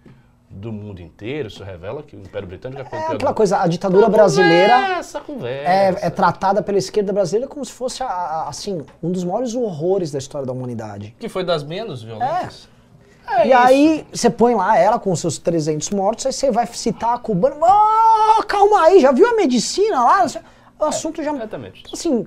do 0.53 0.71
mundo 0.73 1.01
inteiro, 1.01 1.49
isso 1.49 1.65
revela 1.65 2.03
que 2.03 2.15
o 2.15 2.21
Império 2.21 2.47
Britânico 2.47 2.81
é 2.81 2.85
É 2.85 2.85
campeão 2.85 3.12
aquela 3.17 3.33
do- 3.33 3.35
coisa, 3.35 3.59
a 3.59 3.67
ditadura 3.67 4.09
brasileira 4.09 4.75
Conversa, 4.75 5.21
conversa. 5.21 5.71
é, 5.71 6.07
é 6.07 6.11
tratada 6.11 6.62
pela 6.62 6.79
esquerda 6.79 7.12
brasileira 7.12 7.49
como 7.49 7.65
se 7.65 7.73
fosse, 7.73 8.03
a- 8.03 8.07
a- 8.07 8.49
assim, 8.49 8.85
um 9.03 9.11
dos 9.11 9.25
maiores 9.25 9.55
horrores 9.55 10.11
da 10.12 10.19
história 10.19 10.47
da 10.47 10.53
humanidade. 10.53 11.17
Que 11.19 11.29
foi 11.29 11.43
das 11.45 11.62
menos 11.65 12.03
violentas. 12.03 12.69
É 13.29 13.47
e 13.47 13.51
isso. 13.51 13.57
aí 13.59 14.07
você 14.12 14.29
põe 14.29 14.55
lá 14.55 14.77
ela 14.77 14.99
com 14.99 15.15
seus 15.17 15.38
300 15.38 15.91
mortos, 15.91 16.27
aí 16.27 16.33
você 16.33 16.51
vai 16.51 16.67
citar 16.67 17.15
a 17.15 17.19
cubana. 17.19 17.57
Oh, 17.61 18.43
calma 18.43 18.83
aí, 18.83 19.01
já 19.01 19.11
viu 19.12 19.27
a 19.29 19.35
medicina 19.35 20.03
lá? 20.05 20.27
O 20.79 20.85
assunto 20.85 21.23
já. 21.23 21.33
Exatamente. 21.33 21.85
Assim, 21.93 22.27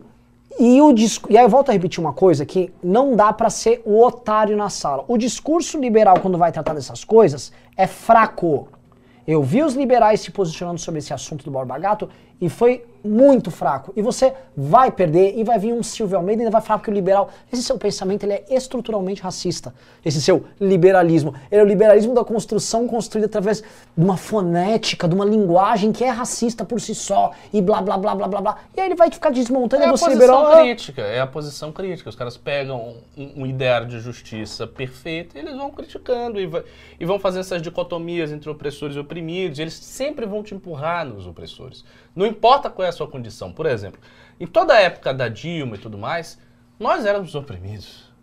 e, 0.58 0.82
o 0.82 0.96
e 1.30 1.38
aí 1.38 1.44
eu 1.44 1.50
volto 1.50 1.70
a 1.70 1.74
repetir 1.74 2.00
uma 2.00 2.14
coisa 2.14 2.46
que 2.46 2.74
não 2.82 3.14
dá 3.14 3.34
pra 3.34 3.50
ser 3.50 3.82
o 3.86 4.02
otário 4.02 4.56
na 4.56 4.70
sala. 4.70 5.04
O 5.10 5.18
discurso 5.18 5.78
liberal, 5.78 6.18
quando 6.22 6.38
vai 6.38 6.50
tratar 6.54 6.74
dessas 6.74 7.04
coisas, 7.04 7.52
é 7.76 7.88
fraco. 7.88 8.70
Eu 9.28 9.42
vi 9.42 9.64
os 9.64 9.74
liberais 9.74 10.22
se 10.22 10.32
posicionando 10.32 10.80
sobre 10.80 11.00
esse 11.00 11.14
assunto 11.14 11.44
do 11.44 11.52
Borba 11.52 11.78
Gato 11.80 12.10
e 12.46 12.50
foi 12.50 12.86
muito 13.04 13.52
fraco. 13.52 13.94
E 13.96 14.02
você 14.02 14.34
vai 14.58 14.92
perder 14.92 15.38
e 15.38 15.44
vai 15.44 15.60
vir 15.60 15.72
um 15.74 15.84
Silvio 15.84 16.18
Almeida 16.18 16.42
e 16.42 16.46
ainda 16.46 16.52
vai 16.52 16.62
falar 16.62 16.80
que 16.80 16.90
o 16.90 16.94
liberal, 16.94 17.30
esse 17.54 17.62
seu 17.62 17.78
pensamento 17.78 18.24
ele 18.24 18.34
é 18.34 18.44
estruturalmente 18.50 19.22
racista. 19.22 19.74
Esse 20.04 20.20
seu 20.20 20.46
liberalismo, 20.60 21.34
ele 21.52 21.62
é 21.62 21.64
o 21.64 21.68
liberalismo 21.68 22.16
da 22.16 22.24
construção 22.26 22.88
construída 22.88 23.28
através 23.28 23.62
de 23.96 24.04
uma 24.04 24.18
fonética, 24.18 25.08
de 25.08 25.14
uma 25.14 25.24
linguagem 25.26 25.92
que 25.92 26.04
é 26.04 26.10
racista 26.10 26.66
por 26.66 26.82
si 26.82 26.96
só 26.96 27.32
e 27.54 27.62
blá 27.62 27.80
blá 27.80 27.96
blá 27.96 28.16
blá 28.16 28.28
blá 28.28 28.42
blá. 28.42 28.58
E 28.76 28.80
aí 28.82 28.88
ele 28.88 28.96
vai 28.96 29.12
ficar 29.12 29.30
desmontando 29.30 29.84
É 29.84 29.86
e 29.86 29.90
a 29.90 29.92
você 29.92 30.06
posição 30.06 30.26
liberal. 30.26 30.52
ah, 30.54 30.62
crítica, 30.62 31.02
é 31.04 31.20
a 31.20 31.28
posição 31.28 31.72
crítica. 31.72 32.10
Os 32.10 32.16
caras 32.16 32.38
pegam 32.38 32.96
um, 33.16 33.42
um 33.44 33.46
ideário 33.46 33.88
de 33.88 34.00
justiça 34.00 34.66
perfeito 34.66 35.36
e 35.38 35.40
eles 35.42 35.56
vão 35.56 35.70
criticando 35.70 36.42
e, 36.42 36.48
vai- 36.48 36.64
e 37.00 37.06
vão 37.06 37.20
fazendo 37.20 37.42
essas 37.42 37.62
dicotomias 37.62 38.32
entre 38.32 38.50
opressores 38.50 38.96
e 38.96 39.00
oprimidos. 39.00 39.60
E 39.60 39.62
eles 39.62 39.76
sempre 39.76 40.26
vão 40.26 40.42
te 40.42 40.56
empurrar 40.56 41.06
nos 41.06 41.28
opressores. 41.28 41.86
Não 42.16 42.26
importa 42.36 42.70
qual 42.70 42.86
é 42.86 42.90
a 42.90 42.92
sua 42.92 43.08
condição. 43.08 43.52
Por 43.52 43.66
exemplo, 43.66 44.00
em 44.40 44.46
toda 44.48 44.74
a 44.74 44.80
época 44.82 45.14
da 45.14 45.28
Dilma 45.28 45.76
e 45.76 45.80
tudo 45.80 45.98
mais, 45.98 46.40
nós 46.80 47.06
éramos 47.06 47.30
os 47.30 47.36
oprimidos. 47.36 48.14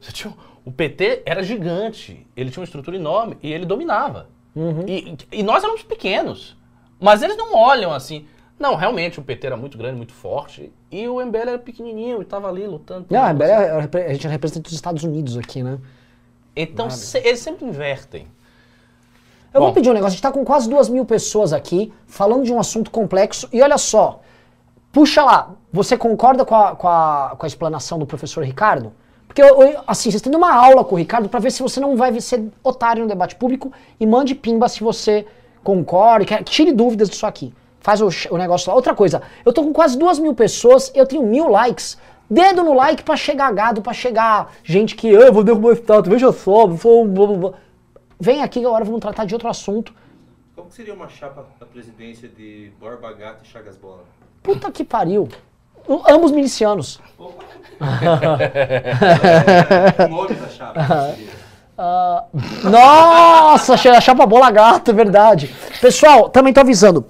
Você 0.00 0.12
tinha, 0.12 0.32
o 0.64 0.70
PT 0.70 1.22
era 1.24 1.42
gigante, 1.42 2.26
ele 2.36 2.50
tinha 2.50 2.60
uma 2.60 2.64
estrutura 2.66 2.96
enorme 2.96 3.38
e 3.42 3.52
ele 3.52 3.64
dominava. 3.66 4.28
E, 4.88 5.16
e 5.32 5.42
nós 5.42 5.62
éramos 5.64 5.82
pequenos. 5.82 6.56
Mas 7.00 7.22
eles 7.22 7.36
não 7.36 7.54
olham 7.54 7.92
assim. 7.92 8.26
Não, 8.58 8.74
realmente 8.74 9.20
o 9.20 9.22
PT 9.22 9.46
era 9.48 9.56
muito 9.56 9.76
grande, 9.76 9.96
muito 9.96 10.14
forte. 10.14 10.72
E 10.90 11.06
o 11.08 11.20
MBL 11.24 11.36
era 11.40 11.58
pequenininho 11.58 12.18
e 12.18 12.22
estava 12.22 12.48
ali 12.48 12.66
lutando. 12.66 13.06
Não, 13.10 13.20
a, 13.20 13.24
uma 13.24 13.34
MBL 13.34 13.44
é- 13.44 14.00
é 14.00 14.06
a 14.10 14.12
gente 14.14 14.28
representa 14.28 14.68
os 14.68 14.74
Estados 14.74 15.02
Unidos 15.02 15.36
aqui, 15.36 15.62
né? 15.62 15.78
Então 16.54 16.88
se- 16.90 17.18
eles 17.18 17.40
sempre 17.40 17.66
invertem. 17.66 18.26
Eu 19.56 19.60
vou 19.60 19.70
Bom. 19.70 19.74
pedir 19.74 19.88
um 19.88 19.94
negócio, 19.94 20.08
a 20.08 20.10
gente 20.16 20.22
tá 20.22 20.30
com 20.30 20.44
quase 20.44 20.68
duas 20.68 20.86
mil 20.88 21.04
pessoas 21.06 21.52
aqui, 21.54 21.90
falando 22.06 22.44
de 22.44 22.52
um 22.52 22.60
assunto 22.60 22.90
complexo, 22.90 23.48
e 23.50 23.62
olha 23.62 23.78
só, 23.78 24.20
puxa 24.92 25.24
lá, 25.24 25.50
você 25.72 25.96
concorda 25.96 26.44
com 26.44 26.54
a, 26.54 26.76
com 26.76 26.86
a, 26.86 27.34
com 27.38 27.44
a 27.44 27.46
explanação 27.46 27.98
do 27.98 28.04
professor 28.04 28.44
Ricardo? 28.44 28.92
Porque, 29.26 29.40
assim, 29.86 30.10
vocês 30.10 30.20
têm 30.20 30.34
uma 30.34 30.52
aula 30.54 30.84
com 30.84 30.94
o 30.94 30.98
Ricardo 30.98 31.28
pra 31.28 31.40
ver 31.40 31.50
se 31.50 31.62
você 31.62 31.80
não 31.80 31.96
vai 31.96 32.20
ser 32.20 32.44
otário 32.62 33.02
no 33.02 33.08
debate 33.08 33.34
público 33.34 33.72
e 33.98 34.06
mande 34.06 34.34
pimba 34.34 34.68
se 34.68 34.80
você 34.82 35.26
concorda, 35.64 36.24
que- 36.26 36.44
tire 36.44 36.72
dúvidas 36.72 37.08
disso 37.08 37.26
aqui. 37.26 37.52
faz 37.80 38.00
o, 38.02 38.08
o 38.30 38.36
negócio 38.36 38.68
lá. 38.68 38.74
Outra 38.74 38.94
coisa, 38.94 39.22
eu 39.44 39.52
tô 39.52 39.62
com 39.62 39.72
quase 39.72 39.96
duas 39.96 40.18
mil 40.18 40.34
pessoas, 40.34 40.90
eu 40.94 41.06
tenho 41.06 41.22
mil 41.22 41.48
likes. 41.48 41.96
Dedo 42.28 42.64
no 42.64 42.74
like 42.74 43.02
pra 43.04 43.14
chegar 43.16 43.52
gado, 43.52 43.80
pra 43.80 43.92
chegar 43.92 44.52
gente 44.64 44.96
que, 44.96 45.08
ah, 45.16 45.20
eu 45.28 45.32
vou 45.32 45.44
derrubar 45.44 45.68
o 45.68 45.72
status, 45.72 46.10
veja 46.10 46.32
só, 46.32 46.68
sou... 46.76 47.54
Vem 48.18 48.42
aqui 48.42 48.64
agora 48.64 48.84
vamos 48.84 49.00
tratar 49.00 49.24
de 49.24 49.34
outro 49.34 49.48
assunto. 49.48 49.94
Como 50.54 50.70
seria 50.70 50.94
uma 50.94 51.08
chapa 51.08 51.46
da 51.60 51.66
presidência 51.66 52.28
de 52.28 52.72
Borba 52.80 53.12
Gato 53.12 53.44
e 53.44 53.48
Chagas 53.48 53.76
Bola? 53.76 54.04
Puta 54.42 54.70
que 54.70 54.84
pariu. 54.84 55.28
Ambos 56.08 56.32
milicianos. 56.32 57.00
o 57.20 57.24
nome 60.08 60.34
da 60.34 60.48
chapa 60.48 60.80
seria? 61.14 61.46
Uh, 61.78 62.70
nossa, 62.70 63.74
a 63.74 64.00
chapa 64.00 64.24
bola 64.24 64.50
gato, 64.50 64.90
é 64.90 64.94
verdade. 64.94 65.54
Pessoal, 65.78 66.30
também 66.30 66.50
tô 66.52 66.60
avisando. 66.60 67.04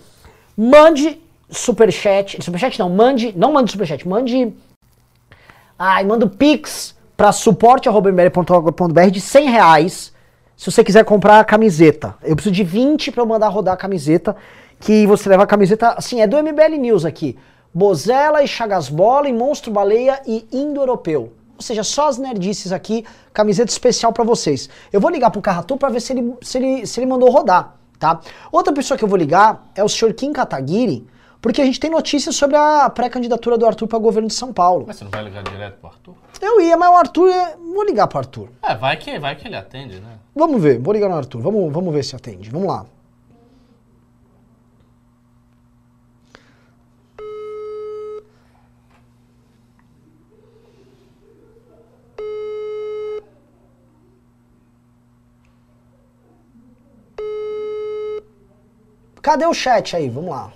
Mande 0.57 1.21
superchat. 1.49 2.43
Superchat 2.43 2.79
não, 2.81 2.91
mande. 2.91 3.33
Não 3.37 3.53
mande 3.53 3.71
superchat, 3.71 4.07
mande. 4.07 4.53
Ai, 5.79 6.05
manda 6.05 6.27
o 6.27 6.31
Pix 6.31 6.97
pra 7.17 7.31
suporte.mbl.org.br 7.31 9.11
de 9.11 9.21
100 9.21 9.51
reais. 9.51 10.16
Se 10.57 10.71
você 10.71 10.83
quiser 10.83 11.05
comprar 11.05 11.39
a 11.39 11.45
camiseta. 11.45 12.15
Eu 12.23 12.35
preciso 12.35 12.55
de 12.55 12.65
20 12.65 13.13
para 13.13 13.23
eu 13.23 13.27
mandar 13.27 13.49
rodar 13.49 13.75
a 13.75 13.77
camiseta. 13.77 14.35
Que 14.81 15.07
você 15.07 15.29
leva 15.29 15.43
a 15.43 15.47
camiseta. 15.47 15.91
Assim, 15.91 16.21
é 16.21 16.27
do 16.27 16.37
MBL 16.37 16.77
News 16.79 17.05
aqui. 17.05 17.37
Bozella 17.73 18.43
e 18.43 18.49
Chagas 18.49 18.89
Bola 18.89 19.29
e 19.29 19.33
Monstro 19.33 19.71
Baleia 19.71 20.23
e 20.27 20.47
Indo-Europeu. 20.51 21.33
Ou 21.57 21.63
seja, 21.63 21.83
só 21.83 22.09
as 22.09 22.19
nerdices 22.19 22.73
aqui, 22.73 23.05
camiseta 23.33 23.71
especial 23.71 24.13
para 24.13 24.25
vocês. 24.25 24.69
Eu 24.93 25.01
vou 25.01 25.11
ligar 25.11 25.31
pro 25.31 25.43
Carratu 25.43 25.77
para 25.77 25.91
ver 25.91 26.01
se 26.01 26.13
ele, 26.13 26.35
se, 26.41 26.59
ele, 26.59 26.87
se 26.87 27.01
ele 27.01 27.07
mandou 27.07 27.31
rodar, 27.31 27.77
tá? 27.99 28.21
Outra 28.53 28.73
pessoa 28.73 28.97
que 28.97 29.05
eu 29.05 29.09
vou 29.09 29.19
ligar 29.19 29.67
é 29.75 29.83
o 29.83 29.89
senhor 29.89 30.13
Kim 30.15 30.33
Kataguiri, 30.33 31.07
porque 31.41 31.63
a 31.63 31.65
gente 31.65 31.81
tem 31.81 31.91
notícias 31.91 32.35
sobre 32.35 32.57
a 32.57 32.91
pré-candidatura 32.91 33.57
do 33.57 33.67
Arthur 33.67 33.87
para 33.87 33.99
governo 33.99 34.29
de 34.29 34.35
São 34.35 34.53
Paulo. 34.53 34.85
Mas 34.87 34.97
você 34.97 35.05
não 35.05 35.11
vai 35.11 35.25
ligar 35.25 35.43
direto 35.45 35.79
pro 35.79 35.89
Arthur? 35.89 36.15
Eu 36.41 36.61
ia, 36.61 36.77
mas 36.77 36.91
o 36.91 36.95
Arthur, 36.95 37.29
é... 37.31 37.57
vou 37.57 37.85
ligar 37.85 38.07
pro 38.07 38.19
Arthur. 38.19 38.49
É, 38.63 38.75
vai 38.75 38.97
que, 38.97 39.19
vai 39.19 39.37
que 39.37 39.49
ele 39.49 39.57
atende, 39.57 40.01
né? 40.01 40.19
Vamos 40.39 40.63
ver, 40.63 40.79
vou 40.79 40.93
ligar 40.93 41.09
no 41.09 41.17
Arthur, 41.17 41.41
vamos, 41.41 41.73
vamos 41.73 41.95
ver 41.95 42.05
se 42.05 42.15
atende. 42.15 42.51
Vamos 42.51 42.69
lá. 42.69 42.85
Cadê 59.23 59.47
o 59.47 59.55
chat 59.55 59.97
aí? 59.97 60.11
Vamos 60.11 60.31
lá. 60.31 60.53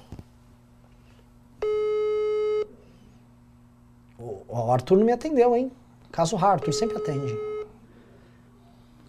O 4.18 4.70
Arthur 4.70 4.98
não 4.98 5.06
me 5.06 5.12
atendeu, 5.12 5.56
hein? 5.56 5.72
Caso 6.12 6.36
raro, 6.36 6.54
Arthur 6.54 6.74
sempre 6.74 6.98
atende. 6.98 7.49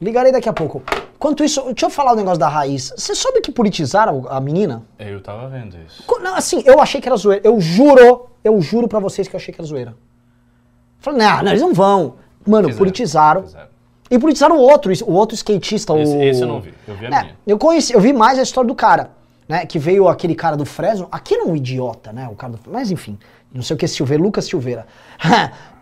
Ligarei 0.02 0.32
daqui 0.32 0.50
a 0.50 0.54
pouco. 0.54 0.82
Enquanto 1.16 1.44
isso, 1.44 1.62
deixa 1.66 1.86
eu 1.86 1.90
falar 1.92 2.12
o 2.12 2.14
um 2.14 2.18
negócio 2.18 2.40
da 2.40 2.48
raiz. 2.48 2.92
Você 2.98 3.14
soube 3.14 3.42
que 3.42 3.52
politizaram 3.52 4.26
a 4.28 4.42
menina? 4.42 4.84
Eu 4.98 5.22
tava 5.22 5.48
vendo 5.48 5.78
isso. 5.86 6.04
Não, 6.22 6.36
assim, 6.36 6.64
eu 6.66 6.80
achei 6.82 7.00
que 7.00 7.08
era 7.08 7.16
zoeira. 7.16 7.42
Eu 7.46 7.62
juro, 7.62 8.28
eu 8.44 8.60
juro 8.60 8.88
pra 8.88 9.00
vocês 9.00 9.28
que 9.28 9.36
eu 9.36 9.38
achei 9.38 9.54
que 9.54 9.62
era 9.62 9.68
zoeira. 9.68 9.96
Falei, 10.98 11.20
não, 11.20 11.44
não, 11.44 11.52
eles 11.52 11.62
não 11.62 11.74
vão. 11.74 12.16
Mano, 12.48 12.68
fizeram, 12.68 12.78
politizaram. 12.78 13.44
Fizeram. 13.44 13.68
E 14.10 14.20
politizaram 14.20 14.58
o 14.58 14.62
outro, 14.62 14.92
o 15.06 15.14
outro 15.14 15.36
skatista. 15.36 15.98
Esse, 16.00 16.16
o... 16.16 16.24
esse 16.24 16.42
eu 16.42 16.48
não 16.48 16.60
vi, 16.60 16.74
eu 16.88 16.96
vi 16.96 17.06
a 17.06 17.08
é, 17.08 17.22
minha. 17.22 17.36
Eu 17.46 17.58
conheci, 17.60 17.94
eu 17.94 18.02
vi 18.02 18.12
mais 18.12 18.40
a 18.40 18.42
história 18.42 18.68
do 18.68 18.76
cara 18.76 19.12
né? 19.52 19.66
Que 19.66 19.78
veio 19.78 20.08
aquele 20.08 20.34
cara 20.34 20.56
do 20.56 20.64
Fresno. 20.64 21.10
Aquele 21.12 21.42
é 21.42 21.44
um 21.44 21.56
idiota, 21.58 22.14
né? 22.14 22.30
O 22.32 22.36
cara 22.36 22.54
do, 22.54 22.60
mas 22.72 22.90
enfim, 22.90 23.20
não 23.54 23.62
sei 23.62 23.76
o 23.76 23.78
que, 23.78 23.88
Silveira, 23.88 24.22
Lucas 24.22 24.46
Silveira. 24.46 24.86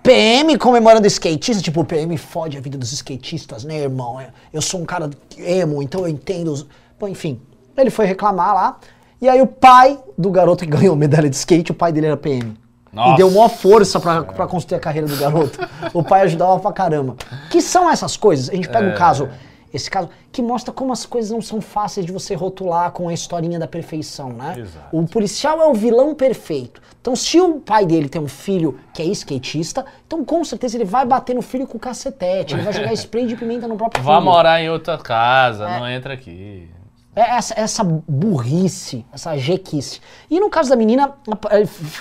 PM 0.02 0.58
comemorando 0.58 1.06
skatista, 1.08 1.62
tipo, 1.62 1.82
o 1.82 1.86
PM 1.86 2.18
fode 2.18 2.58
a 2.58 2.62
vida 2.62 2.78
dos 2.78 2.92
skatistas, 2.92 3.64
né, 3.64 3.80
irmão? 3.82 4.20
Eu 4.52 4.62
sou 4.62 4.80
um 4.80 4.86
cara 4.86 5.10
emo, 5.38 5.82
então 5.84 6.02
eu 6.02 6.08
entendo. 6.08 6.52
Os... 6.52 6.66
Enfim, 7.04 7.40
ele 7.78 7.90
foi 7.90 8.06
reclamar 8.06 8.54
lá. 8.54 8.80
E 9.22 9.28
aí 9.28 9.42
o 9.42 9.48
pai 9.48 10.00
do 10.18 10.32
garoto 10.32 10.64
que 10.64 10.72
ganhou 10.72 10.96
medalha 10.96 11.30
de 11.30 11.36
skate, 11.36 11.72
o 11.72 11.76
pai 11.76 11.92
dele 11.92 12.08
era 12.08 12.18
PM. 12.18 12.58
Nossa. 12.92 13.14
E 13.14 13.18
deu 13.18 13.30
maior 13.30 13.50
força 13.50 14.00
pra, 14.00 14.24
pra 14.24 14.48
construir 14.48 14.78
a 14.78 14.80
carreira 14.80 15.08
do 15.08 15.16
garoto. 15.18 15.60
o 15.94 16.02
pai 16.02 16.22
ajudava 16.22 16.60
pra 16.60 16.72
caramba. 16.72 17.16
Que 17.50 17.62
são 17.62 17.90
essas 17.90 18.18
coisas? 18.18 18.50
A 18.50 18.56
gente 18.56 18.70
pega 18.70 18.88
é... 18.88 18.94
um 18.94 18.98
caso 18.98 19.30
esse 19.74 19.90
caso, 19.90 20.10
que 20.32 20.42
mostra 20.42 20.74
como 20.74 20.92
as 20.92 21.06
coisas 21.06 21.32
não 21.32 21.42
são 21.42 21.62
fáceis 21.62 22.06
de 22.06 22.12
você 22.12 22.34
rotular 22.34 22.92
com 22.92 23.08
a 23.08 23.14
historinha 23.14 23.60
da 23.60 23.68
perfeição, 23.68 24.30
né? 24.30 24.56
Exato. 24.60 24.98
O 24.98 25.08
policial 25.08 25.62
é 25.62 25.68
o 25.68 25.74
vilão 25.74 26.16
perfeito. 26.16 26.82
Então, 27.02 27.16
se 27.16 27.40
o 27.40 27.60
pai 27.60 27.86
dele 27.86 28.10
tem 28.10 28.22
um 28.22 28.28
filho 28.28 28.80
que 28.94 29.02
é 29.02 29.06
skatista, 29.06 29.86
então 30.06 30.26
com 30.26 30.44
certeza 30.44 30.78
ele 30.78 30.86
vai 30.86 31.06
bater 31.06 31.36
no 31.36 31.42
filho 31.42 31.68
com 31.68 31.78
o 31.78 31.80
cacetete, 31.80 32.56
ele 32.56 32.64
vai 32.64 32.74
jogar 32.74 32.92
spray 32.94 33.26
de 33.26 33.36
pimenta 33.36 33.68
no 33.68 33.78
próprio 33.78 34.02
filho. 34.02 34.14
Vai 34.14 34.24
morar 34.24 34.62
em 34.62 34.70
outra 34.70 34.98
casa, 34.98 35.70
é. 35.70 35.80
não 35.80 35.88
entra 35.88 36.14
aqui. 36.14 36.70
É 37.16 37.22
essa, 37.22 37.60
essa 37.60 37.84
burrice, 37.84 39.06
essa 39.12 39.36
jequice. 39.38 40.00
E 40.30 40.40
no 40.40 40.50
caso 40.50 40.70
da 40.70 40.76
menina, 40.76 41.14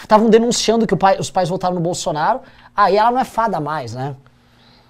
estavam 0.02 0.28
denunciando 0.28 0.86
que 0.86 0.94
pai, 0.94 1.18
os 1.18 1.30
pais 1.30 1.48
votaram 1.48 1.74
no 1.74 1.80
Bolsonaro, 1.80 2.40
aí 2.76 2.96
ela 2.96 3.10
não 3.10 3.18
é 3.18 3.24
fada 3.24 3.58
mais, 3.60 3.94
né? 3.94 4.14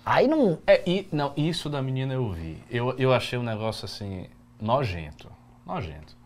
Aí 0.09 0.26
não. 0.26 0.59
É, 0.66 0.82
e, 0.88 1.06
não, 1.12 1.34
isso 1.36 1.68
da 1.68 1.82
menina 1.82 2.14
eu 2.14 2.30
vi. 2.30 2.56
Eu, 2.70 2.96
eu 2.98 3.12
achei 3.12 3.38
um 3.38 3.42
negócio 3.42 3.84
assim, 3.84 4.26
nojento. 4.59 5.30
Nojento. 5.66 6.16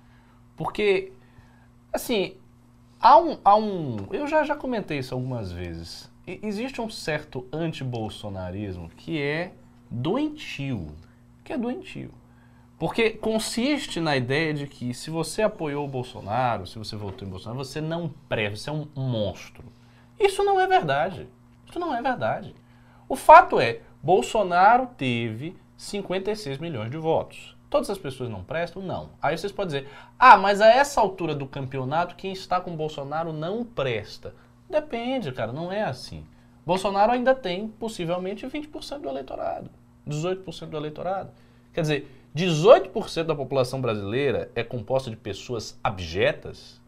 Porque, 0.56 1.10
assim, 1.92 2.36
há 3.00 3.18
um. 3.18 3.38
Há 3.44 3.56
um 3.56 4.06
eu 4.12 4.28
já, 4.28 4.44
já 4.44 4.54
comentei 4.54 5.00
isso 5.00 5.12
algumas 5.12 5.50
vezes. 5.50 6.08
E, 6.24 6.38
existe 6.44 6.80
um 6.80 6.88
certo 6.88 7.44
anti-bolsonarismo 7.52 8.88
que 8.90 9.20
é 9.20 9.52
doentio. 9.90 10.94
Que 11.42 11.52
é 11.52 11.58
doentio. 11.58 12.14
Porque 12.78 13.10
consiste 13.10 13.98
na 13.98 14.16
ideia 14.16 14.54
de 14.54 14.68
que 14.68 14.94
se 14.94 15.10
você 15.10 15.42
apoiou 15.42 15.84
o 15.84 15.90
Bolsonaro, 15.90 16.68
se 16.68 16.78
você 16.78 16.94
votou 16.94 17.26
em 17.26 17.30
Bolsonaro, 17.32 17.64
você 17.64 17.80
não 17.80 18.14
presta, 18.28 18.56
você 18.56 18.70
é 18.70 18.72
um, 18.72 18.86
um 18.94 19.08
monstro. 19.08 19.64
Isso 20.20 20.44
não 20.44 20.60
é 20.60 20.68
verdade. 20.68 21.26
Isso 21.68 21.80
não 21.80 21.92
é 21.92 22.00
verdade. 22.00 22.54
O 23.08 23.16
fato 23.16 23.60
é, 23.60 23.80
Bolsonaro 24.02 24.88
teve 24.96 25.56
56 25.76 26.58
milhões 26.58 26.90
de 26.90 26.96
votos. 26.96 27.56
Todas 27.68 27.88
as 27.88 27.98
pessoas 27.98 28.28
não 28.28 28.44
prestam? 28.44 28.82
Não. 28.82 29.10
Aí 29.20 29.36
vocês 29.36 29.52
podem 29.52 29.80
dizer, 29.80 29.92
ah, 30.18 30.36
mas 30.36 30.60
a 30.60 30.68
essa 30.68 31.00
altura 31.00 31.34
do 31.34 31.46
campeonato, 31.46 32.16
quem 32.16 32.32
está 32.32 32.60
com 32.60 32.76
Bolsonaro 32.76 33.32
não 33.32 33.64
presta. 33.64 34.34
Depende, 34.68 35.32
cara, 35.32 35.52
não 35.52 35.72
é 35.72 35.82
assim. 35.82 36.26
Bolsonaro 36.64 37.12
ainda 37.12 37.34
tem, 37.34 37.68
possivelmente, 37.68 38.46
20% 38.46 39.00
do 39.00 39.08
eleitorado, 39.08 39.70
18% 40.06 40.66
do 40.66 40.76
eleitorado. 40.76 41.30
Quer 41.72 41.80
dizer, 41.80 42.22
18% 42.36 43.24
da 43.24 43.34
população 43.34 43.80
brasileira 43.80 44.50
é 44.54 44.62
composta 44.62 45.10
de 45.10 45.16
pessoas 45.16 45.78
abjetas, 45.82 46.80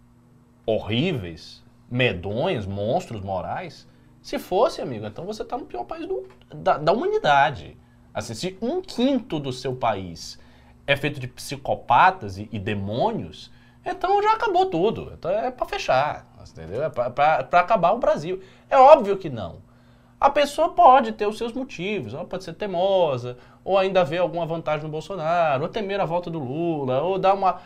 horríveis, 0.65 1.63
medonhas, 1.91 2.67
monstros 2.67 3.21
morais. 3.21 3.87
Se 4.25 4.39
fosse, 4.39 4.81
amigo, 4.81 5.05
então 5.05 5.27
você 5.27 5.43
está 5.43 5.59
no 5.59 5.67
pior 5.67 5.85
país 5.85 6.09
do, 6.09 6.27
da, 6.49 6.79
da, 6.79 6.93
humanidade. 6.93 7.77
Assim, 8.15 8.33
se 8.33 8.57
um 8.59 8.81
quinto 8.81 9.39
do 9.39 9.53
seu 9.53 9.77
país 9.77 10.41
é 10.87 10.97
feito 10.97 11.21
de 11.21 11.29
psicopatas 11.29 12.39
e, 12.39 12.49
e 12.51 12.59
demônios, 12.59 13.53
então 13.85 14.23
já 14.23 14.33
acabou 14.33 14.65
tudo. 14.65 15.13
Então 15.13 15.31
é 15.31 15.51
para 15.51 15.67
fechar, 15.67 16.27
entendeu? 16.41 16.83
É 16.83 16.89
para 16.89 17.61
acabar 17.61 17.93
o 17.93 17.99
Brasil. 17.99 18.41
É 18.71 18.79
óbvio 18.79 19.19
que 19.19 19.29
não. 19.29 19.59
A 20.19 20.31
pessoa 20.31 20.71
pode 20.71 21.13
ter 21.13 21.27
os 21.27 21.37
seus 21.37 21.53
motivos, 21.53 22.15
ela 22.15 22.25
pode 22.25 22.45
ser 22.45 22.55
teimosa, 22.55 23.37
ou 23.65 23.79
ainda 23.79 24.05
ver 24.05 24.19
alguma 24.19 24.45
vantagem 24.45 24.85
no 24.85 24.91
Bolsonaro, 24.91 25.63
ou 25.63 25.69
temer 25.69 25.99
a 26.01 26.05
volta 26.05 26.31
do 26.31 26.39
Lula, 26.39 27.01
ou 27.01 27.19
dar 27.19 27.35
uma. 27.35 27.61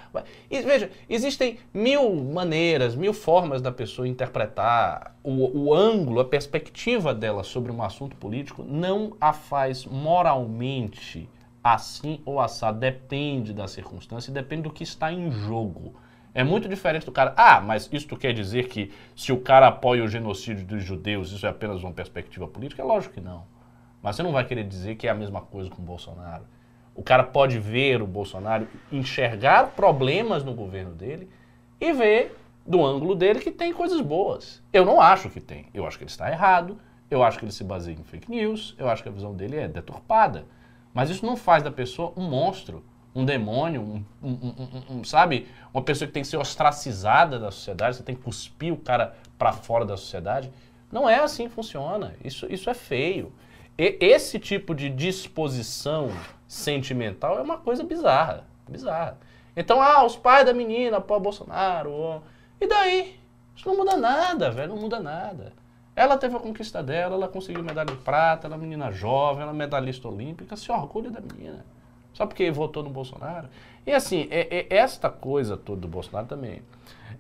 E, 0.51 0.61
veja, 0.63 0.91
existem 1.09 1.59
mil 1.75 2.15
maneiras, 2.15 2.95
mil 2.95 3.13
formas 3.13 3.61
da 3.61 3.73
pessoa 3.73 4.07
interpretar 4.07 5.17
o, 5.23 5.67
o 5.67 5.75
ângulo, 5.75 6.21
a 6.21 6.25
perspectiva 6.25 7.13
dela 7.13 7.43
sobre 7.43 7.73
um 7.73 7.83
assunto 7.83 8.17
político, 8.17 8.63
não 8.63 9.17
a 9.21 9.33
faz 9.33 9.85
moralmente 9.85 11.29
assim 11.63 12.21
ou 12.25 12.41
assado. 12.41 12.79
Depende 12.79 13.53
da 13.53 13.67
circunstância 13.67 14.33
depende 14.33 14.63
do 14.63 14.71
que 14.71 14.85
está 14.85 15.13
em 15.13 15.31
jogo. 15.31 15.95
É 16.35 16.45
muito 16.45 16.69
diferente 16.69 17.05
do 17.05 17.11
cara. 17.11 17.35
Ah, 17.37 17.61
mas 17.61 17.89
isso 17.93 18.17
quer 18.17 18.33
dizer 18.33 18.69
que 18.69 18.93
se 19.17 19.33
o 19.33 19.41
cara 19.41 19.67
apoia 19.67 20.05
o 20.05 20.09
genocídio 20.09 20.65
dos 20.65 20.85
judeus, 20.85 21.33
isso 21.33 21.45
é 21.45 21.49
apenas 21.49 21.83
uma 21.83 21.93
perspectiva 21.93 22.47
política? 22.47 22.83
É 22.83 22.85
lógico 22.85 23.15
que 23.15 23.21
não. 23.21 23.45
Mas 24.03 24.17
você 24.17 24.23
não 24.23 24.33
vai 24.33 24.45
querer 24.45 24.65
dizer 24.65 24.97
que 24.97 25.07
é 25.07 25.11
a 25.11 25.15
mesma 25.15 25.41
coisa 25.41 25.69
com 25.71 25.83
o 25.83 25.85
Bolsonaro. 25.85 26.45
O 26.95 27.03
cara 27.03 27.23
pode 27.25 27.59
ver 27.59 28.03
o 28.03 28.07
Bolsonaro, 28.07 28.67
enxergar 28.91 29.69
problemas 29.69 30.45
no 30.45 30.53
governo 30.55 30.93
dele 30.93 31.29
e 31.81 31.93
ver 31.93 32.37
do 32.67 32.85
ângulo 32.85 33.15
dele 33.15 33.41
que 33.41 33.51
tem 33.51 33.73
coisas 33.73 34.01
boas. 34.01 34.63
Eu 34.73 34.85
não 34.85 35.01
acho 35.01 35.31
que 35.31 35.41
tem. 35.41 35.67
Eu 35.73 35.87
acho 35.87 35.97
que 35.97 36.05
ele 36.05 36.11
está 36.11 36.31
errado. 36.31 36.79
Eu 37.11 37.23
acho 37.23 37.39
que 37.39 37.45
ele 37.45 37.53
se 37.53 37.65
baseia 37.65 37.95
em 37.99 38.03
fake 38.05 38.31
news. 38.31 38.75
Eu 38.79 38.89
acho 38.89 39.03
que 39.03 39.09
a 39.09 39.13
visão 39.13 39.35
dele 39.35 39.57
é 39.57 39.69
deturpada. 39.69 40.45
Mas 40.93 41.09
isso 41.11 41.25
não 41.25 41.37
faz 41.37 41.63
da 41.63 41.71
pessoa 41.71 42.13
um 42.17 42.29
monstro 42.29 42.85
um 43.15 43.25
demônio, 43.25 43.81
um, 43.81 44.05
um- 44.23 44.29
um- 44.31 44.99
um- 44.99 45.05
sabe? 45.05 45.49
Uma 45.75 45.83
pessoa 45.83 46.07
que 46.07 46.13
tem 46.13 46.23
que 46.23 46.29
ser 46.29 46.37
ostracizada 46.37 47.39
da 47.39 47.51
sociedade, 47.51 47.97
você 47.97 48.03
tem 48.03 48.15
que 48.15 48.23
cuspir 48.23 48.73
o 48.73 48.77
cara 48.77 49.17
para 49.37 49.53
fora 49.53 49.85
da 49.85 49.97
sociedade. 49.97 50.53
Não 50.93 51.09
é 51.09 51.19
assim 51.19 51.49
que 51.49 51.55
funciona. 51.55 52.15
Isso, 52.23 52.47
isso 52.53 52.69
é 52.71 52.75
feio. 52.75 53.33
Esse 53.79 54.39
tipo 54.41 54.74
de 54.74 54.91
disposição 54.91 56.11
sentimental 56.49 57.39
é 57.39 57.43
uma 57.43 57.59
coisa 57.59 57.85
bizarra. 57.85 58.45
Bizarra. 58.68 59.16
Então, 59.57 59.81
ah, 59.81 60.05
os 60.05 60.16
pais 60.16 60.45
da 60.45 60.53
menina 60.53 60.97
apoiam 60.97 61.20
Bolsonaro. 61.22 61.93
ó. 61.93 62.20
E 62.61 62.66
daí? 62.66 63.18
Isso 63.55 63.68
não 63.68 63.76
muda 63.76 63.97
nada, 63.97 64.51
velho. 64.51 64.70
Não 64.74 64.81
muda 64.81 64.99
nada. 64.99 65.53
Ela 65.95 66.16
teve 66.16 66.37
a 66.37 66.41
conquista 66.41 66.83
dela, 66.83 67.14
ela 67.16 67.26
conseguiu 67.29 67.62
medalha 67.62 67.91
de 67.91 67.97
prata, 68.03 68.47
ela 68.47 68.55
é 68.55 68.57
uma 68.57 68.62
menina 68.62 68.91
jovem, 68.93 69.43
ela 69.43 69.51
é 69.51 69.55
medalhista 69.55 70.07
olímpica, 70.07 70.55
se 70.57 70.70
orgulha 70.70 71.11
da 71.11 71.20
menina. 71.20 71.64
Só 72.12 72.24
porque 72.24 72.51
votou 72.53 72.83
no 72.85 72.91
Bolsonaro. 72.91 73.49
E 73.85 73.93
assim, 73.93 74.29
é- 74.31 74.59
é- 74.59 74.76
esta 74.76 75.09
coisa 75.11 75.57
toda 75.57 75.81
do 75.81 75.89
Bolsonaro 75.89 76.26
também 76.26 76.62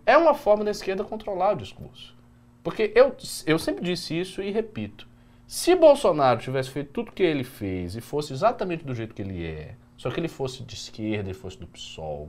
é 0.06 0.16
uma 0.16 0.32
forma 0.34 0.64
da 0.64 0.70
esquerda 0.70 1.02
controlar 1.02 1.54
o 1.54 1.56
discurso. 1.56 2.14
Porque 2.62 2.92
eu, 2.94 3.16
eu 3.46 3.58
sempre 3.58 3.82
disse 3.84 4.18
isso 4.18 4.42
e 4.42 4.50
repito. 4.50 5.07
Se 5.48 5.74
Bolsonaro 5.74 6.38
tivesse 6.38 6.68
feito 6.68 6.92
tudo 6.92 7.10
que 7.10 7.22
ele 7.22 7.42
fez 7.42 7.96
e 7.96 8.02
fosse 8.02 8.34
exatamente 8.34 8.84
do 8.84 8.94
jeito 8.94 9.14
que 9.14 9.22
ele 9.22 9.46
é, 9.46 9.76
só 9.96 10.10
que 10.10 10.20
ele 10.20 10.28
fosse 10.28 10.62
de 10.62 10.74
esquerda 10.74 11.30
e 11.30 11.32
fosse 11.32 11.58
do 11.58 11.66
PSOL, 11.66 12.28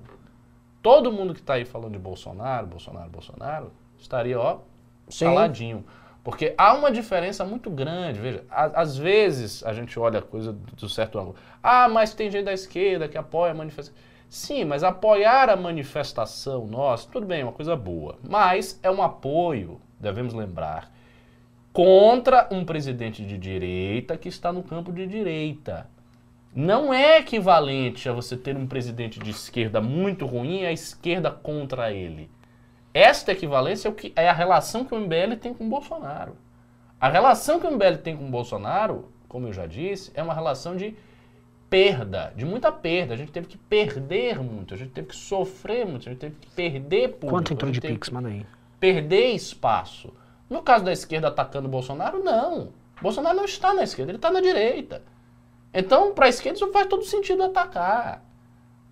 todo 0.82 1.11
mundo 1.11 1.34
que 1.34 1.41
está 1.41 1.55
aí 1.55 1.65
falando 1.65 1.91
de 1.91 1.99
Bolsonaro, 1.99 2.65
Bolsonaro, 2.65 3.09
Bolsonaro, 3.09 3.74
estaria, 3.97 4.39
ó, 4.39 4.59
Sim. 5.09 5.26
caladinho. 5.26 5.84
Porque 6.24 6.55
há 6.57 6.74
uma 6.74 6.89
diferença 6.89 7.43
muito 7.43 7.70
grande. 7.70 8.22
Veja, 8.22 8.45
às 8.49 8.95
vezes 8.97 9.65
a 9.65 9.74
gente 9.74 9.99
olha 9.99 10.20
a 10.20 10.22
coisa 10.22 10.53
do 10.53 10.76
do 10.78 10.88
certo 10.88 11.20
ângulo. 11.20 11.36
Ah, 11.61 11.89
mas 11.89 12.13
tem 12.13 12.32
gente 12.32 12.45
da 12.45 12.53
esquerda 12.53 13.09
que 13.09 13.17
apoia 13.17 13.51
a 13.51 13.55
manifestação. 13.55 14.01
Sim, 14.30 14.63
mas 14.63 14.82
apoiar 14.82 15.49
a 15.49 15.57
manifestação 15.57 16.65
nossa, 16.65 17.09
tudo 17.11 17.26
bem, 17.26 17.41
é 17.41 17.43
uma 17.43 17.51
coisa 17.51 17.76
boa. 17.76 18.17
Mas 18.24 18.80
é 18.82 18.89
um 18.89 19.03
apoio, 19.03 19.82
devemos 19.99 20.34
lembrar, 20.34 20.89
contra 21.72 22.47
um 22.51 22.65
presidente 22.65 23.24
de 23.24 23.38
direita 23.38 24.17
que 24.17 24.28
está 24.28 24.51
no 24.51 24.63
campo 24.63 24.91
de 24.91 25.05
direita. 25.07 25.88
Não 26.53 26.93
é 26.93 27.20
equivalente 27.20 28.09
a 28.09 28.13
você 28.13 28.36
ter 28.36 28.57
um 28.57 28.65
presidente 28.65 29.20
de 29.20 29.30
esquerda 29.30 29.80
muito 29.80 30.26
ruim 30.26 30.61
e 30.61 30.65
a 30.65 30.72
esquerda 30.72 31.30
contra 31.30 31.91
ele. 31.91 32.30
Esta 32.93 33.32
equivalência 33.32 33.88
é, 33.88 33.91
o 33.91 33.93
que, 33.93 34.11
é 34.15 34.28
a 34.28 34.34
relação 34.34 34.84
que 34.84 34.95
o 34.95 34.99
MBL 34.99 35.36
tem 35.39 35.53
com 35.53 35.65
o 35.65 35.70
Bolsonaro. 35.70 36.36
A 36.99 37.07
relação 37.07 37.59
que 37.59 37.67
o 37.67 37.72
MBL 37.72 37.97
tem 38.03 38.17
com 38.17 38.26
o 38.26 38.32
Bolsonaro, 38.32 39.09
como 39.28 39.47
eu 39.47 39.53
já 39.53 39.67
disse, 39.67 40.11
é 40.15 40.24
uma 40.24 40.34
relação 40.34 40.76
de 40.76 40.95
perda, 41.70 42.34
de 42.36 42.43
muita 42.45 42.72
perda. 42.72 43.13
A 43.13 43.17
gente 43.17 43.32
teve 43.32 43.47
que 43.47 43.57
perder 43.57 44.39
muito, 44.39 44.74
a 44.74 44.78
gente 44.78 44.89
teve 44.89 45.09
que 45.09 45.15
sofrer 45.15 45.86
muito, 45.86 46.09
a 46.09 46.11
gente 46.11 46.20
teve 46.20 46.36
que 46.36 46.49
perder 46.49 47.09
público. 47.09 47.30
Quanto 47.30 47.53
entrou 47.53 47.72
de 47.72 47.80
Pix? 47.80 48.09
Manda 48.09 48.30
aí. 48.30 48.43
perder 48.80 49.34
espaço. 49.34 50.11
No 50.50 50.62
caso 50.62 50.84
da 50.84 50.91
esquerda 50.91 51.28
atacando 51.28 51.68
o 51.68 51.72
Bolsonaro, 51.72 52.24
não. 52.24 52.70
Bolsonaro 53.02 53.38
não 53.38 53.45
está 53.45 53.74
na 53.74 53.84
esquerda, 53.84 54.12
ele 54.12 54.18
está 54.18 54.32
na 54.32 54.41
direita. 54.41 55.04
Então, 55.74 56.14
para 56.14 56.26
a 56.26 56.30
esquerda, 56.30 56.58
isso 56.58 56.72
faz 56.72 56.88
todo 56.88 57.06
sentido 57.06 57.43
atacar. 57.43 58.24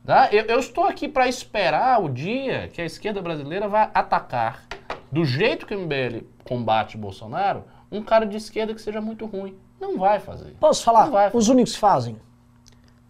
Tá? 0.06 0.30
Eu, 0.32 0.46
eu 0.46 0.60
estou 0.60 0.86
aqui 0.86 1.08
para 1.08 1.28
esperar 1.28 2.02
o 2.02 2.08
dia 2.08 2.70
que 2.70 2.82
a 2.82 2.86
esquerda 2.86 3.22
brasileira 3.22 3.68
vai 3.68 3.90
atacar, 3.94 4.66
do 5.12 5.26
jeito 5.26 5.66
que 5.66 5.76
o 5.76 5.80
MBL 5.80 6.26
combate 6.46 6.96
o 6.96 7.00
Bolsonaro, 7.00 7.66
um 7.92 8.02
cara 8.02 8.26
de 8.26 8.38
esquerda 8.38 8.74
que 8.74 8.82
seja 8.82 9.02
muito 9.02 9.26
ruim. 9.26 9.58
Não 9.80 9.98
vai 9.98 10.20
fazer. 10.20 10.56
Posso 10.60 10.84
falar? 10.84 11.10
Vai. 11.10 11.32
Os 11.34 11.50
únicos 11.50 11.74
que 11.74 11.80
fazem. 11.80 12.18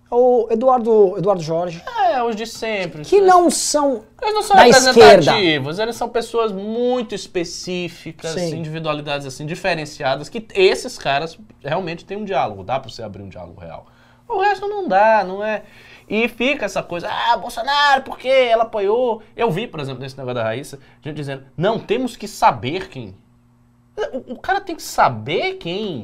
É 0.10 0.16
O 0.16 0.47
Eduardo, 0.49 1.16
Eduardo 1.18 1.41
Jorge. 1.43 1.84
É, 2.10 2.24
os 2.24 2.36
de 2.36 2.47
sempre. 2.47 3.03
Que 3.03 3.18
Eles- 3.18 3.28
não 3.28 3.49
são. 3.51 4.05
Eles 4.22 4.34
não 4.34 4.41
são 4.43 4.55
da 4.55 4.64
representativos, 4.64 5.80
eles 5.80 5.95
são 5.95 6.08
pessoas 6.10 6.51
muito 6.51 7.14
específicas, 7.14 8.32
Sim. 8.32 8.55
individualidades 8.55 9.28
assim, 9.28 9.45
diferenciadas, 9.45 10.30
que 10.30 10.47
esses 10.55 10.97
caras 10.97 11.38
realmente 11.64 12.05
têm 12.05 12.18
um 12.18 12.24
diálogo, 12.26 12.64
dá 12.64 12.80
pra 12.80 12.89
você 12.89 13.03
abrir 13.03 13.22
um 13.24 13.30
diálogo 13.30 13.60
real. 13.60 13.86
O 14.28 14.39
resto 14.39 14.68
não 14.68 14.88
dá, 14.88 15.24
não 15.24 15.43
é. 15.43 15.64
E 16.10 16.28
fica 16.30 16.66
essa 16.66 16.82
coisa, 16.82 17.10
ah, 17.10 17.38
Bolsonaro, 17.38 18.03
por 18.03 18.18
quê? 18.18 18.28
Ela 18.30 18.64
apoiou. 18.64 19.22
Eu 19.36 19.51
vi, 19.51 19.68
por 19.68 19.80
exemplo, 19.80 20.01
nesse 20.01 20.18
negócio 20.18 20.36
da 20.36 20.43
Raíssa, 20.43 20.80
gente 21.01 21.16
dizendo, 21.16 21.43
não, 21.55 21.80
temos 21.80 22.16
que 22.16 22.28
saber 22.28 22.88
quem. 22.89 23.14
O, 24.14 24.34
o 24.34 24.39
cara 24.39 24.62
tem 24.62 24.76
que 24.76 24.84
saber 24.84 25.55
quem 25.55 26.03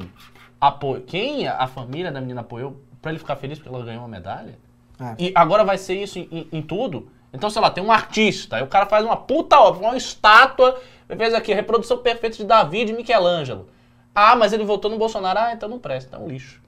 apoia, 0.60 1.00
quem 1.06 1.46
a 1.48 1.66
família 1.66 2.10
da 2.12 2.20
menina 2.20 2.40
apoiou 2.42 2.76
pra 3.04 3.12
ele 3.12 3.18
ficar 3.20 3.36
feliz 3.36 3.58
porque 3.58 3.72
ela 3.72 3.84
ganhou 3.84 4.00
uma 4.02 4.08
medalha. 4.08 4.58
É. 5.00 5.14
E 5.18 5.32
agora 5.34 5.62
vai 5.62 5.76
ser 5.78 5.94
isso 6.02 6.18
em, 6.18 6.26
em- 6.32 6.48
em 6.58 6.62
tudo. 6.62 7.08
Então, 7.32 7.50
sei 7.50 7.60
lá, 7.60 7.70
tem 7.70 7.84
um 7.84 7.92
artista, 7.92 8.56
aí 8.56 8.62
o 8.62 8.66
cara 8.66 8.86
faz 8.86 9.04
uma 9.04 9.16
puta 9.16 9.58
obra, 9.60 9.86
uma 9.88 9.96
estátua, 9.96 10.80
fez 11.16 11.34
aqui, 11.34 11.52
a 11.52 11.56
reprodução 11.56 11.98
perfeita 11.98 12.36
de 12.36 12.44
Davi 12.44 12.80
e 12.80 12.84
de 12.86 12.92
Michelangelo. 12.92 13.68
Ah, 14.14 14.34
mas 14.36 14.52
ele 14.52 14.64
votou 14.64 14.90
no 14.90 14.96
Bolsonaro, 14.96 15.38
ah, 15.38 15.52
então 15.52 15.68
não 15.68 15.78
presta, 15.78 16.08
então 16.08 16.22
é 16.22 16.24
um 16.24 16.28
lixo. 16.28 16.62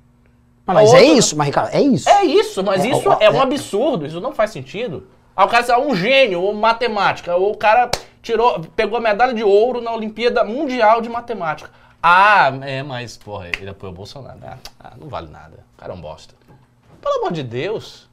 Mas 0.67 0.77
A 0.93 0.99
é 0.99 1.01
outra- 1.01 1.03
isso, 1.19 1.37
mas 1.37 1.47
Ricardo, 1.47 1.73
é 1.75 1.81
isso. 1.81 2.09
É 2.09 2.25
isso, 2.25 2.63
mas 2.65 2.85
É, 2.85 2.89
isso 2.89 3.09
ó, 3.09 3.17
é 3.21 3.31
um 3.31 3.37
é- 3.37 3.43
absurdo, 3.43 4.05
isso 4.07 4.21
não 4.21 4.33
faz 4.33 4.51
sentido. 4.51 5.07
Ah, 5.37 5.45
o 5.45 5.49
cara 5.49 5.65
é 5.73 5.79
um 5.79 5.95
gênio, 5.95 6.43
ou 6.43 6.53
matemática, 6.53 7.37
ou 7.37 7.53
o 7.53 7.57
cara 7.57 7.89
tirou, 8.21 8.59
pegou 8.75 8.99
a 8.99 9.01
medalha 9.01 9.33
de 9.33 9.45
ouro 9.45 9.81
na 9.81 9.93
Olimpíada 9.95 10.43
Mundial 10.43 11.01
de 11.01 11.09
Matemática. 11.09 11.71
Ah, 12.09 12.53
é, 12.63 12.85
mas, 12.85 13.17
porra, 13.17 13.49
ele 13.61 13.69
apoiou 13.69 13.93
o 13.93 13.97
Bolsonaro. 13.97 14.39
Ah, 14.41 14.59
ah, 14.79 14.93
não 14.97 15.09
vale 15.09 15.29
nada. 15.29 15.65
O 15.75 15.77
cara 15.77 15.93
é 15.93 15.97
um 15.97 16.01
bosta. 16.01 16.37
Pelo 17.01 17.17
amor 17.17 17.33
de 17.33 17.43
Deus. 17.43 18.09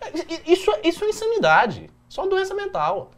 É, 0.00 0.10
Isso, 0.50 0.68
isso 0.82 1.04
é 1.04 1.08
insanidade. 1.08 1.88
Isso 2.08 2.20
é 2.20 2.24
uma 2.24 2.30
doença 2.30 2.52
mental. 2.56 3.12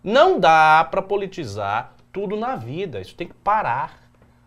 Não 0.00 0.38
dá 0.38 0.86
pra 0.88 1.02
politizar 1.02 1.92
tudo 2.12 2.36
na 2.36 2.54
vida. 2.54 3.00
Isso 3.00 3.16
tem 3.16 3.26
que 3.26 3.34
parar. 3.34 3.98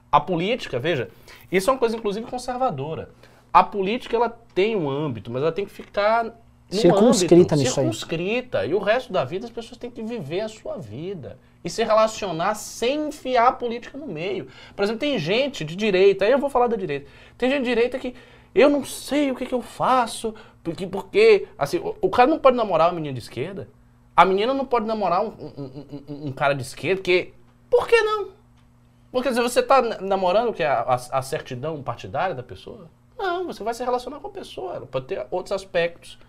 A 0.10 0.22
política, 0.22 0.80
veja, 0.80 1.10
isso 1.52 1.70
é 1.70 1.74
uma 1.74 1.80
coisa 1.80 1.98
inclusive 1.98 2.26
conservadora. 2.26 3.10
A 3.52 3.66
política 3.66 4.16
ela 4.16 4.30
tem 4.30 4.78
um 4.78 4.90
âmbito, 4.90 5.30
mas 5.30 5.42
ela 5.42 5.52
tem 5.52 5.66
que 5.66 5.74
ficar 5.74 6.34
Circunscrita 6.70 7.36
âmbito, 7.36 7.56
nisso 7.58 7.80
aí. 7.82 7.86
circunscrita. 7.88 8.66
E 8.66 8.74
o 8.74 8.80
resto 8.80 9.12
da 9.12 9.26
vida 9.26 9.46
as 9.46 9.52
pessoas 9.52 9.78
têm 9.78 9.92
que 9.92 10.02
viver 10.02 10.40
a 10.40 10.48
sua 10.48 10.78
vida 10.78 11.38
e 11.64 11.70
se 11.70 11.84
relacionar 11.84 12.56
sem 12.56 13.08
enfiar 13.08 13.48
a 13.48 13.52
política 13.52 13.98
no 13.98 14.08
meio. 14.08 14.48
Por 14.76 14.84
exemplo, 14.84 15.00
tem 15.00 15.18
gente 15.18 15.64
de 15.64 15.76
direita, 15.76 16.26
aí 16.26 16.32
eu 16.32 16.40
vou 16.40 16.50
falar 16.50 16.68
da 16.68 16.76
direita. 16.76 17.10
Tem 17.38 17.50
gente 17.50 17.64
de 17.64 17.70
direita 17.70 17.98
que 17.98 18.14
eu 18.54 18.70
não 18.70 18.84
sei 18.84 19.32
o 19.32 19.36
que, 19.36 19.46
que 19.46 19.54
eu 19.56 19.62
faço, 19.62 20.34
porque, 20.64 20.86
porque 20.88 21.48
assim, 21.58 21.78
o, 21.78 21.96
o 22.02 22.10
cara 22.10 22.30
não 22.30 22.38
pode 22.40 22.58
namorar 22.58 22.90
uma 22.90 22.96
menina 22.96 23.14
de 23.14 23.20
esquerda. 23.20 23.70
A 24.16 24.26
menina 24.26 24.54
não 24.54 24.66
pode 24.66 24.86
namorar 24.86 25.24
um, 25.24 25.28
um- 25.30 25.86
um- 26.08 26.28
um- 26.28 26.32
cara 26.32 26.54
de 26.54 26.62
esquerda, 26.62 26.98
porque. 27.02 27.34
Por 27.70 27.88
que 27.88 28.00
não? 28.02 28.30
Porque 29.12 29.34
se 29.34 29.42
você 29.42 29.60
está 29.62 29.82
namorando 30.02 30.54
que 30.54 30.62
é 30.62 30.68
a, 30.68 30.82
a- 30.82 31.18
a 31.20 31.22
certidão 31.22 31.82
partidária 31.82 32.36
da 32.36 32.44
pessoa, 32.44 32.90
não, 33.18 33.46
você 33.48 33.64
vai 33.64 33.74
se 33.74 33.84
relacionar 33.84 34.20
com 34.20 34.28
a 34.28 34.32
pessoa. 34.32 34.76
Ela 34.76 34.86
pode 34.86 35.08
ter 35.08 35.26
outros 35.32 35.52
aspectos 35.52 36.20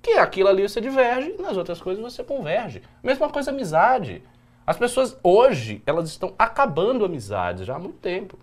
que 0.00 0.12
aquilo 0.12 0.48
ali 0.48 0.66
você 0.66 0.80
diverge 0.80 1.34
nas 1.38 1.56
outras 1.56 1.80
coisas 1.80 2.02
você 2.02 2.22
converge. 2.24 2.82
Mesma 3.02 3.28
coisa 3.28 3.50
amizade. 3.50 4.22
As 4.66 4.76
pessoas 4.76 5.16
hoje, 5.22 5.82
elas 5.86 6.08
estão 6.08 6.32
acabando 6.38 7.04
amizades 7.04 7.66
já 7.66 7.76
há 7.76 7.78
muito 7.78 7.98
tempo, 7.98 8.38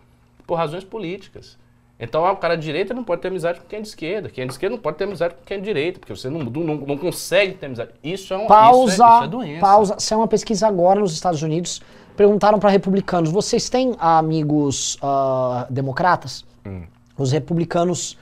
por 0.46 0.56
razões 0.56 0.84
políticas. 0.84 1.58
Então, 2.00 2.24
o 2.24 2.36
cara 2.36 2.56
de 2.56 2.64
direita 2.64 2.96
não 2.96 3.04
pode 3.04 3.22
ter 3.22 3.28
amizade 3.28 3.60
com 3.60 3.68
quem 3.68 3.78
é 3.78 3.82
de 3.82 3.88
esquerda. 3.88 4.30
Quem 4.30 4.44
é 4.44 4.48
de 4.48 4.54
esquerda 4.54 4.76
não 4.76 4.82
pode 4.82 4.98
ter 4.98 5.04
amizade 5.04 5.36
com 5.36 5.46
quem 5.46 5.58
é 5.58 5.60
de 5.60 5.66
direita, 5.66 6.00
porque 6.00 6.16
você 6.16 6.32
não, 6.32 6.40
não, 6.40 6.76
não 6.76 6.98
consegue 6.98 7.54
ter 7.54 7.68
amizade. 7.68 7.92
Isso 8.04 8.34
é 8.34 8.38
um 8.38 8.48
Pausa, 8.48 8.94
isso 8.94 9.04
é, 9.04 9.16
isso 9.16 9.24
é 9.24 9.28
doença. 9.28 9.62
pausa. 9.62 9.96
Isso 10.00 10.14
é 10.14 10.18
uma 10.18 10.28
pesquisa 10.28 10.68
agora 10.68 11.00
nos 11.00 11.14
Estados 11.14 11.44
Unidos. 11.44 11.80
Perguntaram 12.18 12.58
para 12.58 12.72
republicanos: 12.72 13.32
vocês 13.32 13.70
têm 13.70 13.96
amigos 14.00 14.98
ah, 15.02 15.68
democratas? 15.70 16.44
Hum. 16.66 16.84
Os 17.16 17.32
republicanos, 17.32 18.18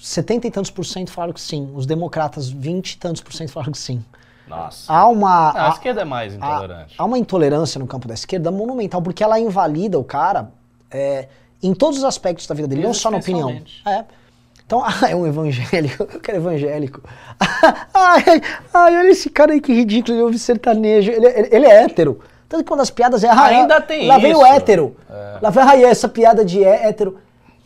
70 0.00 0.46
e 0.46 0.50
tantos 0.50 0.70
por 0.70 0.84
cento 0.84 1.10
falaram 1.10 1.32
que 1.32 1.40
sim. 1.40 1.72
Os 1.74 1.86
democratas, 1.86 2.50
20 2.50 2.92
e 2.92 2.98
tantos 2.98 3.22
por 3.22 3.32
cento 3.32 3.50
falaram 3.50 3.72
que 3.72 3.78
sim. 3.78 4.04
Nossa. 4.46 4.92
Há 4.92 5.08
uma. 5.08 5.52
Não, 5.52 5.60
a 5.60 5.66
há- 5.66 5.70
esquerda 5.70 6.02
é 6.02 6.04
mais 6.04 6.32
há, 6.34 6.36
intolerante. 6.36 6.94
há 6.98 7.04
uma 7.04 7.18
intolerância 7.18 7.78
no 7.78 7.86
campo 7.86 8.06
da 8.06 8.14
esquerda 8.14 8.50
monumental, 8.50 9.00
porque 9.00 9.24
ela 9.24 9.38
invalida 9.40 9.98
o 9.98 10.04
cara 10.04 10.50
é, 10.90 11.28
em 11.62 11.72
todos 11.74 11.98
os 11.98 12.04
aspectos 12.04 12.46
da 12.46 12.54
vida 12.54 12.68
dele, 12.68 12.82
não 12.82 12.92
só 12.94 13.10
na 13.10 13.16
opinião. 13.18 13.58
É. 13.86 14.04
Então, 14.66 14.82
ah, 14.84 15.08
é 15.08 15.14
um 15.16 15.26
evangélico. 15.26 16.02
Eu 16.12 16.20
quero 16.20 16.38
evangélico. 16.38 17.02
ai, 17.92 18.42
ai, 18.72 18.96
olha 18.98 19.08
esse 19.10 19.28
cara 19.30 19.52
aí 19.52 19.60
que 19.60 19.72
ridículo, 19.72 20.14
ele 20.14 20.22
ouve 20.22 20.38
sertanejo. 20.38 21.10
Ele, 21.10 21.26
ele, 21.26 21.48
ele 21.50 21.66
é 21.66 21.82
hétero. 21.84 22.20
Tanto 22.48 22.64
que 22.64 22.70
uma 22.70 22.76
das 22.78 22.90
piadas 22.90 23.24
é. 23.24 23.28
Ah, 23.28 23.44
Ainda 23.46 23.80
tem 23.80 24.06
Lá 24.06 24.18
vem 24.18 24.34
o 24.34 24.38
isso. 24.42 24.46
hétero. 24.46 24.96
É. 25.10 25.38
Lá 25.42 25.50
vem 25.50 25.62
ai, 25.64 25.84
essa 25.84 26.08
piada 26.08 26.44
de 26.44 26.62
hé- 26.62 26.86
hétero. 26.88 27.18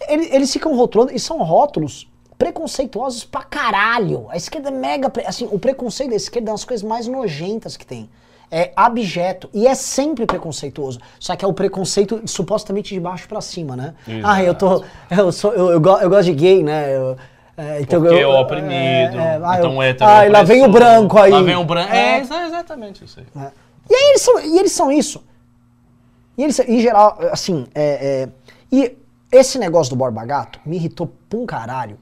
Ele- 0.08 0.28
Eles 0.32 0.52
ficam 0.52 0.74
rotulando, 0.76 1.12
e 1.12 1.18
são 1.18 1.38
rótulos 1.38 2.07
preconceituosos 2.38 3.24
pra 3.24 3.42
caralho. 3.42 4.26
A 4.30 4.36
esquerda 4.36 4.68
é 4.68 4.72
mega. 4.72 5.10
Assim, 5.26 5.48
o 5.50 5.58
preconceito 5.58 6.10
da 6.10 6.16
esquerda 6.16 6.48
é 6.48 6.52
uma 6.52 6.56
das 6.56 6.64
coisas 6.64 6.86
mais 6.88 7.06
nojentas 7.08 7.76
que 7.76 7.84
tem. 7.84 8.08
É 8.50 8.72
abjeto. 8.74 9.50
E 9.52 9.66
é 9.66 9.74
sempre 9.74 10.24
preconceituoso. 10.24 10.98
Só 11.18 11.36
que 11.36 11.44
é 11.44 11.48
o 11.48 11.52
preconceito 11.52 12.22
supostamente 12.26 12.94
de 12.94 13.00
baixo 13.00 13.28
pra 13.28 13.40
cima, 13.40 13.76
né? 13.76 13.94
Ah, 14.22 14.42
eu 14.42 14.54
tô. 14.54 14.82
Eu, 15.10 15.32
sou, 15.32 15.52
eu, 15.52 15.70
eu, 15.72 15.80
go- 15.80 15.98
eu 15.98 16.08
gosto 16.08 16.24
de 16.24 16.32
gay, 16.34 16.62
né? 16.62 16.96
Eu- 16.96 17.16
É, 17.60 17.80
então 17.80 18.00
Porque 18.00 18.14
eu- 18.14 18.30
o 18.30 18.40
oprimido, 18.40 19.18
é, 19.18 19.34
é, 19.34 19.40
ah, 19.42 19.56
então 19.58 19.72
eu- 19.72 19.78
o 19.78 19.82
hétero 19.82 20.08
ah, 20.08 20.22
lá 20.30 20.42
vem 20.44 20.64
o 20.64 20.68
branco 20.70 21.18
aí. 21.18 21.32
Lá 21.32 21.42
vem 21.42 21.56
o 21.56 21.64
branco. 21.64 21.92
É, 21.92 22.18
É. 22.18 22.20
exa- 22.20 22.46
exatamente 22.46 23.04
isso 23.04 23.18
aí. 23.18 23.26
É. 23.44 23.50
E 23.90 23.94
aí 23.96 24.10
eles 24.10 24.22
são, 24.22 24.38
e 24.40 24.58
eles 24.60 24.70
são 24.72 24.92
isso. 24.92 25.24
E 26.36 26.44
eles, 26.44 26.56
em 26.60 26.80
geral, 26.80 27.18
assim, 27.32 27.66
é, 27.74 28.22
é, 28.22 28.28
e 28.70 28.96
esse 29.32 29.58
negócio 29.58 29.90
do 29.92 29.96
Borba 29.96 30.24
Gato 30.24 30.60
me 30.64 30.76
irritou 30.76 31.12
pra 31.28 31.36
um 31.36 31.44
caralho, 31.44 31.98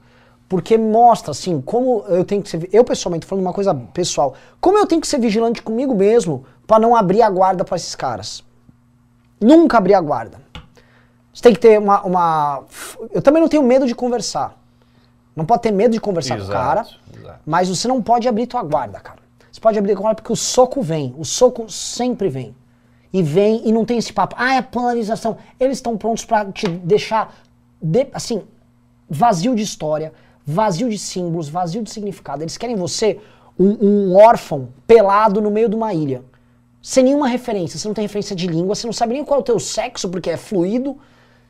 porque 0.49 0.77
mostra, 0.77 1.31
assim, 1.31 1.59
como 1.61 2.05
eu 2.07 2.23
tenho 2.23 2.41
que 2.41 2.49
ser, 2.49 2.69
eu 2.71 2.83
pessoalmente, 2.83 3.25
falando 3.25 3.43
uma 3.45 3.53
coisa 3.53 3.73
pessoal, 3.93 4.33
como 4.61 4.77
eu 4.77 4.85
tenho 4.85 5.01
que 5.01 5.07
ser 5.07 5.19
vigilante 5.19 5.61
comigo 5.61 5.93
mesmo 5.95 6.45
pra 6.65 6.79
não 6.79 6.95
abrir 6.95 7.21
a 7.21 7.29
guarda 7.29 7.63
pra 7.65 7.75
esses 7.75 7.95
caras. 7.95 8.43
Nunca 9.39 9.77
abrir 9.77 9.93
a 9.93 10.01
guarda. 10.01 10.39
Você 11.33 11.43
tem 11.43 11.53
que 11.53 11.59
ter 11.59 11.77
uma, 11.79 12.01
uma, 12.03 12.63
eu 13.11 13.21
também 13.21 13.41
não 13.41 13.47
tenho 13.49 13.61
medo 13.61 13.85
de 13.85 13.93
conversar. 13.93 14.57
Não 15.35 15.45
pode 15.45 15.61
ter 15.61 15.71
medo 15.71 15.91
de 15.91 15.99
conversar 15.99 16.35
com 16.37 16.45
o 16.45 16.47
cara. 16.47 16.81
exato. 16.81 17.39
Mas 17.45 17.69
você 17.69 17.87
não 17.87 18.01
pode 18.01 18.27
abrir 18.27 18.47
tua 18.47 18.63
guarda, 18.63 18.99
cara. 18.99 19.19
Você 19.51 19.61
pode 19.61 19.77
abrir 19.77 19.91
a 19.91 19.95
guarda 19.95 20.15
porque 20.21 20.33
o 20.33 20.35
soco 20.35 20.81
vem. 20.81 21.13
O 21.17 21.23
soco 21.23 21.69
sempre 21.69 22.27
vem. 22.29 22.55
E 23.13 23.21
vem 23.21 23.61
e 23.67 23.71
não 23.71 23.85
tem 23.85 23.97
esse 23.99 24.11
papo. 24.11 24.35
Ah, 24.37 24.55
é 24.55 24.61
polarização. 24.63 25.37
Eles 25.59 25.77
estão 25.77 25.95
prontos 25.95 26.25
pra 26.25 26.45
te 26.51 26.67
deixar, 26.67 27.33
de- 27.81 28.07
assim, 28.13 28.43
vazio 29.09 29.53
de 29.55 29.61
história, 29.61 30.11
vazio 30.49 30.89
de 30.89 30.97
símbolos, 30.97 31.49
vazio 31.49 31.83
de 31.83 31.91
significado. 31.91 32.41
Eles 32.41 32.57
querem 32.57 32.77
você 32.77 33.19
um, 33.59 33.85
um 33.85 34.15
órfão 34.15 34.69
pelado 34.87 35.41
no 35.41 35.51
meio 35.51 35.67
de 35.67 35.75
uma 35.75 35.93
ilha. 35.93 36.23
Sem 36.81 37.03
nenhuma 37.03 37.27
referência. 37.27 37.77
Você 37.77 37.85
não 37.85 37.93
tem 37.93 38.03
referência 38.03 38.33
de 38.33 38.47
língua, 38.47 38.73
você 38.73 38.87
não 38.87 38.93
sabe 38.93 39.13
nem 39.13 39.25
qual 39.25 39.39
é 39.39 39.41
o 39.41 39.43
teu 39.43 39.59
sexo, 39.59 40.07
porque 40.07 40.29
é 40.29 40.37
fluido. 40.37 40.97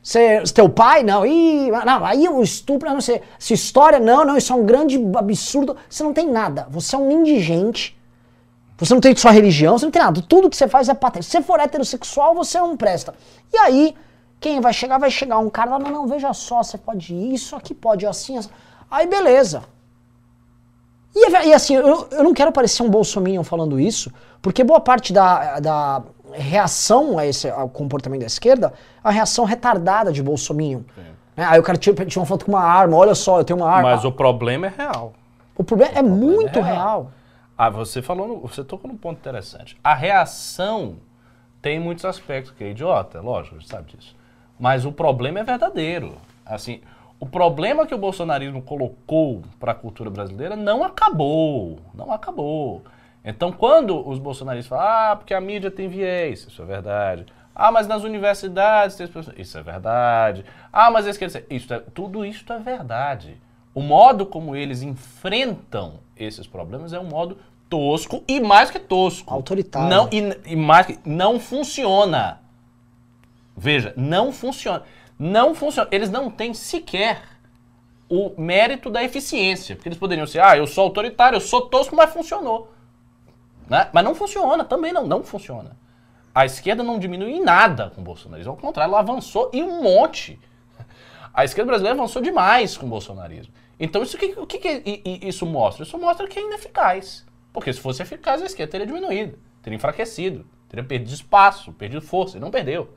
Você, 0.02 0.42
teu 0.52 0.68
pai, 0.68 1.04
não, 1.04 1.24
ih, 1.24 1.70
não, 1.70 2.04
aí 2.04 2.28
o 2.28 2.42
estupro, 2.42 2.90
não 2.90 3.00
sei. 3.00 3.22
Se 3.38 3.54
história, 3.54 4.00
não, 4.00 4.24
não, 4.24 4.36
isso 4.36 4.52
é 4.52 4.56
um 4.56 4.66
grande 4.66 5.00
absurdo. 5.14 5.76
Você 5.88 6.02
não 6.02 6.12
tem 6.12 6.28
nada. 6.28 6.66
Você 6.70 6.96
é 6.96 6.98
um 6.98 7.10
indigente. 7.10 7.96
Você 8.78 8.94
não 8.94 9.00
tem 9.00 9.14
sua 9.14 9.30
religião, 9.30 9.78
você 9.78 9.84
não 9.84 9.92
tem 9.92 10.02
nada. 10.02 10.22
Tudo 10.22 10.50
que 10.50 10.56
você 10.56 10.66
faz 10.66 10.88
é 10.88 10.94
patente. 10.94 11.26
Se 11.26 11.32
você 11.32 11.42
for 11.42 11.60
heterossexual, 11.60 12.34
você 12.34 12.58
não 12.58 12.76
presta. 12.76 13.14
E 13.52 13.58
aí, 13.58 13.94
quem 14.40 14.60
vai 14.60 14.72
chegar, 14.72 14.98
vai 14.98 15.10
chegar 15.10 15.38
um 15.38 15.50
cara 15.50 15.72
lá, 15.72 15.78
não, 15.78 15.90
não, 15.90 16.06
veja 16.06 16.32
só, 16.32 16.62
você 16.62 16.78
pode 16.78 17.14
isso, 17.14 17.56
aqui 17.56 17.74
pode 17.74 18.06
assim, 18.06 18.38
assim. 18.38 18.50
Aí 18.90 19.06
beleza. 19.06 19.62
E, 21.14 21.34
é 21.34 21.46
e 21.48 21.52
assim, 21.54 21.74
eu, 21.74 22.08
eu 22.10 22.24
não 22.24 22.32
quero 22.34 22.52
parecer 22.52 22.82
um 22.82 22.90
bolsominion 22.90 23.42
falando 23.42 23.78
isso, 23.80 24.12
porque 24.40 24.62
boa 24.62 24.80
parte 24.80 25.12
da, 25.12 25.58
da 25.58 26.02
reação 26.32 27.18
a 27.18 27.26
esse 27.26 27.48
ao 27.48 27.68
comportamento 27.68 28.20
da 28.20 28.26
esquerda 28.26 28.72
é 29.04 29.08
a 29.08 29.10
reação 29.10 29.44
retardada 29.44 30.12
de 30.12 30.22
bolsominion. 30.22 30.82
Né? 31.36 31.44
Aí 31.44 31.58
o 31.58 31.62
cara 31.62 31.78
tira, 31.78 32.04
tira 32.04 32.20
uma 32.20 32.26
foto 32.26 32.44
com 32.44 32.52
uma 32.52 32.62
arma, 32.62 32.96
olha 32.96 33.14
só, 33.14 33.38
eu 33.40 33.44
tenho 33.44 33.58
uma 33.58 33.70
arma. 33.70 33.90
Mas 33.90 34.04
o 34.04 34.12
problema 34.12 34.66
é 34.66 34.72
real. 34.76 35.12
O 35.56 35.64
problema 35.64 35.92
é 35.98 36.02
muito 36.02 36.58
é 36.58 36.62
real. 36.62 36.74
real. 36.74 37.12
Ah, 37.56 37.70
você 37.70 38.00
falou, 38.00 38.28
no- 38.28 38.40
você 38.40 38.62
tocou 38.62 38.88
num 38.90 38.96
ponto 38.96 39.18
interessante. 39.18 39.76
A 39.82 39.94
reação 39.94 40.96
tem 41.60 41.80
muitos 41.80 42.04
aspectos 42.04 42.52
que 42.56 42.62
é 42.62 42.70
idiota, 42.70 43.20
lógico, 43.20 43.56
a 43.56 43.58
gente 43.58 43.68
sabe 43.68 43.96
disso. 43.96 44.14
Mas 44.60 44.84
o 44.84 44.92
problema 44.92 45.40
é 45.40 45.44
verdadeiro. 45.44 46.14
Assim, 46.46 46.80
o 47.20 47.26
problema 47.26 47.86
que 47.86 47.94
o 47.94 47.98
bolsonarismo 47.98 48.62
colocou 48.62 49.42
para 49.58 49.72
a 49.72 49.74
cultura 49.74 50.08
brasileira 50.10 50.54
não 50.54 50.84
acabou, 50.84 51.78
não 51.94 52.12
acabou. 52.12 52.82
Então, 53.24 53.50
quando 53.52 54.08
os 54.08 54.18
bolsonaristas 54.18 54.68
falam, 54.68 54.86
ah, 55.12 55.16
porque 55.16 55.34
a 55.34 55.40
mídia 55.40 55.70
tem 55.70 55.88
viés, 55.88 56.46
isso 56.46 56.62
é 56.62 56.64
verdade. 56.64 57.26
Ah, 57.54 57.72
mas 57.72 57.88
nas 57.88 58.04
universidades 58.04 58.96
tem 58.96 59.06
pessoas- 59.08 59.36
isso 59.36 59.58
é 59.58 59.62
verdade. 59.62 60.44
Ah, 60.72 60.90
mas 60.90 61.04
eles 61.06 61.18
querem 61.18 61.44
isso 61.50 61.74
é, 61.74 61.80
tudo 61.92 62.24
isso 62.24 62.50
é 62.52 62.58
verdade. 62.60 63.36
O 63.74 63.82
modo 63.82 64.24
como 64.24 64.54
eles 64.54 64.82
enfrentam 64.82 65.94
esses 66.16 66.46
problemas 66.46 66.92
é 66.92 67.00
um 67.00 67.04
modo 67.08 67.36
tosco 67.68 68.22
e 68.28 68.40
mais 68.40 68.70
que 68.70 68.78
tosco. 68.78 69.34
Autoritário. 69.34 69.88
Não, 69.88 70.08
e, 70.12 70.52
e 70.52 70.56
mais 70.56 70.86
que, 70.86 70.98
não 71.04 71.40
funciona. 71.40 72.40
Veja, 73.56 73.92
não 73.96 74.32
funciona. 74.32 74.84
Não 75.18 75.54
funciona. 75.54 75.88
Eles 75.90 76.10
não 76.10 76.30
têm 76.30 76.54
sequer 76.54 77.22
o 78.08 78.40
mérito 78.40 78.88
da 78.88 79.02
eficiência. 79.02 79.76
Porque 79.76 79.88
eles 79.88 79.98
poderiam 79.98 80.26
ser, 80.26 80.40
ah, 80.40 80.56
eu 80.56 80.66
sou 80.66 80.84
autoritário, 80.84 81.36
eu 81.36 81.40
sou 81.40 81.62
tosco, 81.62 81.96
mas 81.96 82.12
funcionou. 82.12 82.72
Né? 83.68 83.88
Mas 83.92 84.04
não 84.04 84.14
funciona, 84.14 84.64
também 84.64 84.92
não, 84.92 85.06
não 85.06 85.22
funciona. 85.22 85.76
A 86.34 86.46
esquerda 86.46 86.82
não 86.82 86.98
diminui 86.98 87.32
em 87.32 87.42
nada 87.42 87.90
com 87.90 88.00
o 88.00 88.04
bolsonarismo. 88.04 88.52
Ao 88.52 88.56
contrário, 88.56 88.90
ela 88.90 89.00
avançou 89.00 89.50
em 89.52 89.62
um 89.62 89.82
monte. 89.82 90.38
A 91.34 91.44
esquerda 91.44 91.68
brasileira 91.68 91.98
avançou 91.98 92.22
demais 92.22 92.76
com 92.76 92.86
o 92.86 92.88
bolsonarismo. 92.88 93.52
Então, 93.78 94.02
isso, 94.02 94.16
o 94.16 94.46
que, 94.46 94.58
que, 94.58 95.02
isso 95.22 95.46
mostra? 95.46 95.84
Isso 95.84 95.98
mostra 95.98 96.26
que 96.26 96.38
é 96.38 96.42
ineficaz. 96.42 97.26
Porque 97.52 97.72
se 97.72 97.80
fosse 97.80 98.02
eficaz, 98.02 98.42
a 98.42 98.46
esquerda 98.46 98.72
teria 98.72 98.86
diminuído, 98.86 99.38
teria 99.62 99.76
enfraquecido, 99.76 100.46
teria 100.68 100.84
perdido 100.84 101.14
espaço, 101.14 101.72
perdido 101.72 102.02
força, 102.02 102.36
e 102.36 102.40
não 102.40 102.50
perdeu. 102.50 102.88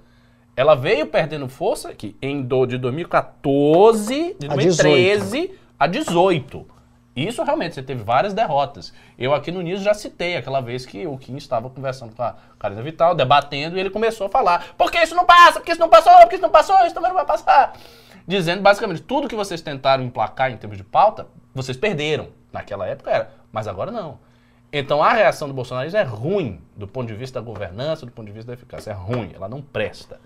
Ela 0.55 0.75
veio 0.75 1.07
perdendo 1.07 1.47
força 1.47 1.93
que 1.93 2.15
em 2.21 2.41
do, 2.41 2.65
de 2.65 2.77
2014, 2.77 4.35
de 4.39 4.47
A 4.47 4.53
2013 4.53 5.51
a 5.79 5.87
18. 5.87 6.67
Isso 7.15 7.43
realmente, 7.43 7.75
você 7.75 7.83
teve 7.83 8.03
várias 8.03 8.33
derrotas. 8.33 8.93
Eu 9.17 9.33
aqui 9.33 9.51
no 9.51 9.61
Niso 9.61 9.83
já 9.83 9.93
citei 9.93 10.37
aquela 10.37 10.61
vez 10.61 10.85
que 10.85 11.05
o 11.05 11.17
Kim 11.17 11.35
estava 11.35 11.69
conversando 11.69 12.15
com 12.15 12.23
a 12.23 12.35
Karina 12.57 12.81
Vital, 12.81 13.13
debatendo, 13.13 13.77
e 13.77 13.79
ele 13.79 13.89
começou 13.89 14.27
a 14.27 14.29
falar: 14.29 14.73
por 14.77 14.89
que 14.89 14.97
isso 15.01 15.15
não 15.15 15.25
passa? 15.25 15.59
Por 15.59 15.65
que 15.65 15.71
isso 15.71 15.81
não 15.81 15.89
passou? 15.89 16.13
Por 16.13 16.29
que 16.29 16.35
isso 16.35 16.41
não 16.41 16.49
passou? 16.49 16.75
Isso 16.85 16.93
também 16.93 17.09
não 17.09 17.17
vai 17.17 17.25
passar. 17.25 17.73
Dizendo 18.25 18.61
basicamente: 18.61 19.01
tudo 19.01 19.27
que 19.27 19.35
vocês 19.35 19.61
tentaram 19.61 20.03
emplacar 20.03 20.51
em 20.51 20.57
termos 20.57 20.77
de 20.77 20.83
pauta, 20.83 21.27
vocês 21.53 21.75
perderam. 21.75 22.29
Naquela 22.51 22.85
época 22.85 23.09
era, 23.09 23.31
mas 23.51 23.67
agora 23.67 23.91
não. 23.91 24.19
Então 24.73 25.03
a 25.03 25.11
reação 25.11 25.47
do 25.47 25.53
bolsonarismo 25.53 25.97
é 25.97 26.03
ruim 26.03 26.61
do 26.77 26.87
ponto 26.87 27.07
de 27.07 27.13
vista 27.13 27.41
da 27.41 27.45
governança, 27.45 28.05
do 28.05 28.11
ponto 28.11 28.27
de 28.27 28.31
vista 28.31 28.47
da 28.47 28.53
eficácia. 28.53 28.91
É 28.91 28.93
ruim, 28.93 29.31
ela 29.33 29.49
não 29.49 29.61
presta. 29.61 30.19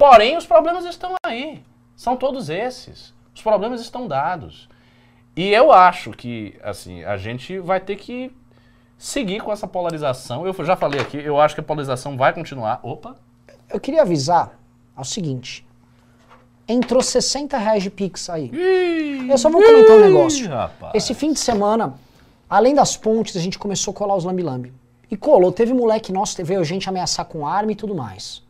Porém, 0.00 0.34
os 0.34 0.46
problemas 0.46 0.86
estão 0.86 1.14
aí. 1.26 1.62
São 1.94 2.16
todos 2.16 2.48
esses. 2.48 3.12
Os 3.34 3.42
problemas 3.42 3.82
estão 3.82 4.08
dados. 4.08 4.66
E 5.36 5.50
eu 5.50 5.70
acho 5.70 6.12
que, 6.12 6.58
assim, 6.62 7.04
a 7.04 7.18
gente 7.18 7.58
vai 7.58 7.78
ter 7.78 7.96
que 7.96 8.34
seguir 8.96 9.42
com 9.42 9.52
essa 9.52 9.66
polarização. 9.66 10.46
Eu 10.46 10.54
já 10.64 10.74
falei 10.74 10.98
aqui, 10.98 11.18
eu 11.18 11.38
acho 11.38 11.54
que 11.54 11.60
a 11.60 11.64
polarização 11.64 12.16
vai 12.16 12.32
continuar. 12.32 12.80
Opa! 12.82 13.14
Eu 13.68 13.78
queria 13.78 14.00
avisar 14.00 14.58
ao 14.96 15.04
seguinte. 15.04 15.66
Entrou 16.66 17.02
60 17.02 17.58
reais 17.58 17.82
de 17.82 17.90
Pix 17.90 18.30
aí. 18.30 18.50
Eu 19.28 19.36
só 19.36 19.50
vou 19.50 19.62
comentar 19.62 19.98
um 19.98 20.00
negócio. 20.00 20.48
rapaz. 20.48 20.94
Esse 20.94 21.12
fim 21.12 21.34
de 21.34 21.40
semana, 21.40 21.92
além 22.48 22.74
das 22.74 22.96
pontes, 22.96 23.36
a 23.36 23.40
gente 23.40 23.58
começou 23.58 23.92
a 23.92 23.94
colar 23.94 24.16
os 24.16 24.24
lambi-lambi. 24.24 24.72
E 25.10 25.16
colou, 25.16 25.52
teve 25.52 25.74
moleque 25.74 26.10
nosso, 26.10 26.42
veio 26.42 26.64
gente 26.64 26.88
ameaçar 26.88 27.26
com 27.26 27.46
arma 27.46 27.72
e 27.72 27.76
tudo 27.76 27.94
mais. 27.94 28.42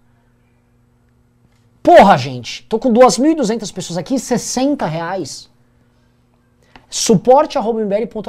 Porra, 1.83 2.17
gente, 2.19 2.65
tô 2.69 2.79
com 2.79 2.93
2.200 2.93 3.73
pessoas 3.73 3.97
aqui, 3.97 4.19
60 4.19 4.85
reais. 4.87 5.51
Suporte 6.89 7.57
arroba 7.57 7.81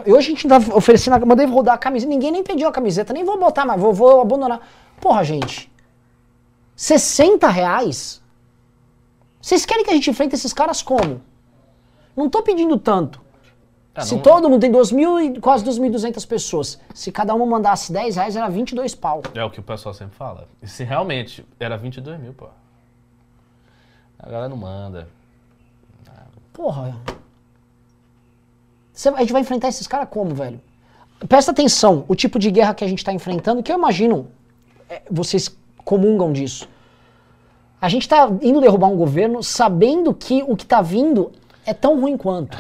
E 0.05 0.13
hoje 0.13 0.27
a 0.27 0.29
gente 0.35 0.47
tá 0.47 0.57
oferecendo, 0.75 1.25
mandei 1.25 1.47
rodar 1.47 1.75
a 1.75 1.77
camiseta, 1.77 2.09
ninguém 2.09 2.31
nem 2.31 2.43
pediu 2.43 2.67
a 2.67 2.71
camiseta, 2.71 3.11
nem 3.11 3.23
vou 3.23 3.39
botar, 3.39 3.65
mas 3.65 3.79
vou, 3.81 3.91
vou 3.93 4.21
abandonar. 4.21 4.61
Porra, 4.99 5.23
gente, 5.23 5.69
60 6.75 7.47
reais? 7.49 8.21
Vocês 9.41 9.65
querem 9.65 9.83
que 9.83 9.89
a 9.89 9.93
gente 9.93 10.09
enfrente 10.11 10.35
esses 10.35 10.53
caras 10.53 10.81
como? 10.83 11.21
Não 12.15 12.29
tô 12.29 12.43
pedindo 12.43 12.77
tanto. 12.77 13.19
É, 13.95 14.01
Se 14.01 14.15
não- 14.15 14.21
todo 14.21 14.47
mundo 14.49 14.61
tem 14.61 14.71
2.000 14.71 15.19
e 15.19 15.39
quase 15.41 15.65
2.200 15.65 16.23
pessoas, 16.25 16.79
se 16.93 17.11
cada 17.11 17.33
uma 17.33 17.45
mandasse 17.45 17.91
10 17.91 18.15
reais, 18.15 18.35
era 18.35 18.47
22 18.47 18.93
pau. 18.95 19.23
É 19.33 19.43
o 19.43 19.49
que 19.49 19.59
o 19.59 19.63
pessoal 19.63 19.93
sempre 19.93 20.15
fala. 20.15 20.47
E 20.61 20.67
se 20.67 20.83
realmente 20.83 21.43
era 21.59 21.75
22 21.77 22.19
mil, 22.19 22.33
pô. 22.33 22.47
A 24.21 24.29
galera 24.29 24.49
não 24.49 24.57
manda. 24.57 25.07
Porra. 26.53 26.95
Cê- 28.93 29.09
a 29.09 29.19
gente 29.19 29.33
vai 29.33 29.41
enfrentar 29.41 29.67
esses 29.69 29.87
caras 29.87 30.07
como, 30.09 30.35
velho? 30.35 30.61
Presta 31.27 31.51
atenção, 31.51 32.05
o 32.07 32.15
tipo 32.15 32.37
de 32.39 32.51
guerra 32.51 32.73
que 32.73 32.83
a 32.83 32.87
gente 32.87 33.03
tá 33.03 33.13
enfrentando, 33.13 33.61
que 33.63 33.71
eu 33.71 33.77
imagino, 33.77 34.27
é, 34.89 35.01
vocês 35.09 35.55
comungam 35.83 36.31
disso. 36.31 36.67
A 37.79 37.89
gente 37.89 38.07
tá 38.07 38.27
indo 38.41 38.61
derrubar 38.61 38.87
um 38.87 38.95
governo 38.95 39.41
sabendo 39.41 40.13
que 40.13 40.43
o 40.43 40.55
que 40.55 40.65
tá 40.65 40.81
vindo 40.81 41.31
é 41.65 41.73
tão 41.73 41.99
ruim 41.99 42.15
quanto. 42.17 42.57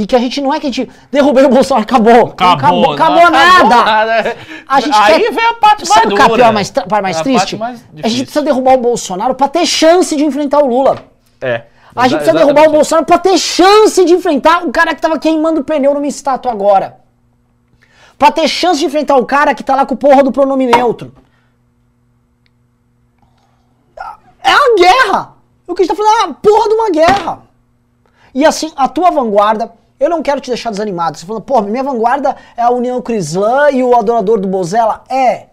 E 0.00 0.06
que 0.06 0.14
a 0.14 0.18
gente 0.20 0.40
não 0.40 0.54
é 0.54 0.60
que 0.60 0.68
a 0.68 0.70
gente 0.70 0.88
derrubei 1.10 1.44
o 1.44 1.48
Bolsonaro, 1.48 1.82
acabou. 1.82 2.12
Não 2.38 2.52
acabou, 2.52 2.82
não 2.82 2.92
acabou 2.92 3.30
nada. 3.30 4.36
A 4.68 4.80
gente 4.80 4.96
Aí 4.96 5.20
quer- 5.20 5.32
vem 5.32 5.44
a 5.44 5.54
parte 5.54 5.88
mais 5.88 5.88
Sabe 5.88 6.12
o 6.14 6.16
que 6.16 6.22
é 6.40 6.44
a 6.44 6.52
mais, 6.52 6.70
parte 6.70 7.02
mais 7.02 7.16
É 7.16 7.20
a 7.20 7.22
triste? 7.24 7.56
parte 7.56 7.56
mais 7.56 7.84
a 8.04 8.06
gente 8.06 8.22
precisa 8.22 8.44
derrubar 8.44 8.74
o 8.74 8.78
Bolsonaro 8.78 9.34
pra 9.34 9.48
ter 9.48 9.66
chance 9.66 10.14
de 10.14 10.24
enfrentar 10.24 10.60
o 10.60 10.68
Lula. 10.68 11.02
É. 11.40 11.64
A 11.96 12.06
gente 12.06 12.18
precisa 12.20 12.38
derrubar 12.38 12.68
o. 12.68 12.70
Bolsonaro 12.70 13.04
pra 13.04 13.18
ter 13.18 13.36
chance 13.38 14.04
de 14.04 14.12
enfrentar 14.12 14.64
o 14.64 14.70
cara 14.70 14.94
que 14.94 15.02
tava 15.02 15.18
queimando 15.18 15.64
pneu 15.64 15.92
numa 15.94 16.06
estátua 16.06 16.52
agora. 16.52 17.00
Pra 18.16 18.30
ter 18.30 18.46
chance 18.46 18.78
de 18.78 18.86
enfrentar 18.86 19.16
o 19.16 19.26
cara 19.26 19.52
que 19.52 19.64
tá 19.64 19.74
lá 19.74 19.84
com 19.84 19.96
porra 19.96 20.22
do 20.22 20.30
pronome 20.30 20.64
neutro. 20.66 21.12
É 24.44 24.54
uma 24.54 24.76
guerra! 24.76 25.32
O 25.66 25.74
que 25.74 25.82
a 25.82 25.84
gente 25.84 25.96
tá 25.96 26.00
falando 26.00 26.20
é 26.22 26.24
uma 26.26 26.34
porra 26.34 26.68
de 26.68 26.74
uma 26.74 26.90
guerra. 26.90 27.42
E 28.34 28.44
assim, 28.44 28.72
a 28.76 28.86
tua 28.88 29.10
vanguarda, 29.10 29.72
Eu 29.98 30.08
não 30.08 30.22
quero 30.22 30.40
te 30.40 30.48
deixar 30.48 30.70
desanimado. 30.70 31.18
Você 31.18 31.26
falando, 31.26 31.42
pô, 31.42 31.60
minha 31.62 31.82
vanguarda 31.82 32.36
é 32.56 32.62
a 32.62 32.70
União 32.70 33.00
Crislã 33.02 33.70
e 33.70 33.82
o 33.82 33.96
adorador 33.96 34.38
do 34.38 34.46
Bozella. 34.46 35.02
É. 35.08 35.46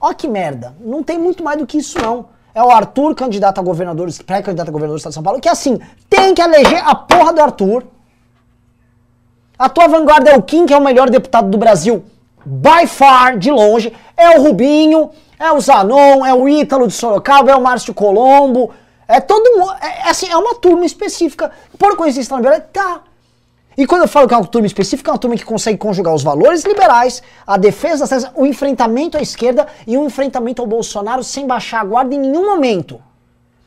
Ó 0.00 0.12
que 0.12 0.26
merda. 0.26 0.74
Não 0.80 1.02
tem 1.02 1.18
muito 1.18 1.44
mais 1.44 1.58
do 1.58 1.66
que 1.66 1.78
isso, 1.78 1.98
não. 1.98 2.26
É 2.54 2.62
o 2.62 2.70
Arthur, 2.70 3.14
candidato 3.14 3.58
a 3.58 3.62
governador, 3.62 4.08
pré-candidato 4.24 4.68
a 4.68 4.72
governador 4.72 4.96
do 4.96 4.98
estado 4.98 5.10
de 5.10 5.14
São 5.14 5.22
Paulo, 5.22 5.40
que 5.40 5.48
assim, 5.48 5.78
tem 6.08 6.34
que 6.34 6.40
eleger 6.40 6.82
a 6.86 6.94
porra 6.94 7.32
do 7.32 7.40
Arthur. 7.40 7.84
A 9.58 9.68
tua 9.68 9.88
vanguarda 9.88 10.30
é 10.30 10.36
o 10.36 10.42
Kim, 10.42 10.64
que 10.64 10.72
é 10.72 10.76
o 10.76 10.82
melhor 10.82 11.10
deputado 11.10 11.48
do 11.48 11.58
Brasil, 11.58 12.04
by 12.44 12.86
far, 12.86 13.36
de 13.38 13.50
longe. 13.50 13.92
É 14.16 14.38
o 14.38 14.42
Rubinho, 14.42 15.10
é 15.38 15.50
o 15.52 15.60
Zanon, 15.60 16.24
é 16.24 16.32
o 16.32 16.48
Ítalo 16.48 16.86
de 16.86 16.94
Sorocaba, 16.94 17.50
é 17.50 17.56
o 17.56 17.60
Márcio 17.60 17.92
Colombo. 17.92 18.72
É 19.06 19.20
todo 19.20 19.58
mundo. 19.58 19.72
É, 19.80 20.08
assim, 20.08 20.28
é 20.28 20.36
uma 20.36 20.54
turma 20.54 20.84
específica. 20.84 21.50
Por 21.78 21.96
coincidência, 21.96 22.60
tá. 22.72 23.02
E 23.76 23.86
quando 23.86 24.02
eu 24.02 24.08
falo 24.08 24.28
que 24.28 24.34
é 24.34 24.36
uma 24.36 24.46
turma 24.46 24.66
específica, 24.66 25.10
é 25.10 25.12
uma 25.12 25.18
turma 25.18 25.36
que 25.36 25.44
consegue 25.44 25.78
conjugar 25.78 26.14
os 26.14 26.22
valores 26.22 26.64
liberais, 26.64 27.22
a 27.46 27.56
defesa 27.56 28.32
o 28.34 28.46
enfrentamento 28.46 29.16
à 29.16 29.20
esquerda 29.20 29.66
e 29.86 29.96
o 29.96 30.04
enfrentamento 30.04 30.62
ao 30.62 30.68
Bolsonaro 30.68 31.24
sem 31.24 31.46
baixar 31.46 31.80
a 31.80 31.84
guarda 31.84 32.14
em 32.14 32.18
nenhum 32.18 32.46
momento. 32.46 33.00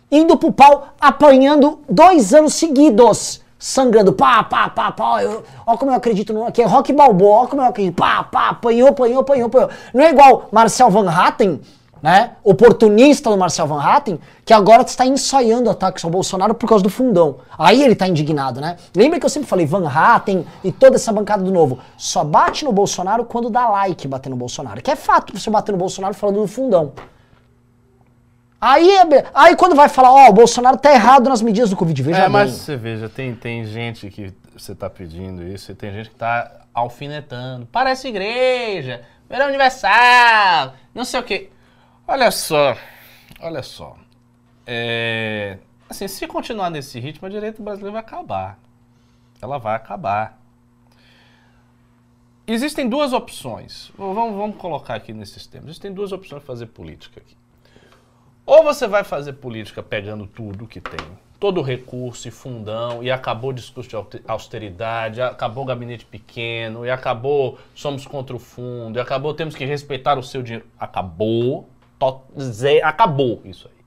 Indo 0.10 0.38
pro 0.38 0.52
pau, 0.52 0.90
apanhando 1.02 1.80
dois 1.90 2.34
anos 2.34 2.54
seguidos, 2.54 3.42
sangrando, 3.60 4.14
pá, 4.14 4.44
pá, 4.44 4.70
pá, 4.70 4.92
pá. 4.92 5.22
Eu, 5.22 5.44
ó 5.66 5.76
como 5.76 5.92
eu 5.92 5.96
acredito 5.96 6.32
no. 6.32 6.50
Que 6.52 6.62
é 6.62 6.66
rock 6.66 6.94
balboa, 6.94 7.44
ó 7.44 7.48
como 7.48 7.62
eu 7.62 7.66
acredito, 7.66 7.96
pá, 7.96 8.24
pá, 8.24 8.50
apanhou, 8.50 8.90
apanhou, 8.90 9.20
apanhou, 9.20 9.48
apanhou. 9.48 9.70
Não 9.94 10.04
é 10.04 10.12
igual 10.12 10.48
Marcel 10.52 10.90
Van 10.90 11.10
Hatten, 11.10 11.60
né, 12.02 12.32
oportunista 12.44 13.30
do 13.30 13.38
Marcel 13.38 13.68
Van 13.68 13.82
Hatten, 13.82 14.20
que 14.46 14.54
agora 14.54 14.84
está 14.84 15.06
ensaiando 15.06 15.70
ataques 15.70 16.04
ao 16.04 16.12
Bolsonaro 16.12 16.54
por 16.54 16.68
causa 16.68 16.84
do 16.84 16.90
fundão. 16.90 17.38
Aí 17.58 17.84
ele 17.84 17.94
está 17.94 18.08
indignado, 18.08 18.62
né? 18.62 18.78
Lembra 18.96 19.20
que 19.20 19.26
eu 19.26 19.30
sempre 19.30 19.50
falei, 19.50 19.66
Van 19.66 19.88
Hatten 19.88 20.46
e 20.64 20.72
toda 20.72 20.96
essa 20.96 21.12
bancada 21.12 21.44
do 21.44 21.52
novo, 21.52 21.80
só 21.98 22.24
bate 22.24 22.64
no 22.64 22.72
Bolsonaro 22.72 23.26
quando 23.26 23.50
dá 23.50 23.68
like 23.70 24.08
bater 24.08 24.30
no 24.30 24.36
Bolsonaro. 24.36 24.82
Que 24.82 24.92
é 24.92 24.96
fato 24.96 25.38
você 25.38 25.50
bater 25.50 25.72
no 25.72 25.78
Bolsonaro 25.78 26.14
falando 26.14 26.42
do 26.42 26.48
fundão. 26.48 26.94
Aí, 28.60 28.90
é 28.90 29.26
aí 29.36 29.56
quando 29.56 29.76
vai 29.76 29.88
falar, 29.88 30.12
ó, 30.12 30.26
oh, 30.26 30.30
o 30.30 30.34
Bolsonaro 30.34 30.78
tá 30.78 30.92
errado 30.92 31.30
nas 31.30 31.42
medidas 31.42 31.70
do 31.70 31.76
Covid, 31.76 32.02
veja 32.02 32.20
é, 32.20 32.24
bem. 32.24 32.32
mas 32.32 32.52
você 32.52 32.76
veja, 32.76 33.08
tem, 33.08 33.36
tem 33.36 33.66
gente 33.66 34.10
que 34.10 34.34
você 34.52 34.74
tá 34.74 34.90
pedindo 34.90 35.44
isso 35.44 35.72
e 35.72 35.76
tem 35.76 35.94
gente 35.94 36.10
que 36.10 36.16
tá 36.16 36.66
alfinetando. 36.74 37.68
Parece 37.72 38.08
igreja, 38.08 39.02
verão 39.30 39.48
universal, 39.48 40.74
não 40.94 41.06
sei 41.06 41.20
o 41.20 41.24
quê. 41.24 41.50
Olha 42.10 42.32
só, 42.32 42.78
olha 43.42 43.62
só. 43.62 43.98
É, 44.66 45.58
assim, 45.90 46.08
se 46.08 46.26
continuar 46.26 46.70
nesse 46.70 47.02
ritmo, 47.02 47.28
a 47.28 47.30
direita 47.30 47.62
brasileira 47.62 47.92
vai 47.92 48.00
acabar. 48.00 48.58
Ela 49.42 49.58
vai 49.58 49.76
acabar. 49.76 50.40
Existem 52.48 52.88
duas 52.88 53.12
opções. 53.12 53.92
Vamos, 53.98 54.38
vamos 54.38 54.56
colocar 54.56 54.96
aqui 54.96 55.12
nesses 55.12 55.46
termos. 55.46 55.72
Existem 55.72 55.94
duas 55.94 56.14
opções 56.14 56.42
de 56.42 56.48
fazer 56.48 56.68
política 56.68 57.20
aqui. 57.20 57.36
Ou 58.46 58.64
você 58.64 58.88
vai 58.88 59.04
fazer 59.04 59.34
política 59.34 59.84
pegando 59.84 60.26
tudo 60.26 60.66
que 60.66 60.80
tem, 60.80 61.06
todo 61.38 61.60
o 61.60 61.62
recurso 61.62 62.30
e 62.30 62.32
fundão, 62.32 63.04
e 63.04 63.12
acabou 63.12 63.50
o 63.50 63.54
discurso 63.54 63.90
de 63.90 64.22
austeridade, 64.26 65.22
acabou 65.22 65.66
o 65.66 65.68
gabinete 65.68 66.06
pequeno, 66.06 66.86
e 66.86 66.90
acabou 66.90 67.60
somos 67.76 68.08
contra 68.08 68.34
o 68.34 68.40
fundo, 68.40 68.98
e 68.98 69.02
acabou 69.02 69.34
temos 69.34 69.54
que 69.54 69.66
respeitar 69.66 70.18
o 70.18 70.24
seu 70.24 70.42
dinheiro. 70.42 70.66
Acabou 70.80 71.68
acabou 72.84 73.42
isso 73.46 73.68
aí. 73.68 73.78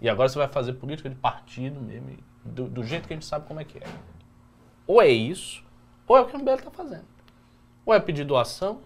E 0.00 0.08
agora 0.08 0.28
você 0.28 0.38
vai 0.38 0.48
fazer 0.48 0.74
política 0.74 1.08
de 1.08 1.14
partido 1.14 1.80
mesmo, 1.80 2.18
do, 2.44 2.68
do, 2.68 2.84
jeito 2.84 3.06
que 3.06 3.12
a 3.12 3.16
gente 3.16 3.26
sabe 3.26 3.46
como 3.46 3.60
é 3.60 3.64
que 3.64 3.78
é. 3.78 3.86
Ou 4.86 5.00
é 5.00 5.08
isso, 5.08 5.64
ou 6.06 6.16
é 6.16 6.20
o 6.20 6.26
que 6.26 6.36
o 6.36 6.38
MBL 6.40 6.54
está 6.54 6.70
fazendo. 6.70 7.04
Ou 7.86 7.94
é 7.94 8.00
pedir 8.00 8.24
doação, 8.24 8.80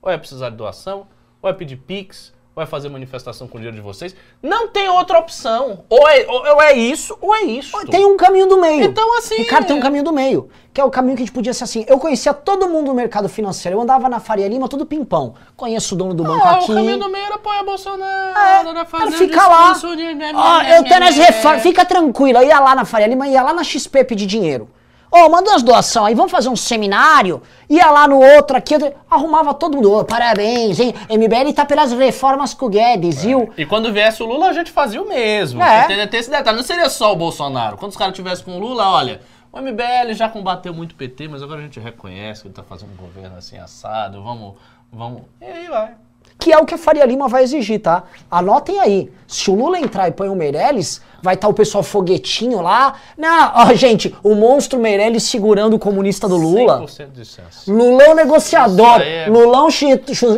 ou 0.00 0.10
é 0.10 0.16
precisar 0.16 0.50
de 0.50 0.56
doação, 0.56 1.06
ou 1.42 1.50
é 1.50 1.52
pedir 1.52 1.76
pix, 1.76 2.34
vai 2.54 2.66
fazer 2.66 2.88
manifestação 2.90 3.48
com 3.48 3.56
o 3.56 3.60
dinheiro 3.60 3.76
de 3.76 3.82
vocês. 3.82 4.14
Não 4.42 4.68
tem 4.68 4.88
outra 4.88 5.18
opção. 5.18 5.84
Ou 5.88 6.08
é, 6.08 6.26
ou 6.28 6.62
é 6.62 6.74
isso, 6.74 7.16
ou 7.20 7.34
é 7.34 7.42
isso. 7.42 7.76
Tem 7.86 8.04
um 8.04 8.16
caminho 8.16 8.46
do 8.46 8.60
meio. 8.60 8.84
Então, 8.84 9.18
assim. 9.18 9.36
Ricardo, 9.36 9.66
tem 9.66 9.76
um 9.76 9.80
caminho 9.80 10.04
do 10.04 10.12
meio. 10.12 10.50
Que 10.72 10.80
é 10.80 10.84
o 10.84 10.90
caminho 10.90 11.16
que 11.16 11.22
a 11.22 11.26
gente 11.26 11.34
podia 11.34 11.52
ser 11.52 11.64
assim. 11.64 11.84
Eu 11.86 11.98
conhecia 11.98 12.32
todo 12.32 12.68
mundo 12.68 12.86
no 12.86 12.94
mercado 12.94 13.28
financeiro. 13.28 13.76
Eu 13.76 13.82
andava 13.82 14.08
na 14.08 14.20
Faria 14.20 14.48
Lima, 14.48 14.68
tudo 14.68 14.86
pimpão. 14.86 15.34
Conheço 15.56 15.94
o 15.94 15.98
dono 15.98 16.14
do 16.14 16.24
banco 16.24 16.46
ah, 16.46 16.52
aqui. 16.52 16.72
O 16.72 16.74
caminho 16.74 16.98
do 16.98 17.08
meio 17.08 17.24
era 17.24 17.34
apoiar 17.34 17.62
Bolsonaro. 17.62 18.38
É, 18.38 18.70
era 18.70 19.12
fica 19.12 19.46
lá. 19.46 19.72
De... 19.72 19.86
Ó, 20.34 20.62
eu 20.62 20.84
tenho 20.84 21.04
as 21.04 21.16
reformas. 21.16 21.62
Fica 21.62 21.84
tranquilo. 21.84 22.38
Eu 22.38 22.46
ia 22.46 22.60
lá 22.60 22.74
na 22.74 22.84
Faria 22.84 23.06
Lima, 23.06 23.28
ia 23.28 23.42
lá 23.42 23.52
na 23.52 23.64
XP 23.64 24.04
pedir 24.04 24.26
dinheiro. 24.26 24.68
Ô, 25.14 25.26
oh, 25.26 25.28
manda 25.28 25.50
umas 25.50 25.62
doações 25.62 26.06
aí, 26.06 26.14
vamos 26.14 26.32
fazer 26.32 26.48
um 26.48 26.56
seminário? 26.56 27.42
Ia 27.68 27.90
lá 27.90 28.08
no 28.08 28.18
outro 28.18 28.56
aqui, 28.56 28.74
arrumava 29.10 29.52
todo 29.52 29.76
mundo. 29.76 29.92
Oh, 29.92 30.02
parabéns, 30.06 30.80
hein? 30.80 30.94
MBL 31.10 31.52
tá 31.54 31.66
pelas 31.66 31.92
reformas 31.92 32.54
com 32.54 32.64
o 32.64 32.68
Guedes, 32.70 33.18
é. 33.18 33.26
viu? 33.26 33.52
E 33.58 33.66
quando 33.66 33.92
viesse 33.92 34.22
o 34.22 34.26
Lula, 34.26 34.48
a 34.48 34.52
gente 34.54 34.72
fazia 34.72 35.02
o 35.02 35.06
mesmo. 35.06 35.62
É. 35.62 35.86
Tem, 35.86 36.08
tem 36.08 36.18
esse 36.18 36.30
detalhe, 36.30 36.56
não 36.56 36.64
seria 36.64 36.88
só 36.88 37.12
o 37.12 37.16
Bolsonaro. 37.16 37.76
Quando 37.76 37.90
os 37.90 37.96
caras 37.98 38.14
tivessem 38.14 38.42
com 38.42 38.56
o 38.56 38.58
Lula, 38.58 38.88
olha, 38.88 39.20
o 39.52 39.60
MBL 39.60 40.14
já 40.14 40.30
combateu 40.30 40.72
muito 40.72 40.92
o 40.92 40.94
PT, 40.94 41.28
mas 41.28 41.42
agora 41.42 41.60
a 41.60 41.62
gente 41.62 41.78
reconhece 41.78 42.40
que 42.40 42.48
ele 42.48 42.54
tá 42.54 42.62
fazendo 42.62 42.92
um 42.92 42.96
governo 42.96 43.36
assim 43.36 43.58
assado, 43.58 44.22
vamos, 44.22 44.54
vamos... 44.90 45.24
E 45.42 45.44
aí 45.44 45.68
vai 45.68 45.94
que 46.42 46.52
é 46.52 46.58
o 46.58 46.66
que 46.66 46.74
a 46.74 46.78
Faria 46.78 47.04
Lima 47.06 47.28
vai 47.28 47.44
exigir, 47.44 47.80
tá? 47.80 48.02
Anotem 48.28 48.80
aí. 48.80 49.12
Se 49.28 49.48
o 49.48 49.54
Lula 49.54 49.78
entrar 49.78 50.08
e 50.08 50.10
põe 50.10 50.28
o 50.28 50.34
Meirelles, 50.34 51.00
vai 51.22 51.34
estar 51.34 51.46
tá 51.46 51.50
o 51.50 51.54
pessoal 51.54 51.84
foguetinho 51.84 52.60
lá. 52.60 52.94
Não, 53.16 53.52
ó, 53.54 53.72
gente, 53.74 54.12
o 54.24 54.34
monstro 54.34 54.80
Meirelles 54.80 55.22
segurando 55.22 55.74
o 55.74 55.78
comunista 55.78 56.26
do 56.26 56.36
Lula. 56.36 56.82
100% 56.82 57.12
de 57.12 57.24
chance. 57.24 57.70
Lulão 57.70 58.16
negociador. 58.16 59.00
É... 59.02 59.26
Lulão 59.28 59.68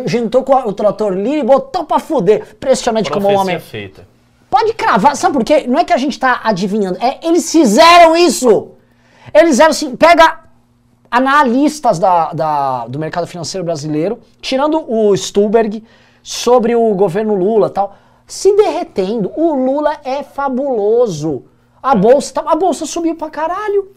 juntou 0.05 0.43
com 0.43 0.55
o 0.55 0.73
trator 0.75 1.15
Lira 1.15 1.39
e 1.39 1.43
botou 1.43 1.85
pra 1.85 1.99
fuder. 1.99 2.49
Impressionante 2.53 3.11
como 3.11 3.27
o 3.27 3.33
homem. 3.33 3.59
feita. 3.59 4.07
Pode 4.51 4.75
cravar, 4.75 5.17
sabe 5.17 5.33
por 5.33 5.45
quê? 5.45 5.65
Não 5.67 5.79
é 5.79 5.85
que 5.85 5.93
a 5.93 5.97
gente 5.97 6.19
tá 6.19 6.43
adivinhando, 6.45 6.99
é 7.03 7.19
eles 7.27 7.51
fizeram 7.51 8.15
isso. 8.15 8.73
Eles 9.33 9.49
fizeram 9.49 9.71
assim, 9.71 9.97
pega 9.97 10.44
analistas 11.15 12.01
da, 12.01 12.33
da, 12.33 12.89
do 12.89 12.99
mercado 12.99 13.25
financeiro 13.25 13.65
brasileiro, 13.65 14.19
tirando 14.41 14.85
o 14.91 15.17
Stuberg, 15.17 15.85
sobre 16.25 16.75
o 16.75 16.93
governo 16.95 17.37
Lula 17.37 17.71
tal, 17.71 17.97
se 18.27 18.57
derretendo. 18.57 19.31
O 19.37 19.55
Lula 19.55 19.97
é 20.03 20.25
fabuloso. 20.25 21.45
A 21.81 21.95
bolsa, 21.95 22.35
tá, 22.35 22.45
a 22.45 22.57
bolsa 22.57 22.85
subiu 22.85 23.15
pra 23.15 23.31
caralho. 23.31 23.95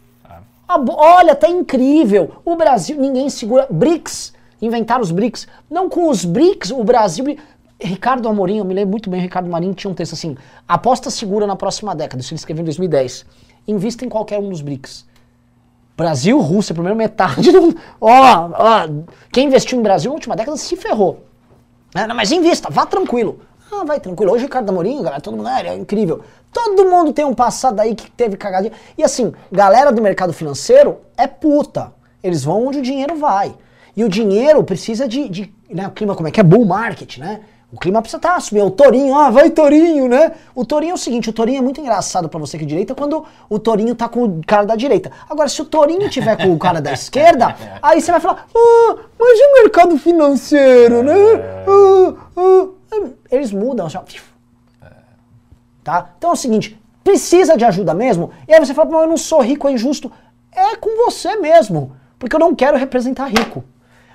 A, 0.68 0.80
olha, 0.90 1.34
tá 1.34 1.50
incrível. 1.50 2.34
O 2.46 2.56
Brasil, 2.56 2.98
ninguém 3.00 3.32
segura. 3.32 3.66
BRICS, 3.68 4.34
inventaram 4.62 5.02
os 5.02 5.10
BRICS. 5.10 5.48
Não 5.68 5.90
com 5.90 6.10
os 6.10 6.24
BRICS, 6.24 6.70
o 6.70 6.84
Brasil. 6.84 7.36
Ricardo 7.82 8.30
Amorim, 8.30 8.60
eu 8.60 8.66
me 8.66 8.76
lembro 8.76 8.92
muito 8.92 9.10
bem, 9.10 9.22
Ricardo 9.22 9.50
Marinho 9.50 9.74
tinha 9.74 9.90
um 9.90 9.96
texto 9.96 10.14
assim: 10.14 10.38
aposta 10.68 11.10
segura 11.10 11.48
na 11.48 11.56
próxima 11.56 11.96
década. 11.96 12.22
Isso 12.22 12.34
ele 12.34 12.40
escreveu 12.40 12.62
em 12.62 12.66
2010. 12.66 13.26
Invista 13.68 14.06
em 14.06 14.10
qualquer 14.10 14.40
um 14.40 14.50
dos 14.50 14.62
BRICS. 14.62 15.07
Brasil, 15.98 16.40
Rússia, 16.40 16.76
primeiro 16.76 16.96
metade 16.96 17.52
do. 17.52 17.76
Ó, 18.00 18.12
ó, 18.12 18.88
quem 19.34 19.48
investiu 19.48 19.80
em 19.80 19.82
Brasil 19.82 20.12
na 20.12 20.16
última 20.16 20.36
década 20.36 20.56
se 20.56 20.78
ferrou. 20.78 21.26
É, 21.96 22.06
não, 22.06 22.16
mas 22.16 22.32
invista, 22.32 22.70
vá 22.70 22.86
tranquilo. 22.86 23.40
Ah, 23.72 23.84
vai 23.84 24.00
tranquilo. 24.00 24.32
Hoje 24.32 24.44
o 24.44 24.48
Ricardo 24.48 24.70
Amorim, 24.70 25.02
galera, 25.02 25.20
todo 25.20 25.36
mundo 25.36 25.50
é, 25.50 25.70
é 25.70 25.76
incrível. 25.76 26.22
Todo 26.54 26.88
mundo 26.88 27.12
tem 27.12 27.26
um 27.26 27.34
passado 27.34 27.80
aí 27.80 27.96
que 27.96 28.12
teve 28.12 28.38
cagadinha. 28.38 28.72
E 28.96 29.04
assim, 29.04 29.34
galera 29.52 29.92
do 29.92 30.02
mercado 30.02 30.32
financeiro 30.32 31.00
é 31.18 31.26
puta. 31.26 31.92
Eles 32.24 32.44
vão 32.44 32.68
onde 32.68 32.78
o 32.78 32.82
dinheiro 32.82 33.16
vai. 33.16 33.56
E 33.96 34.04
o 34.04 34.10
dinheiro 34.10 34.64
precisa 34.64 35.08
de, 35.08 35.28
de 35.28 35.54
né, 35.70 35.88
o 35.88 35.92
clima 35.92 36.16
como 36.16 36.28
é 36.28 36.32
que 36.32 36.40
é 36.40 36.44
bull 36.44 36.66
market, 36.66 37.18
né? 37.18 37.42
O 37.72 37.78
clima 37.78 38.02
precisa 38.02 38.18
estar 38.18 38.36
tá, 38.36 38.40
subir. 38.40 38.62
O 38.62 38.72
Torinho, 38.72 39.14
ah, 39.14 39.30
vai 39.30 39.50
Torinho, 39.50 40.08
né? 40.08 40.32
O 40.56 40.66
Torinho 40.66 40.92
é 40.92 40.94
o 40.94 40.98
seguinte, 40.98 41.30
o 41.30 41.34
Torinho 41.34 41.58
é 41.58 41.62
muito 41.62 41.82
engraçado 41.82 42.30
para 42.30 42.40
você 42.40 42.58
que 42.58 42.64
é 42.64 42.68
direita 42.68 42.96
quando 42.96 43.26
o 43.50 43.60
Torinho 43.60 43.94
tá 43.94 44.08
com 44.08 44.24
o 44.24 44.42
cara 44.46 44.66
da 44.66 44.76
direita. 44.76 45.12
Agora, 45.30 45.50
se 45.50 45.62
o 45.62 45.66
Torinho 45.66 46.10
tiver 46.10 46.38
com 46.38 46.54
o 46.54 46.58
cara 46.58 46.82
da 46.82 46.94
esquerda, 46.94 47.54
aí 47.84 48.02
você 48.02 48.10
vai 48.10 48.22
falar, 48.22 48.48
ah, 48.56 48.96
mas 49.20 49.40
e 49.40 49.44
o 49.44 49.64
mercado 49.64 49.98
financeiro, 49.98 51.04
né? 51.04 51.14
Ah, 51.68 52.14
ah. 52.38 52.68
Eles 53.30 53.52
mudam, 53.52 53.86
assim, 53.86 53.98
tá? 55.84 56.12
Então 56.18 56.30
é 56.30 56.34
o 56.34 56.38
seguinte, 56.38 56.82
precisa 57.04 57.58
de 57.58 57.66
ajuda 57.66 57.94
mesmo? 57.94 58.32
E 58.48 58.54
aí 58.54 58.60
você 58.60 58.74
fala, 58.74 58.90
mas 58.90 59.02
eu 59.02 59.10
não 59.10 59.18
sou 59.18 59.42
rico, 59.42 59.68
é 59.68 59.74
injusto. 59.74 60.10
É 60.54 60.78
com 60.78 61.06
você 61.06 61.36
mesmo, 61.36 61.98
porque 62.18 62.34
eu 62.34 62.40
não 62.40 62.56
quero 62.56 62.78
representar 62.78 63.28
rico. 63.28 63.64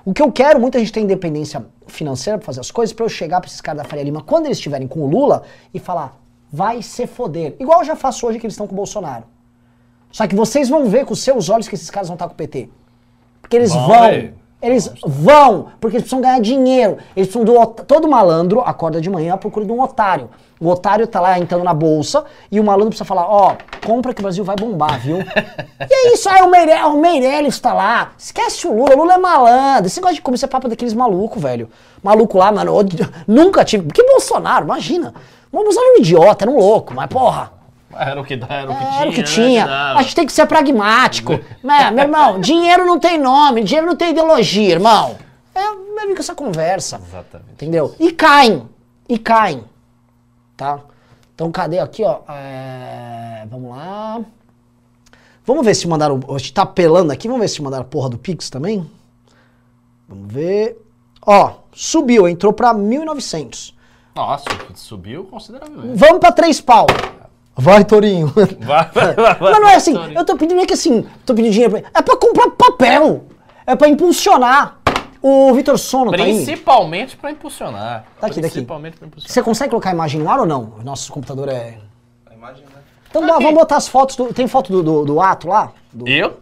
O 0.04 0.12
que 0.12 0.20
eu 0.20 0.32
quero, 0.32 0.60
muita 0.60 0.78
gente 0.78 0.92
tem 0.92 1.04
independência 1.04 1.64
financeira 1.86 2.38
para 2.38 2.46
fazer 2.46 2.60
as 2.60 2.70
coisas, 2.70 2.92
para 2.92 3.04
eu 3.04 3.08
chegar 3.08 3.40
para 3.40 3.48
esses 3.48 3.60
caras 3.60 3.82
da 3.82 3.88
Faria 3.88 4.04
Lima, 4.04 4.22
quando 4.22 4.46
eles 4.46 4.58
estiverem 4.58 4.88
com 4.88 5.00
o 5.00 5.06
Lula, 5.08 5.42
e 5.72 5.78
falar, 5.78 6.20
vai 6.50 6.82
se 6.82 7.06
foder. 7.06 7.54
Igual 7.60 7.80
eu 7.80 7.84
já 7.84 7.96
faço 7.96 8.26
hoje 8.26 8.38
que 8.38 8.46
eles 8.46 8.54
estão 8.54 8.66
com 8.66 8.72
o 8.72 8.76
Bolsonaro. 8.76 9.24
Só 10.10 10.26
que 10.26 10.34
vocês 10.34 10.68
vão 10.68 10.86
ver 10.86 11.06
com 11.06 11.12
os 11.12 11.22
seus 11.22 11.48
olhos 11.48 11.68
que 11.68 11.74
esses 11.74 11.88
cares 11.88 12.08
vão 12.08 12.14
estar 12.14 12.26
com 12.26 12.34
o 12.34 12.36
PT. 12.36 12.68
Porque 13.40 13.56
eles 13.56 13.72
Bom, 13.72 13.86
vão. 13.86 14.41
Eles 14.62 14.92
vão, 15.04 15.66
porque 15.80 15.96
eles 15.96 16.04
precisam 16.04 16.20
ganhar 16.20 16.40
dinheiro. 16.40 16.98
Eles 17.16 17.28
precisam 17.28 17.44
do 17.44 17.66
Todo 17.84 18.08
malandro 18.08 18.60
acorda 18.60 19.00
de 19.00 19.10
manhã 19.10 19.34
à 19.34 19.36
procura 19.36 19.66
de 19.66 19.72
um 19.72 19.80
otário. 19.80 20.30
O 20.60 20.68
otário 20.68 21.06
tá 21.08 21.20
lá 21.20 21.36
entrando 21.40 21.64
na 21.64 21.74
bolsa 21.74 22.24
e 22.48 22.60
o 22.60 22.64
malandro 22.64 22.90
precisa 22.90 23.04
falar, 23.04 23.26
ó, 23.26 23.56
compra 23.84 24.14
que 24.14 24.20
o 24.20 24.22
Brasil 24.22 24.44
vai 24.44 24.54
bombar, 24.54 25.00
viu? 25.00 25.18
e 25.90 25.92
é 25.92 26.14
isso, 26.14 26.28
aí 26.28 26.40
o 26.40 26.48
Meirelles, 26.48 26.84
o 26.84 26.96
Meirelles 26.96 27.58
tá 27.58 27.74
lá. 27.74 28.12
Esquece 28.16 28.68
o 28.68 28.72
Lula, 28.72 28.94
o 28.94 28.98
Lula 28.98 29.14
é 29.14 29.18
malandro. 29.18 29.86
Esse 29.86 29.98
negócio 29.98 30.14
de 30.14 30.22
comer 30.22 30.36
esse 30.36 30.46
papo 30.46 30.68
daqueles 30.68 30.94
malucos, 30.94 31.42
velho. 31.42 31.68
Maluco 32.00 32.38
lá, 32.38 32.52
mano, 32.52 32.78
eu 32.78 32.86
nunca 33.26 33.64
tive. 33.64 33.90
Que 33.90 34.04
Bolsonaro, 34.04 34.64
imagina. 34.64 35.12
O 35.50 35.56
Bolsonaro 35.56 35.88
era 35.88 35.98
um 35.98 36.00
idiota, 36.00 36.44
era 36.44 36.50
um 36.52 36.56
louco, 36.56 36.94
mas 36.94 37.08
porra. 37.08 37.61
Era 37.96 38.20
o 38.20 38.24
que 38.24 38.36
dá, 38.36 38.46
era 38.48 38.70
o 38.70 38.74
que 38.74 38.84
tinha. 38.84 39.00
Era 39.00 39.10
o 39.10 39.12
que 39.12 39.20
né, 39.20 39.26
tinha. 39.26 39.66
dava. 39.66 39.98
A 39.98 40.02
gente 40.02 40.14
tem 40.14 40.26
que 40.26 40.32
ser 40.32 40.46
pragmático. 40.46 41.32
né, 41.62 41.90
meu 41.90 42.04
irmão, 42.04 42.38
dinheiro 42.40 42.84
não 42.84 42.98
tem 42.98 43.18
nome, 43.18 43.62
dinheiro 43.64 43.86
não 43.86 43.96
tem 43.96 44.10
ideologia, 44.10 44.70
irmão. 44.70 45.16
É, 45.54 45.60
é 45.60 45.74
meio 46.04 46.14
que 46.14 46.20
essa 46.20 46.34
conversa. 46.34 47.00
Exatamente. 47.08 47.52
Entendeu? 47.52 47.94
E 47.98 48.12
caem. 48.12 48.68
E 49.08 49.18
caem. 49.18 49.64
Tá? 50.56 50.80
Então, 51.34 51.50
cadê 51.50 51.78
aqui, 51.78 52.02
ó? 52.04 52.20
É, 52.28 53.46
Vamos 53.50 53.70
lá. 53.70 54.20
Vamos 55.44 55.64
ver 55.64 55.74
se 55.74 55.88
mandaram. 55.88 56.20
A 56.28 56.38
gente 56.38 56.54
tá 56.54 56.62
apelando 56.62 57.12
aqui. 57.12 57.26
Vamos 57.26 57.42
ver 57.42 57.48
se 57.48 57.60
mandaram 57.60 57.82
a 57.82 57.86
porra 57.86 58.08
do 58.08 58.18
Pix 58.18 58.48
também. 58.48 58.88
Vamos 60.08 60.32
ver. 60.32 60.78
Ó, 61.24 61.54
subiu, 61.72 62.28
entrou 62.28 62.52
pra 62.52 62.74
1.900. 62.74 63.74
Nossa, 64.14 64.44
subiu 64.74 65.24
consideravelmente. 65.24 65.96
Vamos 65.96 66.18
pra 66.18 66.32
3 66.32 66.60
pau. 66.60 66.86
Vai, 67.56 67.84
Torinho. 67.84 68.28
Vai, 68.60 68.90
vai, 68.92 69.14
vai. 69.14 69.36
Mas 69.40 69.60
não 69.60 69.68
é 69.68 69.74
assim, 69.74 69.94
Tony. 69.94 70.14
eu 70.14 70.24
tô 70.24 70.36
pedindo, 70.36 70.56
não 70.56 70.62
é 70.62 70.66
que 70.66 70.72
assim, 70.74 71.06
tô 71.26 71.34
pedindo 71.34 71.52
dinheiro 71.52 71.72
pra 71.80 71.90
É 71.94 72.02
pra 72.02 72.16
comprar 72.16 72.50
papel. 72.50 73.24
É 73.66 73.76
pra 73.76 73.88
impulsionar. 73.88 74.78
O 75.20 75.52
Vitor 75.54 75.78
Sono 75.78 76.10
tá 76.10 76.22
aí. 76.24 76.34
Principalmente 76.34 77.16
pra 77.16 77.30
impulsionar. 77.30 78.04
Tá 78.20 78.26
aqui, 78.26 78.40
daqui. 78.40 78.54
Principalmente 78.54 78.96
pra 78.96 79.06
impulsionar. 79.06 79.32
Você 79.32 79.42
consegue 79.42 79.70
colocar 79.70 79.90
a 79.90 79.92
imagem 79.92 80.20
no 80.20 80.28
ar 80.28 80.40
ou 80.40 80.46
não? 80.46 80.74
O 80.80 80.82
nosso 80.82 81.12
computador 81.12 81.48
é. 81.48 81.78
A 82.28 82.34
imagem, 82.34 82.64
né? 82.64 82.70
Então 83.08 83.24
bora, 83.24 83.38
vamos 83.38 83.54
botar 83.54 83.76
as 83.76 83.86
fotos 83.86 84.16
do. 84.16 84.32
Tem 84.34 84.48
foto 84.48 84.72
do, 84.72 84.82
do, 84.82 85.04
do 85.04 85.20
ato 85.20 85.46
lá? 85.46 85.70
Do- 85.92 86.08
Eu? 86.08 86.40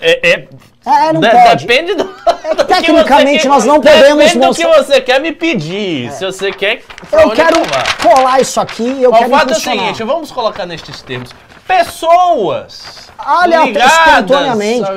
É, 0.00 0.30
é, 0.30 0.48
É, 0.84 1.12
não 1.12 1.20
de- 1.20 1.30
pode. 1.30 1.66
Depende 1.66 1.94
do. 1.94 2.02
É 2.26 2.32
que 2.32 2.54
do 2.56 2.56
que 2.56 2.64
tecnicamente 2.64 3.42
quer- 3.42 3.48
nós 3.48 3.64
não 3.64 3.80
podemos 3.80 4.16
Depende 4.24 4.38
do 4.40 4.46
mostrar- 4.46 4.68
que 4.72 4.76
você 4.84 5.00
quer 5.00 5.20
me 5.20 5.32
pedir. 5.32 6.10
Se 6.12 6.24
você 6.26 6.50
quer. 6.50 6.82
Eu 7.12 7.28
onde 7.28 7.36
quero 7.36 7.56
colar 8.02 8.40
isso 8.40 8.60
aqui, 8.60 9.00
eu 9.02 9.10
Mas 9.10 9.20
quero 9.20 9.32
o 9.32 9.38
fato 9.38 9.50
é 9.52 9.56
o 9.56 9.60
seguinte, 9.60 10.02
vamos 10.02 10.32
colocar 10.32 10.66
nestes 10.66 11.02
termos. 11.02 11.30
Pessoas 11.66 13.10
ligadas 13.44 13.92
espontaneamente. 13.92 14.90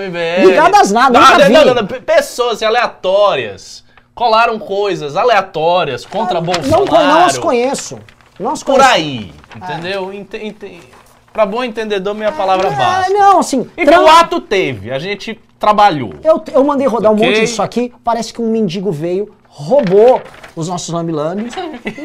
Ligadas 0.46 0.92
nada, 0.92 1.20
nunca 1.20 1.38
não, 1.38 1.50
não, 1.50 1.66
não, 1.66 1.74
não, 1.76 1.88
pe- 1.88 2.00
Pessoas 2.02 2.62
aleatórias 2.64 3.84
colaram 4.16 4.58
coisas 4.60 5.16
aleatórias 5.16 6.06
contra 6.06 6.36
não, 6.42 6.44
Bolsonaro. 6.52 6.86
co- 6.88 6.98
não 6.98 7.26
as 7.26 7.38
conheço. 7.38 8.00
Não 8.40 8.52
as 8.52 8.64
Por 8.64 8.76
conheço. 8.76 8.90
aí, 8.90 9.34
entendeu? 9.56 10.12
Ente, 10.14 10.38
ente, 10.38 10.82
pra 11.34 11.46
bom 11.46 11.64
entendedor, 11.64 12.14
minha 12.16 12.32
palavra 12.32 12.68
É, 12.68 12.76
basta. 12.76 13.14
não, 13.14 13.40
assim. 13.40 13.70
E 13.78 13.86
tran- 13.86 14.02
o 14.02 14.08
ato 14.08 14.40
teve, 14.42 14.92
a 14.92 15.00
gente 15.00 15.40
trabalhou. 15.58 16.14
Eu, 16.24 16.42
eu 16.54 16.64
mandei 16.64 16.88
rodar 16.88 17.12
um 17.12 17.16
Ok. 17.16 17.28
monte 17.28 17.42
disso 17.42 17.62
aqui. 17.62 17.94
Parece 18.04 18.34
que 18.34 18.42
um 18.42 18.50
mendigo 18.52 18.92
veio, 18.92 19.34
roubou 19.48 20.22
os 20.56 20.68
nossos 20.68 20.90
lambi-lambi. 20.94 21.50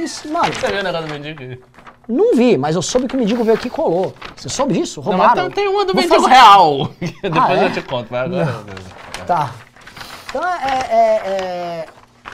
Isso, 0.03 0.31
mano, 0.33 0.53
Você 0.53 0.66
viu 0.68 0.81
o 0.81 0.83
negócio 0.83 1.07
do 1.09 1.12
mendigo? 1.14 1.62
não 2.09 2.35
vi, 2.35 2.59
mas 2.59 2.77
eu 2.77 2.83
soube 2.83 3.07
que 3.09 3.14
o 3.16 3.18
mendigo 3.18 3.43
veio 3.45 3.57
aqui 3.57 3.68
e 3.68 3.70
colou. 3.70 4.12
Você 4.37 4.49
soube 4.49 4.75
disso? 4.75 5.01
Não, 5.01 5.12
mas 5.16 5.29
Roubaram. 5.29 5.51
tem, 5.51 5.64
tem 5.64 5.68
uma 5.68 5.85
do 5.85 5.95
mendigo 5.95 6.14
fazer- 6.16 6.29
real. 6.29 6.91
Depois 7.22 7.62
é? 7.62 7.64
eu 7.64 7.72
te 7.72 7.83
conto, 7.83 8.09
vai 8.11 8.25
agora. 8.27 8.64
Tá. 9.27 9.51
Então 10.29 10.43
é, 10.43 10.79
é, 10.91 11.22
é, 11.25 11.87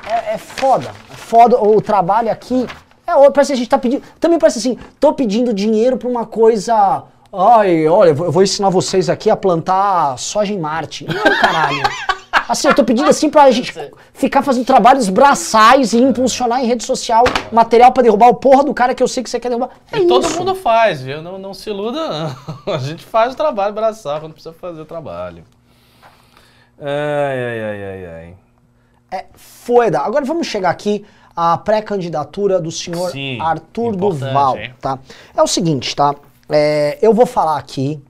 é, 0.08 0.34
é 0.34 0.38
foda. 0.38 0.90
É 1.12 1.14
foda. 1.14 1.58
O 1.62 1.80
trabalho 1.82 2.30
aqui 2.32 2.66
é. 3.10 3.30
Parece 3.30 3.48
que 3.48 3.54
a 3.54 3.56
gente 3.56 3.68
tá 3.68 3.78
pedindo. 3.78 4.02
Também 4.18 4.38
parece 4.38 4.58
assim, 4.58 4.78
tô 4.98 5.12
pedindo 5.12 5.52
dinheiro 5.52 5.96
pra 5.96 6.08
uma 6.08 6.24
coisa. 6.26 7.04
Ai, 7.32 7.86
olha, 7.86 8.10
eu 8.10 8.14
vou- 8.32 8.42
ensinar 8.42 8.70
vocês 8.70 9.08
aqui 9.08 9.30
a 9.30 9.36
plantar 9.36 10.18
soja 10.18 10.52
em 10.52 10.58
Marte. 10.58 11.04
Não, 11.06 11.22
caralho. 11.40 11.82
Assim, 12.48 12.66
eu 12.66 12.74
tô 12.74 12.82
pedindo 12.82 13.08
assim 13.08 13.30
pra 13.30 13.48
gente 13.52 13.72
ficar 14.12 14.42
fazendo 14.42 14.64
trabalhos 14.66 15.08
braçais 15.08 15.92
e 15.92 15.98
impulsionar 16.02 16.60
em 16.60 16.66
rede 16.66 16.82
social 16.82 17.22
material 17.52 17.92
pra 17.92 18.02
derrubar 18.02 18.26
o 18.28 18.34
porra 18.34 18.64
do 18.64 18.74
cara 18.74 18.92
que 18.92 19.00
eu 19.00 19.06
sei 19.06 19.22
que 19.22 19.30
você 19.30 19.38
quer 19.38 19.50
derrubar. 19.50 19.70
É 19.92 19.98
E 20.00 20.06
todo 20.08 20.26
isso. 20.26 20.36
mundo 20.36 20.56
faz, 20.56 21.00
viu? 21.00 21.22
Não, 21.22 21.38
não 21.38 21.54
se 21.54 21.70
iluda, 21.70 22.08
não. 22.08 22.36
A 22.74 22.78
gente 22.78 23.04
faz 23.04 23.34
o 23.34 23.36
trabalho 23.36 23.72
braçal 23.72 24.18
quando 24.18 24.32
precisa 24.32 24.52
fazer 24.52 24.80
o 24.80 24.84
trabalho. 24.84 25.44
Ai, 26.80 27.44
ai, 27.44 27.60
ai, 27.62 27.84
ai, 27.84 28.06
ai. 28.06 28.34
É 29.12 29.26
foda. 29.34 30.00
Agora 30.00 30.24
vamos 30.24 30.46
chegar 30.48 30.70
aqui 30.70 31.04
à 31.34 31.56
pré-candidatura 31.58 32.60
do 32.60 32.70
senhor 32.70 33.10
Sim, 33.10 33.40
Arthur 33.40 33.96
Duval, 33.96 34.58
hein? 34.58 34.74
tá? 34.80 34.98
É 35.36 35.42
o 35.42 35.46
seguinte, 35.46 35.94
tá? 35.94 36.14
É, 36.48 36.98
eu 37.00 37.14
vou 37.14 37.26
falar 37.26 37.58
aqui, 37.58 38.02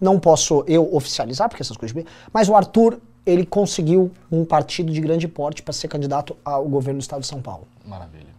não 0.00 0.18
posso 0.18 0.64
eu 0.66 0.94
oficializar, 0.94 1.48
porque 1.48 1.62
essas 1.62 1.76
coisas... 1.76 2.04
Mas 2.32 2.48
o 2.48 2.56
Arthur, 2.56 2.98
ele 3.24 3.46
conseguiu 3.46 4.10
um 4.30 4.44
partido 4.44 4.92
de 4.92 5.00
grande 5.00 5.28
porte 5.28 5.62
para 5.62 5.72
ser 5.72 5.88
candidato 5.88 6.36
ao 6.44 6.64
governo 6.64 6.98
do 6.98 7.02
estado 7.02 7.20
de 7.20 7.26
São 7.26 7.40
Paulo. 7.40 7.66
Maravilha. 7.86 8.30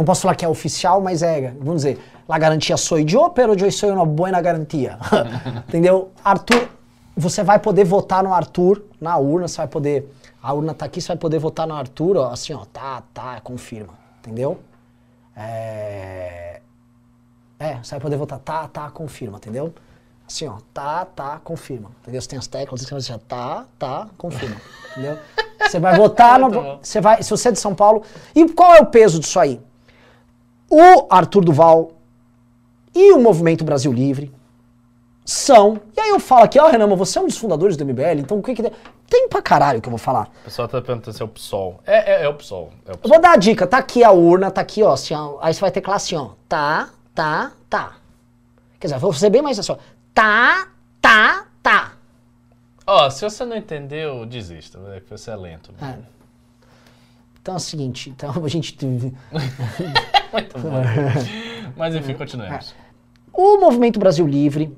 Não 0.00 0.04
posso 0.06 0.22
falar 0.22 0.34
que 0.34 0.46
é 0.46 0.48
oficial, 0.48 0.98
mas 1.02 1.22
é, 1.22 1.52
vamos 1.58 1.82
dizer, 1.82 1.98
la 2.26 2.38
garantia 2.38 2.74
soy 2.78 3.04
yo, 3.04 3.34
pero 3.34 3.54
yo 3.54 3.70
soy 3.70 3.90
una 3.90 4.02
buena 4.02 4.40
garantia. 4.40 4.98
Entendeu? 5.68 6.08
Arthur, 6.24 6.68
você 7.14 7.42
vai 7.42 7.58
poder 7.58 7.84
votar 7.84 8.24
no 8.24 8.32
Arthur 8.32 8.82
na 8.98 9.18
urna, 9.18 9.46
você 9.46 9.58
vai 9.58 9.68
poder. 9.68 10.10
A 10.42 10.52
urna 10.52 10.72
tá 10.72 10.86
aqui, 10.86 11.00
você 11.00 11.08
vai 11.08 11.16
poder 11.16 11.38
votar 11.38 11.66
no 11.66 11.74
Arthur, 11.74 12.16
ó, 12.16 12.30
assim, 12.32 12.54
ó, 12.54 12.64
tá, 12.64 13.02
tá, 13.12 13.40
confirma. 13.40 13.94
Entendeu? 14.18 14.60
É. 15.36 16.60
É, 17.58 17.76
você 17.76 17.90
vai 17.90 18.00
poder 18.00 18.16
votar, 18.16 18.38
tá, 18.38 18.66
tá, 18.68 18.90
confirma, 18.90 19.36
entendeu? 19.36 19.74
Assim, 20.26 20.46
ó, 20.46 20.56
tá, 20.72 21.04
tá, 21.04 21.40
confirma. 21.44 21.90
Entendeu? 22.00 22.22
Você 22.22 22.28
tem 22.28 22.38
as 22.38 22.46
teclas, 22.46 22.80
você 22.80 22.90
vai 22.90 23.00
dizer, 23.00 23.18
tá, 23.28 23.66
tá, 23.78 24.08
confirma. 24.16 24.56
Entendeu? 24.92 25.18
Você 25.60 25.78
vai 25.78 25.96
votar 25.96 26.38
no. 26.38 26.78
Você 26.82 27.00
vai, 27.00 27.22
se 27.22 27.30
você 27.30 27.48
é 27.48 27.52
de 27.52 27.58
São 27.58 27.74
Paulo. 27.74 28.02
E 28.34 28.48
qual 28.48 28.74
é 28.74 28.80
o 28.80 28.86
peso 28.86 29.20
disso 29.20 29.38
aí? 29.38 29.60
O 30.70 31.06
Arthur 31.10 31.44
Duval 31.44 31.92
e 32.94 33.12
o 33.12 33.20
Movimento 33.20 33.64
Brasil 33.64 33.92
Livre 33.92 34.32
são. 35.30 35.80
E 35.96 36.00
aí 36.00 36.08
eu 36.10 36.18
falo 36.18 36.44
aqui, 36.44 36.58
ó, 36.58 36.68
Renan, 36.68 36.88
mas 36.88 36.98
você 36.98 37.18
é 37.18 37.22
um 37.22 37.26
dos 37.26 37.38
fundadores 37.38 37.76
do 37.76 37.84
MBL, 37.84 38.18
então 38.18 38.38
o 38.38 38.42
que 38.42 38.52
que 38.54 38.62
tem? 39.08 39.28
Pra 39.28 39.40
caralho 39.40 39.80
que 39.80 39.88
eu 39.88 39.90
vou 39.90 39.98
falar. 39.98 40.28
O 40.40 40.44
pessoal 40.44 40.66
tá 40.66 40.80
perguntando 40.82 41.16
se 41.16 41.22
é 41.22 41.24
o 41.24 41.28
PSOL. 41.28 41.80
É, 41.86 42.14
é, 42.14 42.24
é 42.24 42.28
o 42.28 42.34
PSOL. 42.34 42.70
É 42.84 42.90
o 42.90 42.94
Eu 42.94 42.98
PSOL. 42.98 43.12
vou 43.12 43.20
dar 43.22 43.32
a 43.32 43.36
dica, 43.36 43.64
tá 43.66 43.78
aqui 43.78 44.02
a 44.02 44.10
urna, 44.10 44.50
tá 44.50 44.60
aqui, 44.60 44.82
ó, 44.82 44.92
assim, 44.92 45.14
ó, 45.14 45.38
aí 45.40 45.54
você 45.54 45.60
vai 45.60 45.70
ter 45.70 45.80
classe, 45.80 46.16
ó, 46.16 46.30
tá, 46.48 46.90
tá, 47.14 47.52
tá. 47.68 47.92
Quer 48.80 48.88
dizer, 48.88 48.98
vou 48.98 49.12
ser 49.12 49.30
bem 49.30 49.40
mais 49.40 49.56
assim, 49.58 49.70
ó, 49.70 49.76
tá, 50.12 50.68
tá, 51.00 51.46
tá. 51.62 51.92
Ó, 52.84 53.08
se 53.08 53.22
você 53.22 53.44
não 53.44 53.56
entendeu, 53.56 54.26
desista. 54.26 54.80
É 54.96 55.00
que 55.00 55.08
você 55.10 55.30
é 55.30 55.36
lento. 55.36 55.72
É. 55.80 55.94
Então 57.40 57.54
é 57.54 57.56
o 57.56 57.60
seguinte, 57.60 58.10
então 58.10 58.32
a 58.44 58.48
gente... 58.48 58.76
Muito 60.32 60.58
bom. 60.58 60.82
Mas 61.76 61.94
enfim, 61.94 62.14
continuemos. 62.14 62.74
O 63.32 63.58
Movimento 63.58 63.98
Brasil 64.00 64.26
Livre, 64.26 64.76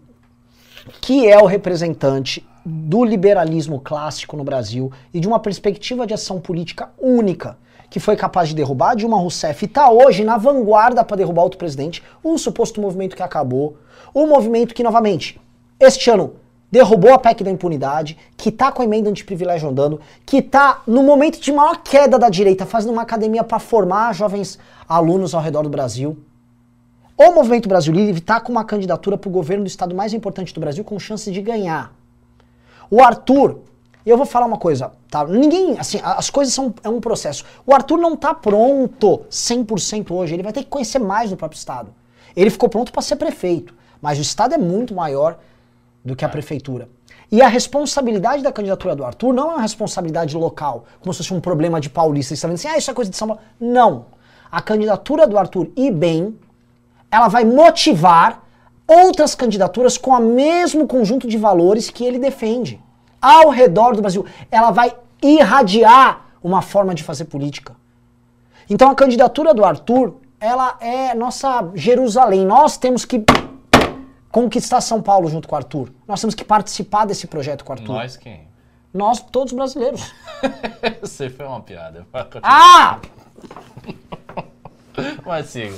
que 1.01 1.29
é 1.29 1.39
o 1.39 1.47
representante 1.47 2.47
do 2.65 3.05
liberalismo 3.05 3.81
clássico 3.81 4.37
no 4.37 4.45
Brasil 4.45 4.93
e 5.13 5.21
de 5.21 5.27
uma 5.27 5.41
perspectiva 5.41 6.07
de 6.07 6.15
ação 6.15 6.41
política 6.41 6.91
única, 6.99 7.57
que 7.91 8.01
foi 8.01 8.17
capaz 8.17 8.49
de 8.49 8.55
derrubar 8.55 8.95
Dilma 8.95 9.19
Rousseff 9.19 9.65
e 9.65 9.67
está 9.67 9.91
hoje 9.91 10.25
na 10.25 10.39
vanguarda 10.39 11.05
para 11.05 11.17
derrubar 11.17 11.43
outro 11.43 11.59
presidente, 11.59 12.03
o 12.23 12.39
suposto 12.39 12.81
movimento 12.81 13.17
que 13.17 13.23
acabou, 13.23 13.77
o 14.15 14.27
movimento 14.27 14.75
que, 14.75 14.83
novamente, 14.83 15.41
este 15.79 16.09
ano 16.11 16.35
derrubou 16.71 17.13
a 17.13 17.19
PEC 17.19 17.45
da 17.45 17.51
impunidade, 17.51 18.17
que 18.35 18.51
tá 18.51 18.73
com 18.73 18.81
a 18.81 18.85
emenda 18.87 19.11
antiprivilégio 19.11 19.69
andando, 19.69 20.01
que 20.25 20.41
tá 20.41 20.81
no 20.87 21.03
momento 21.03 21.39
de 21.39 21.53
maior 21.53 21.83
queda 21.83 22.19
da 22.19 22.31
direita, 22.31 22.65
fazendo 22.65 22.95
uma 22.95 23.03
academia 23.03 23.45
para 23.45 23.59
formar 23.59 24.15
jovens 24.15 24.59
alunos 24.89 25.35
ao 25.35 25.43
redor 25.43 25.63
do 25.63 25.69
Brasil. 25.69 26.17
O 27.25 27.31
Movimento 27.31 27.69
Brasil 27.69 27.95
Livre 27.95 28.21
está 28.21 28.41
com 28.41 28.51
uma 28.51 28.65
candidatura 28.65 29.17
para 29.17 29.29
o 29.29 29.31
governo 29.31 29.63
do 29.63 29.69
estado 29.69 29.95
mais 29.95 30.13
importante 30.13 30.53
do 30.53 30.59
Brasil 30.59 30.83
com 30.83 30.99
chance 30.99 31.31
de 31.31 31.41
ganhar. 31.41 31.95
O 32.91 33.01
Arthur, 33.01 33.61
eu 34.05 34.17
vou 34.17 34.27
falar 34.27 34.47
uma 34.47 34.59
coisa, 34.59 34.91
tá? 35.09 35.25
Ninguém, 35.25 35.79
assim, 35.79 36.01
as 36.03 36.29
coisas 36.29 36.53
são 36.53 36.75
é 36.83 36.89
um 36.89 37.01
processo. 37.01 37.45
O 37.65 37.73
Arthur 37.73 37.97
não 37.99 38.17
tá 38.17 38.35
pronto 38.35 39.21
100% 39.31 40.11
hoje, 40.11 40.35
ele 40.35 40.43
vai 40.43 40.53
ter 40.53 40.65
que 40.65 40.69
conhecer 40.69 40.99
mais 40.99 41.31
do 41.31 41.37
próprio 41.37 41.57
estado. 41.57 41.95
Ele 42.35 42.51
ficou 42.51 42.69
pronto 42.69 42.91
para 42.91 43.01
ser 43.01 43.15
prefeito, 43.15 43.73
mas 44.01 44.19
o 44.19 44.23
estado 44.23 44.57
é 44.57 44.59
muito 44.59 44.93
maior 44.93 45.39
do 46.05 46.17
que 46.17 46.25
a 46.25 46.29
prefeitura. 46.29 46.89
E 47.31 47.41
a 47.41 47.47
responsabilidade 47.47 48.43
da 48.43 48.51
candidatura 48.51 48.97
do 48.97 49.05
Arthur 49.05 49.33
não 49.33 49.53
é 49.53 49.55
uma 49.55 49.63
responsabilidade 49.63 50.37
local, 50.37 50.87
como 51.01 51.15
se 51.15 51.19
fosse 51.19 51.33
um 51.33 51.41
problema 51.41 51.81
de 51.81 51.89
paulista. 51.89 52.31
Você 52.31 52.35
está 52.35 52.49
vendo 52.49 52.57
assim, 52.57 52.67
ah, 52.67 52.77
isso 52.77 52.91
é 52.91 52.95
coisa 52.95 53.13
de 53.13 53.17
São 53.17 53.29
Paulo. 53.29 53.41
Não. 53.61 54.07
A 54.51 54.61
candidatura 54.61 55.25
do 55.25 55.39
Arthur 55.39 55.71
ir 55.77 55.93
bem 55.93 56.37
ela 57.13 57.29
vai 57.29 57.45
motivar 57.45 58.43
outras 58.89 59.35
candidaturas 59.35 59.99
com 59.99 60.11
o 60.11 60.19
mesmo 60.21 60.87
conjunto 60.89 61.29
de 61.29 61.37
valores 61.37 61.91
que 61.91 62.05
ele 62.05 62.19
defende. 62.19 62.81
ao 63.21 63.51
redor 63.51 63.95
do 63.95 64.01
Brasil. 64.03 64.27
Ela 64.51 64.73
vai 64.73 64.97
irradiar 65.23 66.27
uma 66.43 66.61
forma 66.61 66.93
de 66.93 67.05
fazer 67.05 67.27
política. 67.27 67.77
Então 68.69 68.91
a 68.91 68.97
candidatura 68.97 69.55
do 69.55 69.65
Arthur, 69.65 70.17
ela 70.41 70.77
é 70.81 71.15
nossa 71.15 71.71
Jerusalém. 71.73 72.45
Nós 72.45 72.77
temos 72.77 73.05
que 73.05 73.25
conquistar 74.29 74.81
São 74.81 75.01
Paulo 75.01 75.29
junto 75.29 75.47
com 75.47 75.55
o 75.55 75.59
Arthur. 75.59 75.93
Nós 76.09 76.21
temos 76.21 76.35
que 76.35 76.45
participar 76.45 77.05
desse 77.05 77.29
projeto 77.29 77.65
com 77.65 77.73
o 77.73 77.77
Arthur. 77.77 77.93
Nós 77.93 78.17
quem? 78.17 78.49
Nós, 78.93 79.21
todos 79.21 79.53
brasileiros. 79.53 80.13
Você 81.01 81.31
foi 81.31 81.47
uma 81.47 81.61
piada. 81.61 82.05
Ah! 82.43 82.99
Mas 85.25 85.47
siga. 85.47 85.77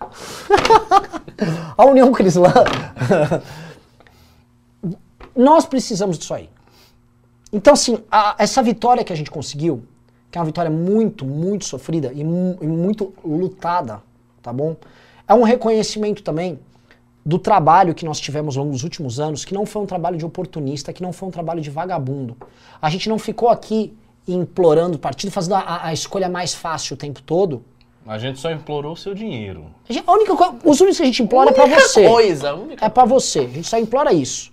A 1.76 1.84
União 1.84 2.10
Cristã. 2.12 2.42
Nós 5.36 5.64
precisamos 5.66 6.18
disso 6.18 6.34
aí. 6.34 6.48
Então, 7.52 7.72
assim, 7.74 7.98
a- 8.10 8.34
essa 8.38 8.62
vitória 8.62 9.04
que 9.04 9.12
a 9.12 9.16
gente 9.16 9.30
conseguiu, 9.30 9.82
que 10.30 10.36
é 10.36 10.40
uma 10.40 10.46
vitória 10.46 10.70
muito, 10.70 11.24
muito 11.24 11.64
sofrida 11.64 12.12
e, 12.12 12.20
e 12.20 12.24
muito 12.24 13.14
lutada, 13.24 14.02
tá 14.42 14.52
bom? 14.52 14.76
É 15.26 15.32
um 15.34 15.42
reconhecimento 15.42 16.22
também 16.22 16.58
do 17.24 17.38
trabalho 17.38 17.94
que 17.94 18.04
nós 18.04 18.18
tivemos 18.18 18.56
ao 18.56 18.64
longo 18.64 18.74
dos 18.74 18.84
últimos 18.84 19.20
anos, 19.20 19.44
que 19.44 19.54
não 19.54 19.64
foi 19.66 19.82
um 19.82 19.86
trabalho 19.86 20.16
de 20.16 20.24
oportunista, 20.26 20.92
que 20.92 21.02
não 21.02 21.12
foi 21.12 21.28
um 21.28 21.32
trabalho 21.32 21.60
de 21.60 21.70
vagabundo. 21.70 22.36
A 22.80 22.90
gente 22.90 23.08
não 23.08 23.18
ficou 23.18 23.48
aqui 23.48 23.96
implorando 24.26 24.96
o 24.96 24.98
partido, 24.98 25.30
fazendo 25.30 25.54
a- 25.54 25.86
a 25.86 25.92
escolha 25.92 26.28
mais 26.28 26.52
fácil 26.54 26.94
o 26.94 26.96
tempo 26.96 27.22
todo. 27.22 27.62
A 28.08 28.16
gente 28.16 28.40
só 28.40 28.50
implorou 28.50 28.92
o 28.94 28.96
seu 28.96 29.14
dinheiro. 29.14 29.66
A 29.86 29.92
gente- 29.92 30.04
a 30.08 30.12
única 30.12 30.34
coisa, 30.34 30.54
os 30.64 30.80
únicos 30.80 30.96
que 30.96 31.02
a 31.02 31.06
gente 31.06 31.22
implora 31.22 31.50
é 31.50 31.52
pra 31.52 31.66
você. 31.66 32.08
coisa, 32.08 32.50
a 32.50 32.54
única 32.54 32.86
É 32.86 32.88
pra 32.88 33.04
você. 33.04 33.40
A 33.40 33.48
gente 33.48 33.68
só 33.68 33.78
implora 33.78 34.14
isso. 34.14 34.50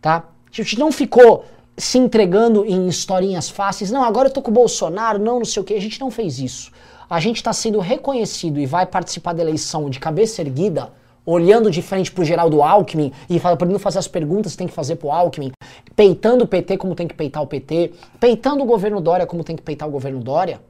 Tá? 0.00 0.22
A 0.48 0.52
gente 0.52 0.78
não 0.78 0.92
ficou 0.92 1.44
se 1.76 1.98
entregando 1.98 2.64
em 2.64 2.86
historinhas 2.86 3.50
fáceis. 3.50 3.90
Não, 3.90 4.04
agora 4.04 4.28
eu 4.28 4.32
tô 4.32 4.40
com 4.40 4.52
o 4.52 4.54
Bolsonaro, 4.54 5.18
não, 5.18 5.38
não 5.38 5.44
sei 5.44 5.60
o 5.60 5.64
quê. 5.64 5.74
A 5.74 5.80
gente 5.80 5.98
não 6.00 6.12
fez 6.12 6.38
isso. 6.38 6.70
A 7.10 7.18
gente 7.18 7.42
tá 7.42 7.52
sendo 7.52 7.80
reconhecido 7.80 8.60
e 8.60 8.66
vai 8.66 8.86
participar 8.86 9.32
da 9.32 9.42
eleição 9.42 9.90
de 9.90 9.98
cabeça 9.98 10.40
erguida, 10.40 10.92
olhando 11.24 11.72
de 11.72 11.82
frente 11.82 12.12
pro 12.12 12.24
Geraldo 12.24 12.62
Alckmin 12.62 13.12
e 13.28 13.40
podendo 13.40 13.80
fazer 13.80 13.98
as 13.98 14.06
perguntas 14.06 14.52
que 14.52 14.58
tem 14.58 14.68
que 14.68 14.72
fazer 14.72 14.94
pro 14.94 15.10
Alckmin, 15.10 15.50
peitando 15.96 16.44
o 16.44 16.46
PT 16.46 16.76
como 16.78 16.94
tem 16.94 17.08
que 17.08 17.14
peitar 17.14 17.42
o 17.42 17.48
PT, 17.48 17.92
peitando 18.20 18.62
o 18.62 18.64
governo 18.64 19.00
Dória 19.00 19.26
como 19.26 19.42
tem 19.42 19.56
que 19.56 19.62
peitar 19.62 19.88
o 19.88 19.90
governo 19.90 20.20
Dória 20.20 20.60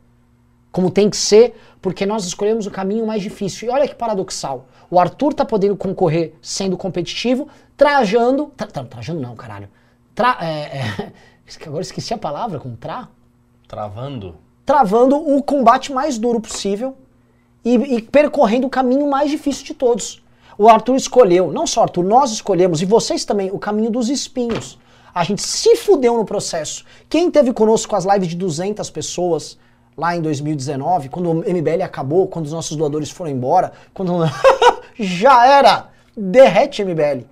como 0.77 0.91
tem 0.91 1.09
que 1.09 1.17
ser, 1.17 1.59
porque 1.81 2.05
nós 2.05 2.27
escolhemos 2.27 2.67
o 2.67 2.71
caminho 2.71 3.07
mais 3.07 3.23
difícil. 3.23 3.67
E 3.67 3.71
olha 3.71 3.89
que 3.89 3.95
paradoxal. 3.95 4.67
O 4.91 5.01
Arthur 5.01 5.33
tá 5.33 5.43
podendo 5.43 5.75
concorrer 5.75 6.35
sendo 6.43 6.77
competitivo, 6.77 7.49
trajando. 7.75 8.53
Tra, 8.55 8.67
tra- 8.67 8.85
trajando 8.85 9.23
não, 9.23 9.35
caralho. 9.35 9.71
Tra, 10.15 10.37
é, 10.39 10.81
é, 11.07 11.13
agora 11.67 11.81
esqueci 11.81 12.13
a 12.13 12.19
palavra, 12.19 12.61
com 12.61 12.77
tra? 12.77 13.09
Travando. 13.67 14.35
Travando 14.67 15.17
o 15.17 15.43
combate 15.43 15.95
mais 15.95 16.19
duro 16.19 16.43
possível 16.43 16.95
e, 17.65 17.97
e 17.97 18.03
percorrendo 18.03 18.67
o 18.67 18.71
caminho 18.71 19.09
mais 19.09 19.31
difícil 19.31 19.65
de 19.65 19.73
todos. 19.73 20.23
O 20.59 20.69
Arthur 20.69 20.97
escolheu, 20.97 21.51
não 21.51 21.67
só 21.67 21.81
o 21.81 21.83
Arthur, 21.85 22.05
nós 22.05 22.33
escolhemos, 22.33 22.83
e 22.83 22.85
vocês 22.85 23.25
também, 23.25 23.51
o 23.51 23.59
caminho 23.59 23.91
dos 23.91 24.11
espinhos. 24.11 24.79
A 25.15 25.25
gente 25.25 25.41
se 25.41 25.75
fudeu 25.77 26.19
no 26.19 26.27
processo. 26.27 26.85
Quem 27.09 27.31
teve 27.31 27.51
conosco 27.55 27.97
as 27.97 28.05
lives 28.05 28.29
de 28.29 28.37
200 28.37 28.91
pessoas 28.91 29.57
lá 29.97 30.15
em 30.15 30.21
2019, 30.21 31.09
quando 31.09 31.31
o 31.31 31.35
MBL 31.37 31.83
acabou, 31.83 32.29
quando 32.29 32.47
os 32.47 32.53
nossos 32.53 32.77
doadores 32.77 33.11
foram 33.11 33.31
embora, 33.31 33.73
quando 33.95 34.13
já 34.99 35.47
era, 35.47 35.89
derrete 36.17 36.85
MBL. 36.85 37.25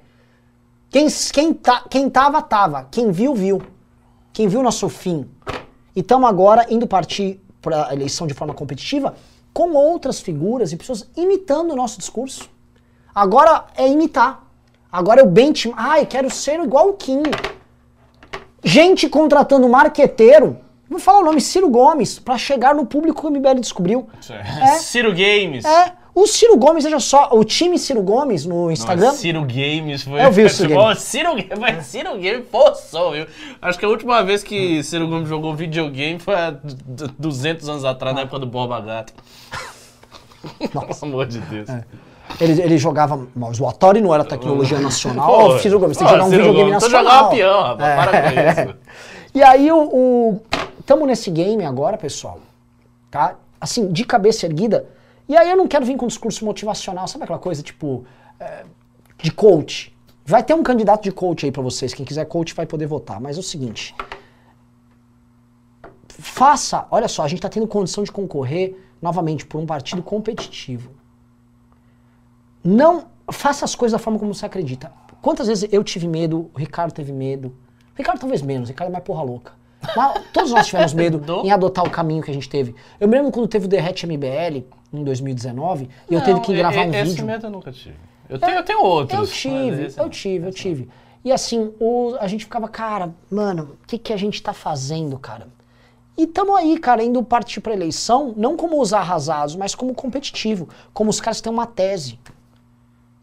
Quem, 0.89 1.09
quem, 1.33 1.53
tá, 1.53 1.85
quem 1.91 2.09
tava, 2.09 2.41
tava. 2.41 2.89
Quem 2.91 3.11
viu, 3.11 3.35
viu. 3.35 3.61
Quem 4.33 4.49
viu 4.49 4.62
nosso 4.62 4.89
fim. 4.89 5.29
E 5.95 6.01
estamos 6.01 6.29
agora 6.29 6.67
indo 6.71 6.87
partir 6.87 7.41
para 7.61 7.89
a 7.89 7.93
eleição 7.93 8.27
de 8.27 8.35
forma 8.35 8.55
competitiva 8.55 9.15
com 9.53 9.73
outras 9.73 10.21
figuras 10.21 10.73
e 10.73 10.77
pessoas 10.77 11.09
imitando 11.17 11.73
o 11.73 11.77
nosso 11.77 11.99
discurso. 11.99 12.49
Agora 13.15 13.67
é 13.77 13.89
imitar. 13.89 14.45
Agora 14.91 15.21
é 15.21 15.25
o 15.25 15.29
benchmark. 15.29 15.81
Ai, 15.81 16.07
quero 16.07 16.31
ser 16.31 16.61
igual 16.61 16.89
o 16.89 16.95
Kim. 16.95 17.23
Gente 18.62 19.09
contratando 19.09 19.69
marqueteiro, 19.69 20.59
vou 20.89 20.99
falar 20.99 21.20
o 21.20 21.24
nome, 21.24 21.41
Ciro 21.41 21.68
Gomes, 21.68 22.18
para 22.18 22.37
chegar 22.39 22.74
no 22.74 22.87
público 22.87 23.20
que 23.20 23.26
o 23.26 23.30
MBL 23.30 23.61
descobriu. 23.61 24.09
É. 24.30 24.66
Ciro 24.78 25.11
Games. 25.11 25.64
É, 25.64 25.93
o 26.14 26.26
Ciro 26.26 26.57
Gomes, 26.57 26.85
veja 26.85 27.01
só, 27.01 27.28
o 27.32 27.43
time 27.45 27.76
Ciro 27.78 28.01
Gomes 28.03 28.47
no 28.47 28.70
Instagram. 28.70 29.07
Nossa, 29.07 29.18
Ciro 29.18 29.41
Games 29.43 30.03
foi. 30.03 30.24
Eu 30.24 30.30
vi 30.30 30.45
o 30.45 30.49
Ciro 30.49 30.68
Games. 30.74 30.99
Ciro 31.01 31.30
Games, 31.30 31.49
mas 31.59 31.87
Ciro 31.87 32.11
Games 32.12 32.45
forçou, 32.51 33.12
viu? 33.12 33.26
Acho 33.61 33.78
que 33.78 33.85
a 33.85 33.89
última 33.89 34.22
vez 34.22 34.43
que 34.45 34.82
Ciro 34.85 35.09
Gomes 35.09 35.28
jogou 35.28 35.55
videogame 35.55 36.18
foi 36.20 36.35
há 36.35 36.51
d- 36.51 36.76
d- 36.87 37.11
200 37.18 37.68
anos 37.68 37.85
atrás, 37.85 38.14
na 38.14 38.22
época 38.22 38.39
do 38.39 38.47
Borba 38.47 38.80
Gato. 38.80 39.12
Pelo 40.72 40.87
amor 41.03 41.26
de 41.26 41.39
Deus. 41.41 41.68
Ele, 42.41 42.62
ele 42.62 42.78
jogava. 42.78 43.26
Mas 43.35 43.59
o 43.61 43.66
Atari 43.66 44.01
não 44.01 44.14
era 44.14 44.24
tecnologia 44.24 44.78
nacional. 44.78 45.26
Pô, 45.26 45.59
Ciro 45.59 45.78
Gomes, 45.78 45.97
tem 45.97 46.07
que 46.07 46.12
jogar 46.12 46.24
um 46.26 46.30
Ciro 46.30 46.43
videogame 46.45 46.70
Gomes, 46.72 46.82
nacional. 46.91 47.30
Tô 47.30 47.37
jogando 47.37 47.37
peão, 47.37 47.62
rapaz. 47.62 47.95
Para 48.11 48.22
com 48.22 48.62
isso. 48.70 48.76
E 49.35 49.43
aí 49.43 49.72
o, 49.72 49.78
o 49.82 50.41
tamo 50.87 51.07
nesse 51.07 51.30
game 51.30 51.64
agora, 51.64 51.97
pessoal. 51.97 52.41
Tá? 53.11 53.37
Assim, 53.61 53.93
de 53.93 54.05
cabeça 54.05 54.47
erguida. 54.47 54.89
E 55.28 55.37
aí 55.37 55.51
eu 55.51 55.57
não 55.57 55.66
quero 55.66 55.87
vir 55.87 55.97
com 55.97 56.05
um 56.05 56.09
discurso 56.09 56.45
motivacional, 56.45 57.09
sabe 57.09 57.24
aquela 57.24 57.39
coisa 57.39 57.62
tipo 57.62 58.05
é, 58.39 58.64
de 59.22 59.30
coach. 59.30 59.97
Vai 60.26 60.43
ter 60.43 60.55
um 60.55 60.62
candidato 60.62 61.03
de 61.03 61.12
coach 61.12 61.45
aí 61.45 61.53
pra 61.53 61.62
vocês. 61.62 61.93
Quem 61.93 62.05
quiser 62.05 62.24
coach 62.26 62.55
vai 62.55 62.66
poder 62.66 62.87
votar. 62.87 63.20
Mas 63.20 63.37
é 63.37 63.41
o 63.41 63.43
seguinte. 63.43 63.95
Faça, 66.09 66.87
olha 66.91 67.09
só, 67.09 67.24
a 67.24 67.28
gente 67.28 67.43
tá 67.43 67.49
tendo 67.49 67.66
condição 67.66 68.05
de 68.05 68.12
concorrer 68.12 68.76
novamente 69.03 69.45
por 69.45 69.61
um 69.61 69.66
partido 69.66 70.03
competitivo. 70.03 70.91
Não 72.62 73.07
faça 73.30 73.64
as 73.64 73.74
coisas 73.74 73.93
da 73.93 74.03
forma 74.03 74.18
como 74.18 74.32
você 74.32 74.47
acredita. 74.47 74.93
Quantas 75.20 75.49
vezes 75.49 75.68
eu 75.72 75.82
tive 75.82 76.07
medo, 76.07 76.51
o 76.55 76.59
Ricardo 76.59 76.93
teve 76.93 77.12
medo. 77.12 77.49
O 77.49 77.97
Ricardo 77.97 78.20
talvez 78.20 78.43
menos, 78.43 78.68
o 78.68 78.72
Ricardo 78.72 78.91
é 78.91 78.93
mais 78.93 79.05
porra 79.05 79.22
louca. 79.22 79.53
Mas 79.97 80.22
todos 80.32 80.51
nós 80.53 80.66
tivemos 80.66 80.93
medo 80.95 81.18
Do- 81.18 81.43
em 81.47 81.51
adotar 81.51 81.85
o 81.85 81.91
caminho 81.91 82.22
que 82.22 82.30
a 82.30 82.35
gente 82.35 82.49
teve. 82.49 82.74
Eu 83.01 83.09
me 83.09 83.16
lembro 83.16 83.30
quando 83.32 83.49
teve 83.49 83.66
o 83.66 83.68
Derrete 83.68 84.07
MBL 84.07 84.64
em 84.93 85.05
2019 85.05 85.89
e 86.11 86.14
eu 86.14 86.22
tive 86.22 86.41
que 86.41 86.55
gravar 86.55 86.87
um 86.87 86.91
esse 86.95 87.11
vídeo. 87.11 87.26
medo 87.26 87.47
eu 87.47 87.51
nunca 87.51 87.72
tive. 87.72 87.97
Eu 88.28 88.39
tenho, 88.39 88.53
eu 88.57 88.62
tenho 88.64 88.82
outros. 88.82 89.18
Eu 89.20 89.26
tive, 89.26 89.85
esse 89.87 90.01
eu 90.01 90.09
tive, 90.09 90.47
eu 90.47 90.53
tive. 90.53 90.89
E 91.24 91.32
assim, 91.32 91.72
o- 91.80 92.14
a 92.20 92.26
gente 92.26 92.45
ficava, 92.45 92.68
cara, 92.68 93.14
mano, 93.30 93.76
o 93.82 93.87
que, 93.87 93.99
que 93.99 94.12
a 94.12 94.16
gente 94.16 94.43
tá 94.43 94.53
fazendo, 94.53 95.18
cara? 95.18 95.49
E 96.16 96.26
tamo 96.26 96.55
aí, 96.55 96.78
cara, 96.78 97.03
indo 97.03 97.22
partir 97.24 97.61
pra 97.61 97.72
eleição, 97.72 98.32
não 98.37 98.57
como 98.57 98.80
os 98.80 98.93
arrasados, 98.93 99.57
mas 99.57 99.74
como 99.74 99.93
competitivo, 99.95 100.68
como 100.93 101.11
os 101.11 101.20
caras 101.20 101.39
que 101.39 101.45
têm 101.45 101.53
uma 101.53 101.66
tese. 101.66 102.18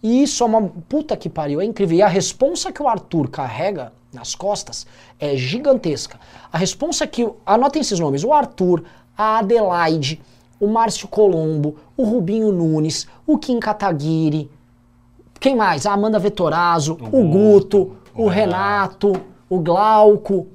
E 0.04 0.24
isso 0.24 0.44
é 0.44 0.48
uma 0.48 0.68
puta 0.90 1.16
que 1.16 1.30
pariu, 1.30 1.62
é 1.62 1.66
incrível. 1.66 1.98
E 1.98 2.02
a 2.02 2.08
responsa 2.08 2.72
que 2.72 2.82
o 2.82 2.88
Arthur 2.88 3.30
carrega 3.30 3.94
nas 4.14 4.36
costas 4.36 4.86
é 5.20 5.36
gigantesca. 5.36 6.20
A 6.52 6.58
responsa 6.58 7.06
que. 7.06 7.28
Anotem 7.46 7.82
esses 7.82 8.00
nomes: 8.00 8.24
o 8.24 8.34
Arthur, 8.34 8.84
a 9.18 9.40
Adelaide, 9.40 10.22
o 10.60 10.68
Márcio 10.68 11.08
Colombo, 11.08 11.76
o 11.96 12.04
Rubinho 12.04 12.52
Nunes, 12.52 13.08
o 13.26 13.38
Kim 13.38 13.60
Kataguiri. 13.60 14.50
Quem 15.40 15.56
mais? 15.56 15.86
A 15.86 15.94
Amanda 15.94 16.20
Vetorazzo, 16.20 16.98
o, 17.12 17.22
O 17.22 17.28
Guto, 17.28 17.96
o 18.16 18.24
o 18.26 18.28
Renato, 18.28 19.14
o 19.50 19.60
Glauco. 19.60 20.48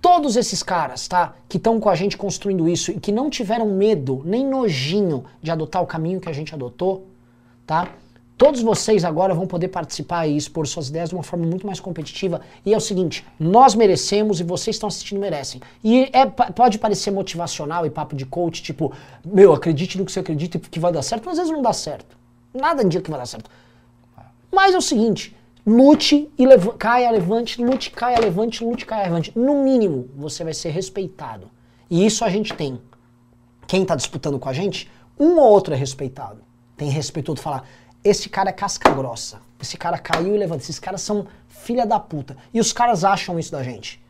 Todos 0.00 0.36
esses 0.36 0.62
caras, 0.62 1.08
tá? 1.08 1.34
Que 1.48 1.56
estão 1.56 1.80
com 1.80 1.88
a 1.88 1.94
gente 1.96 2.16
construindo 2.16 2.68
isso 2.68 2.92
e 2.92 3.00
que 3.00 3.10
não 3.10 3.28
tiveram 3.28 3.66
medo, 3.66 4.22
nem 4.24 4.46
nojinho 4.46 5.24
de 5.42 5.50
adotar 5.50 5.82
o 5.82 5.86
caminho 5.86 6.20
que 6.20 6.28
a 6.28 6.32
gente 6.32 6.54
adotou, 6.54 7.08
tá? 7.66 7.88
Todos 8.38 8.60
vocês 8.60 9.02
agora 9.02 9.32
vão 9.32 9.46
poder 9.46 9.68
participar 9.68 10.26
e 10.26 10.36
expor 10.36 10.66
suas 10.66 10.88
ideias 10.88 11.08
de 11.08 11.14
uma 11.14 11.22
forma 11.22 11.46
muito 11.46 11.66
mais 11.66 11.80
competitiva. 11.80 12.42
E 12.66 12.74
é 12.74 12.76
o 12.76 12.80
seguinte, 12.80 13.26
nós 13.40 13.74
merecemos 13.74 14.40
e 14.40 14.44
vocês 14.44 14.76
estão 14.76 14.88
assistindo 14.88 15.18
merecem. 15.18 15.60
E 15.82 16.10
é, 16.12 16.26
pode 16.26 16.78
parecer 16.78 17.10
motivacional 17.10 17.86
e 17.86 17.90
papo 17.90 18.14
de 18.14 18.26
coach, 18.26 18.62
tipo, 18.62 18.92
meu, 19.24 19.54
acredite 19.54 19.96
no 19.96 20.04
que 20.04 20.12
você 20.12 20.20
acredita 20.20 20.58
que 20.58 20.78
vai 20.78 20.92
dar 20.92 21.00
certo, 21.00 21.24
mas 21.24 21.38
às 21.38 21.44
vezes 21.44 21.52
não 21.52 21.62
dá 21.62 21.72
certo. 21.72 22.14
Nada 22.52 22.82
indica 22.82 23.02
que 23.02 23.10
vai 23.10 23.18
dar 23.18 23.26
certo. 23.26 23.50
Mas 24.52 24.74
é 24.74 24.78
o 24.78 24.82
seguinte, 24.82 25.34
lute 25.66 26.30
e 26.38 26.46
leva 26.46 26.74
caia, 26.74 27.10
levante, 27.10 27.62
lute, 27.62 27.90
caia, 27.90 28.20
levante, 28.20 28.62
lute, 28.62 28.84
caia, 28.84 29.04
levante. 29.04 29.32
No 29.34 29.64
mínimo, 29.64 30.10
você 30.14 30.44
vai 30.44 30.52
ser 30.52 30.70
respeitado. 30.70 31.50
E 31.90 32.04
isso 32.04 32.22
a 32.22 32.28
gente 32.28 32.52
tem. 32.52 32.78
Quem 33.66 33.82
tá 33.84 33.96
disputando 33.96 34.38
com 34.38 34.48
a 34.48 34.52
gente, 34.52 34.90
um 35.18 35.38
ou 35.38 35.50
outro 35.50 35.72
é 35.72 35.76
respeitado. 35.76 36.40
Tem 36.76 36.90
respeito 36.90 37.30
outro 37.30 37.42
falar, 37.42 37.64
esse 38.08 38.28
cara 38.28 38.50
é 38.50 38.52
casca 38.52 38.90
grossa. 38.90 39.40
Esse 39.60 39.76
cara 39.76 39.98
caiu 39.98 40.34
e 40.34 40.38
levanta. 40.38 40.62
Esses 40.62 40.78
caras 40.78 41.00
são 41.00 41.26
filha 41.48 41.86
da 41.86 41.98
puta. 41.98 42.36
E 42.52 42.60
os 42.60 42.72
caras 42.72 43.04
acham 43.04 43.38
isso 43.38 43.50
da 43.50 43.62
gente. 43.62 44.00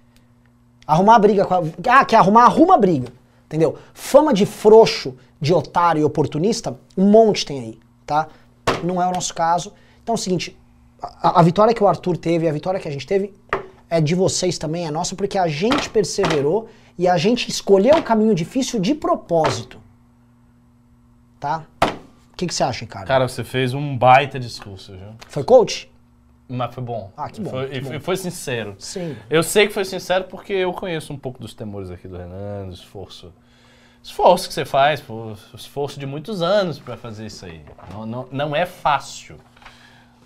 Arrumar 0.86 1.18
briga 1.18 1.44
com 1.44 1.54
a... 1.54 1.62
Ah, 1.88 2.04
quer 2.04 2.16
arrumar? 2.16 2.44
Arruma 2.44 2.76
briga. 2.76 3.12
Entendeu? 3.46 3.78
Fama 3.94 4.34
de 4.34 4.44
frouxo, 4.44 5.16
de 5.40 5.54
otário 5.54 6.00
e 6.00 6.04
oportunista, 6.04 6.78
um 6.96 7.08
monte 7.08 7.46
tem 7.46 7.60
aí, 7.60 7.78
tá? 8.04 8.28
Não 8.82 9.00
é 9.00 9.06
o 9.06 9.12
nosso 9.12 9.32
caso. 9.34 9.72
Então 10.02 10.14
é 10.14 10.18
o 10.18 10.20
seguinte, 10.20 10.56
a, 11.00 11.40
a 11.40 11.42
vitória 11.42 11.72
que 11.72 11.82
o 11.82 11.86
Arthur 11.86 12.16
teve 12.16 12.48
a 12.48 12.52
vitória 12.52 12.80
que 12.80 12.88
a 12.88 12.90
gente 12.90 13.06
teve 13.06 13.32
é 13.88 14.00
de 14.00 14.14
vocês 14.14 14.58
também, 14.58 14.86
é 14.86 14.90
nossa, 14.90 15.14
porque 15.14 15.38
a 15.38 15.46
gente 15.46 15.88
perseverou 15.88 16.68
e 16.98 17.06
a 17.06 17.16
gente 17.16 17.48
escolheu 17.48 17.96
o 17.96 18.02
caminho 18.02 18.34
difícil 18.34 18.80
de 18.80 18.94
propósito. 18.94 19.78
Tá? 21.38 21.64
O 22.36 22.38
que, 22.38 22.46
que 22.46 22.54
você 22.54 22.62
acha, 22.62 22.80
Ricardo? 22.84 23.06
Cara, 23.08 23.26
você 23.26 23.42
fez 23.42 23.72
um 23.72 23.96
baita 23.96 24.38
discurso, 24.38 24.92
viu? 24.92 25.14
Foi 25.26 25.42
coach? 25.42 25.90
Mas 26.46 26.74
foi 26.74 26.84
bom. 26.84 27.10
Ah, 27.16 27.30
que 27.30 27.40
bom, 27.40 27.48
Foi, 27.48 27.68
que 27.70 27.78
e 27.78 27.80
foi- 27.82 27.98
foi 27.98 28.16
sincero. 28.18 28.76
Sim. 28.78 29.16
Eu 29.30 29.42
sei 29.42 29.66
que 29.66 29.72
foi 29.72 29.86
sincero 29.86 30.24
porque 30.24 30.52
eu 30.52 30.70
conheço 30.74 31.14
um 31.14 31.16
pouco 31.18 31.40
dos 31.40 31.54
temores 31.54 31.90
aqui 31.90 32.06
do 32.06 32.18
Renan, 32.18 32.66
do 32.68 32.74
esforço. 32.74 33.32
Esforço 34.02 34.48
que 34.48 34.52
você 34.52 34.66
faz, 34.66 35.00
pô, 35.00 35.32
esforço 35.54 35.98
de 35.98 36.04
muitos 36.04 36.42
anos 36.42 36.78
para 36.78 36.94
fazer 36.98 37.24
isso 37.24 37.46
aí. 37.46 37.62
Não, 37.90 38.04
não, 38.04 38.28
não 38.30 38.54
é 38.54 38.66
fácil. 38.66 39.38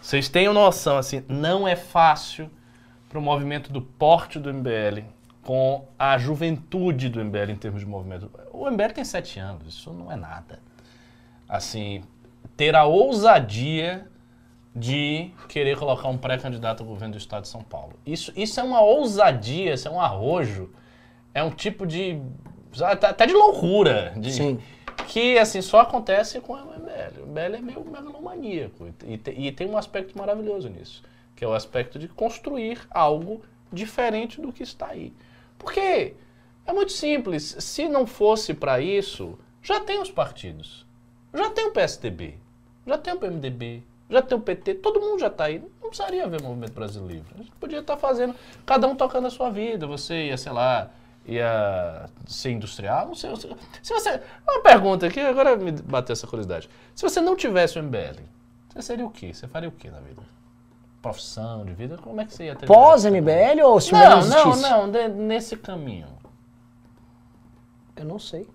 Vocês 0.02 0.28
tenham 0.28 0.52
noção, 0.52 0.98
assim, 0.98 1.22
não 1.28 1.68
é 1.68 1.76
fácil 1.76 2.50
para 3.08 3.20
o 3.20 3.22
movimento 3.22 3.72
do 3.72 3.80
porte 3.80 4.36
do 4.40 4.52
MBL 4.52 5.04
com 5.42 5.86
a 5.96 6.18
juventude 6.18 7.08
do 7.08 7.20
MBL 7.24 7.52
em 7.52 7.56
termos 7.56 7.80
de 7.80 7.86
movimento. 7.86 8.28
O 8.52 8.68
MBL 8.68 8.92
tem 8.94 9.04
sete 9.04 9.38
anos, 9.38 9.68
isso 9.74 9.92
não 9.92 10.10
é 10.10 10.16
nada. 10.16 10.58
Assim, 11.50 12.02
ter 12.56 12.76
a 12.76 12.84
ousadia 12.84 14.06
de 14.74 15.32
querer 15.48 15.76
colocar 15.76 16.08
um 16.08 16.16
pré-candidato 16.16 16.82
ao 16.84 16.86
governo 16.86 17.14
do 17.14 17.18
estado 17.18 17.42
de 17.42 17.48
São 17.48 17.62
Paulo. 17.62 17.94
Isso, 18.06 18.32
isso 18.36 18.60
é 18.60 18.62
uma 18.62 18.80
ousadia, 18.80 19.74
isso 19.74 19.88
é 19.88 19.90
um 19.90 20.00
arrojo, 20.00 20.70
é 21.34 21.42
um 21.42 21.50
tipo 21.50 21.84
de. 21.84 22.22
até 23.02 23.26
de 23.26 23.32
loucura. 23.32 24.12
De, 24.16 24.32
Sim. 24.32 24.60
Que 25.08 25.38
assim 25.38 25.60
só 25.60 25.80
acontece 25.80 26.40
com 26.40 26.52
o 26.52 26.56
MBL. 26.56 27.22
O 27.22 27.26
MBL 27.26 27.56
é 27.56 27.60
meio 27.60 27.84
megalomaníaco 27.84 28.86
e, 29.04 29.18
te- 29.18 29.32
e 29.36 29.50
tem 29.50 29.68
um 29.68 29.76
aspecto 29.76 30.16
maravilhoso 30.16 30.68
nisso, 30.68 31.02
que 31.34 31.44
é 31.44 31.48
o 31.48 31.52
aspecto 31.52 31.98
de 31.98 32.06
construir 32.06 32.78
algo 32.92 33.42
diferente 33.72 34.40
do 34.40 34.52
que 34.52 34.62
está 34.62 34.86
aí. 34.88 35.12
Porque 35.58 36.14
é 36.64 36.72
muito 36.72 36.92
simples, 36.92 37.56
se 37.58 37.88
não 37.88 38.06
fosse 38.06 38.54
para 38.54 38.80
isso, 38.80 39.36
já 39.60 39.80
tem 39.80 40.00
os 40.00 40.12
partidos. 40.12 40.86
Já 41.32 41.50
tem 41.50 41.66
o 41.68 41.72
PSDB, 41.72 42.38
já 42.86 42.98
tem 42.98 43.14
o 43.14 43.18
PMDB, 43.18 43.82
já 44.08 44.20
tem 44.22 44.36
o 44.36 44.40
PT, 44.40 44.74
todo 44.74 45.00
mundo 45.00 45.20
já 45.20 45.28
está 45.28 45.44
aí. 45.44 45.58
Não 45.80 45.88
precisaria 45.88 46.24
haver 46.24 46.42
movimento 46.42 46.72
Brasil 46.72 47.06
Livre. 47.06 47.26
A 47.34 47.38
gente 47.38 47.52
podia 47.52 47.78
estar 47.80 47.96
fazendo, 47.96 48.34
cada 48.66 48.86
um 48.88 48.94
tocando 48.96 49.26
a 49.26 49.30
sua 49.30 49.50
vida. 49.50 49.86
Você 49.86 50.26
ia, 50.26 50.36
sei 50.36 50.52
lá, 50.52 50.90
ia 51.26 52.08
ser 52.26 52.50
industrial, 52.50 53.06
não 53.06 53.14
sei. 53.14 53.30
Se 53.82 53.92
você. 53.92 54.20
Uma 54.48 54.62
pergunta 54.62 55.06
aqui, 55.06 55.20
agora 55.20 55.56
me 55.56 55.70
bateu 55.72 56.12
essa 56.12 56.26
curiosidade. 56.26 56.68
Se 56.94 57.02
você 57.02 57.20
não 57.20 57.36
tivesse 57.36 57.78
o 57.78 57.82
MBL, 57.82 58.20
você 58.68 58.82
seria 58.82 59.06
o 59.06 59.10
quê? 59.10 59.32
Você 59.32 59.46
faria 59.46 59.68
o 59.68 59.72
quê 59.72 59.90
na 59.90 60.00
vida? 60.00 60.22
Profissão 61.00 61.64
de 61.64 61.72
vida? 61.72 61.96
Como 61.96 62.20
é 62.20 62.24
que 62.26 62.34
você 62.34 62.44
ia 62.44 62.56
ter? 62.56 62.66
Pós-MBL 62.66 63.62
ou 63.64 63.80
se 63.80 63.94
o 63.94 63.96
Não, 63.96 64.26
não, 64.26 64.56
não, 64.56 64.90
de- 64.90 65.08
nesse 65.08 65.56
caminho. 65.56 66.08
Eu 67.96 68.04
não 68.04 68.18
sei. 68.18 68.48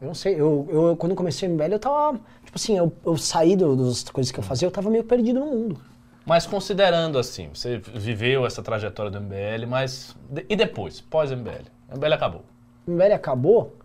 Eu 0.00 0.06
não 0.08 0.14
sei. 0.14 0.34
Eu, 0.34 0.66
eu 0.70 0.96
quando 0.96 1.10
eu 1.12 1.16
comecei 1.16 1.48
o 1.48 1.52
MBL, 1.52 1.72
eu 1.72 1.78
tava. 1.78 2.14
Tipo 2.44 2.56
assim, 2.56 2.76
eu, 2.78 2.92
eu 3.04 3.16
saí 3.16 3.54
do- 3.56 3.76
das 3.76 4.02
coisas 4.04 4.32
que 4.32 4.38
eu 4.38 4.44
fazia, 4.44 4.66
eu 4.66 4.72
tava 4.72 4.88
meio 4.90 5.04
perdido 5.04 5.40
no 5.40 5.46
mundo. 5.46 5.80
Mas 6.24 6.46
considerando 6.46 7.18
assim, 7.18 7.48
você 7.52 7.78
viveu 7.78 8.46
essa 8.46 8.62
trajetória 8.62 9.10
do 9.10 9.20
MBL, 9.20 9.66
mas. 9.68 10.16
e 10.48 10.56
depois, 10.56 11.00
pós-MBL? 11.00 11.64
O 11.90 11.96
MBL 11.96 12.12
acabou. 12.14 12.44
O 12.86 12.90
MBL 12.92 13.12
acabou, 13.14 13.76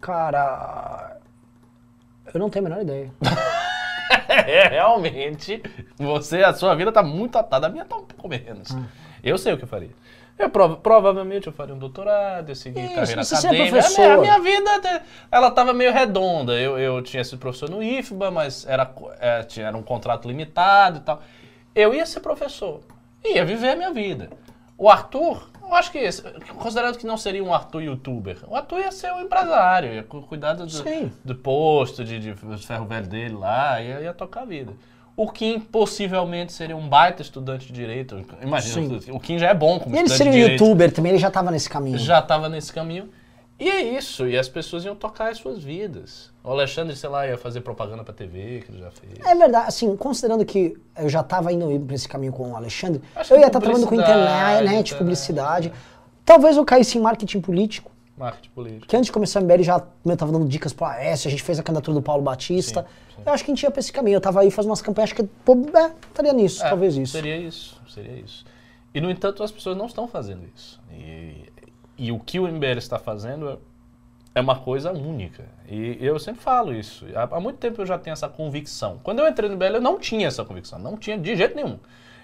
cara. 0.00 1.18
Eu 2.32 2.40
não 2.40 2.48
tenho 2.50 2.66
a 2.66 2.68
menor 2.68 2.82
ideia. 2.82 3.10
É, 4.28 4.68
realmente, 4.68 5.62
você, 5.96 6.42
a 6.42 6.52
sua 6.54 6.74
vida 6.74 6.90
tá 6.92 7.02
muito 7.02 7.36
atada, 7.36 7.66
a 7.66 7.70
minha 7.70 7.84
tá 7.84 7.96
um 7.96 8.04
pouco 8.04 8.28
menos. 8.28 8.68
Eu 9.22 9.36
sei 9.36 9.52
o 9.52 9.58
que 9.58 9.64
eu 9.64 9.68
faria. 9.68 9.90
Eu 10.42 10.50
prova- 10.50 10.76
provavelmente 10.76 11.46
eu 11.46 11.52
faria 11.52 11.72
um 11.74 11.78
doutorado, 11.78 12.48
eu 12.48 12.54
segui 12.56 12.80
Isso, 12.80 12.94
carreira 12.94 13.22
você 13.24 13.36
seria 13.36 13.62
acadêmica. 13.64 13.78
A 13.78 13.82
professor. 13.82 14.20
minha, 14.20 14.34
a 14.34 14.38
minha 14.40 14.58
vida, 14.60 15.02
ela 15.30 15.50
tava 15.52 15.72
meio 15.72 15.92
redonda. 15.92 16.54
Eu, 16.58 16.76
eu 16.78 17.00
tinha 17.00 17.22
sido 17.22 17.38
professor 17.38 17.70
no 17.70 17.82
IFBA, 17.82 18.30
mas 18.30 18.66
era, 18.66 18.92
é, 19.20 19.42
tinha, 19.44 19.68
era 19.68 19.76
um 19.76 19.82
contrato 19.82 20.26
limitado 20.26 20.98
e 20.98 21.00
tal. 21.02 21.22
Eu 21.74 21.94
ia 21.94 22.04
ser 22.04 22.20
professor, 22.20 22.80
ia 23.24 23.44
viver 23.44 23.70
a 23.70 23.76
minha 23.76 23.92
vida. 23.92 24.30
O 24.76 24.90
Arthur, 24.90 25.48
eu 25.62 25.72
acho 25.74 25.92
que, 25.92 25.98
esse- 25.98 26.22
considerando 26.58 26.98
que 26.98 27.06
não 27.06 27.16
seria 27.16 27.44
um 27.44 27.54
Arthur 27.54 27.82
youtuber, 27.82 28.38
o 28.48 28.56
Arthur 28.56 28.80
ia 28.80 28.90
ser 28.90 29.12
um 29.12 29.20
empresário, 29.20 29.94
ia 29.94 30.02
cu- 30.02 30.22
cuidar 30.22 30.54
do, 30.54 30.68
Sim. 30.68 31.12
do 31.24 31.36
posto, 31.36 32.04
de, 32.04 32.18
de 32.18 32.34
ferro 32.66 32.84
velho 32.84 33.06
dele 33.06 33.36
lá, 33.36 33.80
ia, 33.80 34.00
ia 34.00 34.12
tocar 34.12 34.40
a 34.42 34.44
vida. 34.44 34.72
O 35.16 35.30
Kim 35.30 35.60
possivelmente 35.60 36.52
seria 36.52 36.76
um 36.76 36.88
baita 36.88 37.20
estudante 37.22 37.66
de 37.66 37.72
direito. 37.72 38.24
Imagina, 38.42 38.98
o 39.10 39.20
Kim 39.20 39.38
já 39.38 39.48
é 39.48 39.54
bom 39.54 39.78
como 39.78 39.94
E 39.94 39.98
ele 39.98 40.08
seria 40.08 40.32
um 40.32 40.36
youtuber 40.36 40.90
também, 40.90 41.12
ele 41.12 41.18
já 41.18 41.30
tava 41.30 41.50
nesse 41.50 41.68
caminho. 41.68 41.98
Já 41.98 42.18
estava 42.20 42.48
nesse 42.48 42.72
caminho. 42.72 43.10
E 43.60 43.68
é 43.68 43.80
isso, 43.80 44.26
e 44.26 44.36
as 44.36 44.48
pessoas 44.48 44.84
iam 44.84 44.96
tocar 44.96 45.30
as 45.30 45.38
suas 45.38 45.62
vidas. 45.62 46.32
O 46.42 46.50
Alexandre, 46.50 46.96
sei 46.96 47.08
lá, 47.08 47.28
ia 47.28 47.38
fazer 47.38 47.60
propaganda 47.60 48.02
pra 48.02 48.12
TV, 48.12 48.64
que 48.66 48.72
ele 48.72 48.80
já 48.80 48.90
fez. 48.90 49.12
É 49.24 49.34
verdade, 49.36 49.68
assim, 49.68 49.94
considerando 49.96 50.44
que 50.44 50.76
eu 50.98 51.08
já 51.08 51.22
tava 51.22 51.52
indo 51.52 51.78
pra 51.86 51.94
esse 51.94 52.08
caminho 52.08 52.32
com 52.32 52.50
o 52.50 52.56
Alexandre, 52.56 53.00
Acho 53.14 53.34
eu 53.34 53.38
ia 53.38 53.46
estar 53.46 53.60
trabalhando 53.60 53.86
com 53.86 53.94
internet, 53.94 54.92
né? 54.92 54.98
publicidade. 54.98 55.72
Talvez 56.24 56.56
eu 56.56 56.64
caísse 56.64 56.98
em 56.98 57.00
marketing 57.00 57.40
político. 57.40 57.91
Marketing 58.22 58.50
político. 58.50 58.86
Que 58.86 58.96
antes 58.96 59.06
de 59.06 59.12
começar 59.12 59.40
o 59.40 59.44
MBL 59.44 59.62
já 59.62 59.84
eu 60.04 60.16
tava 60.16 60.30
dando 60.30 60.46
dicas 60.46 60.72
pro 60.72 60.86
Aécio, 60.86 61.26
a 61.26 61.30
gente 61.30 61.42
fez 61.42 61.58
a 61.58 61.62
candidatura 61.62 61.96
do 61.96 62.02
Paulo 62.02 62.22
Batista. 62.22 62.86
Eu 63.26 63.32
acho 63.32 63.44
que 63.44 63.50
a 63.50 63.54
gente 63.54 63.62
ia 63.64 63.70
pra 63.70 63.80
esse 63.80 63.92
caminho. 63.92 64.16
Eu 64.16 64.20
tava 64.20 64.40
aí 64.40 64.50
fazendo 64.50 64.70
umas 64.70 64.80
campanhas, 64.80 65.10
acho 65.10 65.16
que, 65.16 65.28
pô, 65.44 65.54
é, 65.54 65.92
estaria 66.08 66.32
nisso, 66.32 66.64
É, 66.64 66.68
talvez 66.68 66.96
isso. 66.96 67.12
Seria 67.12 67.36
isso, 67.36 67.80
seria 67.88 68.16
isso. 68.20 68.44
E, 68.94 69.00
no 69.00 69.10
entanto, 69.10 69.42
as 69.42 69.50
pessoas 69.50 69.76
não 69.76 69.86
estão 69.86 70.06
fazendo 70.06 70.42
isso. 70.54 70.80
E, 70.92 71.50
e 71.98 72.12
o 72.12 72.20
que 72.20 72.38
o 72.38 72.46
MBL 72.46 72.78
está 72.78 72.98
fazendo 72.98 73.50
é, 73.50 73.58
é 74.36 74.40
uma 74.40 74.56
coisa 74.56 74.92
única. 74.92 75.44
E 75.68 75.98
eu 76.00 76.18
sempre 76.18 76.42
falo 76.42 76.72
isso. 76.72 77.06
Há, 77.14 77.22
há 77.36 77.40
muito 77.40 77.58
tempo 77.58 77.80
eu 77.80 77.86
já 77.86 77.98
tenho 77.98 78.12
essa 78.12 78.28
convicção. 78.28 79.00
Quando 79.02 79.18
eu 79.18 79.28
entrei 79.28 79.48
no 79.48 79.56
MBL, 79.56 79.76
eu 79.76 79.80
não 79.80 79.98
tinha 79.98 80.28
essa 80.28 80.44
convicção. 80.44 80.78
Não 80.78 80.96
tinha 80.96 81.18
de 81.18 81.34
jeito 81.34 81.56
nenhum. 81.56 81.78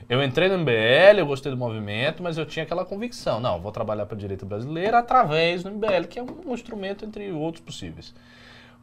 Eu 0.08 0.22
entrei 0.22 0.48
no 0.48 0.56
MBL, 0.58 1.18
eu 1.18 1.26
gostei 1.26 1.52
do 1.52 1.58
movimento, 1.58 2.22
mas 2.22 2.38
eu 2.38 2.46
tinha 2.46 2.62
aquela 2.62 2.84
convicção. 2.84 3.40
Não, 3.40 3.60
vou 3.60 3.70
trabalhar 3.70 4.06
para 4.06 4.16
a 4.16 4.18
direita 4.18 4.46
brasileira 4.46 4.98
através 4.98 5.62
do 5.62 5.70
MBL, 5.70 6.06
que 6.08 6.18
é 6.18 6.22
um, 6.22 6.28
um 6.46 6.54
instrumento 6.54 7.04
entre 7.04 7.30
outros 7.30 7.62
possíveis. 7.62 8.14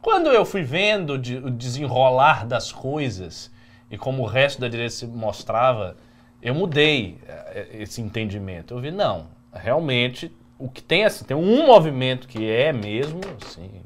Quando 0.00 0.28
eu 0.28 0.44
fui 0.44 0.62
vendo 0.62 1.18
de- 1.18 1.38
o 1.38 1.50
desenrolar 1.50 2.46
das 2.46 2.70
coisas 2.70 3.50
e 3.90 3.98
como 3.98 4.22
o 4.22 4.26
resto 4.26 4.60
da 4.60 4.68
direita 4.68 4.92
se 4.94 5.06
mostrava, 5.06 5.96
eu 6.40 6.54
mudei 6.54 7.18
eh, 7.26 7.68
esse 7.80 8.00
entendimento. 8.00 8.74
Eu 8.74 8.78
vi, 8.80 8.92
não, 8.92 9.26
realmente, 9.52 10.30
o 10.56 10.68
que 10.68 10.80
tem 10.82 11.04
assim, 11.04 11.24
tem 11.24 11.36
um 11.36 11.66
movimento 11.66 12.28
que 12.28 12.48
é 12.48 12.72
mesmo, 12.72 13.20
assim, 13.44 13.82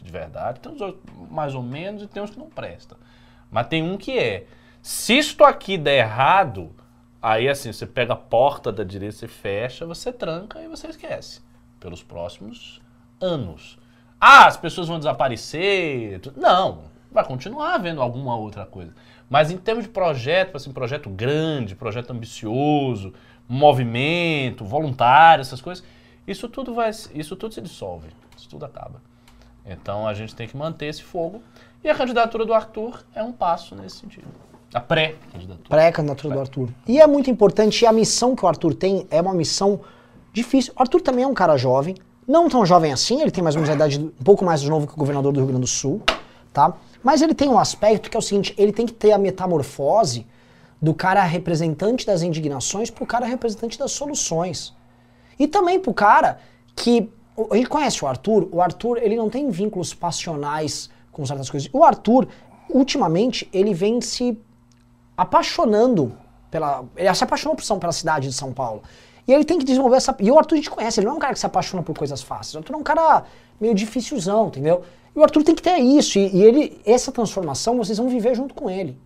de 0.00 0.12
verdade, 0.12 0.60
tem 0.60 0.70
uns 0.70 0.80
outros 0.80 1.02
mais 1.28 1.56
ou 1.56 1.62
menos 1.62 2.02
e 2.02 2.06
tem 2.06 2.22
uns 2.22 2.30
que 2.30 2.38
não 2.38 2.48
prestam. 2.48 2.96
Mas 3.50 3.66
tem 3.66 3.82
um 3.82 3.96
que 3.96 4.16
é. 4.16 4.44
Se 4.80 5.16
isto 5.18 5.42
aqui 5.44 5.76
der 5.78 5.98
errado, 6.04 6.70
aí 7.24 7.48
assim, 7.48 7.72
você 7.72 7.86
pega 7.86 8.12
a 8.12 8.16
porta 8.16 8.70
da 8.70 8.84
direita, 8.84 9.16
você 9.16 9.26
fecha, 9.26 9.86
você 9.86 10.12
tranca 10.12 10.60
e 10.60 10.68
você 10.68 10.88
esquece. 10.88 11.40
Pelos 11.80 12.02
próximos 12.02 12.82
anos. 13.18 13.78
Ah, 14.20 14.46
as 14.46 14.58
pessoas 14.58 14.88
vão 14.88 14.98
desaparecer. 14.98 16.20
Não, 16.36 16.84
vai 17.10 17.24
continuar 17.24 17.74
havendo 17.74 18.02
alguma 18.02 18.36
outra 18.36 18.66
coisa. 18.66 18.94
Mas 19.28 19.50
em 19.50 19.56
termos 19.56 19.84
de 19.84 19.90
projeto, 19.90 20.56
assim, 20.56 20.70
projeto 20.70 21.08
grande, 21.08 21.74
projeto 21.74 22.10
ambicioso, 22.10 23.14
movimento, 23.48 24.64
voluntário, 24.64 25.40
essas 25.40 25.62
coisas, 25.62 25.82
isso 26.26 26.46
tudo 26.48 26.74
vai, 26.74 26.90
isso 26.90 27.36
tudo 27.36 27.54
se 27.54 27.60
dissolve, 27.60 28.08
isso 28.36 28.48
tudo 28.48 28.66
acaba. 28.66 29.00
Então 29.64 30.06
a 30.06 30.12
gente 30.12 30.34
tem 30.34 30.46
que 30.46 30.56
manter 30.56 30.86
esse 30.86 31.02
fogo. 31.02 31.42
E 31.82 31.88
a 31.88 31.94
candidatura 31.94 32.44
do 32.44 32.52
Arthur 32.52 33.02
é 33.14 33.22
um 33.22 33.32
passo 33.32 33.74
nesse 33.74 33.96
sentido. 33.96 34.28
A 34.74 34.80
pré-candidatura. 34.80 35.68
Pré-candidatura 35.68 36.34
do 36.34 36.40
Arthur. 36.40 36.68
E 36.86 37.00
é 37.00 37.06
muito 37.06 37.30
importante, 37.30 37.82
e 37.82 37.86
a 37.86 37.92
missão 37.92 38.34
que 38.34 38.44
o 38.44 38.48
Arthur 38.48 38.74
tem 38.74 39.06
é 39.08 39.20
uma 39.20 39.32
missão 39.32 39.80
difícil. 40.32 40.72
O 40.76 40.82
Arthur 40.82 41.00
também 41.00 41.24
é 41.24 41.26
um 41.28 41.32
cara 41.32 41.56
jovem, 41.56 41.94
não 42.26 42.48
tão 42.48 42.66
jovem 42.66 42.92
assim, 42.92 43.22
ele 43.22 43.30
tem 43.30 43.42
mais 43.42 43.54
ou 43.54 43.62
menos 43.62 43.70
a 43.70 43.76
idade 43.76 44.00
um 44.00 44.24
pouco 44.24 44.44
mais 44.44 44.64
novo 44.64 44.86
que 44.88 44.94
o 44.94 44.96
governador 44.96 45.32
do 45.32 45.38
Rio 45.38 45.46
Grande 45.46 45.60
do 45.60 45.66
Sul, 45.68 46.02
tá? 46.52 46.74
Mas 47.04 47.22
ele 47.22 47.34
tem 47.34 47.48
um 47.48 47.58
aspecto 47.58 48.10
que 48.10 48.16
é 48.16 48.18
o 48.18 48.22
seguinte, 48.22 48.52
ele 48.58 48.72
tem 48.72 48.84
que 48.84 48.92
ter 48.92 49.12
a 49.12 49.18
metamorfose 49.18 50.26
do 50.82 50.92
cara 50.92 51.22
representante 51.22 52.04
das 52.04 52.22
indignações 52.22 52.90
pro 52.90 53.06
cara 53.06 53.26
representante 53.26 53.78
das 53.78 53.92
soluções. 53.92 54.74
E 55.38 55.46
também 55.46 55.78
pro 55.78 55.94
cara 55.94 56.38
que. 56.74 57.10
A 57.50 57.56
gente 57.56 57.68
conhece 57.68 58.04
o 58.04 58.06
Arthur, 58.06 58.48
o 58.52 58.60
Arthur 58.60 58.98
ele 58.98 59.16
não 59.16 59.28
tem 59.28 59.50
vínculos 59.50 59.92
passionais 59.92 60.88
com 61.10 61.26
certas 61.26 61.50
coisas. 61.50 61.68
O 61.72 61.82
Arthur, 61.82 62.28
ultimamente, 62.68 63.48
ele 63.52 63.74
vem 63.74 64.00
se 64.00 64.38
apaixonando 65.16 66.12
pela. 66.50 66.84
Ele 66.96 67.14
se 67.14 67.24
apaixonou 67.24 67.56
por 67.56 67.64
São, 67.64 67.78
pela 67.78 67.92
cidade 67.92 68.28
de 68.28 68.34
São 68.34 68.52
Paulo. 68.52 68.82
E 69.26 69.32
ele 69.32 69.44
tem 69.44 69.58
que 69.58 69.64
desenvolver 69.64 69.96
essa. 69.96 70.14
E 70.20 70.30
o 70.30 70.38
Arthur 70.38 70.54
a 70.54 70.58
gente 70.58 70.70
conhece, 70.70 71.00
ele 71.00 71.06
não 71.06 71.14
é 71.14 71.16
um 71.16 71.20
cara 71.20 71.32
que 71.32 71.38
se 71.40 71.46
apaixona 71.46 71.82
por 71.82 71.96
coisas 71.96 72.22
fáceis. 72.22 72.54
O 72.54 72.58
Arthur 72.58 72.74
é 72.74 72.76
um 72.76 72.82
cara 72.82 73.24
meio 73.60 73.74
dificilzão, 73.74 74.48
entendeu? 74.48 74.82
E 75.14 75.18
o 75.18 75.22
Arthur 75.22 75.42
tem 75.42 75.54
que 75.54 75.62
ter 75.62 75.78
isso. 75.78 76.18
E, 76.18 76.36
e 76.36 76.42
ele, 76.42 76.80
essa 76.84 77.10
transformação, 77.10 77.76
vocês 77.78 77.96
vão 77.98 78.08
viver 78.08 78.34
junto 78.34 78.54
com 78.54 78.68
ele. 78.68 78.98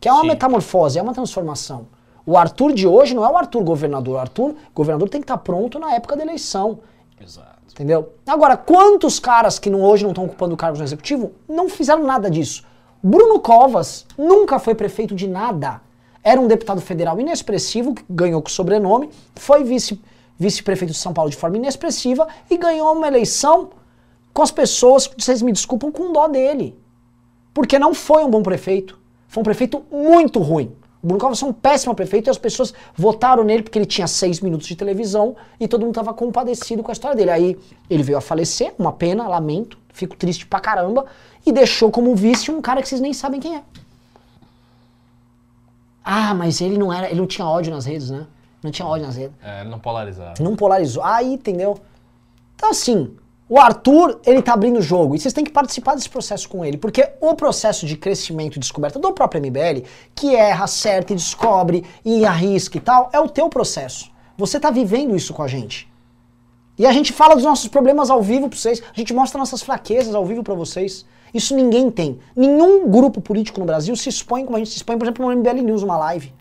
Que 0.00 0.08
é 0.08 0.12
uma 0.12 0.22
Sim. 0.22 0.28
metamorfose, 0.28 0.98
é 0.98 1.02
uma 1.02 1.12
transformação. 1.12 1.86
O 2.24 2.36
Arthur 2.36 2.72
de 2.72 2.86
hoje 2.86 3.14
não 3.14 3.24
é 3.24 3.28
o 3.28 3.36
Arthur 3.36 3.62
governador. 3.62 4.14
O 4.14 4.18
Arthur 4.18 4.54
governador 4.74 5.08
tem 5.08 5.20
que 5.20 5.24
estar 5.24 5.38
pronto 5.38 5.78
na 5.78 5.94
época 5.94 6.16
da 6.16 6.22
eleição. 6.22 6.78
Exato. 7.20 7.50
Entendeu? 7.70 8.12
Agora, 8.26 8.56
quantos 8.56 9.18
caras 9.18 9.58
que 9.58 9.68
não- 9.70 9.82
hoje 9.82 10.02
não 10.02 10.10
estão 10.10 10.24
ocupando 10.24 10.56
cargos 10.56 10.78
no 10.78 10.84
executivo 10.84 11.32
não 11.48 11.68
fizeram 11.68 12.04
nada 12.04 12.30
disso? 12.30 12.64
Bruno 13.02 13.40
Covas 13.40 14.06
nunca 14.16 14.58
foi 14.58 14.74
prefeito 14.74 15.14
de 15.14 15.26
nada. 15.26 15.80
Era 16.22 16.40
um 16.40 16.46
deputado 16.46 16.80
federal 16.80 17.18
inexpressivo, 17.18 17.94
que 17.94 18.04
ganhou 18.10 18.42
com 18.42 18.50
sobrenome, 18.50 19.08
foi 19.34 19.64
vice- 19.64 20.00
vice-prefeito 20.38 20.92
de 20.92 20.98
São 20.98 21.14
Paulo 21.14 21.30
de 21.30 21.36
forma 21.36 21.56
inexpressiva 21.56 22.28
e 22.50 22.58
ganhou 22.58 22.92
uma 22.92 23.06
eleição 23.08 23.70
com 24.34 24.42
as 24.42 24.50
pessoas, 24.50 25.10
vocês 25.18 25.40
me 25.40 25.50
desculpam, 25.50 25.90
com 25.90 26.12
dó 26.12 26.28
dele. 26.28 26.78
Porque 27.54 27.78
não 27.78 27.94
foi 27.94 28.22
um 28.22 28.30
bom 28.30 28.42
prefeito. 28.42 28.98
Foi 29.28 29.40
um 29.40 29.44
prefeito 29.44 29.82
muito 29.90 30.38
ruim. 30.40 30.70
O 31.02 31.06
Bruno 31.06 31.20
Covas 31.20 31.40
foi 31.40 31.48
um 31.48 31.52
péssimo 31.54 31.94
prefeito 31.94 32.28
e 32.28 32.30
as 32.30 32.36
pessoas 32.36 32.74
votaram 32.94 33.42
nele 33.42 33.62
porque 33.62 33.78
ele 33.78 33.86
tinha 33.86 34.06
seis 34.06 34.40
minutos 34.40 34.66
de 34.68 34.76
televisão 34.76 35.34
e 35.58 35.66
todo 35.66 35.80
mundo 35.80 35.92
estava 35.92 36.12
compadecido 36.12 36.82
com 36.82 36.90
a 36.90 36.92
história 36.92 37.16
dele. 37.16 37.30
Aí 37.30 37.58
ele 37.88 38.02
veio 38.02 38.18
a 38.18 38.20
falecer, 38.20 38.74
uma 38.78 38.92
pena, 38.92 39.26
lamento, 39.26 39.78
fico 39.92 40.16
triste 40.16 40.46
pra 40.46 40.60
caramba, 40.60 41.06
e 41.44 41.52
deixou 41.52 41.90
como 41.90 42.14
vice 42.14 42.50
um 42.50 42.60
cara 42.60 42.82
que 42.82 42.88
vocês 42.88 43.00
nem 43.00 43.12
sabem 43.12 43.40
quem 43.40 43.56
é. 43.56 43.62
Ah, 46.04 46.34
mas 46.34 46.60
ele 46.60 46.78
não 46.78 46.92
era, 46.92 47.08
ele 47.08 47.20
não 47.20 47.26
tinha 47.26 47.46
ódio 47.46 47.72
nas 47.72 47.84
redes, 47.84 48.10
né? 48.10 48.26
Não 48.62 48.70
tinha 48.70 48.86
ódio 48.86 49.06
nas 49.06 49.16
redes. 49.16 49.36
É, 49.42 49.60
ele 49.60 49.70
não 49.70 49.78
polarizava. 49.78 50.34
Não 50.40 50.56
polarizou. 50.56 51.02
Aí, 51.02 51.34
entendeu? 51.34 51.78
Então, 52.54 52.70
assim, 52.70 53.16
o 53.48 53.58
Arthur, 53.58 54.20
ele 54.24 54.42
tá 54.42 54.52
abrindo 54.52 54.78
o 54.78 54.82
jogo. 54.82 55.14
E 55.14 55.18
vocês 55.18 55.34
têm 55.34 55.44
que 55.44 55.50
participar 55.50 55.94
desse 55.94 56.08
processo 56.08 56.48
com 56.48 56.64
ele. 56.64 56.76
Porque 56.76 57.10
o 57.20 57.34
processo 57.34 57.86
de 57.86 57.96
crescimento 57.96 58.56
e 58.56 58.60
descoberta 58.60 58.98
do 58.98 59.12
próprio 59.12 59.42
MBL, 59.42 59.86
que 60.14 60.36
erra, 60.36 60.64
acerta 60.64 61.12
e 61.12 61.16
descobre 61.16 61.84
e 62.04 62.24
arrisca 62.24 62.76
e 62.76 62.80
tal, 62.80 63.10
é 63.12 63.18
o 63.18 63.28
teu 63.28 63.48
processo. 63.48 64.10
Você 64.36 64.60
tá 64.60 64.70
vivendo 64.70 65.16
isso 65.16 65.34
com 65.34 65.42
a 65.42 65.48
gente. 65.48 65.89
E 66.78 66.86
a 66.86 66.92
gente 66.92 67.12
fala 67.12 67.34
dos 67.34 67.44
nossos 67.44 67.68
problemas 67.68 68.08
ao 68.10 68.22
vivo 68.22 68.48
pra 68.48 68.58
vocês. 68.58 68.82
A 68.82 68.98
gente 68.98 69.12
mostra 69.12 69.38
nossas 69.38 69.62
fraquezas 69.62 70.14
ao 70.14 70.24
vivo 70.24 70.42
pra 70.42 70.54
vocês. 70.54 71.04
Isso 71.32 71.54
ninguém 71.54 71.90
tem. 71.90 72.18
Nenhum 72.34 72.88
grupo 72.88 73.20
político 73.20 73.60
no 73.60 73.66
Brasil 73.66 73.94
se 73.96 74.08
expõe 74.08 74.44
como 74.44 74.56
a 74.56 74.58
gente 74.58 74.70
se 74.70 74.76
expõe, 74.76 74.96
por 74.98 75.04
exemplo, 75.04 75.24
no 75.26 75.36
MBL 75.36 75.62
News, 75.62 75.82
uma 75.82 75.96
live. 75.98 76.32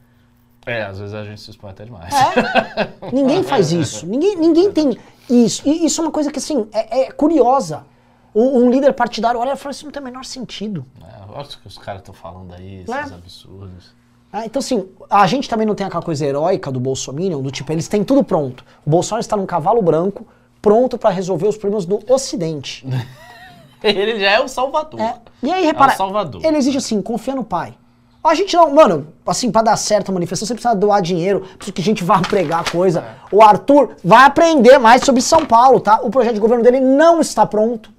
É, 0.65 0.83
às 0.83 0.99
vezes 0.99 1.13
a 1.13 1.23
gente 1.23 1.41
se 1.41 1.51
expõe 1.51 1.71
até 1.71 1.83
demais. 1.85 2.13
É. 2.13 3.09
Ninguém 3.13 3.43
faz 3.43 3.71
isso. 3.71 4.05
Ninguém, 4.05 4.35
ninguém 4.35 4.71
tem 4.71 4.97
isso. 5.29 5.67
E 5.67 5.85
isso 5.85 6.01
é 6.01 6.03
uma 6.05 6.11
coisa 6.11 6.31
que, 6.31 6.39
assim, 6.39 6.67
é, 6.71 7.01
é 7.01 7.11
curiosa. 7.11 7.85
Um, 8.33 8.63
um 8.65 8.69
líder 8.69 8.93
partidário 8.93 9.39
olha 9.39 9.53
e 9.53 9.55
fala, 9.57 9.71
isso 9.71 9.85
não 9.85 9.91
tem 9.91 10.01
o 10.01 10.05
menor 10.05 10.23
sentido. 10.25 10.85
É, 11.01 11.31
olha 11.31 11.43
o 11.43 11.47
que 11.47 11.67
os 11.67 11.77
caras 11.77 12.01
estão 12.01 12.13
falando 12.13 12.53
aí, 12.53 12.77
É. 12.87 12.99
esses 12.99 13.13
absurdos. 13.13 13.95
Ah, 14.31 14.45
então, 14.45 14.59
assim, 14.59 14.87
a 15.09 15.25
gente 15.25 15.49
também 15.49 15.65
não 15.65 15.73
tem 15.73 15.87
aquela 15.87 16.03
coisa 16.03 16.25
heróica 16.25 16.71
do 16.71 16.79
Bolsonaro, 16.79 17.41
do 17.41 17.49
tipo, 17.49 17.71
eles 17.71 17.87
têm 17.87 18.03
tudo 18.03 18.23
pronto. 18.23 18.63
O 18.85 18.89
Bolsonaro 18.89 19.21
está 19.21 19.35
num 19.35 19.45
cavalo 19.45 19.81
branco, 19.81 20.25
pronto 20.61 20.97
para 20.97 21.09
resolver 21.09 21.47
os 21.47 21.57
problemas 21.57 21.85
do 21.85 21.99
Ocidente. 22.11 22.85
Ele 23.81 24.19
já 24.19 24.31
é 24.31 24.39
o 24.41 24.47
salvador. 24.47 24.99
É. 24.99 25.15
E 25.41 25.51
aí, 25.51 25.65
repara, 25.65 25.93
É 25.93 25.95
o 25.95 25.97
salvador. 25.97 26.43
ele 26.43 26.57
exige 26.57 26.77
assim, 26.77 27.01
confia 27.01 27.33
no 27.33 27.45
pai. 27.45 27.73
A 28.21 28.35
gente 28.35 28.53
não, 28.53 28.69
mano, 28.75 29.07
assim, 29.25 29.49
pra 29.49 29.61
dar 29.61 29.77
certo 29.77 30.09
a 30.09 30.11
manifestação, 30.11 30.45
você 30.47 30.53
precisa 30.53 30.75
doar 30.75 31.01
dinheiro, 31.01 31.39
precisa 31.55 31.71
que 31.71 31.81
a 31.81 31.83
gente 31.85 32.03
vá 32.03 32.19
pregar 32.19 32.69
coisa. 32.69 33.05
O 33.31 33.41
Arthur 33.41 33.95
vai 34.03 34.25
aprender 34.25 34.77
mais 34.79 35.05
sobre 35.05 35.21
São 35.21 35.45
Paulo, 35.45 35.79
tá? 35.79 36.01
O 36.03 36.09
projeto 36.09 36.33
de 36.33 36.41
governo 36.41 36.61
dele 36.61 36.81
não 36.81 37.21
está 37.21 37.45
pronto. 37.45 37.89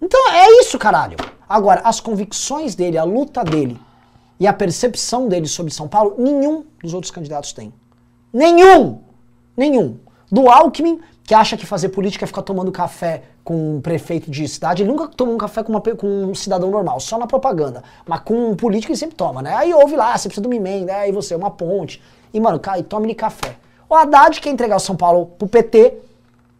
Então 0.00 0.30
é 0.30 0.60
isso, 0.60 0.78
caralho. 0.78 1.16
Agora, 1.48 1.80
as 1.82 1.98
convicções 1.98 2.76
dele, 2.76 2.96
a 2.96 3.02
luta 3.02 3.42
dele 3.42 3.76
e 4.38 4.46
a 4.46 4.52
percepção 4.52 5.28
dele 5.28 5.46
sobre 5.46 5.72
São 5.72 5.88
Paulo, 5.88 6.14
nenhum 6.18 6.64
dos 6.82 6.94
outros 6.94 7.10
candidatos 7.10 7.52
tem. 7.52 7.72
Nenhum! 8.32 9.00
Nenhum. 9.56 9.98
Do 10.30 10.50
Alckmin, 10.50 11.00
que 11.24 11.34
acha 11.34 11.56
que 11.56 11.64
fazer 11.64 11.88
política 11.88 12.24
é 12.24 12.26
ficar 12.26 12.42
tomando 12.42 12.70
café 12.70 13.22
com 13.42 13.76
um 13.76 13.80
prefeito 13.80 14.30
de 14.30 14.46
cidade, 14.48 14.82
ele 14.82 14.90
nunca 14.90 15.06
tomou 15.06 15.34
um 15.34 15.38
café 15.38 15.62
com, 15.62 15.72
uma 15.72 15.80
com 15.80 16.06
um 16.06 16.34
cidadão 16.34 16.70
normal, 16.70 16.98
só 16.98 17.16
na 17.16 17.26
propaganda. 17.26 17.82
Mas 18.04 18.20
com 18.20 18.50
um 18.50 18.56
político 18.56 18.90
ele 18.92 18.98
sempre 18.98 19.16
toma, 19.16 19.40
né? 19.40 19.54
Aí 19.54 19.72
ouve 19.72 19.94
lá, 19.94 20.16
você 20.18 20.28
precisa 20.28 20.42
de 20.42 20.48
uma 20.48 20.56
emenda, 20.56 20.94
aí 20.96 21.12
você, 21.12 21.34
uma 21.34 21.50
ponte. 21.50 22.02
E, 22.34 22.40
mano, 22.40 22.58
cai, 22.58 22.82
tome-lhe 22.82 23.14
café. 23.14 23.56
O 23.88 23.94
Haddad 23.94 24.40
quer 24.40 24.50
entregar 24.50 24.76
o 24.76 24.80
São 24.80 24.96
Paulo 24.96 25.26
pro 25.38 25.46
PT 25.46 25.94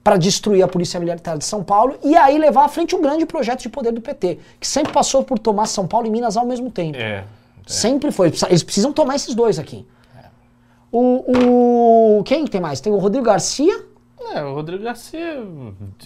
para 0.03 0.17
destruir 0.17 0.63
a 0.63 0.69
Polícia 0.69 1.01
Militar 1.01 1.37
de 1.37 1.45
São 1.45 1.65
Paulo 1.65 1.97
e 2.05 2.17
aí 2.17 2.39
levar 2.39 2.65
à 2.65 2.69
frente 2.69 2.95
um 2.95 3.03
grande 3.03 3.27
projeto 3.27 3.63
de 3.63 3.69
poder 3.69 3.91
do 3.91 4.01
PT, 4.01 4.39
que 4.61 4.67
sempre 4.67 4.93
passou 4.93 5.25
por 5.25 5.37
tomar 5.37 5.67
São 5.67 5.89
Paulo 5.89 6.07
e 6.07 6.11
Minas 6.11 6.37
ao 6.37 6.47
mesmo 6.47 6.71
tempo. 6.71 6.97
É. 6.97 7.25
Sempre 7.67 8.13
foi. 8.13 8.29
Eles 8.49 8.63
precisam 8.63 8.93
tomar 8.93 9.17
esses 9.17 9.35
dois 9.35 9.59
aqui. 9.59 9.87
O, 10.93 12.19
o. 12.21 12.23
Quem 12.25 12.47
tem 12.47 12.61
mais? 12.61 12.81
Tem 12.81 12.93
o 12.93 12.97
Rodrigo 12.99 13.27
Garcia. 13.27 13.85
É, 14.33 14.43
o 14.43 14.55
Rodrigo 14.55 14.83
Garcia, 14.83 15.45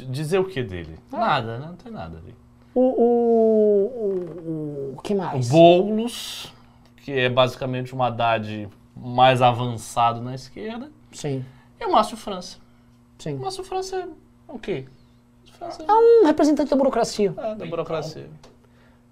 dizer 0.09 0.39
o 0.39 0.45
que 0.45 0.63
dele? 0.63 0.99
Nada, 1.13 1.59
né? 1.59 1.67
Não 1.69 1.77
tem 1.77 1.93
nada 1.93 2.19
ali. 2.19 2.35
O. 2.75 2.81
O. 2.81 3.85
o, 4.91 4.95
o 4.97 5.03
que 5.03 5.15
mais? 5.15 5.49
Boulos, 5.49 6.53
que 7.05 7.13
é 7.13 7.29
basicamente 7.29 7.95
um 7.95 8.03
Haddad 8.03 8.69
mais 8.97 9.43
avançado 9.43 10.21
na 10.21 10.35
esquerda. 10.35 10.91
Sim, 11.13 11.45
E 11.81 11.85
o 11.85 11.93
Márcio 11.93 12.17
França. 12.17 12.59
sim. 13.19 13.35
O 13.37 13.41
Márcio 13.41 13.65
França 13.65 13.97
é 13.97 14.09
o 14.49 14.59
quê? 14.59 14.87
Márcio 15.45 15.57
França 15.59 15.85
É 15.89 15.93
um 15.93 16.27
representante 16.27 16.71
da 16.71 16.77
burocracia. 16.77 17.35
é 17.37 17.55
da 17.55 17.67
burocracia. 17.67 18.29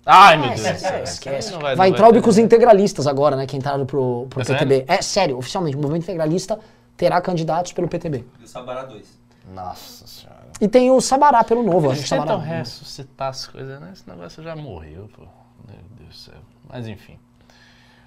Ai, 0.07 0.37
meu 0.39 0.49
Deus. 0.49 0.65
É, 0.65 0.75
céu, 0.75 0.95
é, 0.95 1.03
esquece. 1.03 1.53
não 1.53 1.61
Vai, 1.61 1.77
não 1.77 1.85
entrar 1.87 2.09
o 2.09 2.13
ter. 2.13 2.21
Bicos 2.21 2.39
integralistas 2.39 3.07
agora, 3.07 3.37
né? 3.37 3.47
Que 3.47 3.57
entraram 3.57 3.85
pro, 3.85 4.27
pro 4.31 4.41
É 4.41 4.45
PTB. 4.45 4.85
É 4.89 5.03
sério, 5.03 5.37
oficialmente. 5.37 5.77
O 5.77 5.81
movimento 5.81 6.05
integralista 6.05 6.59
terá 6.97 7.21
candidatos 7.21 7.73
pelo 7.73 7.89
PTB. 7.89 8.25
E 8.41 8.45
o 8.45 8.49
Sabará 8.49 8.85
2. 8.85 9.19
Nossa 9.55 10.07
senhora. 10.07 10.39
E 10.61 10.67
tem 10.67 10.91
o 10.91 11.01
Sabará 11.01 11.45
pelo 11.45 11.63
novo. 11.63 11.91
Acho 11.91 12.01
que 12.01 12.07
o 12.07 12.19
tentam 12.19 12.39
Sabará. 12.41 12.59
ressuscitar 12.59 13.29
as 13.29 13.47
coisas, 13.47 13.81
né? 13.81 13.91
Esse 13.93 14.09
negócio 14.09 14.43
já 14.43 14.57
morreu, 14.57 15.09
pô. 15.15 15.23
Meu 15.67 15.79
Deus 15.99 16.09
do 16.09 16.15
céu. 16.15 16.35
Mas 16.69 16.89
enfim. 16.89 17.19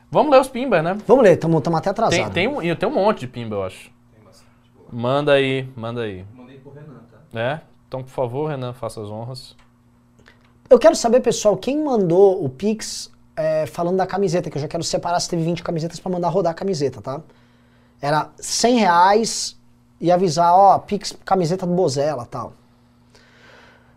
Vamos 0.09 0.31
ler 0.31 0.41
os 0.41 0.49
pimba, 0.49 0.81
né? 0.81 0.97
Vamos 1.07 1.23
ler, 1.23 1.35
estamos 1.35 1.57
até 1.57 1.81
Tem, 1.81 1.91
atrasados. 1.91 2.34
tem, 2.34 2.47
um, 2.47 2.61
e 2.61 2.76
tem 2.76 2.89
um 2.89 2.93
monte 2.93 3.22
de 3.22 3.27
pimba, 3.27 3.55
eu 3.55 3.63
acho. 3.63 3.89
Tem 4.13 4.22
bastante. 4.26 4.49
Boa. 4.76 4.89
Manda 4.91 5.31
aí, 5.34 5.69
manda 5.76 6.01
aí. 6.01 6.26
Mandei 6.35 6.57
pro 6.57 6.72
Renan, 6.73 6.99
tá? 7.09 7.39
É? 7.39 7.61
Então, 7.88 8.03
por 8.03 8.09
favor, 8.09 8.49
Renan, 8.49 8.73
faça 8.73 9.01
as 9.01 9.09
honras. 9.09 9.55
Eu 10.72 10.80
quero 10.80 10.95
saber, 10.95 11.19
pessoal, 11.19 11.57
quem 11.57 11.84
mandou 11.84 12.41
o 12.41 12.48
Pix 12.48 13.11
é, 13.35 13.65
falando 13.65 13.98
da 13.98 14.07
camiseta, 14.07 14.49
que 14.49 14.56
eu 14.57 14.61
já 14.61 14.69
quero 14.69 14.81
separar 14.85 15.19
se 15.19 15.30
teve 15.30 15.43
20 15.43 15.61
camisetas 15.64 15.99
pra 15.99 16.10
mandar 16.10 16.30
rodar 16.30 16.52
a 16.52 16.53
camiseta, 16.53 17.02
tá? 17.02 17.19
Era 18.02 18.30
100 18.39 18.77
reais 18.80 19.57
e 19.99 20.10
avisar, 20.10 20.53
ó, 20.53 20.80
Pix 20.80 21.14
camiseta 21.26 21.68
do 21.68 21.73
Bozella 21.73 22.26
tal. 22.26 22.53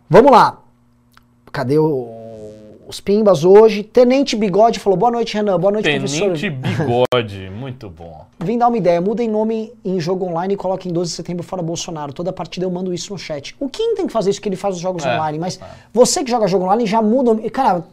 Vamos 0.09 0.33
lá. 0.33 0.57
Cadê 1.49 1.79
o- 1.79 2.14
os 2.87 2.99
pimbas 2.99 3.43
hoje? 3.43 3.83
Tenente 3.83 4.35
Bigode 4.35 4.79
falou, 4.79 4.97
boa 4.97 5.11
noite, 5.11 5.33
Renan, 5.35 5.59
boa 5.59 5.71
noite, 5.71 5.89
professor. 5.89 6.35
Tenente 6.37 6.49
Bigode, 6.49 7.49
muito 7.49 7.89
bom. 7.89 8.25
Vim 8.39 8.57
dar 8.57 8.67
uma 8.67 8.77
ideia, 8.77 9.01
mudem 9.01 9.27
nome 9.27 9.73
em 9.83 9.99
jogo 9.99 10.25
online 10.25 10.53
e 10.53 10.57
coloquem 10.57 10.91
12 10.91 11.11
de 11.11 11.15
setembro 11.15 11.43
fora 11.43 11.61
Bolsonaro. 11.61 12.13
Toda 12.13 12.31
partida 12.31 12.65
eu 12.65 12.71
mando 12.71 12.93
isso 12.93 13.11
no 13.11 13.19
chat. 13.19 13.55
O 13.59 13.69
Kim 13.69 13.95
tem 13.95 14.07
que 14.07 14.13
fazer 14.13 14.29
isso 14.29 14.41
que 14.41 14.49
ele 14.49 14.55
faz 14.55 14.75
os 14.75 14.81
jogos 14.81 15.05
É, 15.05 15.15
online, 15.15 15.39
mas 15.39 15.59
é. 15.61 15.65
você 15.93 16.23
que 16.23 16.29
joga 16.29 16.47
jogo 16.47 16.65
online 16.65 16.85
já 16.85 17.01
muda. 17.01 17.49
Cara, 17.49 17.85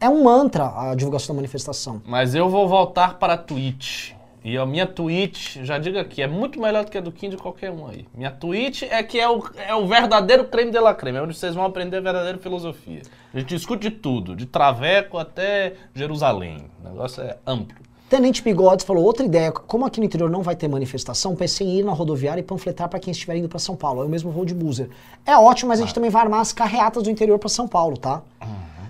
é 0.00 0.08
um 0.08 0.22
mantra 0.24 0.72
a 0.74 0.94
divulgação 0.94 1.34
da 1.34 1.38
manifestação. 1.38 2.00
Mas 2.06 2.34
eu 2.34 2.48
vou 2.48 2.66
voltar 2.66 3.18
para 3.18 3.34
a 3.34 3.36
Twitch. 3.36 4.12
E 4.42 4.56
a 4.56 4.64
minha 4.64 4.86
Twitch, 4.86 5.58
já 5.62 5.78
digo 5.78 5.98
aqui, 5.98 6.22
é 6.22 6.26
muito 6.26 6.58
melhor 6.58 6.84
do 6.84 6.90
que 6.90 6.96
a 6.96 7.00
do 7.00 7.12
Kim 7.12 7.28
de 7.28 7.36
qualquer 7.36 7.70
um 7.70 7.86
aí. 7.86 8.06
Minha 8.14 8.30
Twitch 8.30 8.82
é 8.82 9.02
que 9.02 9.20
é 9.20 9.28
o, 9.28 9.42
é 9.56 9.74
o 9.74 9.86
verdadeiro 9.86 10.44
creme 10.44 10.70
de 10.70 10.78
la 10.78 10.94
creme, 10.94 11.18
é 11.18 11.22
onde 11.22 11.36
vocês 11.36 11.54
vão 11.54 11.64
aprender 11.64 11.98
a 11.98 12.00
verdadeira 12.00 12.38
filosofia. 12.38 13.02
A 13.34 13.38
gente 13.38 13.54
discute 13.54 13.90
de 13.90 13.94
tudo, 13.94 14.34
de 14.34 14.46
Traveco 14.46 15.18
até 15.18 15.74
Jerusalém. 15.94 16.64
O 16.82 16.88
negócio 16.88 17.22
é 17.22 17.36
amplo. 17.46 17.76
Tenente 18.08 18.42
Bigodes 18.42 18.84
falou 18.84 19.04
outra 19.04 19.24
ideia. 19.24 19.52
Como 19.52 19.86
aqui 19.86 20.00
no 20.00 20.06
interior 20.06 20.28
não 20.28 20.42
vai 20.42 20.56
ter 20.56 20.66
manifestação, 20.66 21.36
pensei 21.36 21.64
em 21.64 21.78
ir 21.78 21.84
na 21.84 21.92
rodoviária 21.92 22.40
e 22.40 22.42
panfletar 22.42 22.88
para 22.88 22.98
quem 22.98 23.12
estiver 23.12 23.36
indo 23.36 23.48
para 23.48 23.60
São 23.60 23.76
Paulo. 23.76 24.02
Eu 24.02 24.08
mesmo 24.08 24.32
vou 24.32 24.44
de 24.44 24.52
buzzer. 24.52 24.88
É 25.24 25.36
ótimo, 25.36 25.68
mas 25.68 25.78
a 25.78 25.82
gente 25.82 25.94
também 25.94 26.10
vai 26.10 26.22
armar 26.22 26.40
as 26.40 26.52
carreatas 26.52 27.04
do 27.04 27.10
interior 27.10 27.38
para 27.38 27.48
São 27.48 27.68
Paulo, 27.68 27.96
tá? 27.96 28.20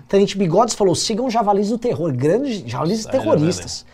Tenente 0.07 0.35
Bigodes 0.37 0.73
falou: 0.73 0.95
sigam 0.95 1.29
javalis 1.29 1.69
do 1.69 1.77
terror, 1.77 2.11
grandes 2.11 2.63
javalis 2.65 3.05
terroristas. 3.05 3.85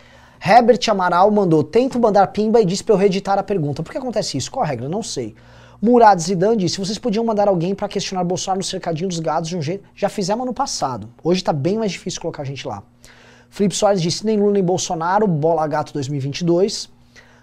Herbert 0.44 0.80
Amaral 0.88 1.30
mandou: 1.30 1.62
tento 1.62 1.98
mandar 1.98 2.26
pimba 2.28 2.60
e 2.60 2.64
disse 2.64 2.84
para 2.84 2.94
eu 2.94 2.98
reeditar 2.98 3.38
a 3.38 3.42
pergunta. 3.42 3.82
Por 3.82 3.92
que 3.92 3.98
acontece 3.98 4.36
isso? 4.36 4.50
Qual 4.50 4.64
a 4.64 4.66
regra? 4.66 4.88
Não 4.88 5.02
sei. 5.02 5.34
Murad 5.80 6.18
Zidane 6.18 6.56
disse: 6.56 6.78
vocês 6.78 6.98
podiam 6.98 7.24
mandar 7.24 7.48
alguém 7.48 7.74
para 7.74 7.88
questionar 7.88 8.24
Bolsonaro 8.24 8.58
no 8.58 8.64
cercadinho 8.64 9.08
dos 9.08 9.20
gados 9.20 9.48
de 9.48 9.56
um 9.56 9.62
jeito. 9.62 9.84
Já 9.94 10.08
fizemos 10.08 10.44
no 10.44 10.52
passado. 10.52 11.08
Hoje 11.22 11.42
tá 11.42 11.52
bem 11.52 11.78
mais 11.78 11.92
difícil 11.92 12.20
colocar 12.20 12.42
a 12.42 12.46
gente 12.46 12.66
lá. 12.66 12.82
Felipe 13.50 13.74
Soares 13.74 14.02
disse: 14.02 14.24
nem 14.26 14.38
Lula 14.38 14.52
nem 14.52 14.64
Bolsonaro, 14.64 15.26
bola 15.26 15.66
gato 15.66 15.92
2022. 15.92 16.90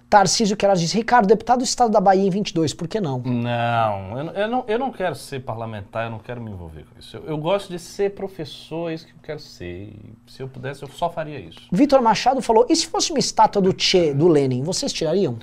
Tarcísio 0.09 0.55
Queiroz 0.55 0.79
disse, 0.79 0.95
Ricardo, 0.95 1.27
deputado 1.27 1.59
do 1.59 1.63
estado 1.63 1.91
da 1.91 1.99
Bahia 1.99 2.25
em 2.25 2.29
22, 2.29 2.73
por 2.73 2.87
que 2.87 3.01
não? 3.01 3.19
Não, 3.19 4.17
eu, 4.17 4.23
não- 4.23 4.33
eu 4.33 4.47
não, 4.47 4.65
eu 4.67 4.79
não 4.79 4.91
quero 4.91 5.15
ser 5.15 5.41
parlamentar, 5.41 6.05
eu 6.05 6.11
não 6.11 6.19
quero 6.19 6.39
me 6.39 6.51
envolver 6.51 6.85
com 6.85 6.99
isso. 6.99 7.17
Eu, 7.17 7.25
eu 7.25 7.37
gosto 7.37 7.69
de 7.69 7.79
ser 7.79 8.13
professor, 8.13 8.91
é 8.91 8.93
isso 8.93 9.07
que 9.07 9.13
eu 9.13 9.19
quero 9.23 9.39
ser. 9.39 9.93
Se 10.27 10.41
eu 10.43 10.47
pudesse, 10.47 10.83
eu 10.83 10.89
só 10.89 11.09
faria 11.09 11.39
isso. 11.39 11.67
Vitor 11.71 12.01
Machado 12.01 12.41
falou, 12.41 12.65
e 12.69 12.75
se 12.75 12.87
fosse 12.87 13.11
uma 13.11 13.19
estátua 13.19 13.61
do 13.61 13.73
Che, 13.77 14.13
do 14.13 14.27
Lenin, 14.27 14.61
vocês 14.63 14.93
tirariam? 14.93 15.37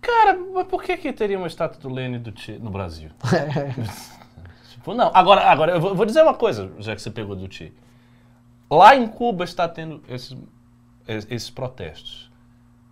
Cara, 0.00 0.38
mas 0.54 0.66
por 0.68 0.82
que, 0.84 0.96
que 0.96 1.12
teria 1.12 1.36
uma 1.36 1.48
estátua 1.48 1.80
do 1.80 1.88
Lenin 1.92 2.16
e 2.16 2.20
do 2.20 2.38
Che 2.38 2.58
no 2.60 2.70
Brasil? 2.70 3.10
tipo, 4.70 4.94
não. 4.94 5.10
Agora, 5.12 5.42
agora 5.50 5.72
eu 5.72 5.80
vou, 5.80 6.06
dizer 6.06 6.22
uma 6.22 6.34
coisa, 6.34 6.70
já 6.78 6.94
que 6.94 7.02
você 7.02 7.10
pegou 7.10 7.34
do 7.34 7.52
Che. 7.52 7.72
Lá 8.70 8.94
em 8.96 9.06
Cuba 9.08 9.44
está 9.44 9.68
tendo 9.68 10.00
esses, 10.08 10.36
es- 11.08 11.26
esses 11.30 11.50
protestos. 11.50 12.25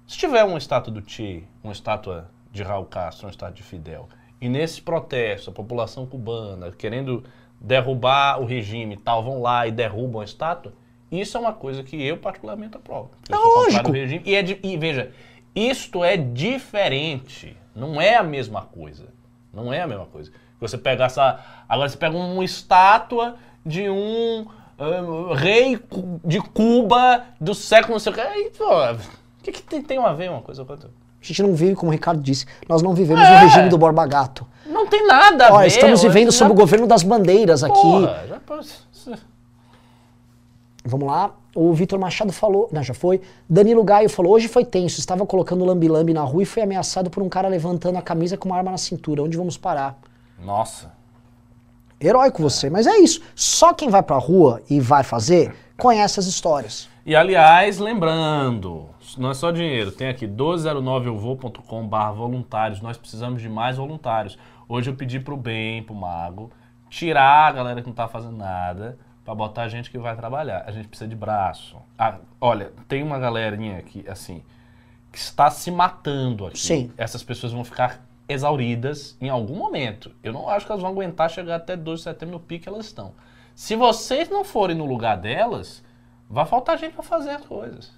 Se 0.07 0.19
tiver 0.19 0.45
uma 0.45 0.59
estátua 0.59 0.93
do 0.93 1.03
Che, 1.09 1.45
uma 1.63 1.73
estátua 1.73 2.31
de 2.53 2.63
Raul 2.63 2.85
Castro, 2.87 3.27
uma 3.27 3.31
estátua 3.31 3.55
de 3.55 3.63
Fidel, 3.63 4.09
e 4.41 4.49
nesse 4.49 4.83
protesto, 4.83 5.51
a 5.51 5.53
população 5.53 6.07
cubana 6.07 6.71
querendo 6.73 7.25
derrubar 7.61 8.41
o 8.41 8.45
regime 8.45 8.95
e 8.95 8.99
tal, 8.99 9.23
vão 9.23 9.41
lá 9.41 9.67
e 9.67 9.73
derrubam 9.73 10.21
a 10.21 10.25
estátua, 10.25 10.75
isso 11.11 11.37
é 11.37 11.41
uma 11.41 11.53
coisa 11.53 11.83
que 11.83 12.01
eu 12.03 12.19
particularmente 12.19 12.77
aprovo. 12.77 13.11
Eu 13.31 13.37
É 13.37 13.41
lógico. 13.41 13.91
regime. 13.93 14.23
E, 14.27 14.35
é 14.35 14.43
di- 14.43 14.59
e 14.63 14.77
veja, 14.77 15.11
isto 15.55 16.05
é 16.05 16.17
diferente. 16.17 17.57
Não 17.75 18.01
é 18.01 18.17
a 18.17 18.23
mesma 18.23 18.63
coisa. 18.63 19.07
Não 19.53 19.73
é 19.73 19.81
a 19.81 19.87
mesma 19.87 20.07
coisa. 20.07 20.33
Você 20.61 20.77
pega 20.77 21.05
essa. 21.05 21.41
Agora 21.69 21.89
você 21.89 21.97
pega 21.97 22.17
uma 22.17 22.45
estátua 22.45 23.37
de 23.65 23.89
um 23.89 24.47
ah, 24.79 25.35
rei 25.37 25.79
de 26.25 26.41
Cuba 26.41 27.25
do 27.41 27.55
século 27.55 27.95
não 27.95 28.01
sei 28.01 28.13
o 28.13 28.15
que. 28.15 28.21
Aí, 28.21 28.51
pô, 28.57 28.65
que, 29.45 29.53
que 29.53 29.63
tem, 29.63 29.83
tem 29.83 29.99
a 29.99 30.13
ver 30.13 30.31
uma 30.31 30.43
coisa 30.43 30.65
com 30.65 30.73
a 30.73 30.75
outra? 30.75 30.91
A 31.23 31.27
gente 31.27 31.43
não 31.43 31.55
vive, 31.55 31.75
como 31.75 31.91
o 31.91 31.93
Ricardo 31.93 32.21
disse, 32.23 32.45
nós 32.69 32.83
não 32.83 32.93
vivemos 32.95 33.23
É. 33.25 33.31
no 33.31 33.39
regime 33.47 33.69
do 33.69 33.79
Borba 33.79 34.07
Gato. 34.07 34.47
Não 34.67 34.87
tem 34.87 35.07
nada 35.07 35.49
a 35.49 35.55
Ó, 35.55 35.59
ver. 35.61 35.69
estamos 35.69 36.03
vivendo 36.03 36.31
já- 36.31 36.39
sob 36.39 36.51
o 36.51 36.55
governo 36.55 36.87
das 36.87 37.03
bandeiras 37.03 37.63
aqui. 37.65 37.73
Porra, 37.81 38.25
já 38.29 38.41
pode- 38.41 38.69
Vamos 40.85 41.07
lá. 41.09 41.35
O 41.55 41.73
Vitor 41.73 41.99
Machado 41.99 42.33
falou, 42.33 42.69
não, 42.73 42.83
já 42.83 42.93
foi. 42.93 43.21
Danilo 43.49 43.83
Gaio 43.85 44.09
falou, 44.11 44.33
hoje 44.33 44.49
foi 44.49 44.65
tenso, 44.65 44.99
estava 45.01 45.25
colocando 45.25 45.65
lambi-lambi 45.65 46.13
na 46.13 46.21
rua 46.23 46.43
e 46.43 46.47
foi 46.47 46.63
ameaçado 46.63 47.09
por 47.09 47.23
um 47.23 47.29
cara 47.29 47.49
levantando 47.49 47.97
a 47.97 48.03
camisa 48.03 48.37
com 48.37 48.49
uma 48.49 48.57
arma 48.59 48.71
na 48.73 48.79
cintura. 48.79 49.23
Onde 49.23 49.37
vamos 49.37 49.57
parar? 49.57 49.97
Nossa. 50.45 50.93
Heróico 52.01 52.43
você, 52.43 52.69
mas 52.69 52.87
é 52.87 52.99
isso. 52.99 53.23
Só 53.35 53.73
quem 53.73 53.89
vai 53.89 54.03
pra 54.03 54.19
rua 54.19 54.61
e 54.69 54.79
vai 54.81 55.03
fazer, 55.05 55.55
conhece 55.79 56.21
as 56.21 56.27
histórias. 56.27 56.89
E 57.07 57.15
aliás, 57.17 57.79
lembrando, 57.79 58.87
não 59.17 59.31
é 59.31 59.35
só 59.35 59.51
dinheiro, 59.51 59.93
tem 59.93 60.09
aqui 60.09 60.27
1209euvô.com 60.27 61.87
barra 61.87 62.13
voluntários, 62.13 62.81
nós 62.81 62.97
precisamos 62.97 63.41
de 63.41 63.49
mais 63.49 63.77
voluntários. 63.77 64.39
Hoje 64.69 64.91
eu 64.91 64.95
pedi 64.95 65.21
pro 65.21 65.37
bem, 65.37 65.83
pro 65.83 65.95
mago, 65.95 66.51
tirar 66.89 67.49
a 67.49 67.53
galera 67.53 67.81
que 67.81 67.87
não 67.87 67.95
tá 67.95 68.09
fazendo 68.09 68.37
nada, 68.37 68.99
pra 69.25 69.35
botar 69.35 69.69
gente 69.69 69.91
que 69.91 69.99
vai 69.99 70.15
trabalhar. 70.15 70.65
A 70.67 70.71
gente 70.71 70.89
precisa 70.89 71.09
de 71.09 71.17
braço. 71.17 71.77
Ah, 71.99 72.19
olha, 72.41 72.73
tem 72.87 73.03
uma 73.03 73.19
galerinha 73.19 73.79
aqui, 73.79 74.05
assim, 74.09 74.43
que 75.11 75.19
está 75.19 75.51
se 75.51 75.71
matando 75.71 76.47
aqui. 76.47 76.59
Sim. 76.59 76.93
Essas 76.97 77.23
pessoas 77.23 77.53
vão 77.53 77.65
ficar 77.65 78.05
exauridas 78.29 79.17
em 79.21 79.29
algum 79.29 79.57
momento. 79.57 80.15
Eu 80.23 80.33
não 80.33 80.49
acho 80.49 80.67
que 80.67 80.73
elas 80.73 80.83
vão 80.83 80.91
aguentar 80.91 81.31
chegar 81.31 81.57
até 81.57 81.77
2 81.77 82.01
de 82.01 82.05
setembro 82.05 82.35
no 82.35 82.41
pique 82.41 82.65
que 82.65 82.69
elas 82.69 82.87
estão. 82.87 83.13
Se 83.55 83.77
vocês 83.77 84.29
não 84.29 84.45
forem 84.45 84.77
no 84.77 84.85
lugar 84.85 85.17
delas, 85.17 85.83
vai 86.29 86.45
faltar 86.45 86.79
gente 86.79 86.95
para 86.95 87.03
fazer 87.03 87.31
as 87.31 87.47
coisas. 87.47 87.93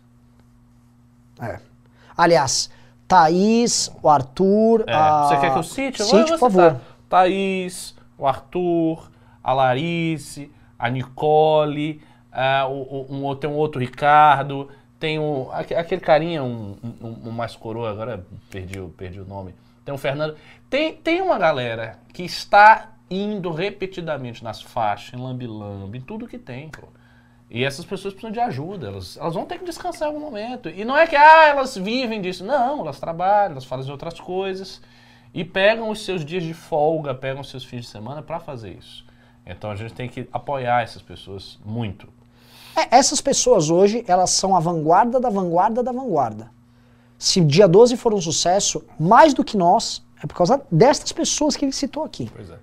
É. 1.40 1.58
Aliás, 2.16 2.70
Thaís, 3.06 3.90
o 4.02 4.08
Arthur. 4.08 4.84
É, 4.86 4.92
a... 4.94 5.24
Você 5.28 5.36
quer 5.40 5.52
que 5.52 5.58
eu 5.58 5.62
cite? 5.62 6.02
Cite, 6.02 6.32
eu 6.32 6.38
por 6.38 6.50
vou 6.50 6.50
favor. 6.50 6.70
citar. 6.72 6.96
Thaís, 7.08 7.94
o 8.18 8.26
Arthur, 8.26 9.10
a 9.42 9.52
Larice, 9.52 10.50
a 10.78 10.88
Nicole, 10.90 12.02
ah, 12.32 12.66
o- 12.68 13.06
o- 13.10 13.30
um, 13.30 13.34
tem 13.36 13.48
um 13.48 13.54
outro 13.54 13.80
Ricardo, 13.80 14.68
tem 14.98 15.18
o, 15.18 15.48
aque- 15.52 15.74
aquele 15.74 16.00
carinha, 16.00 16.42
um, 16.42 16.76
um- 17.02 17.28
um 17.28 17.30
mais 17.30 17.54
coroa, 17.54 17.90
agora 17.90 18.24
perdi, 18.50 18.80
o- 18.80 18.88
perdi 18.88 19.20
o 19.20 19.24
nome. 19.26 19.54
Tem 19.84 19.94
o 19.94 19.98
Fernando. 19.98 20.34
Tem, 20.68 20.94
tem 20.94 21.20
uma 21.22 21.38
galera 21.38 21.98
que 22.12 22.24
está 22.24 22.88
indo 23.08 23.52
repetidamente 23.52 24.42
nas 24.42 24.60
faixas, 24.60 25.14
em 25.14 25.22
lambi-lambi, 25.22 25.98
em 25.98 26.00
tudo 26.00 26.26
que 26.26 26.38
tem, 26.38 26.68
pô. 26.70 26.88
E 27.56 27.64
essas 27.64 27.86
pessoas 27.86 28.12
precisam 28.12 28.30
de 28.30 28.38
ajuda, 28.38 28.88
elas, 28.88 29.16
elas 29.16 29.32
vão 29.32 29.46
ter 29.46 29.58
que 29.58 29.64
descansar 29.64 30.06
em 30.08 30.12
algum 30.12 30.20
momento. 30.20 30.68
E 30.68 30.84
não 30.84 30.94
é 30.94 31.06
que 31.06 31.16
ah, 31.16 31.46
elas 31.46 31.74
vivem 31.74 32.20
disso. 32.20 32.44
Não, 32.44 32.80
elas 32.80 33.00
trabalham, 33.00 33.52
elas 33.52 33.64
fazem 33.64 33.90
outras 33.90 34.20
coisas 34.20 34.82
e 35.32 35.42
pegam 35.42 35.88
os 35.88 36.04
seus 36.04 36.22
dias 36.22 36.42
de 36.42 36.52
folga, 36.52 37.14
pegam 37.14 37.40
os 37.40 37.48
seus 37.48 37.64
fins 37.64 37.80
de 37.80 37.86
semana 37.86 38.20
para 38.20 38.38
fazer 38.38 38.72
isso. 38.72 39.06
Então 39.46 39.70
a 39.70 39.74
gente 39.74 39.94
tem 39.94 40.06
que 40.06 40.28
apoiar 40.30 40.82
essas 40.82 41.00
pessoas 41.00 41.58
muito. 41.64 42.06
É, 42.76 42.94
essas 42.94 43.22
pessoas 43.22 43.70
hoje, 43.70 44.04
elas 44.06 44.32
são 44.32 44.54
a 44.54 44.60
vanguarda 44.60 45.18
da 45.18 45.30
vanguarda 45.30 45.82
da 45.82 45.92
vanguarda. 45.92 46.50
Se 47.18 47.40
dia 47.40 47.66
12 47.66 47.96
for 47.96 48.12
um 48.12 48.20
sucesso, 48.20 48.84
mais 49.00 49.32
do 49.32 49.42
que 49.42 49.56
nós, 49.56 50.04
é 50.22 50.26
por 50.26 50.36
causa 50.36 50.60
destas 50.70 51.10
pessoas 51.10 51.56
que 51.56 51.64
ele 51.64 51.72
citou 51.72 52.04
aqui. 52.04 52.30
Pois 52.36 52.50
é. 52.50 52.58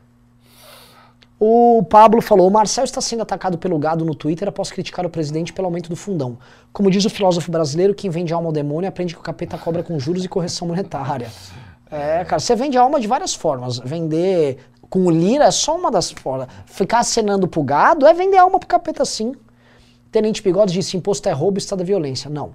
O 1.45 1.83
Pablo 1.83 2.21
falou: 2.21 2.47
o 2.47 2.49
Marcel 2.49 2.85
está 2.85 3.01
sendo 3.01 3.21
atacado 3.21 3.57
pelo 3.57 3.77
gado 3.77 4.05
no 4.05 4.15
Twitter 4.15 4.47
após 4.47 4.71
criticar 4.71 5.05
o 5.05 5.09
presidente 5.09 5.51
pelo 5.51 5.65
aumento 5.65 5.89
do 5.89 5.95
fundão. 5.97 6.37
Como 6.71 6.89
diz 6.89 7.03
o 7.03 7.09
filósofo 7.09 7.51
brasileiro, 7.51 7.93
quem 7.93 8.09
vende 8.09 8.33
alma 8.33 8.47
ao 8.47 8.53
demônio 8.53 8.87
aprende 8.87 9.13
que 9.13 9.19
o 9.19 9.23
capeta 9.23 9.57
cobra 9.57 9.83
com 9.83 9.99
juros 9.99 10.23
e 10.23 10.29
correção 10.29 10.69
monetária. 10.69 11.29
É, 11.91 12.23
cara, 12.23 12.39
você 12.39 12.55
vende 12.55 12.77
alma 12.77 12.97
de 12.97 13.07
várias 13.07 13.35
formas. 13.35 13.77
Vender 13.79 14.57
com 14.89 15.05
o 15.05 15.11
lira 15.11 15.43
é 15.43 15.51
só 15.51 15.75
uma 15.75 15.91
das 15.91 16.11
formas. 16.11 16.47
Ficar 16.65 16.99
acenando 16.99 17.45
pro 17.45 17.61
gado 17.61 18.07
é 18.07 18.13
vender 18.13 18.37
alma 18.37 18.57
pro 18.57 18.69
capeta 18.69 19.03
sim. 19.03 19.33
Tenente 20.13 20.41
Bigode 20.41 20.71
disse: 20.71 20.95
imposto 20.95 21.27
é 21.27 21.33
roubo, 21.33 21.57
estado 21.57 21.79
da 21.79 21.83
violência. 21.83 22.29
Não. 22.29 22.51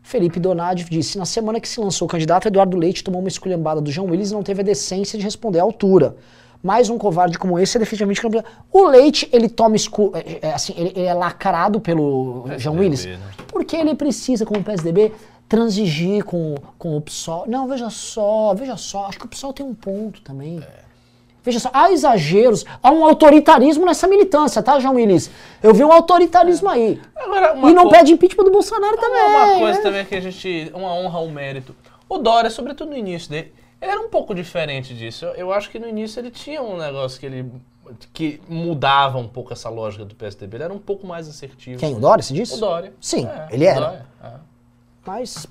Felipe 0.00 0.40
Donadi 0.40 0.84
disse: 0.84 1.18
na 1.18 1.26
semana 1.26 1.60
que 1.60 1.68
se 1.68 1.78
lançou 1.78 2.08
o 2.08 2.10
candidato, 2.10 2.48
Eduardo 2.48 2.74
Leite 2.74 3.04
tomou 3.04 3.20
uma 3.20 3.28
esculhambada 3.28 3.82
do 3.82 3.90
João 3.90 4.08
Willis 4.08 4.30
e 4.30 4.32
não 4.32 4.42
teve 4.42 4.62
a 4.62 4.64
decência 4.64 5.18
de 5.18 5.24
responder 5.26 5.58
à 5.58 5.62
altura. 5.62 6.16
Mais 6.62 6.90
um 6.90 6.98
covarde 6.98 7.38
como 7.38 7.58
esse 7.58 7.76
é 7.76 7.80
definitivamente 7.80 8.20
campeão. 8.20 8.42
O 8.72 8.86
Leite, 8.88 9.28
ele 9.32 9.48
toma 9.48 9.76
escu... 9.76 10.12
é, 10.14 10.38
é, 10.48 10.52
assim, 10.52 10.74
ele, 10.76 10.92
ele 10.96 11.06
é 11.06 11.14
lacrado 11.14 11.80
pelo 11.80 12.46
João 12.56 12.76
Willis. 12.78 13.06
né? 13.06 13.18
Porque 13.46 13.76
ele 13.76 13.94
precisa, 13.94 14.44
como 14.44 14.62
PSDB, 14.62 15.12
transigir 15.48 16.24
com, 16.24 16.56
com 16.76 16.96
o 16.96 17.00
PSOL. 17.00 17.44
Não, 17.46 17.66
veja 17.68 17.88
só, 17.90 18.54
veja 18.54 18.76
só. 18.76 19.06
Acho 19.06 19.18
que 19.18 19.26
o 19.26 19.28
PSOL 19.28 19.52
tem 19.52 19.64
um 19.64 19.74
ponto 19.74 20.20
também. 20.20 20.62
Veja 21.44 21.60
só, 21.60 21.70
há 21.72 21.90
exageros, 21.92 22.64
há 22.82 22.90
um 22.90 23.04
autoritarismo 23.04 23.86
nessa 23.86 24.06
militância, 24.06 24.62
tá, 24.62 24.78
João 24.80 24.96
Willis? 24.96 25.30
Eu 25.62 25.72
vi 25.72 25.82
um 25.84 25.92
autoritarismo 25.92 26.68
aí. 26.68 27.00
Agora, 27.16 27.56
E 27.56 27.72
não 27.72 27.84
co- 27.84 27.90
pede 27.90 28.12
impeachment 28.12 28.44
do 28.44 28.50
Bolsonaro 28.50 28.96
também. 28.98 29.22
Uma 29.22 29.58
coisa 29.60 29.78
né? 29.78 29.82
também 29.84 30.04
que 30.04 30.14
a 30.16 30.20
gente. 30.20 30.70
Uma 30.74 30.92
honra 30.92 31.18
ao 31.20 31.28
mérito. 31.28 31.74
O 32.08 32.18
Dória, 32.18 32.50
sobretudo 32.50 32.90
no 32.90 32.96
início 32.96 33.30
dele, 33.30 33.52
ele 33.80 33.90
era 33.90 34.00
um 34.00 34.08
pouco 34.08 34.34
diferente 34.34 34.94
disso. 34.94 35.24
Eu, 35.24 35.32
eu 35.34 35.52
acho 35.52 35.70
que 35.70 35.78
no 35.78 35.88
início 35.88 36.20
ele 36.20 36.30
tinha 36.30 36.62
um 36.62 36.76
negócio 36.76 37.18
que 37.18 37.26
ele. 37.26 37.50
que 38.12 38.40
mudava 38.48 39.18
um 39.18 39.28
pouco 39.28 39.52
essa 39.52 39.68
lógica 39.68 40.04
do 40.04 40.14
PSDB. 40.14 40.56
Ele 40.56 40.64
era 40.64 40.72
um 40.72 40.78
pouco 40.78 41.06
mais 41.06 41.28
assertivo. 41.28 41.78
Quem, 41.78 41.94
o 41.94 42.00
Dória, 42.00 42.22
você 42.22 42.34
disse? 42.34 42.54
O 42.54 42.58
Dória. 42.58 42.92
Sim, 43.00 43.26
É, 43.26 43.48
ele 43.50 43.64
era. 43.64 43.80
Dória, 43.80 44.06
é. 44.24 44.32
Mas 45.06 45.46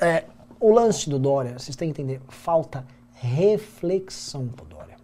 é, 0.00 0.24
o 0.58 0.72
lance 0.72 1.08
do 1.08 1.18
Dória, 1.18 1.58
vocês 1.58 1.76
têm 1.76 1.92
que 1.92 2.00
entender, 2.00 2.20
falta 2.28 2.84
reflexão 3.14 4.48
pro 4.48 4.64
Dória. 4.64 4.96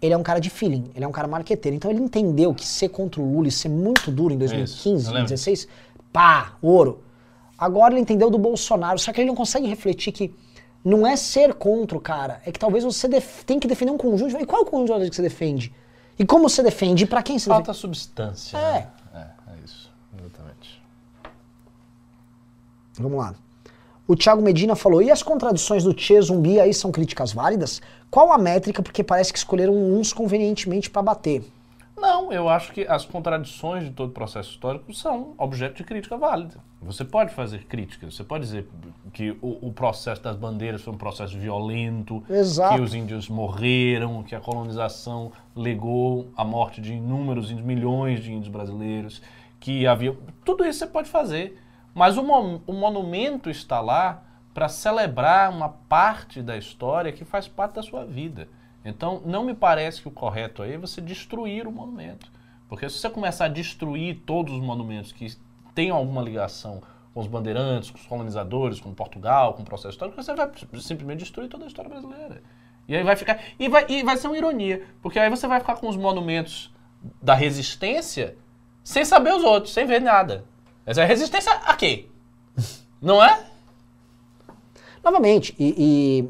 Ele 0.00 0.12
é 0.12 0.16
um 0.16 0.22
cara 0.22 0.40
de 0.40 0.50
feeling, 0.50 0.90
ele 0.94 1.04
é 1.04 1.08
um 1.08 1.12
cara 1.12 1.26
marqueteiro. 1.28 1.76
Então 1.76 1.90
ele 1.90 2.00
entendeu 2.00 2.54
que 2.54 2.66
ser 2.66 2.88
contra 2.88 3.20
o 3.20 3.32
Lula 3.32 3.48
e 3.48 3.50
ser 3.50 3.68
muito 3.68 4.10
duro 4.10 4.34
em 4.34 4.38
2015, 4.38 5.06
eu 5.06 5.12
lembro. 5.12 5.28
2016, 5.28 5.68
pá, 6.12 6.54
ouro. 6.60 7.02
Agora 7.58 7.94
ele 7.94 8.00
entendeu 8.00 8.30
do 8.30 8.38
Bolsonaro, 8.38 8.98
só 8.98 9.12
que 9.12 9.20
ele 9.20 9.28
não 9.28 9.34
consegue 9.34 9.66
refletir 9.66 10.12
que 10.12 10.34
não 10.86 11.04
é 11.04 11.16
ser 11.16 11.52
contra 11.54 11.98
o 11.98 12.00
cara, 12.00 12.40
é 12.46 12.52
que 12.52 12.60
talvez 12.60 12.84
você 12.84 13.08
tem 13.44 13.58
que 13.58 13.66
defender 13.66 13.90
um 13.90 13.98
conjunto. 13.98 14.40
E 14.40 14.46
qual 14.46 14.62
é 14.62 14.64
o 14.64 14.66
conjunto 14.66 15.10
que 15.10 15.16
você 15.16 15.22
defende? 15.22 15.74
E 16.16 16.24
como 16.24 16.48
você 16.48 16.62
defende? 16.62 17.02
E 17.02 17.06
pra 17.08 17.24
quem 17.24 17.40
você 17.40 17.48
defende? 17.48 17.66
Falta 17.66 17.76
substância. 17.76 18.56
É. 18.56 18.72
Né? 18.72 18.88
É, 19.12 19.52
é 19.52 19.64
isso. 19.64 19.92
Exatamente. 20.16 20.80
Vamos 23.00 23.18
lá. 23.18 23.34
O 24.06 24.14
Thiago 24.14 24.40
Medina 24.40 24.76
falou: 24.76 25.02
e 25.02 25.10
as 25.10 25.24
contradições 25.24 25.82
do 25.82 25.92
Tchê 25.92 26.20
Zumbi 26.20 26.60
aí 26.60 26.72
são 26.72 26.92
críticas 26.92 27.32
válidas? 27.32 27.82
Qual 28.08 28.32
a 28.32 28.38
métrica? 28.38 28.80
Porque 28.80 29.02
parece 29.02 29.32
que 29.32 29.38
escolheram 29.38 29.74
uns 29.74 30.12
convenientemente 30.12 30.88
para 30.88 31.02
bater. 31.02 31.44
Não, 31.96 32.32
eu 32.32 32.48
acho 32.48 32.72
que 32.72 32.86
as 32.86 33.04
contradições 33.04 33.82
de 33.82 33.90
todo 33.90 34.12
processo 34.12 34.50
histórico 34.50 34.94
são 34.94 35.34
objeto 35.36 35.78
de 35.78 35.84
crítica 35.84 36.16
válida. 36.16 36.54
Você 36.86 37.04
pode 37.04 37.34
fazer 37.34 37.64
críticas, 37.66 38.14
você 38.14 38.24
pode 38.24 38.44
dizer 38.44 38.68
que 39.12 39.36
o, 39.42 39.68
o 39.68 39.72
processo 39.72 40.22
das 40.22 40.36
bandeiras 40.36 40.82
foi 40.82 40.92
um 40.94 40.96
processo 40.96 41.36
violento, 41.38 42.22
Exato. 42.30 42.74
que 42.76 42.80
os 42.80 42.94
índios 42.94 43.28
morreram, 43.28 44.22
que 44.22 44.34
a 44.34 44.40
colonização 44.40 45.32
legou 45.54 46.28
a 46.36 46.44
morte 46.44 46.80
de 46.80 46.94
inúmeros 46.94 47.50
índios, 47.50 47.66
milhões 47.66 48.22
de 48.22 48.32
índios 48.32 48.48
brasileiros, 48.48 49.20
que 49.60 49.86
havia. 49.86 50.16
Tudo 50.44 50.64
isso 50.64 50.78
você 50.80 50.86
pode 50.86 51.08
fazer. 51.08 51.60
Mas 51.94 52.16
o, 52.18 52.22
mo- 52.22 52.62
o 52.66 52.72
monumento 52.72 53.48
está 53.48 53.80
lá 53.80 54.22
para 54.52 54.68
celebrar 54.68 55.50
uma 55.50 55.68
parte 55.68 56.42
da 56.42 56.56
história 56.56 57.10
que 57.12 57.24
faz 57.24 57.48
parte 57.48 57.74
da 57.74 57.82
sua 57.82 58.04
vida. 58.04 58.48
Então, 58.84 59.20
não 59.24 59.44
me 59.44 59.54
parece 59.54 60.00
que 60.02 60.08
o 60.08 60.10
correto 60.10 60.62
aí 60.62 60.74
é 60.74 60.78
você 60.78 61.00
destruir 61.00 61.66
o 61.66 61.72
monumento. 61.72 62.30
Porque 62.68 62.88
se 62.88 62.98
você 62.98 63.08
começar 63.08 63.46
a 63.46 63.48
destruir 63.48 64.22
todos 64.26 64.52
os 64.54 64.60
monumentos 64.60 65.10
que 65.12 65.26
têm 65.76 65.90
alguma 65.90 66.22
ligação 66.22 66.80
com 67.12 67.20
os 67.20 67.26
bandeirantes, 67.26 67.90
com 67.90 67.98
os 67.98 68.06
colonizadores, 68.06 68.80
com 68.80 68.92
Portugal, 68.92 69.54
com 69.54 69.62
o 69.62 69.64
processo 69.64 69.90
histórico, 69.90 70.20
você 70.20 70.34
vai 70.34 70.50
simplesmente 70.80 71.20
destruir 71.20 71.48
toda 71.48 71.64
a 71.64 71.68
história 71.68 71.88
brasileira. 71.88 72.42
E 72.88 72.96
aí 72.96 73.04
vai 73.04 73.14
ficar. 73.14 73.40
E 73.58 73.68
vai, 73.68 73.84
e 73.88 74.02
vai 74.02 74.16
ser 74.16 74.26
uma 74.26 74.36
ironia, 74.36 74.82
porque 75.02 75.18
aí 75.18 75.28
você 75.28 75.46
vai 75.46 75.60
ficar 75.60 75.76
com 75.76 75.88
os 75.88 75.96
monumentos 75.96 76.74
da 77.22 77.34
resistência 77.34 78.36
sem 78.82 79.04
saber 79.04 79.34
os 79.34 79.44
outros, 79.44 79.72
sem 79.74 79.86
ver 79.86 80.00
nada. 80.00 80.44
Essa 80.84 81.02
é 81.02 81.04
a 81.04 81.06
resistência 81.06 81.52
a 81.52 81.74
quê? 81.74 82.08
Não 83.00 83.22
é? 83.22 83.44
Novamente, 85.04 85.54
e, 85.58 85.74
e 85.78 86.28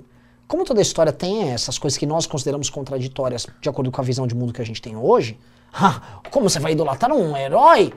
como 0.48 0.64
toda 0.64 0.80
história 0.82 1.12
tem 1.12 1.50
essas 1.50 1.78
coisas 1.78 1.96
que 1.96 2.06
nós 2.06 2.26
consideramos 2.26 2.68
contraditórias 2.68 3.46
de 3.60 3.68
acordo 3.68 3.90
com 3.90 4.00
a 4.00 4.04
visão 4.04 4.26
de 4.26 4.34
mundo 4.34 4.52
que 4.52 4.60
a 4.60 4.66
gente 4.66 4.82
tem 4.82 4.96
hoje, 4.96 5.38
como 6.30 6.48
você 6.48 6.58
vai 6.58 6.72
idolatrar 6.72 7.12
um 7.12 7.36
herói 7.36 7.92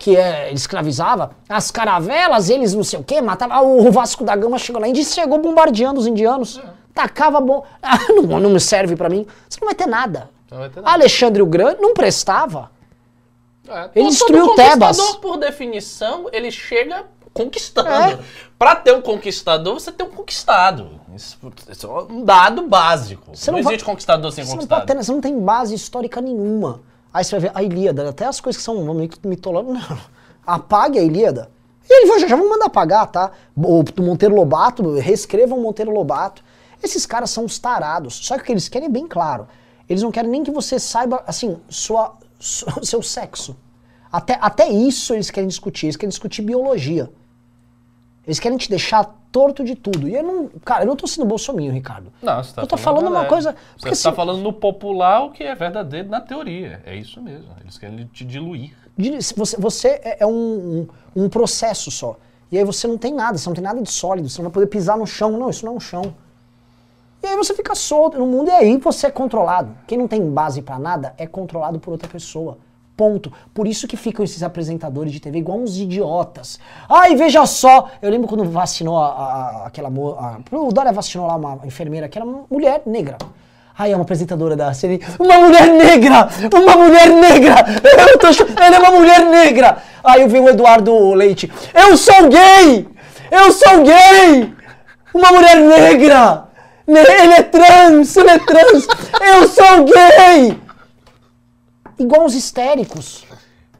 que 0.00 0.16
é, 0.16 0.50
escravizava 0.50 1.32
as 1.46 1.70
caravelas, 1.70 2.48
eles 2.48 2.74
não 2.74 2.82
sei 2.82 2.98
o 2.98 3.04
que, 3.04 3.20
matava. 3.20 3.60
O 3.60 3.92
Vasco 3.92 4.24
da 4.24 4.34
Gama 4.34 4.58
chegou 4.58 4.80
lá, 4.80 4.88
e 4.88 5.04
chegou 5.04 5.38
bombardeando 5.38 6.00
os 6.00 6.06
indianos, 6.06 6.58
é. 6.58 6.62
tacava 6.94 7.38
bom. 7.38 7.64
Ah, 7.82 7.98
não, 8.08 8.40
não 8.40 8.50
me 8.50 8.58
serve 8.58 8.96
para 8.96 9.10
mim. 9.10 9.26
Você 9.48 9.60
não 9.60 9.68
vai 9.68 9.74
ter 9.74 9.86
nada. 9.86 10.30
Não 10.50 10.58
vai 10.58 10.70
ter 10.70 10.80
nada. 10.80 10.90
Alexandre 10.90 11.42
o 11.42 11.46
Grande 11.46 11.82
não 11.82 11.92
prestava. 11.92 12.70
É, 13.68 13.90
ele 13.94 14.08
destruiu 14.08 14.54
Tebas. 14.54 14.98
por 15.16 15.36
definição, 15.36 16.28
ele 16.32 16.50
chega 16.50 17.04
conquistando. 17.34 17.88
É. 17.88 18.18
Para 18.58 18.76
ter 18.76 18.94
um 18.94 19.02
conquistador, 19.02 19.74
você 19.74 19.92
tem 19.92 20.06
um 20.06 20.10
conquistado. 20.10 20.98
Isso, 21.14 21.38
isso 21.68 21.86
é 21.86 22.12
um 22.12 22.24
dado 22.24 22.62
básico. 22.66 23.36
Você 23.36 23.50
não, 23.50 23.58
não 23.58 23.68
existe 23.68 23.84
vai, 23.84 23.92
conquistador 23.92 24.32
sem 24.32 24.44
você 24.44 24.52
conquistado. 24.52 24.78
Não 24.80 24.86
ter, 24.86 24.96
você 24.96 25.12
não 25.12 25.20
tem 25.20 25.38
base 25.38 25.74
histórica 25.74 26.22
nenhuma. 26.22 26.80
Aí 27.12 27.24
você 27.24 27.38
vai 27.38 27.40
ver 27.40 27.52
a 27.54 27.62
Ilíada, 27.62 28.08
até 28.08 28.26
as 28.26 28.40
coisas 28.40 28.58
que 28.58 28.64
são 28.64 28.82
mitológicas, 29.24 29.88
não. 29.90 29.98
Apague 30.46 30.98
a 30.98 31.02
Ilíada. 31.02 31.50
E 31.88 31.92
ele 31.92 32.20
já, 32.20 32.28
já 32.28 32.36
vão 32.36 32.48
mandar 32.48 32.66
apagar, 32.66 33.06
tá? 33.08 33.32
O, 33.56 33.80
o 33.80 34.02
Monteiro 34.02 34.34
Lobato, 34.34 34.98
reescrevam 34.98 35.58
o 35.58 35.62
Monteiro 35.62 35.90
Lobato. 35.90 36.42
Esses 36.82 37.04
caras 37.04 37.30
são 37.30 37.44
os 37.44 37.58
tarados. 37.58 38.14
Só 38.14 38.36
que 38.36 38.42
o 38.42 38.46
que 38.46 38.52
eles 38.52 38.68
querem 38.68 38.86
é 38.86 38.90
bem 38.90 39.06
claro. 39.06 39.48
Eles 39.88 40.02
não 40.02 40.12
querem 40.12 40.30
nem 40.30 40.44
que 40.44 40.52
você 40.52 40.78
saiba, 40.78 41.22
assim, 41.26 41.58
sua, 41.68 42.16
seu 42.38 43.02
sexo. 43.02 43.56
Até, 44.12 44.38
até 44.40 44.68
isso 44.68 45.12
eles 45.14 45.30
querem 45.30 45.48
discutir. 45.48 45.86
Eles 45.86 45.96
querem 45.96 46.10
discutir 46.10 46.42
biologia. 46.42 47.10
Eles 48.24 48.38
querem 48.38 48.56
te 48.56 48.70
deixar 48.70 49.12
torto 49.32 49.64
de 49.64 49.74
tudo. 49.74 50.08
E 50.08 50.14
eu 50.14 50.22
não. 50.22 50.48
Cara, 50.64 50.82
eu 50.82 50.86
não 50.86 50.96
tô 50.96 51.06
sendo 51.06 51.26
bolsominho, 51.26 51.72
Ricardo. 51.72 52.12
Não, 52.22 52.42
você 52.42 52.54
tá 52.54 52.62
Eu 52.62 52.66
tô 52.66 52.76
falando, 52.76 53.04
falando 53.04 53.16
uma 53.16 53.24
coisa. 53.26 53.54
Você 53.76 53.90
está 53.90 54.12
falando 54.12 54.42
no 54.42 54.52
popular 54.52 55.24
o 55.24 55.30
que 55.30 55.42
é 55.42 55.54
verdadeiro 55.54 56.08
na 56.08 56.20
teoria. 56.20 56.82
É 56.84 56.96
isso 56.96 57.20
mesmo. 57.22 57.48
Eles 57.60 57.78
querem 57.78 58.04
te 58.06 58.24
diluir. 58.24 58.76
Você, 59.36 59.56
você 59.56 59.88
é, 60.02 60.18
é 60.20 60.26
um, 60.26 60.86
um, 61.16 61.24
um 61.24 61.28
processo 61.28 61.90
só. 61.90 62.16
E 62.52 62.58
aí 62.58 62.64
você 62.64 62.86
não 62.88 62.98
tem 62.98 63.14
nada, 63.14 63.38
você 63.38 63.48
não 63.48 63.54
tem 63.54 63.62
nada 63.62 63.80
de 63.80 63.90
sólido, 63.90 64.28
você 64.28 64.38
não 64.38 64.50
vai 64.50 64.54
poder 64.54 64.66
pisar 64.66 64.98
no 64.98 65.06
chão. 65.06 65.38
Não, 65.38 65.48
isso 65.48 65.64
não 65.64 65.74
é 65.74 65.76
um 65.76 65.80
chão. 65.80 66.14
E 67.22 67.26
aí 67.26 67.36
você 67.36 67.54
fica 67.54 67.74
solto 67.74 68.18
no 68.18 68.26
mundo 68.26 68.48
e 68.48 68.50
aí 68.50 68.76
você 68.78 69.06
é 69.06 69.10
controlado. 69.10 69.76
Quem 69.86 69.98
não 69.98 70.08
tem 70.08 70.28
base 70.30 70.62
para 70.62 70.78
nada 70.78 71.14
é 71.18 71.26
controlado 71.26 71.78
por 71.78 71.92
outra 71.92 72.08
pessoa. 72.08 72.58
Ponto. 73.00 73.32
Por 73.54 73.66
isso 73.66 73.88
que 73.88 73.96
ficam 73.96 74.22
esses 74.22 74.42
apresentadores 74.42 75.10
de 75.10 75.20
TV 75.20 75.38
igual 75.38 75.58
uns 75.58 75.78
idiotas. 75.78 76.60
Ai, 76.86 77.16
veja 77.16 77.46
só! 77.46 77.88
Eu 78.02 78.10
lembro 78.10 78.28
quando 78.28 78.44
vacinou 78.44 78.98
a, 78.98 79.06
a, 79.06 79.66
aquela 79.68 79.88
moça. 79.88 80.36
O 80.52 80.70
Dória 80.70 80.92
vacinou 80.92 81.26
lá 81.26 81.36
uma 81.36 81.60
enfermeira, 81.64 82.04
aquela 82.04 82.26
mulher 82.50 82.82
negra. 82.84 83.16
Ai, 83.78 83.92
é 83.92 83.96
uma 83.96 84.02
apresentadora 84.02 84.54
da 84.54 84.74
CNN. 84.74 85.02
Uma 85.18 85.38
mulher 85.38 85.68
negra! 85.68 86.28
Uma 86.54 86.76
mulher 86.76 87.08
negra! 87.08 87.64
Eu 88.12 88.18
tô 88.18 88.26
Ela 88.62 88.76
é 88.76 88.78
uma 88.78 88.90
mulher 88.90 89.24
negra! 89.24 89.78
Aí 90.04 90.20
eu 90.20 90.28
vi 90.28 90.38
o 90.38 90.50
Eduardo 90.50 91.14
Leite. 91.14 91.50
Eu 91.72 91.96
sou 91.96 92.28
gay! 92.28 92.86
Eu 93.30 93.50
sou 93.50 93.82
gay! 93.82 94.54
Uma 95.14 95.28
mulher 95.32 95.56
negra! 95.56 96.44
Ele 96.86 97.32
é 97.32 97.42
trans! 97.44 98.14
Ele 98.14 98.28
é 98.28 98.38
trans! 98.38 98.86
Eu 99.22 99.48
sou 99.48 99.84
gay! 99.84 100.69
Igual 102.02 102.24
os 102.24 102.34
histéricos. 102.34 103.24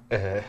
É. 0.08 0.42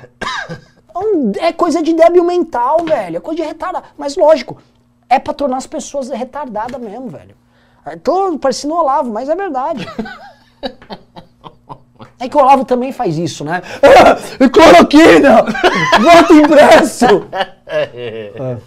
é 1.39 1.53
coisa 1.53 1.81
de 1.81 1.93
débil 1.93 2.23
mental, 2.23 2.84
velho. 2.84 3.18
É 3.18 3.19
coisa 3.19 3.41
de 3.41 3.48
retardado. 3.48 3.85
Mas 3.98 4.15
lógico, 4.15 4.61
é 5.10 5.19
pra 5.19 5.34
tornar 5.34 5.57
as 5.57 5.68
pessoas 5.68 6.10
retardadas 6.10 6.81
mesmo, 6.81 7.10
velho. 7.10 7.35
Tô 8.03 8.38
parecendo 8.38 8.73
o 8.73 8.77
Olavo, 8.77 9.11
mas 9.11 9.27
é 9.30 9.35
verdade. 9.35 9.88
É 12.19 12.30
que 12.30 12.38
o 12.38 12.39
Olavo 12.39 12.64
também 12.65 12.91
faz 12.91 13.18
isso, 13.18 13.43
né? 13.43 13.64
Cloroquina! 14.53 15.43
Voto 15.99 16.34
impresso! 16.35 17.27
É. 17.65 18.57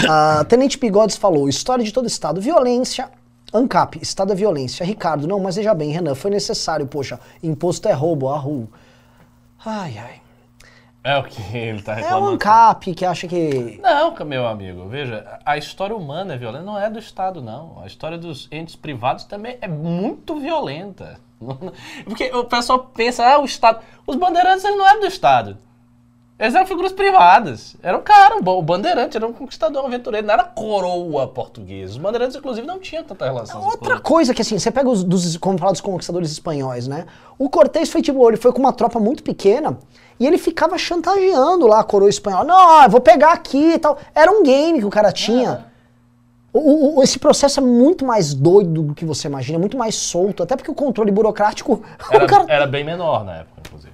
Uh, 0.00 0.44
Tenente 0.46 0.78
Bigodes 0.78 1.16
falou: 1.16 1.48
história 1.48 1.84
de 1.84 1.92
todo 1.92 2.08
estado, 2.08 2.40
violência, 2.40 3.08
ANCAP, 3.54 4.00
Estado 4.02 4.28
da 4.28 4.34
Violência. 4.34 4.84
Ricardo, 4.84 5.28
não, 5.28 5.38
mas 5.38 5.54
veja 5.54 5.72
bem, 5.72 5.92
Renan, 5.92 6.16
foi 6.16 6.30
necessário, 6.30 6.86
poxa, 6.88 7.20
imposto 7.40 7.88
é 7.88 7.92
roubo, 7.92 8.28
a 8.28 8.36
rua. 8.36 8.66
Ai, 9.64 9.96
ai. 9.96 10.20
É 11.04 11.16
o 11.18 11.22
que 11.22 11.56
ele 11.56 11.82
tá 11.82 11.94
reclamando. 11.94 12.26
É 12.26 12.30
o 12.30 12.34
ANCAP 12.34 12.94
que 12.94 13.04
acha 13.04 13.28
que... 13.28 13.78
Não, 13.80 14.14
meu 14.24 14.46
amigo, 14.46 14.88
veja, 14.88 15.38
a 15.44 15.56
história 15.56 15.94
humana 15.94 16.34
é 16.34 16.38
violenta, 16.38 16.64
não 16.64 16.80
é 16.80 16.90
do 16.90 16.98
Estado, 16.98 17.40
não. 17.40 17.80
A 17.80 17.86
história 17.86 18.18
dos 18.18 18.48
entes 18.50 18.74
privados 18.74 19.24
também 19.24 19.56
é 19.60 19.68
muito 19.68 20.40
violenta. 20.40 21.20
Porque 22.04 22.30
o 22.34 22.44
pessoal 22.44 22.90
pensa, 22.94 23.24
ah, 23.24 23.38
o 23.38 23.44
Estado... 23.44 23.80
Os 24.06 24.16
bandeirantes 24.16 24.64
não 24.64 24.88
é 24.88 24.98
do 24.98 25.06
Estado. 25.06 25.58
Eles 26.36 26.52
eram 26.54 26.66
figuras 26.66 26.92
privadas. 26.92 27.76
Era 27.80 27.96
um 27.96 28.02
cara, 28.02 28.36
o 28.36 28.62
bandeirante, 28.62 29.16
era 29.16 29.26
um 29.26 29.32
conquistador, 29.32 29.84
um 29.84 29.86
aventureiro, 29.86 30.26
não 30.26 30.34
era 30.34 30.42
coroa 30.42 31.28
portuguesa. 31.28 31.92
Os 31.92 31.98
bandeirantes, 31.98 32.36
inclusive, 32.36 32.66
não 32.66 32.80
tinham 32.80 33.04
tanta 33.04 33.24
relação. 33.24 33.62
Outra 33.62 34.00
coisa 34.00 34.34
que, 34.34 34.42
assim, 34.42 34.58
você 34.58 34.70
pega 34.70 34.88
os, 34.88 35.04
dos, 35.04 35.36
como 35.36 35.56
falar 35.56 35.70
dos 35.70 35.80
conquistadores 35.80 36.32
espanhóis, 36.32 36.88
né? 36.88 37.06
O 37.38 37.48
Cortés 37.48 37.88
foi 37.88 38.02
tipo, 38.02 38.28
ele 38.28 38.36
foi 38.36 38.52
com 38.52 38.58
uma 38.58 38.72
tropa 38.72 38.98
muito 38.98 39.22
pequena 39.22 39.78
e 40.18 40.26
ele 40.26 40.36
ficava 40.36 40.76
chantageando 40.76 41.68
lá 41.68 41.80
a 41.80 41.84
coroa 41.84 42.10
espanhola. 42.10 42.44
Não, 42.44 42.82
eu 42.82 42.90
vou 42.90 43.00
pegar 43.00 43.32
aqui 43.32 43.74
e 43.74 43.78
tal. 43.78 43.96
Era 44.12 44.32
um 44.32 44.42
game 44.42 44.80
que 44.80 44.86
o 44.86 44.90
cara 44.90 45.12
tinha. 45.12 45.66
É. 45.70 45.74
O, 46.52 46.98
o, 46.98 47.02
esse 47.02 47.18
processo 47.18 47.60
é 47.60 47.62
muito 47.62 48.04
mais 48.04 48.34
doido 48.34 48.82
do 48.82 48.94
que 48.94 49.04
você 49.04 49.26
imagina, 49.26 49.58
muito 49.58 49.76
mais 49.76 49.96
solto, 49.96 50.42
até 50.42 50.56
porque 50.56 50.70
o 50.70 50.74
controle 50.74 51.10
burocrático. 51.10 51.82
Era, 52.10 52.26
cara... 52.26 52.44
era 52.48 52.66
bem 52.66 52.84
menor 52.84 53.24
na 53.24 53.38
época, 53.38 53.60
inclusive. 53.66 53.93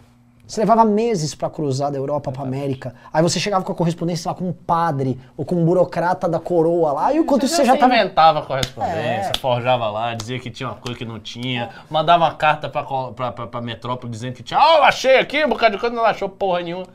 Você 0.51 0.63
levava 0.63 0.85
meses 0.85 1.33
para 1.33 1.49
cruzar 1.49 1.93
da 1.93 1.97
Europa 1.97 2.33
para 2.33 2.43
América. 2.43 2.93
Aí 3.13 3.23
você 3.23 3.39
chegava 3.39 3.65
com 3.65 3.71
a 3.71 3.75
correspondência 3.75 4.29
lá 4.29 4.35
com 4.35 4.49
um 4.49 4.53
padre 4.53 5.17
ou 5.37 5.45
com 5.45 5.55
um 5.55 5.65
burocrata 5.65 6.29
da 6.29 6.41
coroa 6.41 6.93
lá. 6.93 7.15
E 7.15 7.19
enquanto 7.19 7.47
você, 7.47 7.55
você 7.55 7.65
já 7.67 7.77
tava... 7.77 7.95
inventava 7.95 8.43
correspondência, 8.43 9.31
é. 9.33 9.39
forjava 9.39 9.89
lá, 9.89 10.13
dizia 10.13 10.41
que 10.41 10.51
tinha 10.51 10.71
uma 10.71 10.75
coisa 10.75 10.99
que 10.99 11.05
não 11.05 11.21
tinha, 11.21 11.71
mandava 11.89 12.25
uma 12.25 12.35
carta 12.35 12.69
pra 12.69 13.61
metrópole 13.61 14.11
dizendo 14.11 14.33
que 14.33 14.43
tinha. 14.43 14.59
Ah, 14.59 14.81
oh, 14.81 14.83
achei 14.83 15.21
aqui, 15.21 15.45
um 15.45 15.51
bocado 15.51 15.77
de 15.77 15.81
coisa, 15.81 15.95
não 15.95 16.05
achou 16.05 16.29
porra 16.29 16.63
nenhuma. 16.63 16.87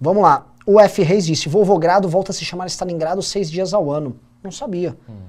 Vamos 0.00 0.20
lá. 0.20 0.46
O 0.66 0.80
F. 0.80 1.00
Reis 1.04 1.24
disse: 1.24 1.48
Volvogrado 1.48 2.08
volta 2.08 2.32
a 2.32 2.34
se 2.34 2.44
chamar 2.44 2.66
Stalingrado 2.66 3.22
seis 3.22 3.48
dias 3.48 3.72
ao 3.72 3.88
ano. 3.88 4.18
Não 4.42 4.50
sabia. 4.50 4.96
Hum. 5.08 5.28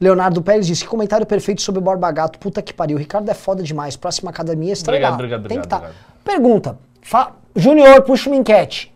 Leonardo 0.00 0.42
Pérez 0.42 0.66
disse: 0.66 0.84
que 0.84 0.88
comentário 0.88 1.26
perfeito 1.26 1.62
sobre 1.62 1.80
o 1.80 1.82
Borba 1.82 2.10
Gato. 2.10 2.38
Puta 2.38 2.62
que 2.62 2.72
pariu. 2.72 2.96
O 2.96 3.00
Ricardo 3.00 3.28
é 3.30 3.34
foda 3.34 3.62
demais. 3.62 3.96
Próxima 3.96 4.30
academia 4.30 4.72
estrelar. 4.72 5.14
Obrigado, 5.14 5.40
obrigado, 5.40 5.48
Tem 5.48 5.60
que 5.60 5.68
tá. 5.68 5.90
Pergunta. 6.24 6.78
Fa... 7.00 7.32
Junior, 7.54 8.02
puxa 8.02 8.28
uma 8.28 8.36
enquete. 8.36 8.94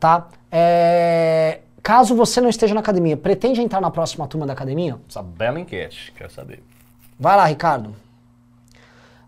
Tá? 0.00 0.28
É... 0.50 1.60
Caso 1.82 2.14
você 2.14 2.40
não 2.40 2.50
esteja 2.50 2.74
na 2.74 2.80
academia, 2.80 3.16
pretende 3.16 3.62
entrar 3.62 3.80
na 3.80 3.90
próxima 3.90 4.26
turma 4.26 4.46
da 4.46 4.52
academia? 4.52 4.98
Essa 5.08 5.22
bela 5.22 5.58
enquete, 5.58 6.12
quero 6.16 6.30
saber. 6.30 6.62
Vai 7.18 7.36
lá, 7.36 7.46
Ricardo. 7.46 7.94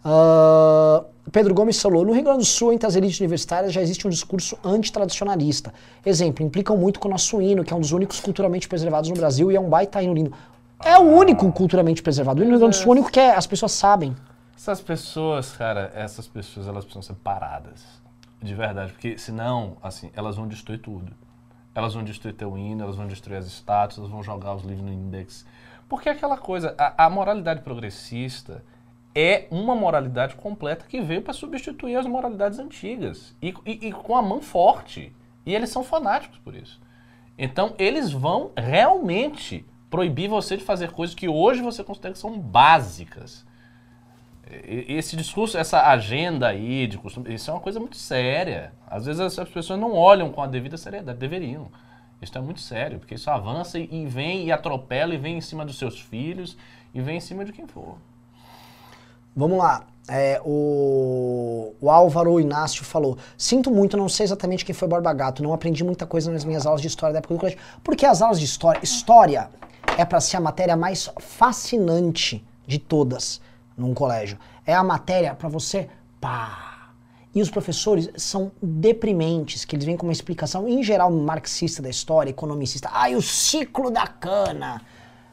Uh, 0.05 1.05
Pedro 1.31 1.55
Gomes 1.55 1.81
falou: 1.81 2.05
no 2.05 2.13
Rio 2.13 2.25
Grande 2.25 2.39
do 2.39 2.45
Sul, 2.45 2.73
entre 2.73 2.87
as 2.87 2.97
elites 2.97 3.19
universitárias, 3.21 3.73
já 3.73 3.81
existe 3.81 4.07
um 4.07 4.11
discurso 4.11 4.59
antitradicionalista. 4.65 5.73
Exemplo, 6.05 6.45
implicam 6.45 6.77
muito 6.77 6.99
com 6.99 7.09
o 7.09 7.11
nosso 7.11 7.41
hino, 7.41 7.65
que 7.65 7.73
é 7.73 7.77
um 7.77 7.81
dos 7.81 7.93
únicos 7.93 8.21
culturalmente 8.21 8.69
preservados 8.69 9.11
no 9.11 9.17
Brasil 9.17 9.51
e 9.53 9.57
é 9.57 9.61
um 9.61 9.69
baita 9.69 10.03
hino 10.03 10.15
lindo. 10.15 10.33
É 10.83 10.97
o 10.99 11.03
único 11.03 11.53
culturalmente 11.53 12.03
preservado. 12.03 12.41
O 12.41 12.43
Rio 12.43 12.59
Grande 12.59 12.73
do 12.73 12.73
Sul 12.73 12.87
é 12.87 12.89
o 12.89 12.93
único 12.93 13.11
que 13.11 13.21
é, 13.21 13.35
as 13.35 13.47
pessoas 13.47 13.73
sabem. 13.73 14.17
Essas 14.57 14.81
pessoas, 14.81 15.53
cara, 15.53 15.93
essas 15.95 16.27
pessoas, 16.27 16.67
elas 16.67 16.85
precisam 16.85 17.03
ser 17.03 17.15
paradas. 17.23 17.83
De 18.43 18.55
verdade. 18.55 18.93
Porque 18.93 19.19
senão, 19.19 19.77
assim, 19.83 20.11
elas 20.15 20.37
vão 20.37 20.49
destruir 20.49 20.81
tudo. 20.81 21.13
Elas 21.75 21.95
vão 21.95 22.03
destruir 22.03 22.35
teu 22.35 22.57
hino, 22.57 22.83
elas 22.83 22.97
vão 22.97 23.07
destruir 23.07 23.37
as 23.37 23.47
estátuas, 23.47 23.99
elas 23.99 24.11
vão 24.11 24.23
jogar 24.23 24.55
os 24.55 24.63
livros 24.63 24.83
no 24.83 24.93
index. 24.93 25.47
Porque 25.89 26.09
é 26.09 26.13
aquela 26.13 26.39
coisa, 26.39 26.75
a, 26.79 27.07
a 27.07 27.11
moralidade 27.11 27.61
progressista 27.61 28.65
é 29.15 29.47
uma 29.51 29.74
moralidade 29.74 30.35
completa 30.37 30.87
que 30.89 31.01
veio 31.01 31.23
para 31.23 31.32
substituir 31.32 31.97
as 31.97 32.07
moralidades 32.07 32.59
antigas. 32.59 33.35
E, 33.43 33.55
e, 33.66 33.89
e, 33.89 33.93
com 33.93 34.15
a 34.16 34.23
mão 34.23 34.41
forte. 34.41 35.12
E 35.45 35.55
eles 35.55 35.70
são 35.70 35.82
fanáticos 35.82 36.39
por 36.39 36.55
isso. 36.55 36.81
Então, 37.37 37.74
eles 37.78 38.12
vão 38.12 38.53
realmente 38.57 39.65
proibir 39.89 40.28
você 40.28 40.57
de 40.57 40.65
fazer 40.65 40.93
coisas 40.93 41.16
que 41.16 41.28
hoje 41.28 41.62
você 41.62 41.82
considera 41.82 42.12
que 42.12 42.20
são 42.20 42.39
básicas. 42.39 43.45
Esse 44.49 45.16
discurso, 45.16 45.57
essa 45.57 45.89
agenda 45.89 46.49
aí 46.49 46.87
de 46.87 46.99
costume, 46.99 47.32
isso 47.35 47.51
é 47.51 47.55
uma 47.55 47.61
coisa 47.61 47.81
muito 47.81 47.97
séria. 47.97 48.73
Às 48.87 49.07
vezes 49.07 49.20
as 49.20 49.39
as 49.39 49.49
pessoas 49.49 49.78
não 49.78 49.95
olham 49.95 50.31
com 50.31 50.43
a 50.43 50.47
devida 50.47 50.77
seriedade, 50.77 51.19
deveriam. 51.19 51.70
Isso 52.20 52.37
é 52.37 52.41
muito 52.41 52.61
sério, 52.61 52.99
porque 52.99 53.15
isso 53.15 53.31
avança 53.31 53.78
e 53.78 54.07
vem 54.07 54.47
e 54.47 54.53
atropela 54.53 55.15
e 55.15 55.19
vem 55.19 55.39
em 55.39 55.41
cima 55.41 55.65
dos 55.65 55.78
seus 55.78 56.01
filhos 56.01 56.57
e 56.93 57.01
vem 57.01 57.16
em 57.16 57.20
cima 57.20 57.45
de 57.45 57.53
quem 57.53 57.66
for. 57.66 57.97
Vamos 59.41 59.57
lá. 59.57 59.87
É, 60.07 60.39
o, 60.45 61.73
o 61.81 61.91
Álvaro 61.91 62.39
Inácio 62.39 62.85
falou: 62.85 63.17
Sinto 63.39 63.71
muito, 63.71 63.97
não 63.97 64.07
sei 64.07 64.25
exatamente 64.25 64.67
quem 64.67 64.75
foi 64.75 64.87
Borba 64.87 65.15
Gato. 65.15 65.43
Não 65.43 65.55
aprendi 65.55 65.83
muita 65.83 66.05
coisa 66.05 66.31
nas 66.31 66.45
minhas 66.45 66.67
aulas 66.67 66.83
de 66.83 66.89
história 66.89 67.15
da 67.15 67.21
época 67.21 67.33
do 67.33 67.41
colégio. 67.41 67.59
Porque 67.83 68.05
as 68.05 68.21
aulas 68.21 68.39
de 68.39 68.45
história. 68.45 68.79
História 68.83 69.49
é 69.97 70.05
para 70.05 70.21
ser 70.21 70.37
a 70.37 70.41
matéria 70.41 70.77
mais 70.77 71.11
fascinante 71.19 72.45
de 72.67 72.79
todas 72.79 73.41
num 73.79 73.95
colégio. 73.95 74.37
É 74.67 74.75
a 74.75 74.85
matéria 74.85 75.35
para 75.35 75.49
você. 75.49 75.89
Pá! 76.21 76.91
E 77.35 77.41
os 77.41 77.49
professores 77.49 78.11
são 78.17 78.53
deprimentes, 78.61 79.65
que 79.65 79.75
eles 79.75 79.87
vêm 79.87 79.97
com 79.97 80.05
uma 80.05 80.12
explicação, 80.12 80.69
em 80.69 80.83
geral, 80.83 81.11
marxista 81.11 81.81
da 81.81 81.89
história, 81.89 82.29
economicista. 82.29 82.91
Ai, 82.93 83.15
o 83.15 83.23
ciclo 83.23 83.91
da 83.91 84.07
cana. 84.07 84.83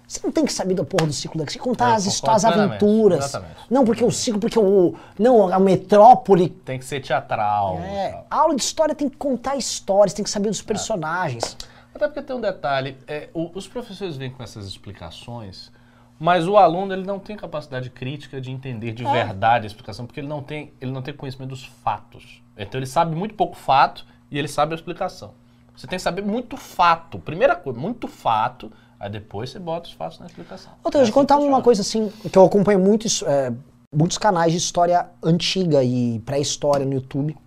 Você 0.08 0.22
não 0.24 0.32
tem 0.32 0.46
que 0.46 0.54
saber 0.54 0.74
da 0.74 0.86
porra 0.86 1.06
do 1.08 1.12
ciclo 1.14 1.38
da 1.38 1.44
cana. 1.46 1.50
Você 1.52 1.58
tem 1.58 1.64
que 1.64 1.70
contar 1.70 1.90
Eu 1.90 1.96
as 1.96 2.06
histórias, 2.06 2.46
as 2.46 2.58
aventuras. 2.58 3.26
exatamente. 3.26 3.56
Não, 3.70 3.84
porque 3.84 4.04
o 4.06 4.12
ciclo, 4.12 4.40
porque 4.40 4.58
o. 4.58 4.96
Não, 5.20 5.54
a 5.54 5.60
metrópole. 5.60 6.50
Tem 6.50 6.80
que 6.80 6.86
ser 6.86 7.02
teatral. 7.02 7.78
É, 7.80 8.24
a 8.30 8.36
aula 8.38 8.56
de 8.56 8.62
história 8.62 8.96
tem 8.96 9.10
que 9.10 9.18
contar 9.18 9.58
histórias, 9.58 10.14
tem 10.14 10.24
que 10.24 10.30
saber 10.30 10.50
dos 10.50 10.62
personagens. 10.62 11.58
Até 11.94 12.08
porque 12.08 12.22
tem 12.22 12.36
um 12.36 12.40
detalhe, 12.42 12.96
é, 13.08 13.30
o- 13.34 13.52
os 13.56 13.68
professores 13.68 14.16
vêm 14.16 14.30
com 14.32 14.42
essas 14.44 14.66
explicações, 14.68 15.72
mas 16.20 16.48
o 16.48 16.56
aluno 16.56 16.94
ele 16.94 17.04
não 17.06 17.20
tem 17.20 17.36
capacidade 17.36 17.90
crítica 17.90 18.40
de 18.40 18.52
entender 18.52 18.92
de 18.94 19.04
verdade 19.04 19.66
a 19.66 19.68
explicação, 19.68 20.06
porque 20.06 20.20
ele 20.20 20.28
não 20.28 20.42
tem, 20.42 20.72
ele 20.80 20.92
não 20.92 21.02
tem 21.02 21.14
conhecimento 21.14 21.50
dos 21.50 21.66
fatos. 21.84 22.42
Então 22.56 22.80
ele 22.80 22.86
sabe 22.88 23.16
muito 23.16 23.34
pouco 23.36 23.56
fato 23.56 24.06
e 24.32 24.38
ele 24.38 24.48
sabe 24.48 24.74
a 24.74 24.76
explicação. 24.76 25.32
Você 25.76 25.86
tem 25.88 25.98
que 25.98 26.04
saber 26.04 26.22
muito 26.24 26.56
fato. 26.58 27.20
Primeira 27.20 27.56
coisa, 27.56 27.80
muito 27.80 28.08
fato, 28.08 28.72
aí 29.00 29.10
depois 29.10 29.50
você 29.50 29.60
bota 29.60 29.88
os 29.88 29.94
fatos 29.94 30.20
na 30.20 30.26
explicação. 30.26 30.72
Outra, 30.84 31.00
deixa 31.00 31.00
eu 31.00 31.02
É 31.02 31.04
assim 31.04 31.12
contar 31.12 31.38
uma 31.38 31.62
coisa 31.62 31.82
assim, 31.82 32.12
que 32.32 32.38
eu 32.38 32.46
acompanho 32.46 32.80
muito, 32.80 33.08
é, 33.26 33.54
muitos 33.94 34.18
canais 34.18 34.52
de 34.52 34.58
história 34.58 35.08
antiga 35.24 35.84
e 35.84 36.20
pré-história 36.26 36.86
no 36.86 36.94
YouTube. 36.94 37.38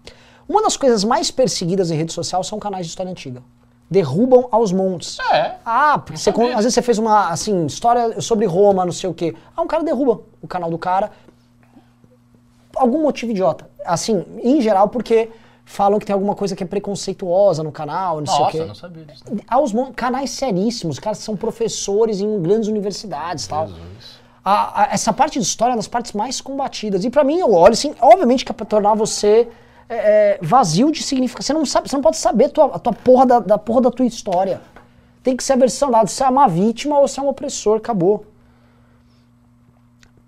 Uma 0.48 0.62
das 0.62 0.77
coisas 0.77 1.05
mais 1.05 1.31
perseguidas 1.31 1.90
em 1.90 1.97
rede 1.97 2.12
social 2.12 2.43
são 2.43 2.59
canais 2.59 2.86
de 2.86 2.90
história 2.90 3.10
antiga. 3.10 3.43
Derrubam 3.89 4.48
aos 4.51 4.72
montes. 4.72 5.18
É. 5.32 5.56
Ah, 5.64 5.98
porque 5.98 6.18
você, 6.18 6.31
às 6.31 6.64
vezes 6.64 6.74
você 6.74 6.82
fez 6.82 6.98
uma, 6.98 7.28
assim, 7.28 7.66
história 7.66 8.20
sobre 8.20 8.47
Roma, 8.47 8.85
não 8.85 8.93
sei 8.93 9.10
o 9.10 9.14
quê. 9.14 9.35
Ah, 9.56 9.62
um 9.62 9.66
cara 9.66 9.82
derruba 9.82 10.22
o 10.40 10.47
canal 10.48 10.70
do 10.70 10.78
cara. 10.78 11.10
Algum 12.77 13.02
motivo 13.02 13.32
idiota. 13.32 13.68
Assim, 13.85 14.24
em 14.43 14.60
geral, 14.60 14.89
porque 14.89 15.31
falam 15.71 15.99
que 15.99 16.07
tem 16.07 16.13
alguma 16.15 16.35
coisa 16.35 16.57
que 16.57 16.63
é 16.63 16.67
preconceituosa 16.67 17.63
no 17.63 17.71
canal, 17.71 18.19
não 18.19 18.27
sei 18.27 18.35
o 18.37 18.39
Nossa, 18.41 18.51
quê. 18.53 18.59
eu 18.59 18.67
não 18.67 18.75
sabia 18.75 19.05
disso. 19.05 19.23
Aos 19.49 19.73
mon- 19.73 19.93
canais 19.93 20.31
seríssimos, 20.31 20.99
caras 20.99 21.19
são 21.19 21.37
professores 21.37 22.21
em 22.21 22.43
grandes 22.43 22.69
universidades 22.69 23.45
e 23.47 23.49
tal. 23.49 23.67
Jesus. 23.69 24.21
A- 24.45 24.83
a- 24.83 24.89
essa 24.93 25.13
parte 25.13 25.39
de 25.39 25.45
história 25.45 25.73
é 25.73 25.75
uma 25.75 25.79
das 25.79 25.87
partes 25.89 26.13
mais 26.13 26.41
combatidas. 26.41 27.05
E 27.05 27.11
pra 27.11 27.23
mim, 27.23 27.39
eu 27.39 27.53
olho 27.53 27.73
assim, 27.75 27.95
obviamente 28.01 28.45
que 28.45 28.51
é 28.51 28.55
pra 28.55 28.67
tornar 28.67 28.95
você 28.95 29.49
é, 29.89 29.95
é, 29.95 30.39
vazio 30.43 30.91
de 30.93 31.03
significado. 31.03 31.45
Você 31.45 31.53
não 31.53 31.65
sabe, 31.67 31.89
você 31.89 31.97
não 31.97 32.03
pode 32.03 32.17
saber 32.17 32.49
tua, 32.51 32.67
a 32.67 32.79
tua 32.79 32.93
porra 32.93 33.27
da, 33.27 33.39
da 33.41 33.59
porra 33.59 33.83
da 33.83 33.91
tua 33.91 34.07
história. 34.07 34.61
Tem 35.23 35.37
que 35.37 35.43
ser 35.45 35.53
a 35.55 35.57
versão 35.57 35.91
dada. 35.91 36.07
Se 36.07 36.23
é 36.23 36.29
uma 36.29 36.47
vítima 36.49 36.99
ou 36.99 37.07
se 37.09 37.19
é 37.19 37.23
um 37.23 37.29
opressor, 37.29 37.77
acabou. 37.79 38.25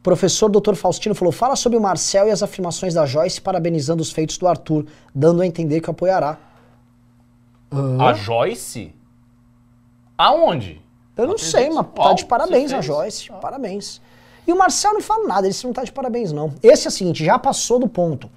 Professor 0.02 0.50
Dr. 0.50 0.74
Faustino 0.74 1.14
falou: 1.14 1.32
fala 1.32 1.54
sobre 1.54 1.78
o 1.78 1.80
Marcel 1.80 2.28
e 2.28 2.30
as 2.30 2.42
afirmações 2.42 2.94
da 2.94 3.06
Joyce 3.06 3.40
parabenizando 3.40 4.02
os 4.02 4.10
feitos 4.10 4.36
do 4.36 4.48
Arthur, 4.48 4.86
dando 5.14 5.42
a 5.42 5.46
entender 5.46 5.80
que 5.80 5.90
apoiará. 5.90 6.38
A 7.98 8.12
Joyce? 8.12 8.92
Aonde? 10.18 10.82
Eu 11.16 11.26
não 11.26 11.38
sei, 11.38 11.70
mas 11.70 11.86
tá 11.94 12.12
de 12.14 12.24
parabéns 12.24 12.72
a? 12.72 12.80
Joyce. 12.80 13.30
Parabéns. 13.40 14.00
E 14.46 14.52
o 14.52 14.58
Marcel 14.58 14.94
não 14.94 15.00
fala 15.00 15.26
nada, 15.26 15.46
ele 15.46 15.56
não 15.64 15.72
tá 15.72 15.84
de 15.84 15.92
parabéns, 15.92 16.32
não. 16.32 16.52
Esse 16.62 16.86
é 16.86 16.88
o 16.88 16.92
seguinte, 16.92 17.24
já 17.24 17.38
passou 17.38 17.78
do 17.78 17.88
ponto. 17.88 18.28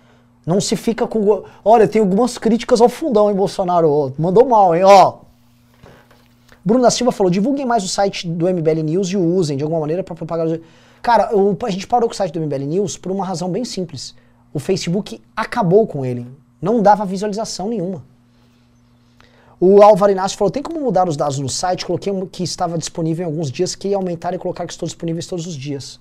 Não 0.45 0.61
se 0.61 0.75
fica 0.75 1.07
com. 1.07 1.43
Olha, 1.63 1.87
tem 1.87 1.99
algumas 1.99 2.37
críticas 2.37 2.79
ao 2.79 2.87
fundão, 2.87 3.29
hein, 3.29 3.35
Bolsonaro? 3.35 4.13
Mandou 4.17 4.45
mal, 4.45 4.75
hein? 4.75 4.83
Ó. 4.83 5.17
Bruno 6.63 6.83
da 6.83 6.91
Silva 6.91 7.11
falou: 7.11 7.31
divulguem 7.31 7.65
mais 7.65 7.83
o 7.83 7.87
site 7.87 8.27
do 8.27 8.47
MBL 8.47 8.83
News 8.83 9.09
e 9.09 9.17
o 9.17 9.23
usem 9.23 9.57
de 9.57 9.63
alguma 9.63 9.81
maneira 9.81 10.03
para 10.03 10.13
propagar. 10.13 10.47
Cara, 11.05 11.29
a 11.29 11.69
gente 11.69 11.85
parou 11.85 12.09
com 12.09 12.15
o 12.15 12.17
site 12.17 12.33
do 12.33 12.41
MBL 12.41 12.65
News 12.65 12.97
por 12.97 13.11
uma 13.11 13.23
razão 13.23 13.47
bem 13.47 13.63
simples. 13.63 14.15
O 14.51 14.57
Facebook 14.57 15.21
acabou 15.35 15.85
com 15.85 16.03
ele. 16.03 16.25
Não 16.59 16.81
dava 16.81 17.05
visualização 17.05 17.69
nenhuma. 17.69 18.03
O 19.59 19.83
Álvaro 19.83 20.11
Inácio 20.11 20.35
falou: 20.35 20.49
tem 20.49 20.63
como 20.63 20.81
mudar 20.81 21.07
os 21.07 21.15
dados 21.15 21.37
no 21.37 21.47
site? 21.47 21.85
Coloquei 21.85 22.11
um 22.11 22.25
que 22.25 22.41
estava 22.41 22.75
disponível 22.75 23.21
em 23.21 23.27
alguns 23.27 23.51
dias, 23.51 23.75
que 23.75 23.89
ia 23.89 23.97
aumentar 23.97 24.33
e 24.33 24.39
colocar 24.39 24.65
que 24.65 24.73
estou 24.73 24.87
disponíveis 24.87 25.27
todos 25.27 25.45
os 25.45 25.55
dias. 25.55 25.99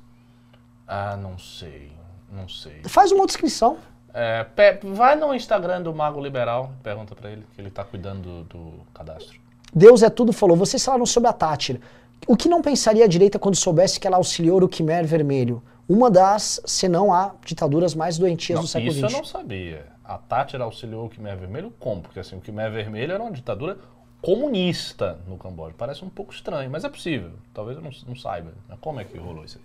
Ah, 0.88 1.18
não 1.18 1.38
sei. 1.38 1.92
Não 2.32 2.48
sei. 2.48 2.80
Faz 2.86 3.12
uma 3.12 3.20
outra 3.20 3.34
inscrição. 3.34 3.76
É, 4.14 4.46
vai 4.84 5.16
no 5.16 5.34
Instagram 5.34 5.82
do 5.82 5.94
Mago 5.94 6.18
Liberal, 6.18 6.72
pergunta 6.82 7.14
pra 7.14 7.30
ele, 7.30 7.44
que 7.54 7.60
ele 7.60 7.68
tá 7.68 7.84
cuidando 7.84 8.44
do, 8.44 8.44
do 8.44 8.72
cadastro. 8.94 9.38
Deus 9.74 10.02
é 10.02 10.08
tudo 10.08 10.32
falou. 10.32 10.56
Vocês 10.56 10.82
falaram 10.82 11.04
sobre 11.04 11.28
a 11.28 11.32
Tátira. 11.34 11.78
O 12.26 12.36
que 12.36 12.48
não 12.48 12.62
pensaria 12.62 13.04
a 13.04 13.08
direita 13.08 13.38
quando 13.38 13.54
soubesse 13.54 14.00
que 14.00 14.06
ela 14.06 14.16
auxiliou 14.16 14.62
o 14.62 14.68
Khmer 14.68 15.06
Vermelho? 15.06 15.62
Uma 15.88 16.10
das, 16.10 16.60
se 16.64 16.88
não 16.88 17.12
a, 17.12 17.34
ditaduras 17.44 17.94
mais 17.94 18.16
doentias 18.16 18.56
Não, 18.56 18.64
do 18.64 18.68
século 18.68 18.92
isso 18.92 19.04
eu 19.04 19.08
XX. 19.10 19.18
não 19.18 19.24
sabia. 19.24 19.86
A 20.02 20.16
Tátira 20.16 20.64
auxiliou 20.64 21.06
o 21.06 21.10
Khmer 21.10 21.36
Vermelho 21.36 21.72
como? 21.78 22.00
Porque 22.02 22.20
assim, 22.20 22.36
o 22.36 22.40
Khmer 22.40 22.72
Vermelho 22.72 23.12
era 23.12 23.22
uma 23.22 23.32
ditadura 23.32 23.78
comunista 24.22 25.18
no 25.28 25.36
Camboja. 25.36 25.74
Parece 25.76 26.02
um 26.02 26.08
pouco 26.08 26.32
estranho, 26.32 26.70
mas 26.70 26.84
é 26.84 26.88
possível. 26.88 27.30
Talvez 27.52 27.76
eu 27.76 27.82
não, 27.82 27.90
não 28.08 28.16
saiba. 28.16 28.52
Mas 28.66 28.78
como 28.80 28.98
é 29.00 29.04
que 29.04 29.18
rolou 29.18 29.44
isso 29.44 29.58
aí? 29.58 29.64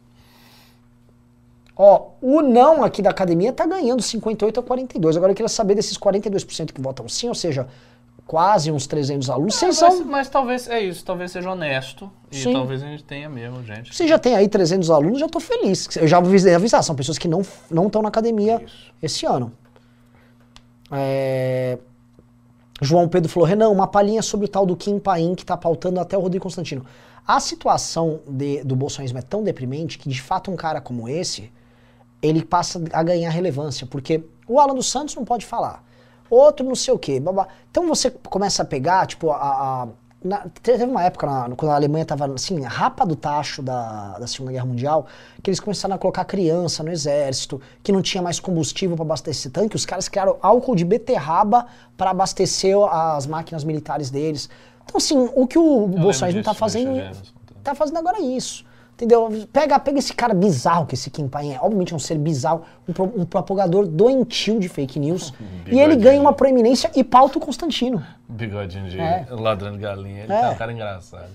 Ó, 1.81 2.09
o 2.21 2.41
não 2.41 2.83
aqui 2.83 3.01
da 3.01 3.09
academia 3.09 3.53
tá 3.53 3.65
ganhando 3.65 4.01
58 4.01 4.59
a 4.59 4.63
42. 4.63 5.15
Agora 5.15 5.31
eu 5.31 5.35
queria 5.35 5.47
saber 5.47 5.75
desses 5.75 5.97
42% 5.97 6.73
que 6.73 6.81
votam 6.81 7.07
sim, 7.07 7.29
ou 7.29 7.35
seja, 7.35 7.69
quase 8.29 8.71
uns 8.71 8.85
300 8.85 9.27
alunos. 9.27 9.55
Vocês 9.55 9.81
Ah, 9.81 9.87
mas, 9.87 9.95
são 9.97 10.05
mas 10.05 10.29
talvez 10.29 10.69
é 10.69 10.79
isso, 10.79 11.03
talvez 11.03 11.31
seja 11.31 11.49
honesto 11.49 12.11
e 12.31 12.37
Sim. 12.37 12.53
talvez 12.53 12.83
a 12.83 12.85
gente 12.85 13.03
tenha 13.03 13.27
mesmo, 13.27 13.63
gente. 13.63 13.91
Você 13.91 14.07
já 14.07 14.19
tem 14.19 14.35
aí 14.35 14.47
300 14.47 14.91
alunos, 14.91 15.19
já 15.19 15.27
tô 15.27 15.39
feliz. 15.39 15.89
Eu 15.97 16.07
já 16.07 16.19
avisei 16.19 16.53
avisar, 16.53 16.83
são 16.83 16.95
pessoas 16.95 17.17
que 17.17 17.27
não 17.27 17.41
não 17.71 17.87
estão 17.87 18.03
na 18.03 18.09
academia 18.09 18.61
Isso. 18.63 18.93
esse 19.01 19.25
ano. 19.25 19.51
É, 20.91 21.79
João 22.81 23.07
Pedro 23.09 23.29
falou, 23.31 23.47
Renan, 23.49 23.69
uma 23.69 23.87
palhinha 23.87 24.21
sobre 24.21 24.45
o 24.45 24.49
tal 24.49 24.63
do 24.63 24.75
Kim 24.75 24.99
Paim 24.99 25.33
que 25.33 25.43
tá 25.43 25.57
pautando 25.57 25.99
até 25.99 26.15
o 26.15 26.21
Rodrigo 26.21 26.43
Constantino. 26.43 26.85
A 27.27 27.39
situação 27.39 28.19
de- 28.27 28.63
do 28.63 28.75
bolsonarismo 28.75 29.17
é 29.17 29.23
tão 29.23 29.43
deprimente 29.43 29.97
que, 29.97 30.07
de 30.07 30.21
fato, 30.21 30.51
um 30.51 30.55
cara 30.55 30.79
como 30.79 31.09
esse, 31.09 31.51
ele 32.21 32.43
passa 32.45 32.79
a 32.93 33.01
ganhar 33.01 33.31
relevância, 33.31 33.87
porque 33.87 34.23
o 34.47 34.59
Alan 34.59 34.75
dos 34.75 34.87
Santos 34.89 35.15
não 35.15 35.25
pode 35.25 35.47
falar, 35.47 35.83
outro 36.29 36.65
não 36.65 36.75
sei 36.75 36.93
o 36.93 36.99
quê, 36.99 37.19
babá. 37.19 37.47
Então 37.71 37.87
você 37.87 38.09
começa 38.11 38.61
a 38.61 38.65
pegar, 38.65 39.05
tipo, 39.07 39.31
a... 39.31 39.35
a- 39.83 39.87
na- 40.21 40.45
teve 40.61 40.83
uma 40.83 41.01
época, 41.03 41.25
na- 41.25 41.55
quando 41.55 41.71
a 41.71 41.75
Alemanha 41.75 42.05
tava, 42.05 42.25
assim, 42.33 42.59
rapa 42.61 43.05
do 43.05 43.15
tacho 43.15 43.61
da, 43.61 44.17
da 44.19 44.27
Segunda 44.27 44.51
Guerra 44.51 44.65
Mundial, 44.65 45.05
que 45.41 45.49
eles 45.49 45.61
começaram 45.61 45.95
a 45.95 45.97
colocar 45.97 46.25
criança 46.25 46.83
no 46.83 46.91
exército, 46.91 47.61
que 47.81 47.89
não 47.91 48.01
tinha 48.01 48.21
mais 48.21 48.37
combustível 48.37 48.97
para 48.97 49.05
abastecer 49.05 49.49
tanque, 49.49 49.77
os 49.77 49.85
caras 49.85 50.09
criaram 50.09 50.35
álcool 50.41 50.75
de 50.75 50.83
beterraba 50.83 51.67
para 51.95 52.09
abastecer 52.11 52.75
as 52.91 53.25
máquinas 53.25 53.63
militares 53.63 54.09
deles. 54.09 54.49
Então, 54.83 54.97
assim, 54.97 55.29
o 55.33 55.47
que 55.47 55.57
o 55.57 55.87
Bolsonaro 55.87 56.35
não 56.35 56.43
tá 56.43 56.53
fazendo 56.53 56.91
tá 57.63 57.73
fazendo 57.75 57.97
agora 57.97 58.19
isso. 58.19 58.65
Entendeu? 58.99 59.47
Pega, 59.53 59.79
pega 59.79 59.97
esse 59.97 60.13
cara 60.13 60.33
bizarro 60.33 60.85
que 60.85 60.93
esse 60.93 61.09
Kim 61.09 61.29
Paim 61.29 61.53
é. 61.53 61.59
Obviamente 61.61 61.93
é 61.93 61.95
um 61.95 61.99
ser 61.99 62.17
bizarro, 62.17 62.63
um, 62.85 62.91
pro- 62.91 63.13
um 63.21 63.25
propagador 63.25 63.87
doentio 63.87 64.59
de 64.59 64.67
fake 64.67 64.99
news. 64.99 65.33
e 65.71 65.79
ele 65.79 65.95
ganha 65.95 66.19
uma 66.19 66.33
proeminência 66.33 66.91
e 66.93 67.01
pauta 67.01 67.37
o 67.37 67.41
Constantino. 67.41 68.05
Bigodinho 68.27 68.89
de 68.89 68.99
É. 68.99 69.25
ladrão 69.29 69.71
de 69.71 69.77
galinha. 69.77 70.23
Ele 70.25 70.33
É. 70.33 70.41
tá 70.41 70.49
um 70.51 70.55
cara 70.55 70.73
engraçado. 70.73 71.29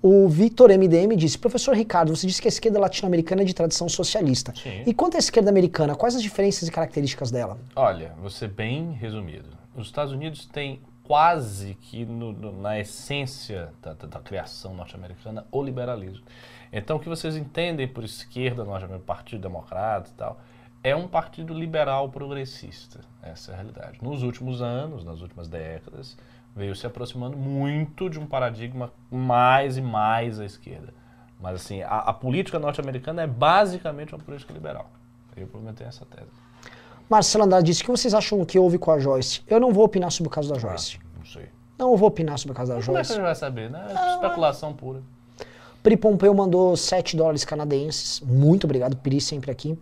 O 0.00 0.28
Vitor 0.28 0.70
MDM 0.70 1.14
disse: 1.16 1.36
Professor 1.36 1.74
Ricardo, 1.74 2.14
você 2.16 2.24
disse 2.26 2.40
que 2.40 2.46
a 2.46 2.50
esquerda 2.50 2.78
latino-americana 2.78 3.42
é 3.42 3.44
de 3.44 3.52
tradição 3.52 3.88
socialista. 3.88 4.54
Sim. 4.56 4.82
E 4.86 4.94
quanto 4.94 5.16
à 5.16 5.18
esquerda 5.18 5.50
americana, 5.50 5.96
quais 5.96 6.14
as 6.14 6.22
diferenças 6.22 6.68
e 6.68 6.70
características 6.70 7.30
dela? 7.32 7.58
Olha, 7.74 8.12
vou 8.20 8.30
ser 8.30 8.48
bem 8.48 8.92
resumido. 8.92 9.48
Os 9.76 9.86
Estados 9.88 10.12
Unidos 10.12 10.46
têm 10.52 10.80
quase 11.10 11.74
que 11.74 12.04
no- 12.04 12.30
no- 12.32 12.62
na 12.62 12.78
essência 12.78 13.72
da, 13.82 13.94
da- 13.94 14.06
da 14.06 14.20
criação 14.20 14.74
norte-americana 14.76 15.44
o 15.50 15.60
liberalismo. 15.60 16.24
Então, 16.72 16.98
o 16.98 17.00
que 17.00 17.08
vocês 17.08 17.34
entendem 17.36 17.88
por 17.88 18.04
esquerda 18.04 18.62
norte-americana, 18.62 19.04
Partido 19.04 19.42
Democrata 19.42 20.08
e 20.08 20.12
tal, 20.14 20.40
é 20.84 20.94
um 20.94 21.08
partido 21.08 21.52
liberal 21.52 22.08
progressista. 22.10 23.00
Essa 23.20 23.50
é 23.50 23.54
a 23.54 23.56
realidade. 23.56 23.98
Nos 24.00 24.22
últimos 24.22 24.62
anos, 24.62 25.04
nas 25.04 25.20
últimas 25.20 25.48
décadas, 25.48 26.16
veio 26.54 26.76
se 26.76 26.86
aproximando 26.86 27.36
muito 27.36 28.08
de 28.08 28.20
um 28.20 28.24
paradigma 28.26 28.92
mais 29.10 29.76
e 29.76 29.82
mais 29.82 30.38
à 30.38 30.44
esquerda. 30.44 30.94
Mas 31.40 31.56
assim, 31.56 31.82
a, 31.82 31.88
a 31.88 32.12
política 32.12 32.60
norte-americana 32.60 33.22
é 33.22 33.26
basicamente 33.26 34.14
uma 34.14 34.22
política 34.22 34.52
liberal. 34.52 34.88
Eu 35.36 35.48
prometei 35.48 35.88
essa 35.88 36.06
tese. 36.06 36.30
Marcelo 37.10 37.42
Andrade 37.44 37.66
disse: 37.66 37.82
o 37.82 37.84
que 37.86 37.90
vocês 37.90 38.14
acham 38.14 38.44
que 38.44 38.56
houve 38.56 38.78
com 38.78 38.92
a 38.92 38.98
Joyce? 39.00 39.42
Eu 39.48 39.58
não 39.58 39.72
vou 39.72 39.84
opinar 39.84 40.12
sobre 40.12 40.28
o 40.28 40.30
caso 40.30 40.48
da 40.48 40.58
Joyce. 40.58 40.98
Ah, 41.02 41.06
não 41.18 41.26
sei. 41.26 41.48
Não 41.76 41.96
vou 41.96 42.08
opinar 42.08 42.38
sobre 42.38 42.52
o 42.52 42.54
caso 42.54 42.72
da 42.72 42.80
Como 42.80 42.96
é 42.96 43.00
que 43.00 43.08
Joyce. 43.08 43.14
você 43.14 43.20
vai 43.20 43.34
saber, 43.34 43.68
né? 43.68 43.84
Especulação 44.14 44.72
pura. 44.72 45.02
Pri 45.82 45.96
Pompeu 45.96 46.32
mandou 46.32 46.76
7 46.76 47.16
dólares 47.16 47.44
canadenses. 47.44 48.20
Muito 48.20 48.64
obrigado, 48.64 48.96
Pri, 48.96 49.20
sempre 49.20 49.50
aqui. 49.50 49.76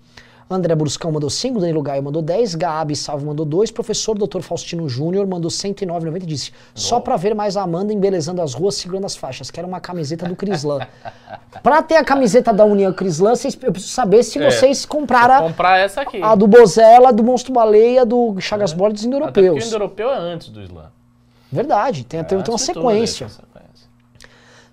André 0.51 0.75
Bruscão 0.75 1.13
mandou 1.13 1.29
5, 1.29 1.61
Danilo 1.61 1.83
Gaio 1.83 2.03
mandou 2.03 2.23
10, 2.23 2.55
Gabi 2.55 2.97
Salve 2.97 3.25
mandou 3.27 3.45
2, 3.45 3.71
professor 3.71 4.17
Dr. 4.17 4.41
Faustino 4.41 4.89
Júnior 4.89 5.27
mandou 5.27 5.51
109,90 5.51 6.23
e 6.23 6.27
disse: 6.27 6.53
Só 6.75 7.01
pra 7.01 7.17
ver 7.17 7.35
mais 7.35 7.57
a 7.57 7.63
Amanda 7.63 7.93
embelezando 7.93 8.41
as 8.41 8.55
ruas 8.55 8.75
segurando 8.77 9.05
as 9.05 9.15
faixas. 9.15 9.51
Quero 9.51 9.69
uma 9.69 9.79
camiseta 9.81 10.27
do 10.27 10.35
Crislan. 10.35 10.81
pra 11.63 11.83
ter 11.83 11.97
a 11.97 12.05
camiseta 12.05 12.53
da 12.53 12.65
União 12.65 12.93
Crislan, 12.93 13.35
eu 13.65 13.73
preciso 13.73 13.93
saber 13.93 14.23
se 14.23 14.39
É. 14.39 14.51
vocês 14.51 14.87
compraram 14.87 15.49
comprar 15.49 15.79
essa 15.79 16.01
aqui. 16.01 16.23
a, 16.23 16.35
do 16.35 16.47
Bozella, 16.47 17.13
do 17.13 17.23
Monstro 17.23 17.53
Baleia, 17.53 18.07
do 18.07 18.41
Chagas 18.41 18.73
Bola 18.73 18.93
dos 18.93 19.05
Até 19.05 19.11
porque 19.11 19.41
o 19.41 19.43
Indo-Europeus. 19.43 19.67
indo-europeu 19.67 20.11
é 20.11 20.19
antes 20.19 20.49
do 20.49 20.63
Islã. 20.63 20.87
Verdade, 21.51 22.05
tem, 22.05 22.21
É 22.21 22.23
tem 22.23 22.41
tem 22.43 22.53
uma 22.53 22.59
sequência. 22.59 23.27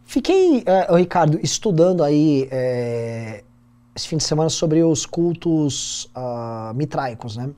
Fiquei, 0.07 0.63
eh, 0.65 0.87
Ricardo, 0.95 1.39
estudando 1.41 2.03
aí 2.03 2.47
eh, 2.51 3.43
esse 3.95 4.07
fim 4.07 4.17
de 4.17 4.23
semana 4.23 4.49
sobre 4.49 4.83
os 4.83 5.05
cultos 5.05 6.09
ah, 6.13 6.73
mitraicos, 6.75 7.37
né? 7.37 7.49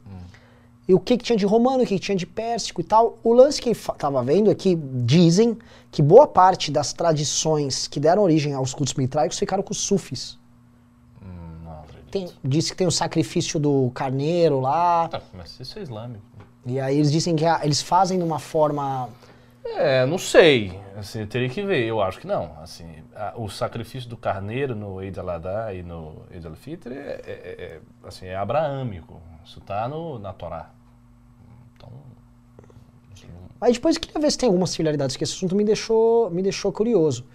E 0.88 0.93
o 0.93 0.99
que, 1.01 1.18
que 1.18 1.23
tinha 1.26 1.38
de 1.38 1.45
romano, 1.45 1.84
o 1.84 1.85
que, 1.85 1.95
que 1.95 1.99
tinha 1.99 2.15
de 2.15 2.26
pérsico 2.26 2.80
e 2.80 2.84
tal. 2.84 3.18
O 3.22 3.34
lance 3.34 3.61
que 3.61 3.73
fa- 3.73 3.93
tava 3.93 4.23
vendo 4.23 4.49
é 4.49 4.55
que 4.55 4.73
dizem 4.76 5.57
que 5.91 6.01
boa 6.01 6.26
parte 6.26 6.72
das 6.72 6.93
tradições 6.93 7.88
que 7.88 7.99
deram 7.99 8.23
origem 8.23 8.53
aos 8.53 8.73
cultos 8.73 8.93
mitraicos 8.93 9.38
ficaram 9.38 9.61
com 9.61 9.72
os 9.73 9.80
sufis. 9.80 10.38
Hum, 11.22 11.27
não 11.65 11.72
acredito. 11.81 12.09
Tem, 12.09 12.30
diz 12.41 12.69
que 12.72 12.77
tem 12.77 12.88
o 12.88 12.91
sacrifício 12.91 13.59
do 13.59 13.91
carneiro 13.93 14.61
lá, 14.61 15.09
Tá, 15.09 15.22
mas 15.34 15.59
isso 15.59 15.77
é 15.77 15.81
islâmico. 15.81 16.23
e 16.65 16.80
aí 16.80 16.95
eles 16.95 17.11
dizem 17.11 17.35
que 17.35 17.43
a- 17.45 17.59
eles 17.64 17.81
fazem 17.81 18.18
de 18.18 18.23
uma 18.23 18.39
forma... 18.39 19.09
É, 19.65 20.05
não 20.05 20.18
sei. 20.18 20.80
Assim, 20.95 21.19
eu 21.19 21.27
teria 21.27 21.49
que 21.49 21.61
ver. 21.64 21.84
Eu 21.85 22.01
acho 22.01 22.18
que 22.22 22.26
não. 22.27 22.51
Assim, 22.64 22.85
a- 23.18 23.34
o 23.35 23.49
sacrifício 23.49 24.10
do 24.10 24.15
carneiro 24.15 24.76
no 24.76 25.02
Eid 25.02 25.19
al-Adha 25.19 25.73
e 25.73 25.81
no 25.84 26.22
Eid 26.31 26.45
al-Fitr 26.45 26.91
é, 26.91 26.95
é- 26.95 27.22
é- 27.26 27.64
é, 27.64 27.81
assim, 28.07 28.26
é 28.27 28.35
abraâmico. 28.35 29.19
Isso 29.44 29.60
está 29.60 29.88
na 30.19 30.34
Torá. 30.34 30.69
Então, 31.76 31.89
assim, 33.14 33.27
Mas 33.60 33.73
depois 33.73 33.95
eu 33.95 34.02
queria 34.02 34.22
ver 34.22 34.31
se 34.31 34.38
tem 34.38 34.48
algumas 34.48 34.69
similaridades, 34.69 35.15
que 35.18 35.23
esse 35.23 35.34
assunto 35.34 35.56
me 35.56 35.64
deixou, 35.64 36.30
me 36.30 36.41
deixou 36.44 36.72
curioso. 36.72 37.26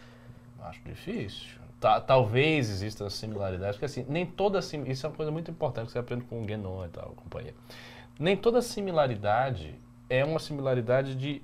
acho 0.63 0.81
difícil. 0.85 1.61
Ta- 1.81 2.01
talvez 2.01 2.71
exista 2.71 3.11
similaridade, 3.11 3.73
porque 3.73 3.87
assim, 3.87 4.07
nem 4.09 4.25
toda 4.25 4.61
isso 4.61 5.05
é 5.05 5.09
uma 5.09 5.17
coisa 5.17 5.33
muito 5.33 5.51
importante 5.51 5.87
que 5.87 5.93
você 5.93 5.99
aprende 5.99 6.23
com 6.25 6.41
o 6.41 6.47
Guénon 6.47 6.85
e 6.87 6.89
tal, 6.89 7.11
companhia. 7.17 7.55
Nem 8.19 8.37
toda 8.37 8.63
similaridade 8.63 9.75
é 10.09 10.25
uma 10.25 10.39
similaridade 10.39 11.17
de, 11.17 11.43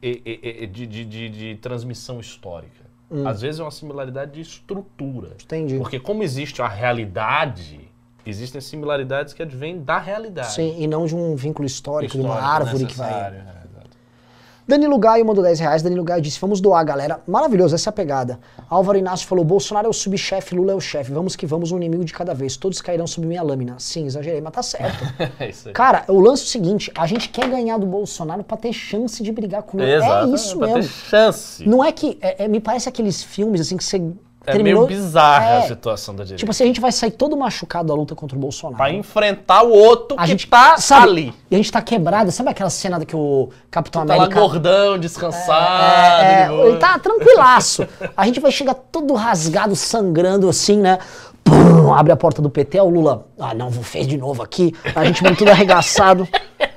de, 0.00 0.86
de, 0.86 1.04
de- 1.04 1.28
de 1.28 1.56
transmissão 1.56 2.18
histórica. 2.18 2.88
Às 3.26 3.40
vezes 3.42 3.60
é 3.60 3.64
uma 3.64 3.70
similaridade 3.70 4.32
de 4.32 4.40
estrutura. 4.40 5.30
Entendi. 5.42 5.76
Porque 5.78 5.98
como 5.98 6.22
existe 6.22 6.62
a 6.62 6.68
realidade, 6.68 7.80
existem 8.24 8.60
similaridades 8.60 9.32
que 9.34 9.42
advêm 9.42 9.80
da 9.82 9.98
realidade. 9.98 10.52
Sim, 10.52 10.76
e 10.78 10.86
não 10.86 11.06
de 11.06 11.14
um 11.16 11.34
vínculo 11.34 11.66
histórico, 11.66 12.12
de 12.12 12.20
uma 12.20 12.34
Histórico, 12.34 12.50
árvore 12.50 12.86
que 12.86 12.96
vai. 12.96 13.12
é. 13.34 13.59
Danilo 14.70 14.98
Gaio 14.98 15.26
mandou 15.26 15.42
10 15.42 15.58
reais. 15.60 15.82
Danilo 15.82 16.04
Gaio 16.04 16.22
disse: 16.22 16.40
Vamos 16.40 16.60
doar, 16.60 16.84
galera. 16.84 17.20
Maravilhoso, 17.26 17.74
essa 17.74 17.88
é 17.88 17.90
a 17.90 17.92
pegada. 17.92 18.38
Álvaro 18.68 18.96
Inácio 18.96 19.26
falou: 19.26 19.44
Bolsonaro 19.44 19.86
é 19.86 19.90
o 19.90 19.92
subchefe, 19.92 20.54
Lula 20.54 20.72
é 20.72 20.74
o 20.74 20.80
chefe. 20.80 21.12
Vamos 21.12 21.34
que 21.36 21.44
vamos, 21.44 21.72
um 21.72 21.76
inimigo 21.76 22.04
de 22.04 22.12
cada 22.12 22.32
vez. 22.32 22.56
Todos 22.56 22.80
cairão 22.80 23.06
sob 23.06 23.26
minha 23.26 23.42
lâmina. 23.42 23.74
Sim, 23.78 24.06
exagerei, 24.06 24.40
mas 24.40 24.52
tá 24.52 24.62
certo. 24.62 25.04
É 25.40 25.48
isso 25.48 25.68
aí. 25.68 25.74
Cara, 25.74 26.04
o 26.08 26.20
lance 26.20 26.42
é 26.42 26.46
o 26.46 26.48
seguinte: 26.48 26.92
a 26.96 27.06
gente 27.06 27.28
quer 27.28 27.48
ganhar 27.48 27.78
do 27.78 27.86
Bolsonaro 27.86 28.44
pra 28.44 28.56
ter 28.56 28.72
chance 28.72 29.22
de 29.22 29.32
brigar 29.32 29.62
com 29.64 29.80
ele. 29.80 29.90
É 29.90 30.24
isso 30.26 30.56
pra 30.56 30.68
mesmo. 30.68 30.82
ter 30.82 30.88
chance. 30.88 31.68
Não 31.68 31.82
é 31.84 31.90
que. 31.92 32.16
é- 32.20 32.44
é- 32.44 32.48
me 32.48 32.60
parece 32.60 32.88
aqueles 32.88 33.22
filmes 33.22 33.60
assim 33.60 33.76
que 33.76 33.84
você. 33.84 34.00
É 34.46 34.52
terminou, 34.52 34.86
meio 34.86 35.00
bizarra 35.00 35.50
É. 35.50 35.58
a 35.58 35.62
situação 35.62 36.14
da 36.14 36.24
direita. 36.24 36.38
Tipo 36.40 36.50
assim, 36.50 36.64
a 36.64 36.66
gente 36.66 36.80
vai 36.80 36.90
sair 36.90 37.10
todo 37.10 37.36
machucado 37.36 37.88
da 37.88 37.94
luta 37.94 38.14
contra 38.14 38.36
o 38.36 38.40
Bolsonaro. 38.40 38.76
Pra 38.78 38.90
enfrentar 38.90 39.62
o 39.62 39.70
outro 39.70 40.16
a 40.18 40.22
que 40.22 40.28
gente 40.30 40.46
tá 40.48 40.78
sabe, 40.78 41.06
ali. 41.08 41.34
E 41.50 41.54
a 41.54 41.58
gente 41.58 41.70
tá 41.70 41.82
quebrado. 41.82 42.32
Sabe 42.32 42.48
aquela 42.48 42.70
cena 42.70 43.04
que 43.04 43.14
o 43.14 43.50
Capitão 43.70 44.06
Tá 44.06 44.14
lá 44.16 44.24
América. 44.24 44.40
gordão, 44.40 44.98
descansado. 44.98 46.24
É, 46.24 46.44
de 46.44 46.48
boa. 46.50 46.66
ele 46.68 46.76
tá 46.78 46.98
tranquilaço. 46.98 47.86
A 48.16 48.24
gente 48.26 48.40
vai 48.40 48.50
chegar 48.50 48.74
todo 48.74 49.12
rasgado, 49.14 49.76
sangrando 49.76 50.48
assim, 50.48 50.78
né? 50.78 50.98
Pum, 51.44 51.92
abre 51.92 52.12
a 52.12 52.16
porta 52.16 52.40
do 52.40 52.48
PT, 52.48 52.78
é 52.78 52.82
o 52.82 52.88
Lula. 52.88 53.26
Ah, 53.38 53.52
não, 53.54 53.68
vou 53.70 53.82
fez 53.84 54.06
de 54.06 54.16
novo 54.16 54.42
aqui. 54.42 54.74
A 54.94 55.04
gente 55.04 55.22
vem 55.22 55.34
tudo 55.34 55.50
arregaçado. 55.50 56.26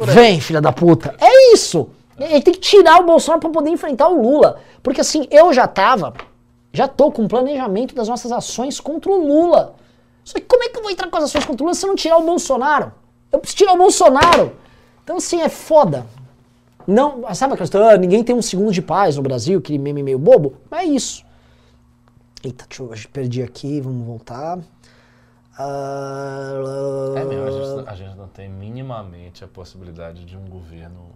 Vem, 0.00 0.40
filha 0.40 0.60
da 0.60 0.72
puta. 0.72 1.14
É 1.20 1.52
isso. 1.54 1.88
Ele 2.18 2.42
tem 2.42 2.52
que 2.54 2.60
tirar 2.60 3.00
o 3.00 3.04
Bolsonaro 3.06 3.40
pra 3.40 3.50
poder 3.50 3.70
enfrentar 3.70 4.08
o 4.08 4.20
Lula. 4.20 4.56
Porque 4.82 5.00
assim, 5.00 5.26
eu 5.30 5.52
já 5.52 5.66
tava, 5.68 6.12
já 6.74 6.88
tô 6.88 7.12
com 7.12 7.24
o 7.24 7.28
planejamento 7.28 7.94
das 7.94 8.08
nossas 8.08 8.32
ações 8.32 8.80
contra 8.80 9.10
o 9.10 9.26
Lula. 9.26 9.76
Só 10.24 10.34
que 10.34 10.44
como 10.44 10.64
é 10.64 10.68
que 10.68 10.76
eu 10.76 10.82
vou 10.82 10.90
entrar 10.90 11.08
com 11.08 11.16
as 11.16 11.24
ações 11.24 11.44
contra 11.44 11.62
o 11.62 11.66
Lula 11.66 11.74
se 11.74 11.86
eu 11.86 11.88
não 11.88 11.94
tirar 11.94 12.18
o 12.18 12.26
Bolsonaro? 12.26 12.92
Eu 13.30 13.38
preciso 13.38 13.58
tirar 13.58 13.74
o 13.74 13.78
Bolsonaro. 13.78 14.56
Então 15.04 15.18
assim, 15.18 15.40
é 15.40 15.48
foda. 15.48 16.04
Não, 16.84 17.22
sabe 17.32 17.54
aquela 17.54 17.64
história, 17.64 17.94
ah, 17.94 17.96
ninguém 17.96 18.24
tem 18.24 18.34
um 18.34 18.42
segundo 18.42 18.72
de 18.72 18.82
paz 18.82 19.16
no 19.16 19.22
Brasil, 19.22 19.60
aquele 19.60 19.78
meme 19.78 20.02
meio 20.02 20.18
bobo? 20.18 20.56
Mas 20.68 20.80
é 20.80 20.84
isso. 20.86 21.24
Eita, 22.42 22.66
deixa 22.68 22.82
eu, 22.82 23.10
perdi 23.12 23.42
aqui, 23.42 23.80
vamos 23.80 24.04
voltar. 24.04 24.58
Ah, 25.56 27.14
É 27.16 27.24
mesmo, 27.24 27.46
a 27.46 27.50
gente, 27.50 27.88
a 27.88 27.94
gente 27.94 28.16
não 28.16 28.26
tem 28.26 28.48
minimamente 28.48 29.44
a 29.44 29.48
possibilidade 29.48 30.24
de 30.24 30.36
um 30.36 30.44
governo 30.48 31.12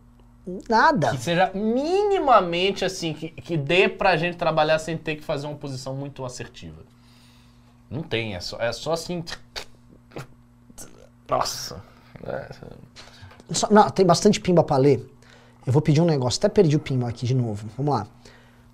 Nada. 0.68 1.10
que 1.10 1.18
seja 1.18 1.50
minimamente 1.54 2.84
assim, 2.84 3.12
que, 3.12 3.28
que 3.30 3.56
dê 3.56 3.88
pra 3.88 4.16
gente 4.16 4.36
trabalhar 4.36 4.78
sem 4.78 4.96
ter 4.96 5.16
que 5.16 5.22
fazer 5.24 5.46
uma 5.46 5.56
posição 5.56 5.94
muito 5.94 6.24
assertiva. 6.24 6.82
Não 7.90 8.02
tem, 8.02 8.34
é 8.34 8.40
só, 8.40 8.56
é 8.58 8.72
só 8.72 8.92
assim. 8.92 9.22
Nossa. 11.28 11.82
É, 12.24 12.48
Só- 13.50 13.68
não, 13.70 13.88
tem 13.90 14.04
bastante 14.04 14.40
pimba 14.40 14.62
pra 14.64 14.76
ler. 14.76 15.06
Eu 15.66 15.72
vou 15.72 15.82
pedir 15.82 16.00
um 16.00 16.04
negócio. 16.06 16.38
Até 16.38 16.48
perdi 16.48 16.76
o 16.76 16.80
pimba 16.80 17.08
aqui 17.08 17.26
de 17.26 17.34
novo. 17.34 17.68
Vamos 17.76 17.94
lá. 17.94 18.06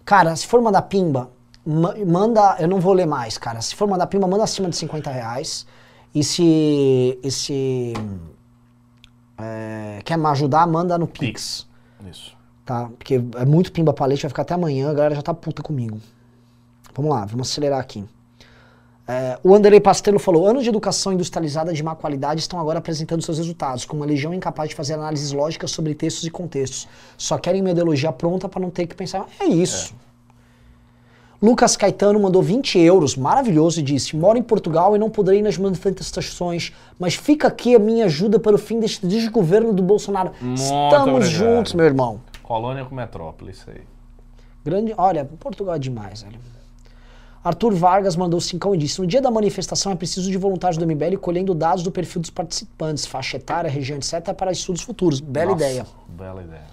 Cara, 0.04 0.34
se 0.36 0.46
for 0.46 0.60
mandar 0.62 0.82
pimba, 0.82 1.30
ma- 1.66 1.94
manda. 2.06 2.56
Eu 2.60 2.68
não 2.68 2.80
vou 2.80 2.92
ler 2.92 3.06
mais, 3.06 3.36
cara. 3.38 3.60
Se 3.60 3.74
for 3.74 3.88
mandar 3.88 4.06
pimba, 4.06 4.26
manda 4.26 4.44
acima 4.44 4.68
de 4.68 4.76
50 4.76 5.10
reais. 5.10 5.66
E 6.14 6.22
se. 6.22 7.18
E 7.22 7.30
se 7.30 7.92
é, 9.38 10.00
quer 10.04 10.16
me 10.16 10.26
ajudar, 10.26 10.66
manda 10.66 10.96
no 10.98 11.06
Pix. 11.06 11.66
Isso. 12.10 12.36
Tá? 12.64 12.88
Porque 12.98 13.22
é 13.36 13.44
muito 13.44 13.70
pimba 13.72 13.92
pra 13.92 14.06
leite, 14.06 14.22
vai 14.22 14.28
ficar 14.30 14.42
até 14.42 14.54
amanhã, 14.54 14.90
a 14.90 14.94
galera 14.94 15.14
já 15.14 15.22
tá 15.22 15.34
puta 15.34 15.62
comigo. 15.62 16.00
Vamos 16.94 17.10
lá, 17.10 17.24
vamos 17.24 17.50
acelerar 17.50 17.80
aqui. 17.80 18.04
É, 19.06 19.38
o 19.42 19.54
Anderlei 19.54 19.80
Pastelo 19.80 20.18
falou: 20.18 20.46
anos 20.46 20.62
de 20.62 20.70
educação 20.70 21.12
industrializada 21.12 21.72
de 21.72 21.82
má 21.82 21.94
qualidade 21.94 22.40
estão 22.40 22.58
agora 22.58 22.78
apresentando 22.78 23.22
seus 23.22 23.36
resultados, 23.36 23.84
com 23.84 23.96
uma 23.96 24.06
legião 24.06 24.32
incapaz 24.32 24.70
de 24.70 24.74
fazer 24.74 24.94
análises 24.94 25.32
lógicas 25.32 25.70
sobre 25.70 25.94
textos 25.94 26.24
e 26.24 26.30
contextos. 26.30 26.88
Só 27.18 27.36
querem 27.36 27.60
uma 27.60 27.70
ideologia 27.70 28.10
pronta 28.12 28.48
para 28.48 28.60
não 28.60 28.70
ter 28.70 28.86
que 28.86 28.94
pensar. 28.94 29.26
É 29.38 29.44
isso. 29.44 29.94
Lucas 31.44 31.76
Caetano 31.76 32.18
mandou 32.18 32.42
20 32.42 32.78
euros, 32.78 33.16
maravilhoso, 33.16 33.78
e 33.78 33.82
disse: 33.82 34.16
Moro 34.16 34.38
em 34.38 34.42
Portugal 34.42 34.96
e 34.96 34.98
não 34.98 35.10
poderei 35.10 35.40
ir 35.40 35.42
nas 35.42 35.58
manifestações, 35.58 36.72
mas 36.98 37.16
fica 37.16 37.48
aqui 37.48 37.74
a 37.74 37.78
minha 37.78 38.06
ajuda 38.06 38.38
para 38.38 38.56
o 38.56 38.58
fim 38.58 38.80
deste 38.80 39.06
desgoverno 39.06 39.70
do 39.70 39.82
Bolsonaro. 39.82 40.32
Muito 40.40 40.62
Estamos 40.62 41.26
obrigado. 41.26 41.30
juntos, 41.30 41.74
meu 41.74 41.84
irmão. 41.84 42.22
Colônia 42.42 42.86
com 42.86 42.94
metrópole, 42.94 43.50
isso 43.50 43.68
aí. 43.68 43.82
Grande, 44.64 44.94
olha, 44.96 45.26
Portugal 45.38 45.74
é 45.74 45.78
demais, 45.78 46.22
velho. 46.22 46.38
Arthur 47.44 47.74
Vargas 47.74 48.16
mandou 48.16 48.40
cincão 48.40 48.74
e 48.74 48.78
disse: 48.78 48.98
No 48.98 49.06
dia 49.06 49.20
da 49.20 49.30
manifestação 49.30 49.92
é 49.92 49.94
preciso 49.94 50.30
de 50.30 50.38
voluntários 50.38 50.78
do 50.78 50.86
MBL 50.86 51.18
colhendo 51.20 51.54
dados 51.54 51.84
do 51.84 51.90
perfil 51.90 52.22
dos 52.22 52.30
participantes, 52.30 53.04
faixa 53.04 53.36
etária, 53.36 53.70
região, 53.70 53.98
etc., 53.98 54.32
para 54.32 54.50
estudos 54.50 54.80
futuros. 54.80 55.20
Bela 55.20 55.52
Nossa, 55.52 55.62
ideia. 55.62 55.86
Bela 56.08 56.42
ideia. 56.42 56.64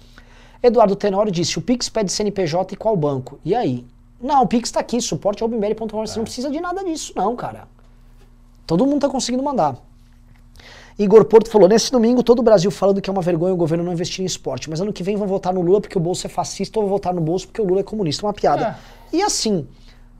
Eduardo 0.62 0.96
Tenório 0.96 1.30
disse: 1.30 1.58
O 1.58 1.60
Pix 1.60 1.90
pede 1.90 2.10
CNPJ 2.10 2.72
e 2.72 2.76
qual 2.78 2.96
banco? 2.96 3.38
E 3.44 3.54
aí? 3.54 3.84
Não, 4.22 4.42
o 4.42 4.46
Pix 4.46 4.70
tá 4.70 4.78
aqui, 4.78 5.00
suporte 5.00 5.42
mbl.com. 5.42 6.06
Você 6.06 6.16
não 6.16 6.24
precisa 6.24 6.48
de 6.48 6.60
nada 6.60 6.84
disso, 6.84 7.12
não, 7.16 7.34
cara. 7.34 7.66
Todo 8.66 8.86
mundo 8.86 9.00
tá 9.00 9.08
conseguindo 9.08 9.42
mandar. 9.42 9.76
Igor 10.98 11.24
Porto 11.24 11.50
falou: 11.50 11.68
nesse 11.68 11.90
domingo, 11.90 12.22
todo 12.22 12.38
o 12.38 12.42
Brasil 12.42 12.70
falando 12.70 13.00
que 13.00 13.10
é 13.10 13.12
uma 13.12 13.22
vergonha 13.22 13.52
o 13.52 13.56
governo 13.56 13.82
não 13.82 13.92
investir 13.92 14.22
em 14.22 14.26
esporte, 14.26 14.70
mas 14.70 14.80
ano 14.80 14.92
que 14.92 15.02
vem 15.02 15.16
vão 15.16 15.26
votar 15.26 15.52
no 15.52 15.60
Lula 15.60 15.80
porque 15.80 15.98
o 15.98 16.00
bolso 16.00 16.26
é 16.26 16.30
fascista 16.30 16.78
ou 16.78 16.84
vão 16.84 16.90
votar 16.90 17.12
no 17.12 17.20
bolso 17.20 17.48
porque 17.48 17.60
o 17.60 17.64
Lula 17.64 17.80
é 17.80 17.82
comunista. 17.82 18.24
Uma 18.24 18.32
piada. 18.32 18.78
E 19.12 19.20
assim, 19.22 19.66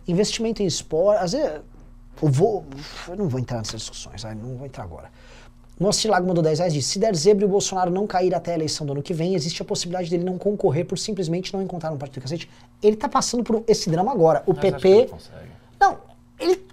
investimento 0.08 0.62
em 0.62 0.66
esporte, 0.66 1.22
às 1.22 1.32
vezes. 1.32 1.60
Eu 2.20 2.28
vou. 2.28 2.64
Eu 3.08 3.16
não 3.16 3.28
vou 3.28 3.40
entrar 3.40 3.58
nessas 3.58 3.80
discussões, 3.80 4.22
não 4.24 4.56
vou 4.56 4.66
entrar 4.66 4.84
agora. 4.84 5.10
Moacir 5.82 6.10
Lago 6.10 6.26
mandou 6.26 6.42
10 6.42 6.58
reais 6.60 6.72
disse: 6.72 6.90
se 6.90 6.98
der 6.98 7.14
zebra 7.14 7.44
e 7.44 7.46
o 7.46 7.50
Bolsonaro 7.50 7.90
não 7.90 8.06
cair 8.06 8.34
até 8.34 8.52
a 8.52 8.54
eleição 8.54 8.86
do 8.86 8.92
ano 8.92 9.02
que 9.02 9.12
vem, 9.12 9.34
existe 9.34 9.60
a 9.60 9.64
possibilidade 9.64 10.08
dele 10.08 10.24
não 10.24 10.38
concorrer 10.38 10.84
por 10.86 10.96
simplesmente 10.98 11.52
não 11.52 11.60
encontrar 11.60 11.90
um 11.92 11.98
partido 11.98 12.20
do 12.20 12.22
cacete. 12.22 12.48
Ele 12.82 12.96
tá 12.96 13.08
passando 13.08 13.42
por 13.42 13.62
esse 13.66 13.90
drama 13.90 14.12
agora. 14.12 14.42
O 14.46 14.52
Mas 14.52 14.60
PP. 14.60 14.88
ele 14.88 15.06
consegue. 15.06 15.50
Não, 15.80 15.98
ele 16.38 16.66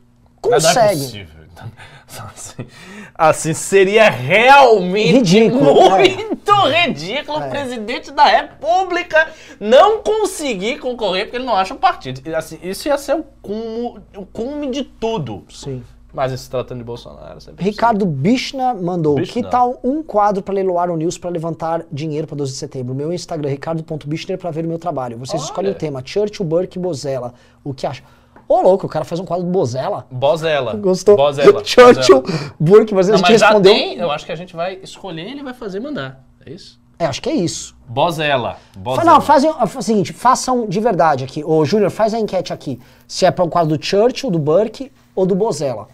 Mas 0.49 0.64
não 0.64 0.69
é 0.69 0.73
consegue. 0.73 1.02
possível. 1.02 1.40
Assim, 2.34 2.65
assim, 3.14 3.53
seria 3.53 4.10
realmente 4.10 5.11
Ridículo, 5.11 5.90
muito 5.90 6.52
ridículo 6.68 7.44
É. 7.44 7.48
o 7.48 7.49
presidente 7.49 8.11
da 8.11 8.26
República 8.26 9.31
não 9.60 10.02
conseguir 10.02 10.80
concorrer 10.80 11.26
porque 11.26 11.38
ele 11.38 11.45
não 11.45 11.56
acha 11.56 11.73
um 11.73 11.77
partido. 11.77 12.22
Assim, 12.36 12.57
isso 12.64 12.88
ia 12.88 12.98
ser 12.98 13.14
o 13.15 13.23
cume, 13.41 14.02
o 14.15 14.26
cume 14.26 14.72
de 14.72 14.84
tudo. 14.84 15.44
Sim. 15.49 15.84
Mas 16.14 16.40
se 16.40 16.49
tratando 16.49 16.80
de 16.80 16.84
Bolsonaro, 16.84 17.40
sempre 17.40 17.64
Ricardo 17.64 18.06
Bichna 18.06 18.73
mandou: 18.73 19.15
Bichna. 19.15 19.44
Que 19.44 19.48
tal 19.48 19.80
um 19.84 20.02
quadro 20.02 20.41
para 20.41 20.56
leiloar 20.56 20.90
o 20.90 20.98
News 20.98 21.18
para 21.18 21.30
levantar 21.30 21.86
dinheiro 21.91 22.26
para 22.26 22.36
12 22.38 22.52
de 22.53 22.57
setembro? 22.57 22.95
Meu 22.95 23.14
Instagram, 23.14 23.49
ricardo.bichner, 23.49 24.38
para 24.38 24.49
ver 24.49 24.65
o 24.65 24.68
meu 24.68 24.80
trabalho. 24.80 25.18
Vocês 25.19 25.40
Olha. 25.41 25.48
escolhem 25.49 25.72
o 25.72 25.76
tema: 25.76 26.02
Churchill, 26.03 26.45
Burke 26.45 26.80
e 26.80 26.81
Bozella. 26.81 27.34
O 27.64 27.73
que 27.73 27.86
acha? 27.86 28.02
Ô, 28.48 28.61
louco, 28.61 28.88
o 28.88 28.90
cara 28.90 29.06
faz 29.06 29.19
um 29.22 29.26
quadro 29.26 29.45
do 29.45 29.52
Bozella. 29.52 30.07
Bozella. 30.10 30.73
Gostou? 30.76 31.15
Bozella. 31.15 31.61
Churchill, 31.64 32.22
Bozella. 32.23 32.53
Burke, 32.60 32.95
mas 32.95 33.07
a 33.07 33.11
Não, 33.11 33.18
gente 33.19 33.30
mas 33.31 33.40
já 33.40 33.48
respondeu. 33.48 33.72
tem, 33.73 33.95
eu 33.98 34.10
acho 34.11 34.26
que 34.26 34.31
a 34.31 34.36
gente 34.36 34.56
vai 34.56 34.80
escolher 34.81 35.27
e 35.27 35.31
ele 35.34 35.44
vai 35.44 35.53
fazer 35.53 35.80
mandar. 35.80 36.23
É 36.44 36.52
isso? 36.52 36.80
É, 36.98 37.06
acho 37.06 37.22
que 37.22 37.30
é 37.30 37.34
isso. 37.36 37.77
Bozella. 37.88 38.53
Fa- 38.73 38.80
Bozella. 38.80 39.06
Não, 39.06 39.22
fazem 39.22 39.53
faz 39.53 39.76
o 39.76 39.81
seguinte, 39.84 40.11
façam 40.11 40.68
de 40.68 40.80
verdade 40.80 41.23
aqui. 41.23 41.44
Ô, 41.44 41.64
Júnior, 41.64 41.91
faz 41.91 42.15
a 42.15 42.19
enquete 42.19 42.52
aqui. 42.52 42.80
Se 43.07 43.23
é 43.26 43.30
para 43.31 43.45
o 43.45 43.49
quadro 43.49 43.77
do 43.77 43.86
Churchill, 43.86 44.31
do 44.31 44.40
Burke 44.40 44.91
ou 45.15 45.27
do 45.27 45.36
Bozella. 45.36 45.88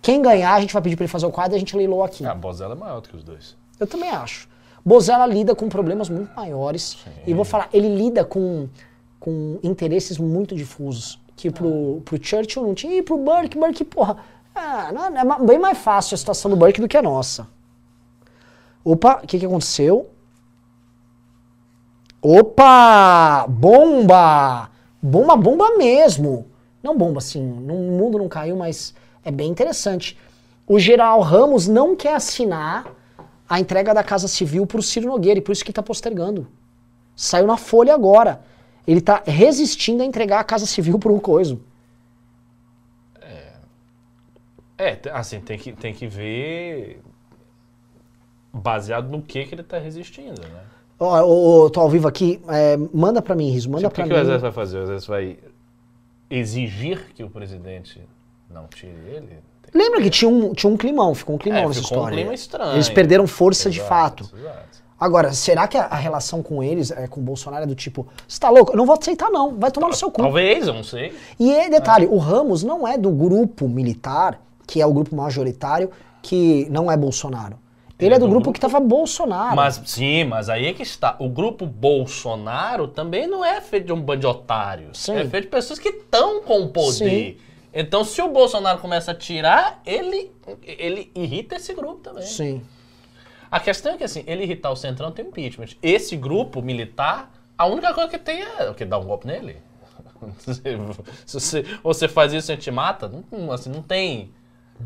Quem 0.00 0.22
ganhar, 0.22 0.54
a 0.54 0.60
gente 0.60 0.72
vai 0.72 0.82
pedir 0.82 0.96
para 0.96 1.04
ele 1.04 1.12
fazer 1.12 1.26
o 1.26 1.30
quadro 1.30 1.54
e 1.54 1.56
a 1.56 1.58
gente 1.58 1.76
leiloa 1.76 2.06
aqui. 2.06 2.24
Ah, 2.24 2.34
Bozella 2.34 2.74
é 2.74 2.78
maior 2.78 3.00
do 3.00 3.08
que 3.08 3.16
os 3.16 3.24
dois. 3.24 3.56
Eu 3.78 3.86
também 3.86 4.10
acho. 4.10 4.48
Bozella 4.84 5.26
lida 5.26 5.54
com 5.54 5.68
problemas 5.68 6.08
muito 6.08 6.34
maiores. 6.34 6.98
E 7.26 7.34
vou 7.34 7.44
falar, 7.44 7.68
ele 7.72 7.94
lida 7.94 8.24
com, 8.24 8.68
com 9.18 9.58
interesses 9.62 10.18
muito 10.18 10.54
difusos. 10.54 11.20
Que 11.36 11.50
pro, 11.50 12.00
pro 12.04 12.18
Churchill 12.22 12.62
não 12.62 12.74
tinha. 12.74 12.96
E 12.96 13.02
pro 13.02 13.16
Burke, 13.16 13.58
Burke, 13.58 13.84
porra. 13.84 14.16
Ah, 14.54 14.90
não, 14.92 15.06
é 15.06 15.46
bem 15.46 15.58
mais 15.58 15.78
fácil 15.78 16.14
a 16.14 16.18
situação 16.18 16.50
do 16.50 16.56
Burke 16.56 16.80
do 16.80 16.88
que 16.88 16.96
a 16.96 17.02
nossa. 17.02 17.46
Opa, 18.84 19.20
o 19.22 19.26
que, 19.26 19.38
que 19.38 19.46
aconteceu? 19.46 20.08
Opa! 22.20 23.46
Bomba! 23.48 24.70
Bomba, 25.00 25.36
bomba 25.36 25.76
mesmo. 25.76 26.46
Não 26.82 26.96
bomba, 26.96 27.18
assim, 27.18 27.40
no 27.40 27.74
mundo 27.74 28.18
não 28.18 28.28
caiu, 28.28 28.56
mas 28.56 28.94
é 29.24 29.30
bem 29.30 29.50
interessante. 29.50 30.16
O 30.66 30.78
General 30.78 31.20
Ramos 31.20 31.66
não 31.66 31.96
quer 31.96 32.14
assinar 32.14 32.86
a 33.48 33.58
entrega 33.58 33.94
da 33.94 34.04
Casa 34.04 34.28
Civil 34.28 34.66
pro 34.66 34.82
Ciro 34.82 35.08
Nogueira, 35.08 35.38
e 35.38 35.42
por 35.42 35.52
isso 35.52 35.64
que 35.64 35.70
ele 35.70 35.74
tá 35.74 35.82
postergando. 35.82 36.46
Saiu 37.16 37.46
na 37.46 37.56
Folha 37.56 37.94
agora. 37.94 38.42
Ele 38.86 39.00
tá 39.00 39.22
resistindo 39.26 40.02
a 40.02 40.06
entregar 40.06 40.40
a 40.40 40.44
Casa 40.44 40.66
Civil 40.66 40.98
pro 40.98 41.18
coiso. 41.20 41.60
É, 44.76 44.94
t- 44.94 45.10
assim, 45.10 45.40
tem 45.40 45.58
que, 45.58 45.72
tem 45.72 45.92
que 45.92 46.06
ver 46.06 47.00
baseado 48.52 49.08
no 49.08 49.20
que, 49.20 49.44
que 49.44 49.54
ele 49.54 49.62
tá 49.64 49.78
resistindo, 49.78 50.40
né? 50.40 50.62
Ó, 51.00 51.20
ô, 51.24 51.64
ô, 51.64 51.70
tô 51.70 51.80
ao 51.80 51.88
vivo 51.90 52.06
aqui, 52.08 52.40
é, 52.48 52.76
manda 52.92 53.20
pra 53.22 53.34
mim, 53.34 53.50
Riso, 53.50 53.68
manda 53.70 53.88
Tipo, 53.88 53.92
o 53.92 53.94
pra 53.94 54.04
que, 54.04 54.08
mim. 54.10 54.14
que 54.14 54.20
o 54.20 54.22
exército 54.22 54.42
vai 54.42 54.52
fazer? 54.52 54.78
O 54.78 54.82
exército 54.82 55.10
vai 55.10 55.38
exigir 56.30 57.12
que 57.14 57.22
o 57.24 57.30
presidente 57.30 58.02
não 58.50 58.66
tire 58.66 58.92
ele? 59.12 59.38
Lembra 59.74 60.00
que 60.00 60.08
tinha 60.10 60.28
um, 60.30 60.54
tinha 60.54 60.72
um 60.72 60.76
climão, 60.76 61.14
ficou 61.14 61.34
um 61.34 61.38
climão 61.38 61.60
É, 61.64 61.66
nessa 61.66 61.82
ficou 61.82 61.98
um 61.98 62.00
história. 62.00 62.16
clima 62.18 62.34
estranho. 62.34 62.72
Eles 62.74 62.88
perderam 62.88 63.26
força 63.26 63.68
de 63.70 63.78
Exato, 63.80 64.24
fato. 64.24 64.36
exato. 64.38 64.68
Agora, 64.98 65.32
será 65.32 65.68
que 65.68 65.76
a, 65.76 65.84
a 65.84 65.94
relação 65.94 66.42
com 66.42 66.62
eles, 66.62 66.90
é, 66.90 67.06
com 67.06 67.20
o 67.20 67.22
Bolsonaro, 67.22 67.62
é 67.64 67.66
do 67.66 67.74
tipo, 67.74 68.06
você 68.26 68.40
tá 68.40 68.48
louco? 68.50 68.72
Eu 68.72 68.76
não 68.76 68.86
vou 68.86 68.96
aceitar, 68.98 69.30
não. 69.30 69.54
Vai 69.56 69.70
tomar 69.70 69.88
no 69.88 69.94
seu 69.94 70.10
cu. 70.10 70.22
Talvez, 70.22 70.66
eu 70.66 70.74
não 70.74 70.82
sei. 70.82 71.12
E 71.38 71.52
é, 71.54 71.68
detalhe, 71.70 72.06
o 72.06 72.16
Ramos 72.18 72.64
não 72.64 72.88
é 72.88 72.98
do 72.98 73.10
grupo 73.10 73.68
militar, 73.68 74.40
que 74.66 74.80
é 74.80 74.86
o 74.86 74.92
grupo 74.92 75.14
majoritário, 75.14 75.90
que 76.22 76.66
não 76.70 76.90
é 76.90 76.96
Bolsonaro. 76.96 77.56
Ele, 78.00 78.14
é 78.14 78.18
do, 78.18 78.28
grupo, 78.28 78.52
que 78.52 78.60
tava 78.60 78.78
Bolsonaro. 78.80 79.56
Mas 79.56 79.80
sim, 79.84 80.24
mas 80.24 80.48
aí 80.48 80.66
é 80.66 80.72
que 80.72 80.82
está. 80.82 81.16
O 81.18 81.28
grupo 81.28 81.66
Bolsonaro 81.66 82.86
também 82.88 83.26
não 83.26 83.44
é 83.44 83.60
feito 83.60 83.86
de 83.86 83.92
um 83.92 84.00
bando 84.00 84.20
de 84.20 84.26
otários. 84.26 84.98
Sim. 84.98 85.14
É 85.16 85.24
feito 85.24 85.44
de 85.44 85.50
pessoas 85.50 85.78
que 85.78 85.88
estão 85.88 86.40
com 86.42 86.62
o 86.62 86.68
poder. 86.68 87.38
Então, 87.72 88.02
se 88.04 88.20
o 88.22 88.28
Bolsonaro 88.30 88.78
começa 88.78 89.10
a 89.10 89.14
tirar, 89.14 89.80
ele, 89.84 90.32
ele 90.62 91.10
irrita 91.14 91.56
esse 91.56 91.74
grupo 91.74 92.00
também. 92.00 92.24
Sim. 92.24 92.62
A 93.50 93.60
questão 93.60 93.94
é 93.94 93.96
que, 93.96 94.04
assim, 94.04 94.24
ele 94.26 94.42
irritar 94.42 94.70
o 94.70 94.76
Centrão 94.76 95.10
tem 95.10 95.26
impeachment. 95.26 95.68
Esse 95.82 96.16
grupo 96.16 96.62
militar, 96.62 97.30
a 97.56 97.66
única 97.66 97.92
coisa 97.94 98.08
que 98.08 98.18
tem 98.18 98.42
é 98.42 98.70
o 98.70 98.74
que 98.74 98.84
dar 98.84 98.98
um 98.98 99.04
golpe 99.04 99.26
nele. 99.26 99.56
Se 101.24 101.40
você, 101.40 101.64
ou 101.82 101.94
você 101.94 102.08
faz 102.08 102.32
isso 102.32 102.50
e 102.50 102.54
gente 102.54 102.70
mata, 102.70 103.10
não, 103.30 103.52
assim, 103.52 103.70
não 103.70 103.82
tem. 103.82 104.32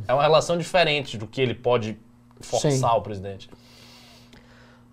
É 0.07 0.13
uma 0.13 0.23
relação 0.23 0.57
diferente 0.57 1.17
do 1.17 1.27
que 1.27 1.41
ele 1.41 1.55
pode 1.55 1.99
forçar 2.41 2.73
Sim. 2.73 2.97
o 2.97 3.01
presidente. 3.01 3.51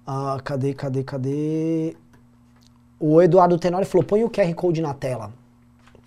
Ah, 0.06 0.40
cadê, 0.44 0.74
cadê, 0.74 1.04
cadê? 1.04 1.96
O 3.00 3.22
Eduardo 3.22 3.58
Tenório 3.58 3.88
falou: 3.88 4.06
põe 4.06 4.24
o 4.24 4.30
QR 4.30 4.54
Code 4.56 4.82
na 4.82 4.94
tela. 4.94 5.32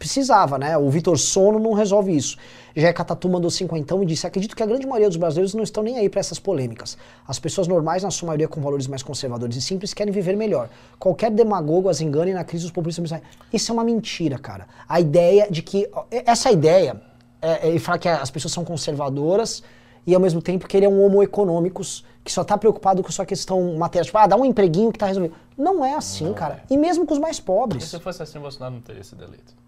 Precisava, 0.03 0.59
né? 0.59 0.77
O 0.77 0.91
Vitor 0.91 1.16
Sono 1.16 1.61
não 1.61 1.74
resolve 1.74 2.11
isso. 2.11 2.37
Jeca 2.74 3.05
Tatu 3.05 3.29
mandou 3.29 3.49
cinquentão 3.49 4.03
e 4.03 4.07
disse: 4.07 4.27
Acredito 4.27 4.57
que 4.57 4.61
a 4.61 4.66
grande 4.66 4.85
maioria 4.85 5.07
dos 5.07 5.16
brasileiros 5.16 5.55
não 5.55 5.62
estão 5.62 5.81
nem 5.81 5.97
aí 5.97 6.09
para 6.09 6.19
essas 6.19 6.41
polêmicas. 6.41 6.99
As 7.24 7.39
pessoas 7.39 7.69
normais, 7.69 8.03
na 8.03 8.11
sua 8.11 8.27
maioria 8.27 8.49
com 8.49 8.61
valores 8.61 8.89
mais 8.89 9.01
conservadores 9.01 9.57
e 9.57 9.62
simples, 9.62 9.95
querem 9.95 10.12
viver 10.12 10.37
melhor. 10.37 10.69
Qualquer 10.99 11.31
demagogo 11.31 11.89
as 11.89 12.01
engana 12.01 12.31
e 12.31 12.35
na 12.35 12.43
crise 12.43 12.65
os 12.65 12.73
populistas. 12.73 13.12
Isso 13.53 13.70
é 13.70 13.73
uma 13.73 13.85
mentira, 13.85 14.41
cara. 14.41 14.66
A 14.89 14.99
ideia 14.99 15.47
de 15.49 15.62
que. 15.62 15.89
Essa 16.11 16.51
ideia, 16.51 17.01
é, 17.41 17.69
é, 17.69 17.69
ele 17.69 17.79
fala 17.79 17.97
que 17.97 18.09
as 18.09 18.29
pessoas 18.29 18.53
são 18.53 18.65
conservadoras 18.65 19.62
e 20.05 20.16
ao 20.16 20.20
mesmo 20.20 20.43
tempo 20.43 20.66
que 20.66 20.77
ele 20.77 20.87
é 20.87 20.89
um 20.89 21.01
homo 21.01 21.23
econômicos 21.23 22.05
que 22.24 22.33
só 22.33 22.43
tá 22.43 22.59
preocupado 22.59 23.05
com 23.05 23.12
sua 23.12 23.24
questão 23.24 23.77
material. 23.77 24.05
Tipo, 24.05 24.19
ah, 24.19 24.27
dá 24.27 24.35
um 24.35 24.45
empreguinho 24.45 24.91
que 24.91 24.99
tá 24.99 25.07
resolvido. 25.07 25.37
Não 25.57 25.85
é 25.85 25.95
assim, 25.95 26.33
cara. 26.33 26.65
E 26.69 26.77
mesmo 26.77 27.07
com 27.07 27.15
os 27.15 27.20
mais 27.20 27.39
E 27.39 27.43
pobres. 27.43 27.85
se 27.85 28.01
fosse 28.01 28.20
assim, 28.20 28.39
o 28.39 28.43
Bolsonaro 28.43 28.74
não 28.74 28.81
teria 28.81 29.05
sido 29.05 29.23
eleito. 29.23 29.62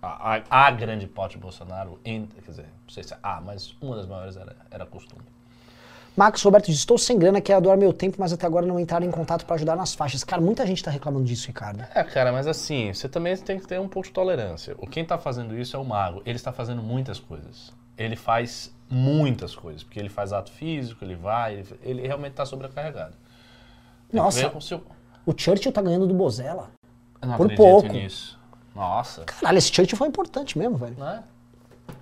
A, 0.00 0.40
a, 0.50 0.66
a 0.66 0.70
grande 0.70 1.06
parte 1.06 1.32
de 1.32 1.38
Bolsonaro, 1.38 1.98
em- 2.04 2.26
quer 2.26 2.50
dizer, 2.50 2.66
não 2.84 2.88
sei 2.90 3.02
se 3.02 3.12
é 3.14 3.18
a, 3.22 3.40
mas 3.40 3.74
uma 3.80 3.96
das 3.96 4.06
maiores 4.06 4.36
era, 4.36 4.54
era 4.70 4.86
costume. 4.86 5.22
Marcos 6.16 6.42
Roberto 6.42 6.66
diz: 6.66 6.76
Estou 6.78 6.98
sem 6.98 7.16
grana, 7.18 7.40
quero 7.40 7.60
doar 7.60 7.76
meu 7.76 7.92
tempo, 7.92 8.16
mas 8.18 8.32
até 8.32 8.44
agora 8.46 8.66
não 8.66 8.78
entraram 8.80 9.06
em 9.06 9.10
contato 9.10 9.44
para 9.46 9.54
ajudar 9.54 9.76
nas 9.76 9.94
faixas. 9.94 10.24
Cara, 10.24 10.42
muita 10.42 10.66
gente 10.66 10.82
tá 10.82 10.90
reclamando 10.90 11.24
disso, 11.24 11.46
Ricardo. 11.46 11.84
É, 11.94 12.02
cara, 12.04 12.32
mas 12.32 12.46
assim, 12.48 12.92
você 12.92 13.08
também 13.08 13.36
tem 13.36 13.58
que 13.60 13.66
ter 13.68 13.78
um 13.80 13.88
pouco 13.88 14.08
de 14.08 14.12
tolerância. 14.14 14.74
O 14.78 14.86
quem 14.86 15.04
tá 15.04 15.16
fazendo 15.16 15.56
isso 15.56 15.76
é 15.76 15.78
o 15.78 15.84
mago. 15.84 16.20
Ele 16.26 16.34
está 16.36 16.52
fazendo 16.52 16.82
muitas 16.82 17.20
coisas. 17.20 17.72
Ele 17.96 18.16
faz 18.16 18.74
muitas 18.90 19.54
coisas, 19.54 19.82
porque 19.84 19.98
ele 19.98 20.08
faz 20.08 20.32
ato 20.32 20.50
físico, 20.50 21.04
ele 21.04 21.14
vai, 21.14 21.54
ele, 21.54 21.66
ele 21.82 22.02
realmente 22.06 22.32
está 22.32 22.44
sobrecarregado. 22.46 23.14
Nossa. 24.12 24.52
seu- 24.60 24.82
O 25.26 25.32
Churchill 25.36 25.72
tá 25.72 25.82
ganhando 25.82 26.06
do 26.06 26.14
Bozella. 26.14 26.70
Eu 27.20 27.28
não 27.28 27.36
Por 27.36 27.46
acredito 27.46 27.64
pouco. 27.64 27.88
nisso. 27.88 28.37
Nossa, 28.78 29.24
Caralho, 29.24 29.58
esse 29.58 29.72
Churchill 29.74 29.98
foi 29.98 30.06
importante 30.06 30.56
mesmo, 30.56 30.76
velho. 30.76 30.94
né? 30.96 31.24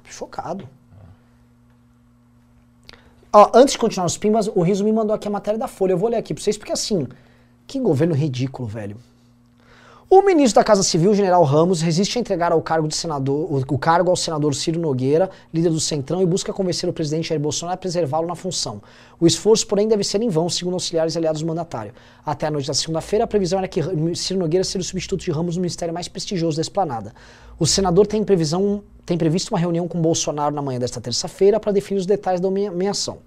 Chocado. 0.05 0.69
Ó, 3.33 3.51
antes 3.55 3.73
de 3.73 3.79
continuar 3.79 4.07
os 4.07 4.19
pimbas, 4.19 4.47
o 4.47 4.61
Riso 4.63 4.85
me 4.85 4.93
mandou 4.93 5.17
aqui 5.17 5.27
a 5.27 5.31
matéria 5.31 5.59
da 5.59 5.67
Folha. 5.67 5.93
Eu 5.93 5.99
vou 5.99 6.09
ler 6.11 6.17
aqui 6.19 6.35
pra 6.35 6.43
vocês, 6.43 6.57
porque 6.59 6.73
assim, 6.73 7.09
que 7.67 7.81
governo 7.81 8.15
ridículo, 8.15 8.69
velho. 8.69 8.97
O 10.09 10.23
ministro 10.23 10.61
da 10.61 10.65
Casa 10.65 10.85
Civil, 10.85 11.13
general 11.17 11.43
Ramos, 11.43 11.83
resiste 11.83 12.17
a 12.17 12.21
entregar 12.21 12.53
cargo 12.63 12.87
de 12.87 12.95
senador, 12.95 13.49
o, 13.51 13.77
cargo 13.77 14.09
ao 14.09 14.15
senador 14.15 14.55
Ciro 14.55 14.79
Nogueira, 14.79 15.29
líder 15.53 15.71
do 15.71 15.81
Centrão, 15.81 16.23
e 16.23 16.27
busca 16.27 16.53
convencer 16.53 16.89
o 16.89 16.93
presidente 16.93 17.29
Jair 17.31 17.41
Bolsonaro 17.41 17.75
a 17.75 17.77
preservá-lo 17.77 18.25
na 18.25 18.37
função. 18.37 18.81
O 19.19 19.27
esforço, 19.27 19.67
porém, 19.67 19.89
deve 19.89 20.05
ser 20.05 20.23
em 20.23 20.29
vão, 20.29 20.49
segundo 20.49 20.75
auxiliares 20.75 21.17
aliados 21.17 21.41
do 21.41 21.47
mandatário. 21.49 21.93
Até 22.25 22.47
a 22.47 22.53
noite 22.53 22.69
da 22.69 22.75
segunda-feira, 22.75 23.25
a 23.25 23.27
previsão 23.27 23.59
era 23.59 23.67
que 23.67 23.83
Ciro 24.15 24.39
Nogueira 24.39 24.63
seria 24.63 24.83
o 24.83 24.85
substituto 24.85 25.25
de 25.25 25.33
Ramos 25.33 25.57
no 25.57 25.63
ministério 25.63 25.93
mais 25.93 26.07
prestigioso 26.07 26.57
da 26.57 26.63
esplanada. 26.63 27.13
O 27.59 27.67
senador 27.67 28.07
tem, 28.07 28.23
previsão, 28.23 28.85
tem 29.05 29.19
previsto 29.19 29.53
uma 29.53 29.59
reunião 29.59 29.89
com 29.89 30.01
Bolsonaro 30.01 30.55
na 30.55 30.63
manhã 30.63 30.79
desta 30.79 31.01
terça-feira 31.01 31.59
para 31.59 31.73
definir 31.73 31.99
os 31.99 32.07
detalhes 32.07 32.41
da 32.41 32.49
nomeação. 32.49 33.19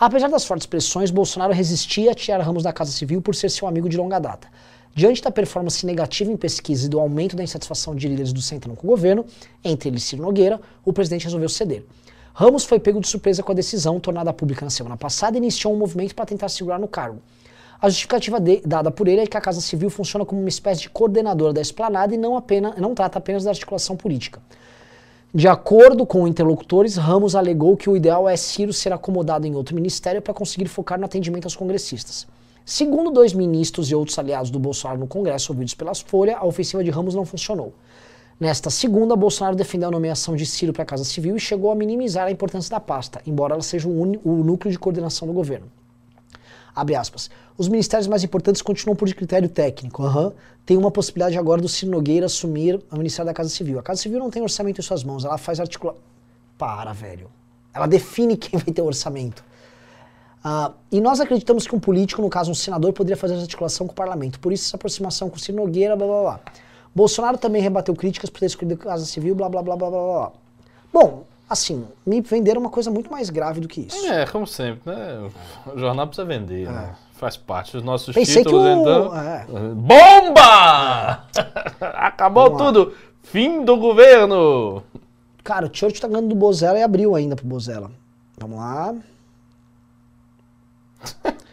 Apesar 0.00 0.28
das 0.28 0.46
fortes 0.46 0.66
pressões, 0.66 1.10
Bolsonaro 1.10 1.52
resistia 1.52 2.12
a 2.12 2.14
tirar 2.14 2.40
Ramos 2.40 2.62
da 2.62 2.72
Casa 2.72 2.90
Civil 2.90 3.20
por 3.20 3.34
ser 3.34 3.50
seu 3.50 3.68
amigo 3.68 3.90
de 3.90 3.98
longa 3.98 4.18
data. 4.18 4.48
Diante 4.94 5.20
da 5.20 5.30
performance 5.30 5.84
negativa 5.84 6.30
em 6.30 6.36
pesquisa 6.36 6.86
e 6.86 6.88
do 6.88 7.00
aumento 7.00 7.34
da 7.34 7.42
insatisfação 7.42 7.96
de 7.96 8.06
líderes 8.06 8.32
do 8.32 8.40
Centrão 8.40 8.76
com 8.76 8.86
o 8.86 8.90
governo, 8.90 9.26
entre 9.64 9.88
eles 9.88 10.04
Ciro 10.04 10.22
Nogueira, 10.22 10.60
o 10.84 10.92
presidente 10.92 11.24
resolveu 11.24 11.48
ceder. 11.48 11.84
Ramos 12.32 12.64
foi 12.64 12.78
pego 12.78 13.00
de 13.00 13.08
surpresa 13.08 13.42
com 13.42 13.50
a 13.50 13.54
decisão, 13.54 13.98
tornada 13.98 14.32
pública 14.32 14.64
na 14.64 14.70
semana 14.70 14.96
passada, 14.96 15.36
e 15.36 15.38
iniciou 15.38 15.74
um 15.74 15.76
movimento 15.76 16.14
para 16.14 16.24
tentar 16.24 16.48
segurar 16.48 16.78
no 16.78 16.86
cargo. 16.86 17.18
A 17.80 17.88
justificativa 17.88 18.38
de- 18.38 18.62
dada 18.64 18.88
por 18.90 19.08
ele 19.08 19.20
é 19.20 19.26
que 19.26 19.36
a 19.36 19.40
Casa 19.40 19.60
Civil 19.60 19.90
funciona 19.90 20.24
como 20.24 20.40
uma 20.40 20.48
espécie 20.48 20.82
de 20.82 20.90
coordenadora 20.90 21.52
da 21.52 21.60
esplanada 21.60 22.14
e 22.14 22.16
não, 22.16 22.36
apenas, 22.36 22.76
não 22.76 22.94
trata 22.94 23.18
apenas 23.18 23.42
da 23.42 23.50
articulação 23.50 23.96
política. 23.96 24.40
De 25.34 25.48
acordo 25.48 26.06
com 26.06 26.28
interlocutores, 26.28 26.96
Ramos 26.96 27.34
alegou 27.34 27.76
que 27.76 27.90
o 27.90 27.96
ideal 27.96 28.28
é 28.28 28.36
Ciro 28.36 28.72
ser 28.72 28.92
acomodado 28.92 29.44
em 29.44 29.56
outro 29.56 29.74
ministério 29.74 30.22
para 30.22 30.32
conseguir 30.32 30.68
focar 30.68 30.98
no 30.98 31.04
atendimento 31.04 31.46
aos 31.46 31.56
congressistas. 31.56 32.28
Segundo 32.64 33.10
dois 33.10 33.34
ministros 33.34 33.90
e 33.90 33.94
outros 33.94 34.18
aliados 34.18 34.50
do 34.50 34.58
Bolsonaro 34.58 34.98
no 34.98 35.06
Congresso 35.06 35.52
ouvidos 35.52 35.74
pelas 35.74 36.00
Folha, 36.00 36.38
a 36.38 36.46
ofensiva 36.46 36.82
de 36.82 36.90
Ramos 36.90 37.14
não 37.14 37.26
funcionou. 37.26 37.74
Nesta 38.40 38.70
segunda, 38.70 39.14
Bolsonaro 39.14 39.54
defendeu 39.54 39.88
a 39.88 39.92
nomeação 39.92 40.34
de 40.34 40.46
Ciro 40.46 40.72
para 40.72 40.82
a 40.82 40.86
Casa 40.86 41.04
Civil 41.04 41.36
e 41.36 41.40
chegou 41.40 41.70
a 41.70 41.74
minimizar 41.74 42.26
a 42.26 42.30
importância 42.30 42.70
da 42.70 42.80
pasta, 42.80 43.20
embora 43.26 43.52
ela 43.52 43.62
seja 43.62 43.86
o, 43.86 44.02
o 44.24 44.42
núcleo 44.42 44.72
de 44.72 44.78
coordenação 44.78 45.28
do 45.28 45.34
governo. 45.34 45.70
Aspas. 46.74 47.30
Os 47.56 47.68
ministérios 47.68 48.08
mais 48.08 48.24
importantes 48.24 48.60
continuam 48.60 48.96
por 48.96 49.08
critério 49.12 49.48
técnico. 49.48 50.02
Aham. 50.02 50.32
Tem 50.66 50.76
uma 50.76 50.90
possibilidade 50.90 51.38
agora 51.38 51.60
do 51.60 51.68
Ciro 51.68 51.92
Nogueira 51.92 52.26
assumir 52.26 52.82
o 52.90 52.96
Ministério 52.96 53.26
da 53.26 53.34
Casa 53.34 53.50
Civil. 53.50 53.78
A 53.78 53.82
Casa 53.82 54.00
Civil 54.00 54.18
não 54.18 54.30
tem 54.30 54.42
orçamento 54.42 54.80
em 54.80 54.82
suas 54.82 55.04
mãos, 55.04 55.24
ela 55.24 55.38
faz 55.38 55.60
articula... 55.60 55.94
Para, 56.56 56.92
velho. 56.92 57.30
Ela 57.72 57.86
define 57.86 58.36
quem 58.36 58.58
vai 58.58 58.72
ter 58.72 58.80
orçamento. 58.80 59.44
Ah, 60.46 60.72
e 60.92 61.00
nós 61.00 61.20
acreditamos 61.20 61.66
que 61.66 61.74
um 61.74 61.80
político, 61.80 62.20
no 62.20 62.28
caso 62.28 62.50
um 62.50 62.54
senador, 62.54 62.92
poderia 62.92 63.16
fazer 63.16 63.32
essa 63.34 63.44
articulação 63.44 63.86
com 63.86 63.92
o 63.94 63.96
parlamento. 63.96 64.38
Por 64.38 64.52
isso, 64.52 64.66
essa 64.68 64.76
aproximação 64.76 65.30
com 65.30 65.36
o 65.36 65.38
Ciro 65.40 65.56
Nogueira, 65.56 65.96
blá 65.96 66.06
blá 66.06 66.20
blá. 66.20 66.40
Bolsonaro 66.94 67.38
também 67.38 67.62
rebateu 67.62 67.94
críticas 67.96 68.28
por 68.30 68.38
ter 68.40 68.46
escolhido 68.46 68.74
a 68.80 68.84
Casa 68.84 69.06
Civil, 69.06 69.34
blá 69.34 69.48
blá 69.48 69.62
blá 69.62 69.74
blá 69.74 69.88
blá 69.90 70.00
blá. 70.00 70.32
Bom, 70.92 71.24
assim, 71.48 71.84
me 72.06 72.20
venderam 72.20 72.60
uma 72.60 72.68
coisa 72.70 72.90
muito 72.90 73.10
mais 73.10 73.30
grave 73.30 73.58
do 73.60 73.66
que 73.66 73.80
isso. 73.80 74.06
É, 74.06 74.26
como 74.26 74.46
sempre, 74.46 74.94
né? 74.94 75.28
O 75.74 75.78
jornal 75.78 76.06
precisa 76.06 76.26
vender, 76.26 76.70
né? 76.70 76.94
Faz 77.14 77.36
parte 77.38 77.72
dos 77.72 77.82
nossos 77.82 78.10
É. 78.14 78.20
Pensei 78.20 78.44
títulos, 78.44 78.64
o- 78.64 78.68
então. 78.80 79.16
é. 79.18 79.46
Bomba! 79.74 81.24
Acabou 81.80 82.44
Vamos 82.44 82.60
lá. 82.60 82.66
tudo! 82.66 82.94
Fim 83.22 83.64
do 83.64 83.76
governo! 83.78 84.82
Cara, 85.42 85.66
o 85.66 85.70
Church 85.74 86.00
tá 86.00 86.06
ganhando 86.06 86.28
do 86.28 86.34
Bozella 86.34 86.78
e 86.78 86.82
abriu 86.82 87.14
ainda 87.14 87.34
pro 87.34 87.46
Bozella. 87.46 87.90
Vamos 88.38 88.58
lá. 88.58 88.94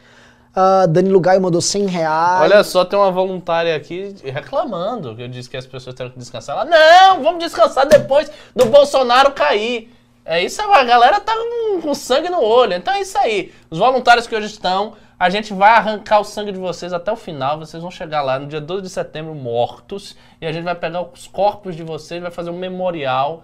Ah, 0.54 0.86
Danilo 0.86 1.20
Gaio 1.20 1.42
mandou 1.42 1.62
100 1.62 1.86
reais. 1.88 2.42
Olha 2.42 2.64
só, 2.64 2.84
tem 2.84 3.00
uma 3.00 3.10
voluntária 3.10 3.74
aqui 3.76 4.14
reclamando 4.22 5.16
que 5.16 5.22
eu 5.22 5.28
disse 5.30 5.50
que 5.50 5.56
as 5.56 5.66
pessoas 5.66 5.96
têm 5.96 6.10
que 6.10 6.20
descansar. 6.20 6.58
Ela, 6.58 6.66
não, 6.66 7.24
vamos 7.24 7.44
descansar 7.44 7.88
depois 7.88 8.30
do 8.54 8.66
Bolsonaro 8.66 9.32
cair. 9.32 9.94
É 10.26 10.44
isso 10.44 10.62
aí, 10.62 10.72
a 10.72 10.84
galera 10.84 11.20
tá 11.20 11.34
com, 11.34 11.82
com 11.82 11.94
sangue 11.94 12.30
no 12.30 12.42
olho. 12.42 12.74
Então 12.74 12.94
é 12.94 13.02
isso 13.02 13.18
aí. 13.18 13.54
Os 13.70 13.80
voluntários 13.80 14.28
que 14.28 14.36
hoje 14.36 14.48
estão, 14.48 14.94
a 15.18 15.30
gente 15.30 15.54
vai 15.54 15.72
arrancar 15.72 16.20
o 16.20 16.24
sangue 16.24 16.52
de 16.52 16.60
vocês 16.60 16.92
até 16.92 17.12
o 17.12 17.16
final. 17.16 17.58
Vocês 17.58 17.82
vão 17.82 17.90
chegar 17.90 18.22
lá 18.22 18.38
no 18.38 18.46
dia 18.46 18.60
12 18.60 18.84
de 18.84 18.90
setembro 18.90 19.34
mortos. 19.34 20.18
E 20.42 20.46
a 20.46 20.52
gente 20.52 20.64
vai 20.64 20.76
pegar 20.76 21.02
os 21.02 21.28
corpos 21.28 21.76
de 21.78 21.84
vocês, 21.84 22.22
vai 22.22 22.32
fazer 22.32 22.50
um 22.50 22.58
memorial 22.58 23.44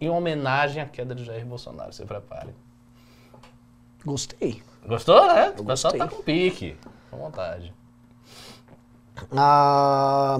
em 0.00 0.10
homenagem 0.10 0.82
à 0.82 0.86
queda 0.86 1.14
de 1.14 1.24
Jair 1.24 1.46
Bolsonaro. 1.46 1.92
Se 1.92 2.04
preparem. 2.04 2.54
Gostei. 4.04 4.67
Gostou, 4.88 5.26
né? 5.26 5.52
O 5.58 5.64
pessoal 5.64 5.92
gostei. 5.92 5.98
tá 5.98 6.08
com 6.08 6.22
pique. 6.22 6.76
Com 7.10 7.18
vontade. 7.18 7.72
Ah, 9.36 10.38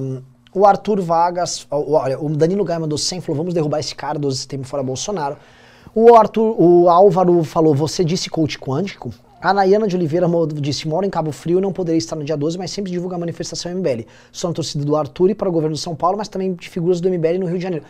o 0.54 0.64
Arthur 0.66 1.00
Vargas, 1.00 1.66
o- 1.70 1.92
olha, 1.94 2.18
o 2.18 2.28
Danilo 2.30 2.64
Gaia 2.64 2.80
mandou 2.80 2.96
100, 2.98 3.20
falou, 3.20 3.36
vamos 3.36 3.54
derrubar 3.54 3.80
esse 3.80 3.94
cara, 3.94 4.18
12 4.18 4.36
de 4.36 4.42
setembro 4.42 4.66
fora 4.66 4.82
Bolsonaro. 4.82 5.36
O 5.94 6.14
Arthur, 6.14 6.54
o 6.60 6.88
Álvaro 6.88 7.42
falou, 7.44 7.74
você 7.74 8.04
disse 8.04 8.30
coach 8.30 8.58
quântico? 8.58 9.10
A 9.40 9.54
Nayana 9.54 9.86
de 9.86 9.94
Oliveira 9.94 10.26
disse, 10.54 10.88
moro 10.88 11.06
em 11.06 11.10
Cabo 11.10 11.30
Frio, 11.30 11.60
não 11.60 11.72
poderia 11.72 11.98
estar 11.98 12.16
no 12.16 12.24
dia 12.24 12.36
12, 12.36 12.58
mas 12.58 12.70
sempre 12.72 12.90
divulga 12.90 13.14
a 13.16 13.18
manifestação 13.18 13.70
MBL. 13.72 14.04
Sou 14.32 14.50
na 14.50 14.54
torcida 14.54 14.84
do 14.84 14.96
Arthur 14.96 15.30
e 15.30 15.34
para 15.34 15.48
o 15.48 15.52
governo 15.52 15.76
de 15.76 15.80
São 15.80 15.94
Paulo, 15.94 16.18
mas 16.18 16.28
também 16.28 16.54
de 16.54 16.68
figuras 16.68 17.00
do 17.00 17.08
MBL 17.08 17.38
no 17.38 17.46
Rio 17.46 17.56
de 17.56 17.62
Janeiro. 17.62 17.84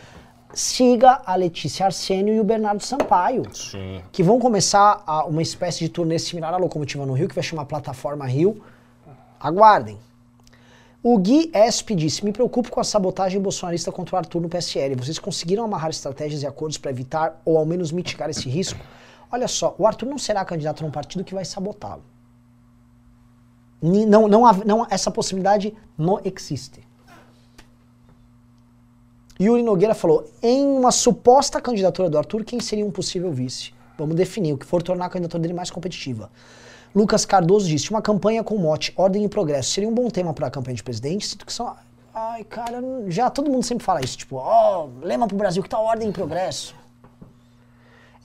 Siga 0.55 1.20
a 1.27 1.35
Letícia 1.37 1.85
Arsênio 1.87 2.35
e 2.35 2.41
o 2.41 2.45
Bernardo 2.45 2.83
Sampaio 2.83 3.43
Sim. 3.55 4.01
que 4.11 4.23
vão 4.23 4.39
começar 4.39 5.03
a- 5.07 5.25
uma 5.27 5.43
espécie 5.43 5.81
de 5.81 5.89
turnê 5.91 6.19
similar 6.19 6.55
à 6.55 6.57
Locomotiva 6.57 7.05
no 7.05 7.12
Rio, 7.12 7.29
que 7.29 7.35
vai 7.35 7.45
chamar 7.45 7.66
Plataforma 7.66 8.27
Rio. 8.27 8.62
Aguardem. 9.39 9.99
O 11.03 11.16
Gui 11.19 11.51
Esp 11.55 11.91
disse: 11.95 12.25
Me 12.25 12.33
preocupo 12.33 12.70
com 12.70 12.81
a 12.81 12.85
sabotagem 12.85 13.41
bolsonarista 13.41 13.93
contra 13.93 14.16
o 14.16 14.19
Arthur 14.19 14.41
no 14.41 14.49
PSL. 14.49 14.95
Vocês 14.97 15.19
conseguiram 15.19 15.65
amarrar 15.65 15.91
estratégias 15.91 16.43
e 16.43 16.47
acordos 16.47 16.79
para 16.79 16.91
evitar 16.91 17.41
ou 17.45 17.57
ao 17.59 17.66
menos 17.66 17.93
mitigar 17.93 18.29
esse 18.31 18.49
risco? 18.49 18.81
Olha 19.31 19.47
só, 19.47 19.75
o 19.79 19.87
Arthur 19.87 20.07
não 20.07 20.19
será 20.19 20.45
candidato 20.45 20.83
num 20.83 20.91
partido 20.91 21.23
que 21.23 21.35
vai 21.35 21.45
sabotá-lo. 21.45 22.03
Não, 23.81 24.27
não, 24.27 24.53
não, 24.65 24.87
essa 24.91 25.11
possibilidade 25.11 25.73
não 25.97 26.19
existe. 26.25 26.81
Yuri 29.40 29.62
Nogueira 29.62 29.94
falou: 29.94 30.28
em 30.43 30.66
uma 30.66 30.90
suposta 30.90 31.60
candidatura 31.60 32.10
do 32.10 32.19
Arthur, 32.19 32.44
quem 32.44 32.59
seria 32.59 32.85
um 32.85 32.90
possível 32.90 33.32
vice? 33.32 33.73
Vamos 33.97 34.16
definir 34.16 34.52
o 34.52 34.59
que 34.59 34.66
for 34.66 34.82
tornar 34.82 35.06
a 35.06 35.09
candidatura 35.09 35.40
dele 35.40 35.55
mais 35.55 35.70
competitiva. 35.70 36.31
Lucas 36.94 37.24
Cardoso 37.24 37.69
disse: 37.69 37.90
uma 37.90 38.02
campanha 38.02 38.43
com 38.43 38.56
mote 38.59 38.93
Ordem 38.97 39.24
e 39.24 39.28
Progresso 39.28 39.70
seria 39.70 39.89
um 39.89 39.94
bom 39.94 40.09
tema 40.10 40.35
para 40.35 40.48
a 40.48 40.51
campanha 40.51 40.74
de 40.74 40.82
presidente. 40.82 41.27
Sinto 41.27 41.47
que 41.47 41.52
são. 41.52 41.77
Ai, 42.12 42.43
cara, 42.43 42.82
já 43.06 43.31
todo 43.31 43.48
mundo 43.48 43.62
sempre 43.62 43.85
fala 43.85 44.01
isso, 44.01 44.19
tipo, 44.19 44.36
ó, 44.36 44.89
lema 45.01 45.28
pro 45.28 45.36
Brasil 45.36 45.62
que 45.62 45.69
tá 45.69 45.78
Ordem 45.78 46.09
e 46.09 46.12
Progresso. 46.12 46.74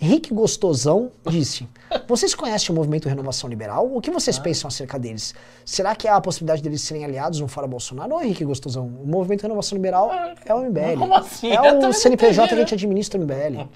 Henrique 0.02 0.34
Gostosão 0.34 1.11
disse: 1.28 1.68
Vocês 2.07 2.36
conhecem 2.36 2.72
o 2.72 2.76
movimento 2.76 3.07
Renovação 3.07 3.49
Liberal? 3.49 3.90
O 3.95 4.02
que 4.02 4.11
vocês 4.11 4.38
pensam 4.38 4.68
acerca 4.68 4.99
deles? 4.99 5.34
Será 5.65 5.95
que 5.95 6.07
há 6.07 6.15
a 6.15 6.22
possibilidade 6.22 6.61
deles 6.61 6.82
serem 6.82 7.06
aliados 7.06 7.40
no 7.40 7.48
Fora 7.48 7.68
Bolsonaro? 7.68 8.15
Ô, 8.15 8.22
Henrique 8.22 8.44
Gostosão, 8.44 8.86
o 8.86 9.07
movimento 9.07 9.44
Renovação 9.44 9.76
Liberal 9.78 10.11
é 10.45 10.53
o 10.53 10.60
MBL. 10.65 10.99
Como 10.99 11.15
assim? 11.15 11.48
Eu 11.48 11.64
É 11.64 11.72
também 11.74 11.90
o 11.90 11.94
CNPJ 11.94 12.48
que 12.48 12.53
a 12.53 12.57
gente 12.57 12.72
né? 12.72 12.76
administra 12.76 13.20
o 13.20 13.24
MBL. 13.24 13.68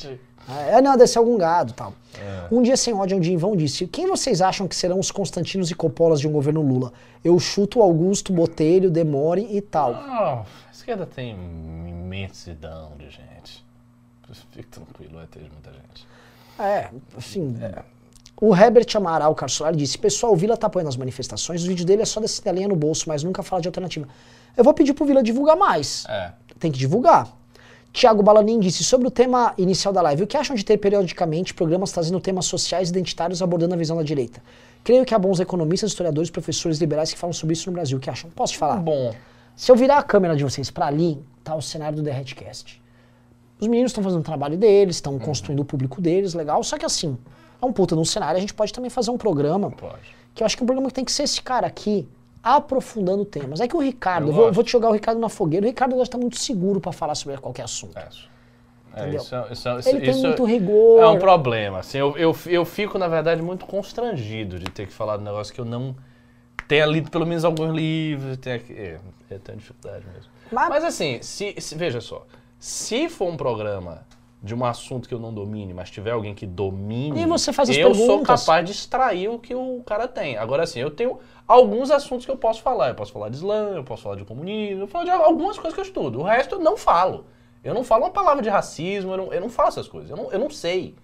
É, 0.70 0.82
não, 0.82 0.94
deve 0.94 1.08
ser 1.08 1.20
algum 1.20 1.38
gado 1.38 1.74
tal. 1.74 1.94
Um 2.50 2.62
dia 2.62 2.78
sem 2.78 2.94
ódio, 2.94 3.18
um 3.18 3.20
dia 3.20 3.34
em 3.34 3.38
vão 3.38 3.56
disse: 3.56 3.86
Quem 3.86 4.08
vocês 4.08 4.42
acham 4.42 4.68
que 4.68 4.76
serão 4.76 5.00
os 5.00 5.12
Constantinos 5.12 5.70
e 5.72 5.76
Coppolas 5.76 6.20
de 6.22 6.28
um 6.28 6.32
governo 6.32 6.62
Lula? 6.62 6.94
Eu 7.24 7.38
chuto 7.38 7.82
Augusto, 7.82 8.32
Botelho, 8.32 8.90
Demore 8.90 9.46
e 9.50 9.60
tal. 9.62 9.94
Ah, 9.94 10.46
a 10.68 10.72
esquerda 10.72 11.06
tem 11.06 11.36
imensidão 11.90 12.94
de 12.98 13.10
gente. 13.10 13.37
Fique 14.52 14.68
tranquilo, 14.68 15.16
vai 15.16 15.28
ter 15.28 15.40
muita 15.40 15.72
gente. 15.72 16.08
É, 16.60 16.90
assim. 17.18 17.56
O 18.40 18.56
Herbert 18.56 18.88
Amaral 18.96 19.34
Carsolar 19.34 19.76
disse: 19.76 19.98
Pessoal, 19.98 20.34
o 20.34 20.36
Vila 20.36 20.56
tá 20.56 20.68
apoiando 20.68 20.90
as 20.90 20.98
manifestações, 20.98 21.64
o 21.64 21.68
vídeo 21.68 21.86
dele 21.86 22.02
é 22.02 22.06
só 22.06 22.20
desse 22.20 22.42
telinha 22.42 22.68
no 22.68 22.76
bolso, 22.76 23.06
mas 23.08 23.24
nunca 23.24 23.42
fala 23.42 23.62
de 23.62 23.68
alternativa. 23.68 24.08
Eu 24.56 24.64
vou 24.64 24.74
pedir 24.74 24.94
pro 24.94 25.06
Vila 25.06 25.24
divulgar 25.24 25.56
mais. 25.56 26.06
É. 26.08 26.32
Tem 26.60 26.72
que 26.72 26.78
divulgar. 26.78 27.32
Tiago 27.94 28.22
Balanin 28.22 28.60
disse 28.60 28.84
sobre 28.84 29.08
o 29.08 29.12
tema 29.12 29.54
inicial 29.58 29.92
da 29.92 30.02
live: 30.02 30.24
o 30.24 30.28
que 30.28 30.38
acham 30.38 30.56
de 30.56 30.64
ter 30.64 30.78
periodicamente 30.78 31.54
programas 31.54 31.92
trazendo 31.92 32.20
temas 32.20 32.46
sociais 32.46 32.90
e 32.90 32.92
identitários 32.92 33.42
abordando 33.42 33.74
a 33.74 33.78
visão 33.78 33.98
da 33.98 34.04
direita? 34.04 34.42
Creio 34.84 35.04
que 35.04 35.16
há 35.16 35.20
bons 35.20 35.40
economistas, 35.40 35.92
historiadores, 35.92 36.30
professores 36.30 36.78
liberais 36.78 37.12
que 37.12 37.18
falam 37.18 37.34
sobre 37.34 37.54
isso 37.54 37.70
no 37.70 37.74
Brasil. 37.74 37.98
O 37.98 38.02
que 38.02 38.10
acham? 38.10 38.30
Posso 38.30 38.54
te 38.54 38.60
falar? 38.60 38.78
Bom, 38.78 39.14
Se 39.56 39.72
eu 39.72 39.76
virar 39.76 39.98
a 39.98 40.04
câmera 40.04 40.36
de 40.36 40.44
vocês 40.44 40.70
pra 40.70 40.86
ali, 40.86 41.20
tá 41.44 41.56
o 41.56 41.62
cenário 41.62 41.98
do 41.98 42.04
The 42.04 42.12
Redcast. 42.12 42.80
Os 43.60 43.68
meninos 43.68 43.92
estão 43.92 44.04
fazendo 44.04 44.20
o 44.20 44.24
trabalho 44.24 44.58
deles, 44.58 44.98
estão 44.98 45.18
construindo 45.18 45.60
o 45.62 45.66
público 45.66 46.00
deles, 46.02 46.34
legal. 46.34 46.64
Só 46.64 46.78
que 46.78 46.86
assim, 46.86 47.18
é 47.62 47.66
um 47.66 47.74
puta 47.74 47.96
de 47.96 48.02
um 48.02 48.06
cenário. 48.06 48.38
A 48.38 48.40
gente 48.42 48.54
pode 48.54 48.72
também 48.72 48.90
fazer 48.90 49.10
um 49.12 49.18
programa, 49.18 49.72
pode. 49.72 50.16
que 50.36 50.44
eu 50.44 50.46
acho 50.46 50.56
que 50.56 50.62
é 50.62 50.64
um 50.64 50.68
programa 50.68 50.90
que 50.90 50.94
tem 50.94 51.04
que 51.06 51.12
ser 51.12 51.24
esse 51.24 51.42
cara 51.42 51.66
aqui, 51.66 52.08
aprofundando 52.44 53.26
temas. 53.26 53.60
É 53.60 53.68
que 53.68 53.76
o 53.76 53.80
Ricardo, 53.80 54.28
Eu 54.30 54.34
vou, 54.34 54.52
vou 54.54 54.64
te 54.64 54.72
jogar 54.72 54.90
o 54.90 54.94
Ricardo 54.94 55.20
na 55.20 55.28
fogueira. 55.30 55.66
O 55.66 55.70
Ricardo 55.70 55.96
gosta 55.96 56.18
tá 56.18 56.22
muito 56.22 56.38
seguro 56.38 56.80
pra 56.80 56.92
falar 56.92 57.16
sobre 57.16 57.38
qualquer 57.38 57.64
assunto. 57.64 57.98
É 57.98 58.08
isso. 58.10 58.30
É, 58.96 59.02
Entendeu? 59.02 59.22
isso, 59.22 59.36
é- 59.36 59.48
isso, 59.52 59.70
é- 59.70 59.80
isso, 59.80 59.90
Ele 59.90 60.00
tem 60.02 60.10
isso 60.12 60.22
muito 60.28 60.46
rigor. 60.46 61.02
É 61.02 61.08
um 61.08 61.20
problema. 61.20 61.80
Assim, 61.80 61.98
eu, 61.98 62.18
eu, 62.18 62.36
eu 62.48 62.66
fico, 62.66 62.98
na 62.98 63.08
verdade, 63.08 63.42
muito 63.42 63.66
constrangido 63.66 64.58
de 64.60 64.66
ter 64.72 64.88
que 64.88 64.94
falar 64.94 65.18
de 65.18 65.24
um 65.24 65.26
negócio 65.26 65.54
que 65.54 65.60
eu 65.62 65.66
não 65.66 65.96
tenha 66.68 66.86
lido 66.86 67.10
pelo 67.12 67.26
menos 67.26 67.44
alguns 67.46 67.76
livros. 67.76 68.38
Tenha, 68.38 68.58
que- 68.60 68.74
é, 68.74 68.98
eu 69.30 69.40
tenho 69.40 69.58
dificuldade 69.58 70.06
mesmo. 70.14 70.32
Mas- 70.52 70.70
Mas 70.70 70.84
assim, 70.84 71.20
se, 71.22 71.56
se- 71.60 71.76
veja 71.76 72.00
só. 72.02 72.26
Se 72.60 73.08
for 73.10 73.30
um 73.30 73.38
programa 73.38 74.06
de 74.42 74.54
um 74.54 74.64
assunto 74.64 75.08
que 75.10 75.14
eu 75.14 75.20
não 75.20 75.34
domine, 75.34 75.74
mas 75.74 75.90
tiver 75.90 76.12
alguém 76.12 76.34
que 76.34 76.46
domine, 76.46 77.22
E 77.22 77.26
você 77.26 77.52
faz 77.52 77.70
as 77.70 77.78
eu 77.78 77.94
sou 77.94 78.08
perguntas. 78.08 78.46
capaz 78.46 78.66
de 78.66 78.72
extrair 78.72 79.30
o 79.30 79.40
que 79.40 79.54
o 79.56 79.82
cara 79.86 80.08
tem. 80.08 80.38
Agora, 80.38 80.64
assim, 80.64 80.80
eu 80.80 80.92
tenho 80.92 81.20
alguns 81.48 81.90
assuntos 81.92 82.26
que 82.26 82.32
eu 82.32 82.38
posso 82.38 82.62
falar. 82.62 82.90
Eu 82.90 82.96
posso 82.96 83.12
falar 83.12 83.30
de 83.30 83.38
Islã, 83.38 83.74
eu 83.76 83.84
posso 83.84 84.04
falar 84.04 84.16
de 84.16 84.24
comunismo, 84.26 84.84
eu 84.84 84.88
posso 84.88 85.06
falar 85.06 85.18
de 85.18 85.24
algumas 85.24 85.58
coisas 85.58 85.74
que 85.74 85.80
eu 85.80 85.86
estudo. 85.86 86.20
O 86.20 86.24
resto 86.24 86.56
eu 86.56 86.60
não 86.60 86.78
falo. 86.78 87.26
Eu 87.64 87.74
não 87.74 87.84
falo 87.84 88.04
uma 88.06 88.12
palavra 88.12 88.42
de 88.42 88.50
racismo, 88.50 89.12
eu 89.12 89.18
não, 89.18 89.34
eu 89.34 89.42
não 89.42 89.50
falo 89.50 89.70
essas 89.70 89.88
coisas. 89.88 90.10
Eu 90.10 90.16
não, 90.18 90.32
eu 90.32 90.40
não 90.40 90.50
sei. 90.50 90.96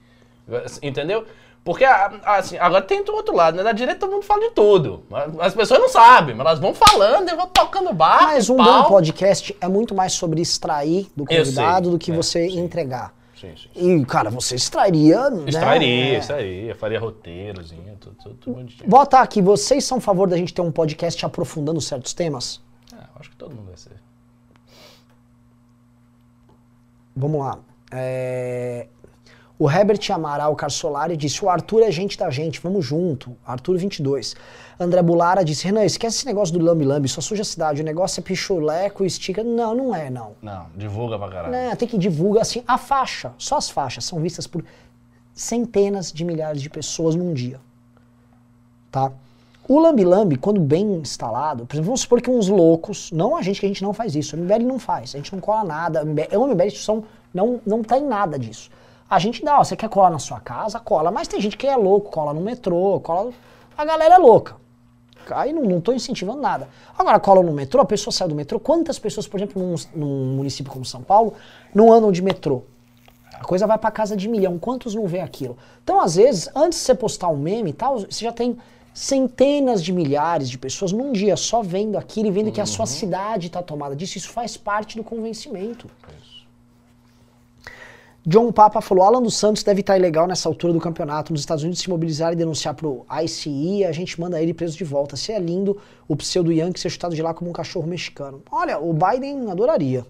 Entendeu? 0.82 1.26
Porque, 1.64 1.86
a- 1.86 2.20
assim, 2.26 2.58
agora 2.58 2.82
tem 2.82 3.04
do 3.06 3.14
outro 3.14 3.34
lado, 3.36 3.56
né? 3.56 3.64
Na 3.64 3.72
direita 3.72 4.02
todo 4.02 4.12
mundo 4.12 4.24
fala 4.24 4.42
de 4.42 4.52
tudo. 4.52 5.04
As 5.40 5.54
pessoas 5.56 5.80
não 5.80 5.88
sabem, 5.88 6.36
mas 6.36 6.46
elas 6.46 6.60
vão 6.60 6.74
falando 6.74 7.30
e 7.30 7.36
vão 7.36 7.48
tocando 7.48 7.94
barco. 7.94 8.26
Mas 8.26 8.50
um 8.50 8.58
pau. 8.58 8.84
bom 8.84 8.90
podcast 8.90 9.56
é 9.62 9.68
muito 9.70 9.96
mais 9.96 10.12
sobre 10.12 10.42
extrair 10.42 11.08
do 11.16 11.26
convidado 11.26 11.90
do 11.90 11.98
que 11.98 12.12
É, 12.12 12.16
você 12.16 12.50
sim. 12.50 12.60
entregar. 12.60 13.14
Sim, 13.40 13.54
sim. 13.56 13.70
sim. 13.74 14.02
E, 14.02 14.06
cara, 14.06 14.30
você 14.30 14.56
extrairia. 14.56 15.30
né? 15.30 15.44
Extrairia, 15.48 16.16
É. 16.16 16.18
extrairia. 16.20 16.76
Faria 16.76 17.00
roteirozinho, 17.00 17.96
tudo, 18.00 18.16
tudo, 18.22 18.36
tudo 18.36 18.56
bonitinho. 18.56 18.90
Bota 18.90 19.20
aqui, 19.20 19.42
vocês 19.42 19.86
são 19.86 20.00
a 20.00 20.02
favor 20.02 20.28
da 20.28 20.36
gente 20.36 20.54
ter 20.54 20.62
um 20.62 20.72
podcast 20.72 21.26
aprofundando 21.26 21.80
certos 21.80 22.14
temas? 22.14 22.62
Ah, 22.94 23.08
acho 23.20 23.30
que 23.30 23.38
todo 23.38 23.56
mundo 23.56 23.68
vai 23.68 23.78
ser. 23.78 23.92
Vamos 27.16 27.40
lá. 27.40 27.60
É, 27.92 28.88
o 29.58 29.70
Herbert 29.70 30.00
Amaral 30.12 30.56
Carsolari 30.56 31.16
disse: 31.16 31.44
O 31.46 31.50
Arthur 31.50 31.84
é 31.84 31.92
gente 31.92 32.18
da 32.18 32.30
gente, 32.30 32.60
vamos 32.60 32.86
junto. 32.86 33.36
Arthur 33.46 33.78
22. 33.78 34.36
André 34.80 35.02
Bulara 35.02 35.44
disse: 35.44 35.66
Renan, 35.66 35.86
esquece 35.86 36.18
esse 36.18 36.26
negócio 36.26 36.58
do 36.58 36.64
lambi-lambi, 36.64 37.08
só 37.08 37.22
suja 37.22 37.44
a 37.44 37.46
cidade. 37.46 37.82
O 37.82 37.86
negócio 37.86 38.20
é 38.20 38.24
pichuleco, 38.24 39.06
estica. 39.06 39.44
Não, 39.44 39.76
não 39.76 39.96
é, 39.96 40.10
não. 40.10 40.32
Não, 40.42 40.66
divulga 40.76 41.18
pra 41.20 41.30
caralho. 41.30 41.52
Né, 41.52 41.76
tem 41.76 41.88
que 41.88 41.98
divulgar 41.98 42.42
assim. 42.42 42.64
A 42.68 42.78
faixa, 42.78 43.34
só 43.38 43.58
as 43.58 43.70
faixas, 43.70 44.06
são 44.06 44.20
vistas 44.20 44.48
por 44.48 44.64
centenas 45.34 46.12
de 46.12 46.26
milhares 46.26 46.62
de 46.62 46.70
pessoas 46.70 47.16
num 47.16 47.34
dia. 47.34 47.60
Tá? 48.92 49.12
O 49.68 49.80
Lambi 49.80 50.04
Lambi, 50.04 50.36
quando 50.36 50.60
bem 50.60 50.96
instalado, 50.96 51.66
por 51.66 51.76
exemplo, 51.76 51.86
vamos 51.86 52.02
supor 52.02 52.22
que 52.22 52.30
uns 52.30 52.50
loucos, 52.50 53.12
não 53.14 53.36
a 53.36 53.42
gente 53.42 53.62
que 53.62 53.66
a 53.66 53.70
gente 53.70 53.82
não 53.82 53.94
faz 53.94 54.14
isso, 54.14 54.36
o 54.36 54.40
MBL 54.40 54.66
não 54.66 54.78
faz, 54.78 55.16
a 55.16 55.18
gente 55.18 55.32
não 55.32 55.40
cola 55.40 55.64
nada, 55.64 56.04
o 56.04 56.06
MBL 56.06 56.66
instituição 56.66 57.06
não, 57.34 57.62
não 57.66 57.82
tem 57.82 58.06
nada 58.06 58.38
disso. 58.38 58.70
A 59.10 59.20
gente 59.20 59.44
dá, 59.44 59.60
ó, 59.60 59.64
você 59.64 59.76
quer 59.76 59.90
colar 59.90 60.10
na 60.10 60.20
sua 60.20 60.40
casa, 60.40 60.80
cola, 60.80 61.12
mas 61.12 61.28
tem 61.28 61.40
gente 61.40 61.58
que 61.58 61.68
é 61.68 61.76
louco, 61.76 62.10
cola 62.10 62.34
no 62.34 62.42
metrô, 62.42 63.00
cola. 63.00 63.32
A 63.78 63.86
galera 63.86 64.16
é 64.16 64.18
louca. 64.18 64.56
Aí 65.32 65.54
não, 65.54 65.64
não 65.64 65.82
tô 65.82 65.94
incentivando 65.94 66.42
nada. 66.42 66.68
Agora, 66.98 67.20
cola 67.20 67.42
no 67.42 67.54
metrô, 67.54 67.82
a 67.82 67.86
pessoa 67.86 68.12
sai 68.12 68.28
do 68.28 68.36
metrô. 68.36 68.60
Quantas 68.60 69.00
pessoas, 69.00 69.28
por 69.28 69.40
exemplo, 69.40 69.62
num, 69.62 69.76
num 69.96 70.36
município 70.36 70.72
como 70.72 70.84
São 70.84 71.02
Paulo, 71.02 71.34
não 71.74 71.92
andam 71.92 72.12
de 72.12 72.22
metrô? 72.22 72.64
A 73.34 73.46
coisa 73.46 73.68
vai 73.68 73.78
para 73.78 73.92
casa 73.92 74.16
de 74.16 74.28
milhão. 74.28 74.58
Quantos 74.60 74.96
não 74.96 75.08
vê 75.08 75.20
aquilo? 75.20 75.58
Então, 75.84 76.02
às 76.02 76.16
vezes, 76.16 76.50
antes 76.56 76.80
de 76.80 76.86
você 76.86 76.96
postar 76.96 77.30
um 77.30 77.38
meme 77.38 77.72
e 77.72 77.74
tal, 77.74 78.00
você 78.00 78.26
já 78.26 78.32
tem 78.32 78.58
centenas 78.94 79.84
de 79.84 79.92
milhares 79.92 80.50
de 80.50 80.58
pessoas 80.58 80.92
num 80.92 81.12
dia 81.12 81.36
só 81.36 81.62
vendo 81.62 81.98
aquilo 81.98 82.28
e 82.28 82.32
vendo 82.32 82.52
que 82.52 82.62
a 82.62 82.66
sua 82.66 82.86
cidade 82.86 83.48
está 83.48 83.62
tomada 83.62 83.96
disso. 83.96 84.18
Isso 84.18 84.30
faz 84.30 84.56
parte 84.56 84.98
do 84.98 85.04
convencimento. 85.04 85.90
John 88.26 88.52
Papa 88.54 88.80
falou: 88.80 89.04
Alan 89.04 89.22
dos 89.22 89.36
Santos 89.36 89.64
deve 89.64 89.82
estar 89.82 89.98
ilegal 89.98 90.26
nessa 90.28 90.48
altura 90.48 90.72
do 90.72 90.80
campeonato. 90.80 91.34
Nos 91.34 91.42
Estados 91.42 91.64
Unidos 91.64 91.82
se 91.82 91.90
mobilizar 91.90 92.32
e 92.32 92.36
denunciar 92.36 92.74
pro 92.74 93.06
ICE, 93.24 93.84
a 93.84 93.92
gente 93.92 94.20
manda 94.20 94.42
ele 94.42 94.54
preso 94.54 94.78
de 94.78 94.84
volta. 94.84 95.18
Se 95.18 95.32
é 95.32 95.40
lindo 95.40 95.78
o 96.08 96.16
pseudo 96.16 96.52
Yankee 96.52 96.80
ser 96.80 96.90
chutado 96.90 97.14
de 97.14 97.22
lá 97.22 97.34
como 97.34 97.50
um 97.50 97.54
cachorro 97.54 97.86
mexicano. 97.86 98.42
Olha, 98.50 98.80
o 98.80 98.94
Biden 98.94 99.52
adoraria. 99.52 100.06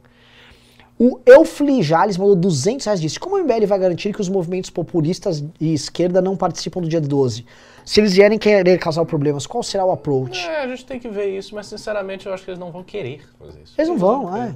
O 1.00 1.20
Eufli 1.26 1.82
Jales 1.82 2.18
mandou 2.18 2.36
200 2.36 2.86
reais 2.86 3.02
disse: 3.02 3.20
Como 3.20 3.36
o 3.36 3.44
MBL 3.44 3.66
vai 3.66 3.80
garantir 3.80 4.14
que 4.14 4.22
os 4.22 4.30
movimentos 4.30 4.70
populistas 4.70 5.44
e 5.60 5.74
esquerda 5.74 6.22
não 6.22 6.38
participam 6.38 6.82
do 6.82 6.88
dia 6.88 7.02
12? 7.02 7.46
Se 7.84 8.00
eles 8.00 8.14
vierem 8.14 8.38
querer 8.38 8.78
causar 8.78 9.04
problemas, 9.06 9.48
qual 9.48 9.64
será 9.64 9.84
o 9.84 9.92
approach? 9.92 10.48
É, 10.48 10.62
a 10.62 10.68
gente 10.68 10.86
tem 10.86 11.00
que 11.00 11.10
ver 11.10 11.36
isso, 11.36 11.56
mas 11.56 11.66
sinceramente 11.66 12.28
eu 12.28 12.34
acho 12.34 12.46
que 12.46 12.52
eles 12.52 12.60
não 12.60 12.72
vão 12.72 12.84
querer 12.84 13.22
fazer 13.40 13.60
isso. 13.64 13.74
Eles 13.76 13.90
não 13.90 13.98
vão, 13.98 14.38
é. 14.38 14.54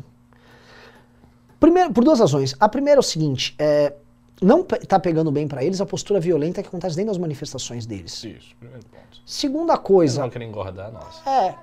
Primeiro, 1.59 1.91
por 1.91 2.03
duas 2.03 2.19
razões. 2.19 2.55
A 2.59 2.69
primeira 2.69 2.99
é 2.99 3.01
o 3.01 3.03
seguinte: 3.03 3.55
é, 3.57 3.93
não 4.41 4.63
pe- 4.63 4.79
tá 4.85 4.99
pegando 4.99 5.31
bem 5.31 5.47
pra 5.47 5.63
eles 5.63 5.81
a 5.81 5.85
postura 5.85 6.19
violenta 6.19 6.61
que 6.61 6.67
acontece 6.67 6.95
dentro 6.95 7.11
das 7.11 7.17
manifestações 7.17 7.85
deles. 7.85 8.13
Isso, 8.23 8.55
primeiro 8.59 8.83
ponto. 8.85 9.21
Segunda 9.25 9.73
Eles 9.73 9.83
coisa, 9.83 10.21
não 10.21 10.29
querem 10.29 10.47
engordar, 10.49 10.91
nossa. 10.91 11.27
é. 11.29 11.55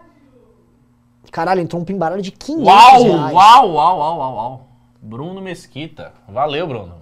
Caralho, 1.31 1.61
entrou 1.61 1.81
um 1.81 1.85
pimbaralho 1.85 2.23
de 2.23 2.31
500 2.31 2.66
Uau, 2.66 3.03
reais. 3.03 3.35
uau, 3.35 3.71
uau, 3.73 3.99
uau, 3.99 4.19
uau, 4.19 4.35
uau. 4.35 4.69
Bruno 5.01 5.41
Mesquita. 5.41 6.12
Valeu, 6.29 6.66
Bruno. 6.66 6.95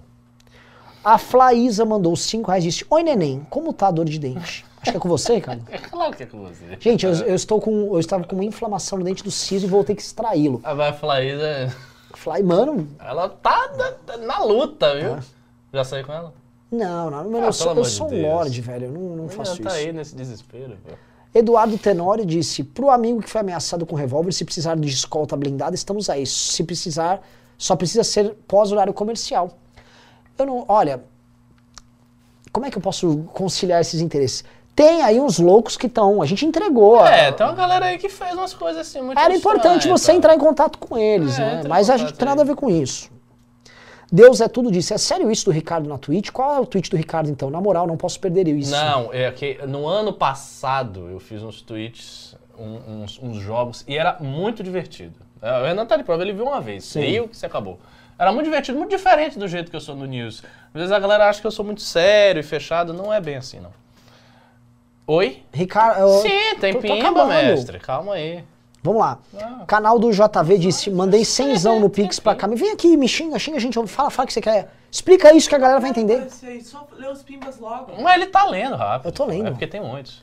A 1.03 1.17
Flaísa 1.17 1.83
mandou 1.85 2.15
5 2.15 2.47
reais 2.49 2.63
e 2.63 2.67
disse: 2.69 2.85
Oi, 2.89 3.03
neném, 3.03 3.45
como 3.49 3.73
tá 3.73 3.87
a 3.87 3.91
dor 3.91 4.05
de 4.05 4.17
dente? 4.17 4.65
Acho 4.81 4.91
que 4.91 4.97
é 4.97 4.99
com 4.99 5.07
você, 5.09 5.39
cara. 5.39 5.61
É 5.69 5.77
claro 5.79 6.15
que 6.15 6.23
é 6.23 6.25
com 6.25 6.41
você. 6.41 6.77
Gente, 6.79 7.05
eu, 7.05 7.11
eu 7.13 7.35
estou 7.35 7.59
com. 7.61 7.71
Eu 7.93 7.99
estava 7.99 8.23
com 8.23 8.35
uma 8.35 8.43
inflamação 8.45 8.97
no 8.97 9.03
dente 9.05 9.23
do 9.23 9.31
siso 9.31 9.65
e 9.65 9.69
vou 9.69 9.83
ter 9.83 9.95
que 9.95 10.01
extraí-lo. 10.01 10.61
A 10.63 10.73
vai 10.73 10.91
Flaísa, 10.93 11.73
Fly, 12.23 12.41
mano, 12.41 12.87
ela 12.99 13.27
tá 13.27 13.69
na, 14.07 14.17
na 14.17 14.39
luta, 14.43 14.95
viu? 14.95 15.17
Já 15.73 15.83
saiu 15.83 16.05
com 16.05 16.13
ela? 16.13 16.33
não, 16.71 17.11
não, 17.11 17.29
mano, 17.29 17.43
Ah, 17.43 17.47
eu 17.47 17.53
sou, 17.53 17.75
eu 17.75 17.83
de 17.83 17.89
sou 17.89 18.11
um 18.11 18.21
lorde, 18.21 18.61
velho. 18.61 18.85
Eu 18.85 18.91
não, 18.93 19.01
não 19.17 19.29
faço 19.29 19.61
tá 19.61 19.69
isso. 19.69 19.77
aí 19.77 19.91
nesse 19.91 20.15
desespero, 20.15 20.77
pô. 20.87 20.93
Eduardo 21.37 21.77
Tenório 21.77 22.25
disse: 22.25 22.63
pro 22.63 22.89
amigo 22.89 23.21
que 23.21 23.29
foi 23.29 23.41
ameaçado 23.41 23.85
com 23.85 23.95
revólver, 23.95 24.31
se 24.31 24.45
precisar 24.45 24.75
de 24.77 24.87
escolta 24.87 25.35
blindada, 25.35 25.75
estamos 25.75 26.09
aí. 26.09 26.25
Se 26.25 26.63
precisar, 26.63 27.21
só 27.57 27.75
precisa 27.75 28.03
ser 28.03 28.33
pós-horário 28.47 28.93
comercial. 28.93 29.57
Eu 30.37 30.45
não. 30.45 30.65
Olha, 30.69 31.03
como 32.53 32.65
é 32.65 32.71
que 32.71 32.77
eu 32.77 32.81
posso 32.81 33.17
conciliar 33.33 33.81
esses 33.81 33.99
interesses? 33.99 34.45
Tem 34.75 35.03
aí 35.03 35.19
uns 35.19 35.37
loucos 35.37 35.77
que 35.77 35.85
estão. 35.87 36.21
A 36.21 36.25
gente 36.25 36.45
entregou. 36.45 37.05
É, 37.05 37.27
a- 37.27 37.31
tem 37.31 37.45
uma 37.45 37.53
galera 37.55 37.85
aí 37.85 37.97
que 37.97 38.09
fez 38.09 38.33
umas 38.33 38.53
coisas 38.53 38.81
assim 38.87 39.01
muito 39.01 39.19
Era 39.19 39.35
importante 39.35 39.87
você 39.87 40.11
tá? 40.11 40.17
entrar 40.17 40.33
em 40.35 40.39
contato 40.39 40.77
com 40.79 40.97
eles, 40.97 41.37
É, 41.37 41.41
né? 41.57 41.63
Mas 41.67 41.89
a 41.89 41.97
gente 41.97 42.13
tem 42.13 42.27
nada 42.27 42.41
a 42.41 42.45
ver 42.45 42.55
com 42.55 42.69
isso. 42.69 43.11
Deus 44.11 44.41
é 44.41 44.47
tudo 44.47 44.71
disso. 44.71 44.93
É 44.93 44.97
sério 44.97 45.29
isso 45.31 45.45
do 45.45 45.51
Ricardo 45.51 45.87
na 45.89 45.97
Twitch? 45.97 46.29
Qual 46.31 46.55
é 46.55 46.59
o 46.59 46.65
tweet 46.65 46.89
do 46.89 46.97
Ricardo, 46.97 47.29
então? 47.29 47.49
Na 47.49 47.59
moral, 47.61 47.87
não 47.87 47.97
posso 47.97 48.19
perder 48.19 48.47
isso. 48.47 48.71
Não, 48.71 49.11
é 49.11 49.31
que 49.31 49.59
no 49.67 49.87
ano 49.87 50.13
passado 50.13 51.07
eu 51.09 51.19
fiz 51.19 51.41
uns 51.41 51.61
tweets, 51.61 52.35
um- 52.57 53.01
uns, 53.03 53.19
uns 53.21 53.37
jogos, 53.37 53.83
e 53.87 53.97
era 53.97 54.17
muito 54.19 54.63
divertido. 54.63 55.15
É, 55.41 55.61
O 55.61 55.65
Renan 55.65 55.85
tá 55.85 55.97
de 55.97 56.03
prova, 56.03 56.21
ele 56.23 56.33
viu 56.33 56.45
uma 56.45 56.61
vez, 56.61 56.85
Sim. 56.85 57.01
e 57.01 57.27
que 57.27 57.35
se 57.37 57.45
acabou. 57.45 57.79
Era 58.17 58.31
muito 58.31 58.45
divertido, 58.45 58.77
muito 58.77 58.91
diferente 58.91 59.37
do 59.37 59.47
jeito 59.47 59.69
que 59.71 59.75
eu 59.75 59.81
sou 59.81 59.95
no 59.95 60.05
News. 60.05 60.43
Às 60.73 60.79
vezes 60.79 60.91
a 60.91 60.99
galera 60.99 61.27
acha 61.27 61.41
que 61.41 61.47
eu 61.47 61.51
sou 61.51 61.65
muito 61.65 61.81
sério 61.81 62.39
e 62.39 62.43
fechado, 62.43 62.93
não 62.93 63.11
é 63.11 63.19
bem 63.19 63.35
assim, 63.37 63.59
não. 63.59 63.71
Oi? 65.05 65.43
Ricardo. 65.51 65.99
eu- 65.99 66.21
Sim, 66.21 66.55
tem 66.59 66.73
tô- 66.73 66.79
tô 66.79 66.87
pimba, 66.87 66.99
acabando. 66.99 67.29
mestre, 67.29 67.79
calma 67.79 68.13
aí. 68.13 68.43
Vamos 68.81 68.99
lá. 69.01 69.17
Ah. 69.39 69.63
Canal 69.65 69.97
do 69.97 70.11
JV 70.11 70.57
disse: 70.57 70.89
mandei 70.89 71.23
cenzão 71.23 71.79
no 71.79 71.89
Pix 71.89 72.19
pra 72.19 72.35
cá. 72.35 72.47
Me 72.47 72.55
vem 72.55 72.71
aqui, 72.71 72.97
me 72.97 73.07
xinga, 73.07 73.39
xinga 73.39 73.57
a 73.57 73.59
gente. 73.59 73.75
Fala, 73.87 74.09
fala 74.09 74.25
o 74.25 74.27
que 74.27 74.33
você 74.33 74.41
quer. 74.41 74.71
Explica 74.91 75.33
isso 75.33 75.47
que 75.49 75.55
a 75.55 75.57
galera 75.57 75.79
vai 75.79 75.89
entender. 75.89 76.27
Só 76.61 76.85
lê 76.97 77.07
os 77.07 77.23
pimbas 77.23 77.59
logo. 77.59 77.93
Mas 78.01 78.15
ele 78.15 78.27
tá 78.27 78.45
lendo 78.45 78.75
rápido. 78.75 79.07
Eu 79.07 79.11
tô 79.11 79.25
lendo. 79.25 79.47
É 79.47 79.51
porque 79.51 79.67
tem 79.67 79.81
muitos. 79.81 80.21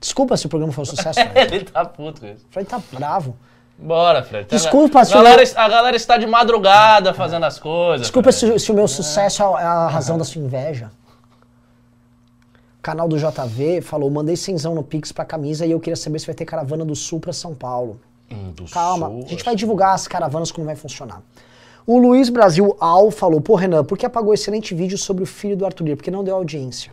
Desculpa 0.00 0.36
se 0.36 0.46
o 0.46 0.48
programa 0.48 0.72
foi 0.72 0.82
um 0.82 0.86
sucesso. 0.86 1.20
Fred. 1.20 1.54
ele 1.54 1.64
tá 1.64 1.84
puto 1.84 2.20
com 2.20 2.26
isso. 2.28 2.46
Fred 2.50 2.68
tá 2.68 2.80
bravo. 2.92 3.36
Bora, 3.76 4.22
Fred. 4.22 4.48
Desculpa, 4.48 5.00
a 5.00 5.04
senhor. 5.04 5.22
galera, 5.24 5.42
a 5.56 5.68
galera 5.68 5.96
está 5.96 6.16
de 6.16 6.26
madrugada 6.26 7.12
fazendo 7.12 7.44
as 7.44 7.58
coisas. 7.58 8.02
Desculpa 8.06 8.30
se, 8.32 8.58
se 8.58 8.70
o 8.72 8.74
meu 8.74 8.86
sucesso 8.88 9.42
é 9.42 9.62
a 9.64 9.88
razão 9.88 10.16
da 10.16 10.24
sua 10.24 10.40
inveja. 10.40 10.90
Canal 12.88 13.06
do 13.06 13.18
JV 13.18 13.82
falou: 13.82 14.10
mandei 14.10 14.34
cenzão 14.34 14.74
no 14.74 14.82
Pix 14.82 15.12
pra 15.12 15.22
camisa 15.22 15.66
e 15.66 15.72
eu 15.72 15.78
queria 15.78 15.94
saber 15.94 16.18
se 16.20 16.24
vai 16.24 16.34
ter 16.34 16.46
caravana 16.46 16.86
do 16.86 16.96
Sul 16.96 17.20
pra 17.20 17.34
São 17.34 17.54
Paulo. 17.54 18.00
Hum, 18.32 18.52
do 18.52 18.64
Calma, 18.64 19.08
Sul, 19.08 19.24
a 19.26 19.28
gente 19.28 19.44
vai 19.44 19.54
divulgar 19.54 19.94
as 19.94 20.08
caravanas 20.08 20.50
como 20.50 20.64
vai 20.64 20.74
funcionar. 20.74 21.20
O 21.86 21.98
Luiz 21.98 22.30
Brasil 22.30 22.74
Al 22.80 23.10
falou: 23.10 23.42
Pô, 23.42 23.56
Renan, 23.56 23.84
por 23.84 23.98
que 23.98 24.06
apagou 24.06 24.32
excelente 24.32 24.74
vídeo 24.74 24.96
sobre 24.96 25.22
o 25.22 25.26
filho 25.26 25.54
do 25.54 25.66
Arthur 25.66 25.84
Lira? 25.84 25.96
Porque 25.96 26.10
não 26.10 26.24
deu 26.24 26.34
audiência. 26.34 26.90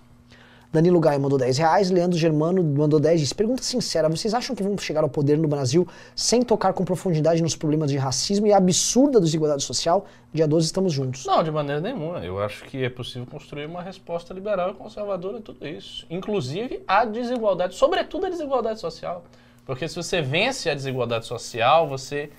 Danilo 0.75 0.99
Gaia 0.99 1.17
mandou 1.17 1.39
10 1.39 1.57
reais, 1.57 1.89
Leandro 1.89 2.19
Germano 2.19 2.61
mandou 2.61 2.99
10 2.99 3.21
disse, 3.21 3.33
pergunta 3.33 3.63
sincera, 3.63 4.09
vocês 4.09 4.33
acham 4.33 4.53
que 4.53 4.61
vamos 4.61 4.83
chegar 4.83 5.03
ao 5.03 5.09
poder 5.09 5.37
no 5.37 5.47
Brasil 5.47 5.87
sem 6.13 6.43
tocar 6.43 6.73
com 6.73 6.83
profundidade 6.83 7.41
nos 7.41 7.55
problemas 7.55 7.89
de 7.89 7.97
racismo 7.97 8.45
e 8.45 8.51
absurda 8.51 9.21
desigualdade 9.21 9.63
social? 9.63 10.05
Dia 10.33 10.45
12 10.45 10.65
estamos 10.65 10.91
juntos. 10.91 11.25
Não, 11.25 11.41
de 11.41 11.49
maneira 11.49 11.79
nenhuma. 11.79 12.19
Eu 12.19 12.43
acho 12.43 12.65
que 12.65 12.83
é 12.83 12.89
possível 12.89 13.25
construir 13.25 13.67
uma 13.67 13.81
resposta 13.81 14.33
liberal 14.33 14.71
e 14.71 14.73
conservadora 14.73 15.37
a 15.37 15.41
tudo 15.41 15.65
isso. 15.65 16.05
Inclusive 16.09 16.83
a 16.85 17.05
desigualdade, 17.05 17.73
sobretudo 17.75 18.25
a 18.25 18.29
desigualdade 18.29 18.81
social. 18.81 19.23
Porque 19.65 19.87
se 19.87 19.95
você 19.95 20.21
vence 20.21 20.69
a 20.69 20.75
desigualdade 20.75 21.25
social, 21.25 21.87
você 21.87 22.29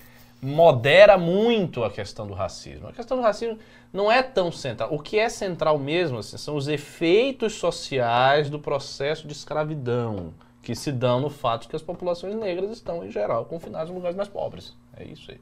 modera 0.41 1.17
muito 1.17 1.83
a 1.83 1.89
questão 1.89 2.27
do 2.27 2.33
racismo. 2.33 2.87
A 2.87 2.93
questão 2.93 3.17
do 3.17 3.23
racismo 3.23 3.57
não 3.91 4.11
é 4.11 4.21
tão 4.21 4.51
central. 4.51 4.93
O 4.93 4.99
que 4.99 5.17
é 5.17 5.29
central 5.29 5.77
mesmo 5.79 6.19
assim, 6.19 6.37
são 6.37 6.55
os 6.55 6.67
efeitos 6.67 7.53
sociais 7.53 8.49
do 8.49 8.59
processo 8.59 9.27
de 9.27 9.33
escravidão 9.33 10.33
que 10.61 10.75
se 10.75 10.91
dão 10.91 11.21
no 11.21 11.29
fato 11.29 11.61
de 11.63 11.67
que 11.69 11.75
as 11.75 11.81
populações 11.81 12.35
negras 12.35 12.69
estão, 12.71 13.05
em 13.05 13.09
geral, 13.09 13.45
confinadas 13.45 13.89
em 13.89 13.93
lugares 13.93 14.17
mais 14.17 14.27
pobres. 14.27 14.75
É 14.97 15.03
isso 15.05 15.31
aí. 15.31 15.39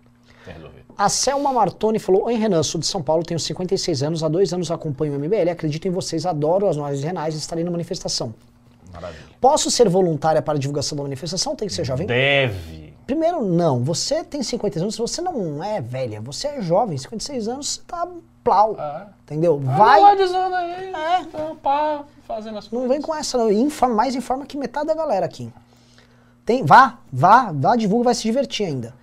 A 0.95 1.09
Selma 1.09 1.51
Martoni 1.51 1.97
falou: 1.97 2.25
Oi, 2.25 2.35
Renan, 2.35 2.61
sou 2.61 2.79
de 2.79 2.85
São 2.85 3.01
Paulo, 3.01 3.23
tenho 3.23 3.39
56 3.39 4.03
anos, 4.03 4.23
há 4.23 4.27
dois 4.27 4.53
anos 4.53 4.69
acompanho 4.69 5.13
o 5.13 5.19
MBL, 5.19 5.49
acredito 5.49 5.87
em 5.87 5.91
vocês, 5.91 6.23
adoro 6.25 6.67
as 6.67 6.77
nossas 6.77 7.01
renais 7.01 7.33
estarei 7.35 7.63
na 7.63 7.71
manifestação. 7.71 8.35
Maravilha. 8.93 9.25
Posso 9.41 9.71
ser 9.71 9.89
voluntária 9.89 10.41
para 10.41 10.53
a 10.53 10.59
divulgação 10.59 10.95
da 10.95 11.03
manifestação? 11.03 11.55
Tem 11.55 11.67
que 11.67 11.73
ser 11.73 11.83
jovem? 11.83 12.05
Deve. 12.05 12.84
Primeiro, 13.05 13.45
não. 13.45 13.83
Você 13.83 14.23
tem 14.23 14.41
50 14.41 14.79
anos, 14.79 14.97
você 14.97 15.21
não 15.21 15.63
é 15.63 15.79
velha, 15.79 16.19
você 16.21 16.47
é 16.47 16.61
jovem. 16.61 16.97
56 16.97 17.47
anos, 17.47 17.69
você 17.69 17.81
tá 17.87 18.07
plau. 18.43 18.75
Ah. 18.77 19.07
Entendeu? 19.23 19.59
Vai. 19.59 20.01
Vai. 20.01 20.15
dizendo 20.15 20.55
aí. 20.55 20.93
É. 20.93 21.21
Então, 21.21 21.55
pá, 21.55 22.03
fazendo 22.27 22.57
as 22.57 22.65
Não 22.69 22.81
coisas. 22.81 22.89
vem 22.89 23.01
com 23.01 23.15
essa, 23.15 23.37
não. 23.37 23.51
Informa, 23.51 23.95
mais 23.95 24.15
informa 24.15 24.45
que 24.45 24.57
metade 24.57 24.87
da 24.87 24.95
galera 24.95 25.25
aqui. 25.25 25.51
Tem, 26.45 26.63
vá, 26.63 26.99
vá, 27.11 27.51
vá, 27.51 27.75
divulga, 27.75 28.05
vai 28.05 28.15
se 28.15 28.23
divertir 28.23 28.67
ainda. 28.67 28.93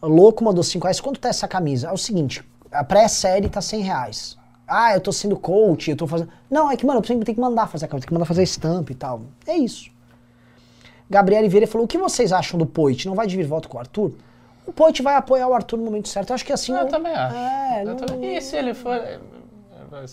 Louco 0.00 0.44
mandou 0.44 0.62
5 0.62 0.84
reais. 0.84 1.00
Quanto 1.00 1.18
tá 1.18 1.28
essa 1.28 1.48
camisa? 1.48 1.88
É 1.88 1.92
o 1.92 1.96
seguinte, 1.96 2.44
a 2.70 2.84
pré-série 2.84 3.48
tá 3.48 3.60
100 3.60 3.80
reais. 3.82 4.38
Ah, 4.68 4.94
eu 4.94 5.00
tô 5.00 5.12
sendo 5.12 5.36
coach, 5.36 5.90
eu 5.90 5.96
tô 5.96 6.06
fazendo... 6.06 6.30
Não, 6.50 6.70
é 6.70 6.76
que, 6.76 6.84
mano, 6.84 6.98
eu 6.98 7.02
tenho 7.02 7.24
que 7.24 7.40
mandar 7.40 7.68
fazer 7.68 7.84
a 7.84 7.88
camisa, 7.88 8.02
tem 8.02 8.08
que 8.08 8.14
mandar 8.14 8.26
fazer 8.26 8.42
estampa 8.42 8.90
e 8.92 8.94
tal. 8.94 9.22
É 9.46 9.56
isso. 9.56 9.90
Gabriele 11.08 11.48
Vieira 11.48 11.66
falou, 11.66 11.84
o 11.84 11.88
que 11.88 11.98
vocês 11.98 12.32
acham 12.32 12.58
do 12.58 12.66
Poit? 12.66 13.06
Não 13.06 13.14
vai 13.14 13.26
dividir 13.26 13.48
voto 13.48 13.68
com 13.68 13.76
o 13.76 13.80
Arthur? 13.80 14.12
o 14.66 14.72
Poit 14.72 15.00
vai 15.00 15.14
apoiar 15.14 15.46
o 15.46 15.54
Arthur 15.54 15.76
no 15.76 15.84
momento 15.84 16.08
certo. 16.08 16.30
Eu 16.30 16.34
acho 16.34 16.44
que 16.44 16.52
assim. 16.52 16.72
Eu 16.72 16.84
o- 16.86 16.88
também 16.88 17.12
acho. 17.12 17.36
É, 17.36 17.82
Eu 17.82 17.86
não, 17.86 17.94
também- 17.96 18.36
E 18.36 18.40
se 18.42 18.56
ele 18.56 18.74
for. 18.74 18.94
é, 18.96 19.18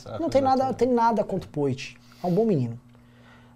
a 0.05 0.19
não 0.19 0.29
tem 0.29 0.41
nada, 0.41 0.71
tem 0.73 0.87
nada 0.87 1.23
contra 1.23 1.47
o 1.47 1.51
Poit. 1.51 1.97
É 2.23 2.27
um 2.27 2.31
bom 2.31 2.45
menino. 2.45 2.79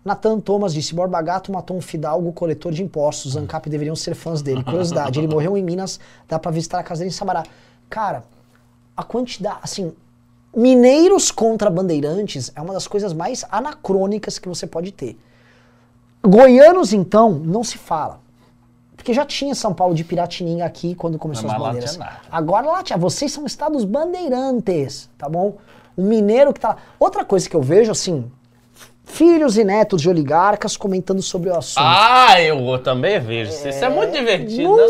Nathan 0.04 0.40
Thomas 0.40 0.74
disse: 0.74 0.96
Borba 0.96 1.22
Gato 1.22 1.52
matou 1.52 1.78
um 1.78 1.82
fidalgo 1.82 2.32
coletor 2.34 2.72
de 2.72 2.82
impostos. 2.82 3.34
Os 3.34 3.38
ANCAP 3.38 3.70
deveriam 3.70 3.96
ser 3.96 4.16
fãs 4.16 4.42
dele. 4.42 4.64
Curiosidade, 4.64 5.20
ele 5.20 5.28
morreu 5.28 5.56
em 5.58 5.64
Minas, 5.64 6.00
dá 6.28 6.40
pra 6.40 6.50
visitar 6.50 6.80
a 6.80 6.84
casa 6.84 7.00
dele 7.00 7.10
em 7.10 7.14
Sabará. 7.14 7.44
Cara, 7.90 8.24
a 8.96 9.04
quantidade. 9.04 9.60
Assim, 9.62 9.94
mineiros 10.56 11.30
contra 11.30 11.70
bandeirantes 11.70 12.52
é 12.56 12.62
uma 12.62 12.74
das 12.74 12.88
coisas 12.88 13.14
mais 13.14 13.46
anacrônicas 13.52 14.40
que 14.40 14.48
você 14.50 14.66
pode 14.66 14.92
ter. 14.92 15.18
Goianos, 16.28 16.94
então, 16.94 17.32
não 17.32 17.64
se 17.64 17.78
fala. 17.78 18.20
Porque 18.96 19.14
já 19.14 19.26
tinha 19.26 19.56
São 19.56 19.74
Paulo 19.74 19.96
de 19.96 20.04
Piratininga 20.04 20.66
aqui 20.66 20.94
quando 20.96 21.18
começou 21.18 21.50
as 21.50 21.58
lá 21.58 21.68
bandeiras. 21.68 21.98
nada. 21.98 22.20
Agora 22.32 22.66
lá 22.66 22.84
tinha. 22.84 22.98
Vocês 22.98 23.32
são 23.32 23.46
estados 23.46 23.86
bandeirantes, 23.86 25.10
tá 25.18 25.30
bom? 25.30 25.58
O 25.96 26.02
mineiro 26.02 26.54
que 26.54 26.60
tá 26.60 26.70
lá. 26.70 26.78
Outra 27.00 27.24
coisa 27.24 27.50
que 27.50 27.56
eu 27.56 27.62
vejo, 27.62 27.92
assim, 27.92 28.30
filhos 29.06 29.58
e 29.58 29.64
netos 29.64 30.02
de 30.02 30.10
oligarcas 30.10 30.76
comentando 30.76 31.22
sobre 31.22 31.50
o 31.50 31.58
assunto. 31.58 31.84
Ah, 31.84 32.42
eu 32.42 32.78
também 32.80 33.20
vejo. 33.20 33.52
Isso 33.52 33.68
é 33.68 33.90
muito 33.90 34.12
divertido. 34.12 34.68
muito. 34.68 34.82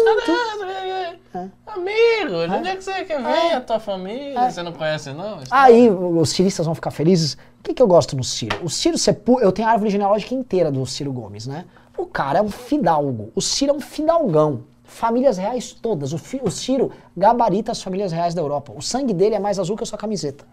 Amigo, 1.68 2.48
de 2.48 2.56
onde 2.56 2.70
é 2.70 2.76
que 2.76 2.84
você 2.84 3.04
quer 3.04 3.22
ver 3.22 3.54
a 3.54 3.62
tua 3.62 3.80
família? 3.80 4.50
Você 4.50 4.64
não 4.64 4.72
conhece, 4.72 5.12
não? 5.12 5.40
Aí 5.52 5.90
os 5.90 6.30
ciristas 6.30 6.66
vão 6.66 6.74
ficar 6.74 6.92
felizes. 6.92 7.34
O 7.60 7.64
que, 7.64 7.74
que 7.74 7.82
eu 7.82 7.88
gosto 7.88 8.16
no 8.16 8.24
Ciro? 8.24 8.58
O 8.64 8.70
Ciro, 8.70 8.96
eu 9.42 9.52
tenho 9.52 9.68
a 9.68 9.72
árvore 9.72 9.90
genealógica 9.90 10.34
inteira 10.34 10.72
do 10.72 10.86
Ciro 10.86 11.12
Gomes, 11.12 11.46
né? 11.46 11.66
O 11.98 12.06
cara 12.06 12.40
é 12.40 12.42
um 12.42 12.50
fidalgo. 12.50 13.32
O 13.36 13.42
Ciro 13.42 13.74
é 13.74 13.76
um 13.76 13.82
fidalgão. 13.82 14.64
Famílias 14.86 15.38
reais 15.38 15.74
todas. 15.74 16.14
O, 16.14 16.20
o 16.44 16.50
Ciro 16.52 16.92
gabarita 17.16 17.74
as 17.74 17.82
famílias 17.82 18.12
reais 18.12 18.34
da 18.34 18.42
Europa. 18.42 18.72
O 18.76 18.82
sangue 18.82 19.14
dele 19.14 19.36
é 19.36 19.40
mais 19.40 19.60
azul 19.60 19.76
que 19.76 19.84
a 19.84 19.86
sua 19.86 19.98
camiseta. 19.98 20.46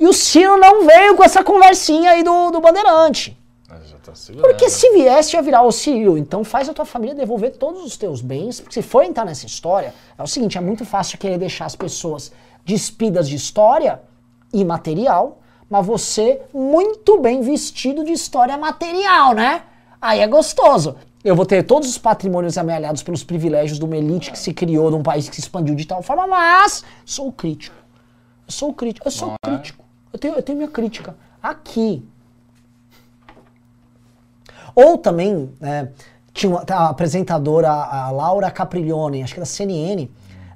E 0.00 0.06
o 0.06 0.12
Ciro 0.12 0.56
não 0.56 0.84
veio 0.84 1.14
com 1.16 1.22
essa 1.22 1.44
conversinha 1.44 2.10
aí 2.10 2.24
do, 2.24 2.50
do 2.50 2.60
Bandeirante. 2.60 3.38
Já 3.84 3.98
tá. 3.98 4.12
Porque 4.40 4.70
se 4.70 4.90
viesse 4.92 5.36
ia 5.36 5.42
virar 5.42 5.62
o 5.62 5.70
Ciro, 5.70 6.16
então 6.16 6.42
faz 6.42 6.68
a 6.68 6.72
tua 6.72 6.86
família 6.86 7.14
devolver 7.14 7.56
todos 7.56 7.84
os 7.84 7.98
teus 7.98 8.22
bens, 8.22 8.60
porque 8.60 8.74
se 8.74 8.82
for 8.82 9.04
entrar 9.04 9.26
nessa 9.26 9.44
história, 9.44 9.92
é 10.16 10.22
o 10.22 10.26
seguinte, 10.26 10.56
é 10.56 10.60
muito 10.60 10.86
fácil 10.86 11.18
querer 11.18 11.36
deixar 11.36 11.66
as 11.66 11.76
pessoas 11.76 12.32
despidas 12.64 13.28
de 13.28 13.36
história 13.36 14.00
e 14.52 14.64
material, 14.64 15.42
mas 15.68 15.86
você 15.86 16.40
muito 16.54 17.20
bem 17.20 17.42
vestido 17.42 18.04
de 18.04 18.12
história 18.12 18.56
material, 18.56 19.34
né? 19.34 19.62
Aí 20.00 20.20
é 20.20 20.26
gostoso. 20.26 20.96
Eu 21.22 21.36
vou 21.36 21.44
ter 21.44 21.62
todos 21.64 21.90
os 21.90 21.98
patrimônios 21.98 22.56
amealhados 22.56 23.02
pelos 23.02 23.22
privilégios 23.22 23.78
de 23.78 23.84
uma 23.84 23.96
elite 23.96 24.30
que 24.30 24.38
se 24.38 24.54
criou 24.54 24.90
num 24.90 25.02
país 25.02 25.28
que 25.28 25.34
se 25.34 25.42
expandiu 25.42 25.74
de 25.74 25.86
tal 25.86 26.02
forma, 26.02 26.26
mas 26.26 26.82
sou 27.04 27.30
crítico. 27.30 27.76
Eu 28.46 28.52
sou 28.52 28.72
crítico. 28.72 29.06
Eu 29.06 29.10
sou 29.10 29.28
Não 29.28 29.34
é? 29.44 29.56
crítico. 29.56 29.84
Eu 30.10 30.18
tenho, 30.18 30.34
eu 30.36 30.42
tenho 30.42 30.56
minha 30.56 30.70
crítica. 30.70 31.14
Aqui, 31.42 32.02
ou 34.78 34.98
também, 34.98 35.50
né, 35.60 35.88
tinha 36.32 36.50
uma, 36.50 36.64
a 36.70 36.88
apresentadora, 36.88 37.68
a 37.68 38.10
Laura 38.10 38.50
Capriglione, 38.50 39.22
acho 39.22 39.34
que 39.34 39.40
da 39.40 39.46
CNN, 39.46 40.08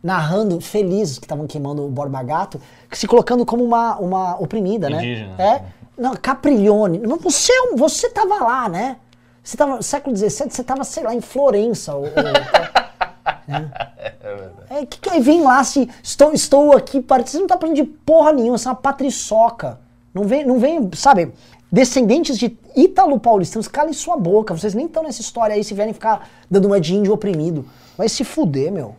narrando, 0.02 0.60
feliz 0.60 1.18
que 1.18 1.24
estavam 1.24 1.46
queimando 1.46 1.84
o 1.84 1.88
Borba 1.88 2.22
Gato, 2.22 2.60
que 2.88 2.96
se 2.98 3.06
colocando 3.06 3.44
como 3.44 3.64
uma, 3.64 3.96
uma 3.98 4.36
oprimida, 4.36 4.90
Indígena. 4.90 5.34
né? 5.36 5.44
É. 5.44 5.62
Não, 6.00 6.14
Capriglione. 6.16 7.00
Você, 7.20 7.52
é 7.52 7.76
você 7.76 8.08
tava 8.10 8.36
lá, 8.42 8.68
né? 8.68 8.96
Você 9.42 9.56
tava, 9.56 9.76
no 9.76 9.82
século 9.82 10.16
XVII, 10.16 10.50
você 10.50 10.64
tava, 10.64 10.84
sei 10.84 11.02
lá, 11.02 11.14
em 11.14 11.20
Florença. 11.20 11.94
Ou, 11.94 12.04
ou- 12.04 12.10
é, 14.70 14.86
que, 14.86 14.98
que 15.00 15.10
aí 15.10 15.20
vem 15.20 15.42
lá 15.42 15.62
se 15.64 15.88
estou, 16.02 16.32
estou 16.32 16.76
aqui, 16.76 17.00
para 17.00 17.24
você 17.26 17.38
não 17.38 17.46
tá 17.46 17.54
aprendendo 17.54 17.84
de 17.84 17.90
porra 18.04 18.32
nenhuma, 18.32 18.56
você 18.58 18.68
é 18.68 18.70
uma 18.70 18.76
patriçoca. 18.76 19.78
Não 20.14 20.24
vem, 20.24 20.44
não 20.46 20.58
vem, 20.58 20.90
sabe, 20.94 21.32
descendentes 21.72 22.38
de 22.38 22.54
ítalo-paulistanos, 22.76 23.66
calem 23.66 23.94
sua 23.94 24.14
boca, 24.16 24.54
vocês 24.54 24.74
nem 24.74 24.84
estão 24.84 25.02
nessa 25.02 25.22
história 25.22 25.54
aí 25.54 25.64
se 25.64 25.72
vierem 25.72 25.94
ficar 25.94 26.28
dando 26.50 26.66
uma 26.66 26.78
de 26.78 26.94
índio 26.94 27.14
oprimido. 27.14 27.64
Vai 27.96 28.10
se 28.10 28.22
fuder, 28.24 28.70
meu. 28.70 28.94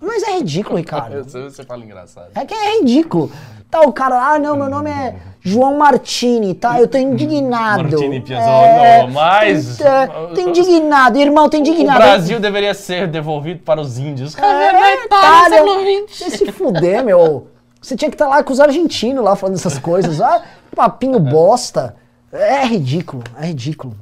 Mas 0.00 0.22
é 0.22 0.38
ridículo, 0.38 0.78
Ricardo. 0.78 1.22
Você, 1.28 1.62
fala 1.64 1.84
engraçado. 1.84 2.30
É 2.34 2.44
que 2.46 2.54
é 2.54 2.78
ridículo. 2.78 3.30
Tá, 3.70 3.80
o 3.82 3.92
cara, 3.92 4.34
ah, 4.34 4.38
não, 4.38 4.56
meu 4.56 4.68
nome 4.68 4.88
é 4.88 5.16
João 5.40 5.76
Martini, 5.76 6.54
tá? 6.54 6.80
Eu 6.80 6.86
tô 6.86 6.96
indignado. 6.96 7.82
Martini 7.82 8.20
Piazzolo, 8.20 9.12
mas- 9.12 9.78
Tô, 9.78 9.84
é, 9.84 10.06
tô 10.06 10.40
indignado, 10.40 11.18
irmão, 11.18 11.48
tô 11.48 11.56
O 11.56 11.60
indignado. 11.60 11.98
Brasil 11.98 12.38
deveria 12.38 12.72
ser 12.72 13.08
devolvido 13.08 13.60
para 13.60 13.80
os 13.80 13.98
índios. 13.98 14.36
É, 14.38 15.48
século 15.50 15.80
XX. 15.80 16.18
Você 16.18 16.30
se 16.30 16.52
fuder, 16.52 17.04
meu. 17.04 17.48
Você 17.84 17.96
tinha 17.96 18.10
que 18.10 18.14
estar 18.14 18.26
lá 18.26 18.42
com 18.42 18.50
os 18.50 18.60
argentinos 18.60 19.22
lá 19.22 19.36
falando 19.36 19.56
essas 19.56 19.78
coisas. 19.78 20.18
Ah, 20.18 20.42
papinho 20.74 21.18
bosta. 21.20 21.94
É 22.32 22.64
ridículo, 22.64 23.22
é 23.38 23.46
ridículo. 23.46 23.94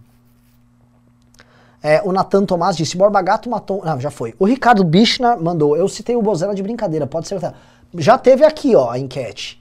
É, 1.83 2.01
o 2.05 2.13
Natan 2.13 2.45
Tomás 2.45 2.77
disse, 2.77 2.97
Borba 2.97 3.21
Gato 3.21 3.51
matou... 3.51 3.85
Não, 3.85 3.99
já 4.01 4.09
foi. 4.09 4.37
O 4.39 4.47
Ricardo 4.47 4.85
Bichner 4.85 5.37
mandou, 5.43 5.77
eu 5.77 5.89
citei 5.89 6.15
o 6.15 6.23
Bozella 6.23 6.55
de 6.55 6.63
brincadeira, 6.63 7.09
pode 7.09 7.27
ser... 7.27 7.41
Já 7.99 8.17
teve 8.17 8.45
aqui, 8.45 8.77
ó, 8.77 8.89
a 8.89 9.01
enquete. 9.01 9.61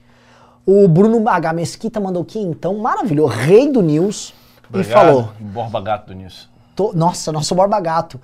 O 0.64 0.86
Bruno 0.86 1.28
H. 1.28 1.52
Mesquita 1.52 1.98
mandou 1.98 2.22
aqui, 2.22 2.38
então, 2.38 2.78
maravilhoso, 2.78 3.34
rei 3.34 3.72
do 3.72 3.82
news, 3.82 4.32
e 4.72 4.84
falou... 4.84 5.30
Borba 5.40 5.80
Gato 5.80 6.06
do 6.06 6.14
Nisso. 6.14 6.48
To- 6.76 6.92
Nossa, 6.94 7.32
nosso 7.32 7.56
Borba 7.56 7.80
Gato. 7.80 8.20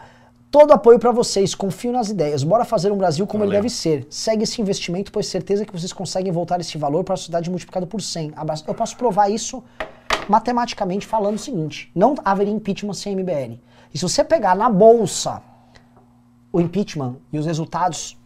Todo 0.50 0.72
apoio 0.72 0.98
pra 0.98 1.12
vocês, 1.12 1.54
confio 1.54 1.92
nas 1.92 2.08
ideias. 2.08 2.42
Bora 2.42 2.64
fazer 2.64 2.90
um 2.90 2.96
Brasil 2.96 3.26
como 3.26 3.44
ele 3.44 3.50
Valeu. 3.50 3.62
deve 3.62 3.70
ser. 3.70 4.06
Segue 4.08 4.44
esse 4.44 4.62
investimento, 4.62 5.12
pois 5.12 5.26
certeza 5.26 5.64
que 5.66 5.72
vocês 5.72 5.92
conseguem 5.92 6.32
voltar 6.32 6.58
esse 6.58 6.78
valor 6.78 7.04
para 7.04 7.14
a 7.14 7.16
sociedade 7.18 7.50
multiplicado 7.50 7.86
por 7.86 8.00
100. 8.00 8.32
Abraço. 8.34 8.64
Eu 8.66 8.74
posso 8.74 8.96
provar 8.96 9.28
isso 9.28 9.62
matematicamente 10.26 11.06
falando 11.06 11.36
o 11.36 11.38
seguinte: 11.38 11.90
não 11.94 12.14
haveria 12.24 12.52
impeachment 12.52 12.94
sem 12.94 13.14
MBL. 13.14 13.60
E 13.92 13.98
se 13.98 14.02
você 14.02 14.24
pegar 14.24 14.54
na 14.54 14.70
bolsa 14.70 15.42
o 16.50 16.60
impeachment 16.60 17.16
e 17.30 17.38
os 17.38 17.44
resultados 17.44 18.16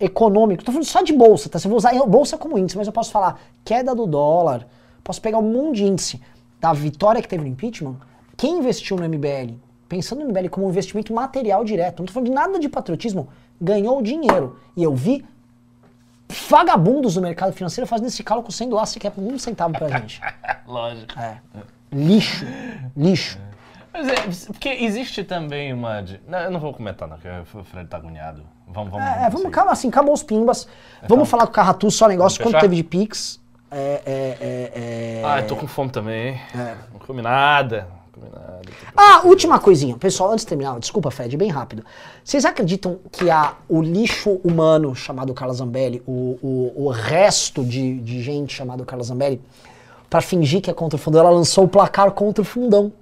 econômicos, 0.00 0.64
tô 0.64 0.72
falando 0.72 0.86
só 0.86 1.02
de 1.02 1.12
bolsa, 1.12 1.48
tá? 1.48 1.60
Você 1.60 1.68
vai 1.68 1.76
usar 1.76 2.06
bolsa 2.06 2.36
como 2.36 2.58
índice, 2.58 2.76
mas 2.76 2.88
eu 2.88 2.92
posso 2.92 3.12
falar 3.12 3.40
queda 3.64 3.94
do 3.94 4.04
dólar, 4.04 4.66
posso 5.04 5.22
pegar 5.22 5.38
um 5.38 5.42
monte 5.42 5.76
de 5.76 5.84
índice 5.84 6.20
da 6.60 6.72
vitória 6.72 7.22
que 7.22 7.28
teve 7.28 7.44
no 7.44 7.48
impeachment. 7.48 7.96
Quem 8.36 8.58
investiu 8.58 8.96
no 8.96 9.08
MBL, 9.08 9.54
pensando 9.88 10.20
no 10.22 10.28
MBL 10.28 10.48
como 10.50 10.66
um 10.66 10.70
investimento 10.70 11.12
material 11.12 11.64
direto, 11.64 12.00
não 12.00 12.06
tô 12.06 12.12
falando 12.12 12.28
de 12.28 12.34
nada 12.34 12.58
de 12.58 12.68
patriotismo, 12.68 13.28
ganhou 13.60 14.02
dinheiro. 14.02 14.58
E 14.76 14.82
eu 14.82 14.94
vi 14.94 15.24
vagabundos 16.48 17.14
do 17.14 17.22
mercado 17.22 17.52
financeiro 17.52 17.86
fazendo 17.86 18.08
esse 18.08 18.22
cálculo 18.22 18.52
sem 18.52 18.68
doar 18.68 18.86
sequer 18.86 19.12
um 19.16 19.38
centavo 19.38 19.72
pra 19.72 19.88
gente. 19.88 20.20
Lógico. 20.66 21.18
É. 21.18 21.38
Lixo. 21.92 22.44
Lixo. 22.96 23.38
Mas 23.92 24.08
é, 24.08 24.14
porque 24.52 24.68
existe 24.68 25.24
também 25.24 25.72
uma. 25.72 26.02
de- 26.02 26.20
Não, 26.28 26.38
eu 26.38 26.50
não 26.50 26.60
vou 26.60 26.72
comentar, 26.74 27.08
não, 27.08 27.16
porque 27.16 27.58
o 27.58 27.64
Fred 27.64 27.88
tá 27.88 27.96
agoniado. 27.96 28.42
Vamos, 28.66 28.90
vamos. 28.90 29.06
É, 29.06 29.22
vamos, 29.24 29.40
seguir. 29.40 29.50
calma 29.52 29.72
assim, 29.72 29.88
acabou 29.88 30.12
os 30.12 30.22
pimbas. 30.22 30.68
Vamos 31.08 31.28
falar 31.28 31.46
com 31.46 31.50
o 31.50 31.54
Carratu, 31.54 31.90
só 31.90 32.04
um 32.04 32.08
negócio, 32.08 32.38
Vamos 32.38 32.52
quanto 32.52 32.60
teve 32.60 32.76
de 32.76 32.84
Pix. 32.84 33.40
É, 33.70 34.02
é, 34.04 34.36
é, 34.40 35.20
é... 35.20 35.22
Ah, 35.24 35.40
eu 35.40 35.46
tô 35.46 35.56
com 35.56 35.66
fome 35.66 35.90
também, 35.90 36.34
hein? 36.34 36.40
Não 36.92 37.00
comi 37.00 37.22
nada. 37.22 37.88
Nada. 38.26 38.60
Ah, 38.96 39.22
última 39.24 39.58
coisinha. 39.58 39.96
Pessoal, 39.96 40.32
antes 40.32 40.44
de 40.44 40.48
terminar, 40.48 40.78
desculpa, 40.78 41.10
Fred, 41.10 41.36
bem 41.36 41.50
rápido. 41.50 41.84
Vocês 42.24 42.44
acreditam 42.44 42.98
que 43.12 43.30
há 43.30 43.54
o 43.68 43.80
lixo 43.80 44.40
humano 44.44 44.94
chamado 44.94 45.32
Carla 45.32 45.54
Zambelli, 45.54 46.02
o, 46.06 46.38
o, 46.42 46.84
o 46.86 46.88
resto 46.90 47.64
de, 47.64 47.98
de 48.00 48.22
gente 48.22 48.54
chamado 48.54 48.84
Carla 48.84 49.04
Zambelli, 49.04 49.40
pra 50.10 50.20
fingir 50.20 50.60
que 50.60 50.70
é 50.70 50.74
contra 50.74 50.96
o 50.96 50.98
fundão, 50.98 51.20
ela 51.20 51.30
lançou 51.30 51.64
o 51.64 51.68
placar 51.68 52.10
contra 52.12 52.42
o 52.42 52.44
fundão. 52.44 52.92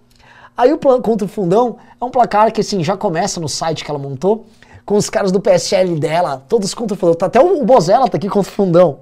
Aí 0.56 0.72
o 0.72 0.78
plan 0.78 1.01
contra 1.01 1.24
o 1.24 1.28
fundão 1.28 1.76
é 2.01 2.05
um 2.05 2.10
placar 2.10 2.51
que, 2.52 2.60
assim, 2.60 2.82
já 2.82 2.97
começa 2.97 3.38
no 3.38 3.48
site 3.48 3.84
que 3.84 3.90
ela 3.90 3.98
montou, 3.98 4.47
com 4.84 4.97
os 4.97 5.10
caras 5.10 5.30
do 5.30 5.40
PSL 5.40 5.98
dela, 5.98 6.43
todos 6.48 6.72
contra 6.72 6.94
o 6.94 6.98
fundão. 6.98 7.14
Tá 7.14 7.26
até 7.26 7.40
o, 7.40 7.60
o 7.60 7.64
Bozella 7.64 8.09
tá 8.09 8.16
aqui 8.16 8.28
contra 8.28 8.51
o 8.51 8.55
fundão. 8.55 9.01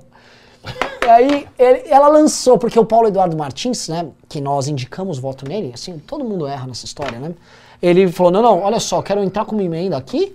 E 1.05 1.09
aí 1.09 1.47
ele- 1.59 1.83
ela 1.89 2.09
lançou, 2.09 2.57
porque 2.59 2.79
o 2.79 2.85
Paulo 2.85 3.09
Eduardo 3.09 3.37
Martins, 3.37 3.89
né, 3.89 4.07
que 4.29 4.41
nós 4.41 4.69
indicamos 4.69 5.19
voto 5.19 5.47
nele, 5.47 5.73
assim, 5.75 5.99
todo 5.99 6.25
mundo 6.25 6.47
erra 6.47 6.67
nessa 6.67 6.87
história, 6.87 7.19
né? 7.19 7.35
Ele 7.83 8.11
falou: 8.11 8.33
não, 8.33 8.43
não, 8.43 8.61
olha 8.63 8.81
só, 8.81 9.03
quero 9.03 9.23
entrar 9.23 9.45
com 9.45 9.53
uma 9.55 9.63
emenda 9.63 9.97
aqui 9.97 10.35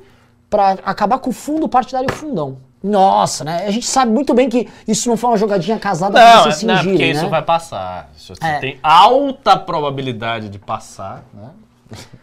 pra 0.49 0.71
acabar 0.85 1.17
com 1.19 1.31
o 1.31 1.33
fundo 1.33 1.67
partidário 1.67 2.11
fundão. 2.13 2.57
Nossa, 2.83 3.43
né? 3.43 3.65
A 3.67 3.71
gente 3.71 3.85
sabe 3.87 4.11
muito 4.11 4.33
bem 4.33 4.47
que 4.47 4.69
isso 4.87 5.09
não 5.09 5.17
foi 5.17 5.31
uma 5.31 5.37
jogadinha 5.37 5.77
casada 5.79 6.13
pra 6.13 6.35
Não, 6.35 6.43
vocês 6.43 6.55
se 6.57 6.65
não, 6.65 6.75
fingirem, 6.77 6.97
porque 6.97 7.13
né? 7.13 7.19
isso 7.19 7.29
vai 7.29 7.41
passar. 7.41 8.09
Isso 8.15 8.33
É. 8.41 8.59
tem 8.59 8.79
alta 8.83 9.57
probabilidade 9.57 10.47
de 10.49 10.57
passar, 10.59 11.25
né? 11.33 11.49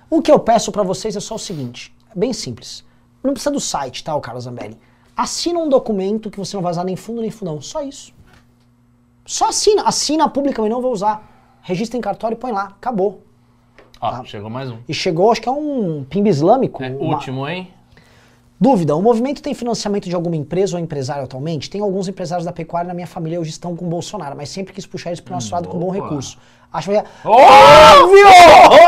O 0.09 0.23
que 0.23 0.31
eu 0.31 0.39
peço 0.39 0.71
pra 0.73 0.83
vocês 0.83 1.15
é 1.17 1.21
só 1.21 1.35
o 1.35 1.39
seguinte, 1.39 1.93
é 2.15 2.19
bem 2.19 2.33
simples. 2.33 2.85
Não 3.23 3.33
precisa 3.33 3.51
do 3.51 3.61
site, 3.61 4.03
tá, 4.05 4.15
o 4.15 4.21
Carlos 4.21 4.45
Zambelli? 4.45 4.79
Assina 5.17 5.59
um 5.59 5.69
documento 5.69 6.31
que 6.31 6.39
você 6.39 6.57
não 6.57 6.63
vai 6.63 6.71
usar 6.73 6.85
nem 6.85 6.95
fundo 6.97 7.21
nem 7.21 7.31
fundão, 7.31 7.61
só 7.61 7.83
isso. 7.83 8.15
Só 9.27 9.49
assina, 9.49 9.83
assina 9.83 10.29
publicamente, 10.29 10.73
não 10.73 10.81
vou 10.81 10.93
usar. 10.93 11.23
Registra 11.63 11.99
em 11.99 12.01
cartório 12.01 12.37
e 12.37 12.39
põe 12.39 12.53
lá, 12.53 12.65
acabou. 12.81 13.23
Ó, 14.01 14.11
Tá. 14.11 14.25
chegou 14.25 14.49
mais 14.49 14.71
um. 14.71 14.77
E 14.89 14.95
chegou, 14.95 15.31
acho 15.33 15.41
que 15.43 15.49
é 15.49 15.53
um 15.53 16.05
pimba 16.09 16.29
islâmico. 16.29 16.83
É, 16.83 16.89
uma- 16.91 17.15
último, 17.17 17.49
hein? 17.49 17.69
Dúvida: 18.59 18.95
o 18.97 19.03
movimento 19.03 19.43
tem 19.43 19.53
financiamento 19.53 20.09
de 20.09 20.15
alguma 20.15 20.37
empresa 20.37 20.77
ou 20.77 20.83
empresário 20.83 21.25
atualmente? 21.25 21.69
Tem 21.69 21.81
alguns 21.83 22.09
empresários 22.09 22.45
da 22.47 22.53
pecuária 22.53 22.89
na 22.89 22.95
minha 22.95 23.07
família 23.07 23.39
hoje 23.41 23.51
estão 23.51 23.75
com 23.77 23.85
o 23.85 23.89
Bolsonaro, 23.89 24.35
mas 24.37 24.49
sempre 24.49 24.73
quis 24.73 24.87
puxar 24.87 25.11
eles 25.11 25.21
para 25.21 25.33
o 25.33 25.35
nosso 25.35 25.53
lado 25.53 25.69
com 25.69 25.79
bom 25.79 25.91
Boa. 25.93 25.95
recurso. 26.03 26.39
Acho 26.73 26.91
que 26.91 26.97
Óbvio! 27.25 28.27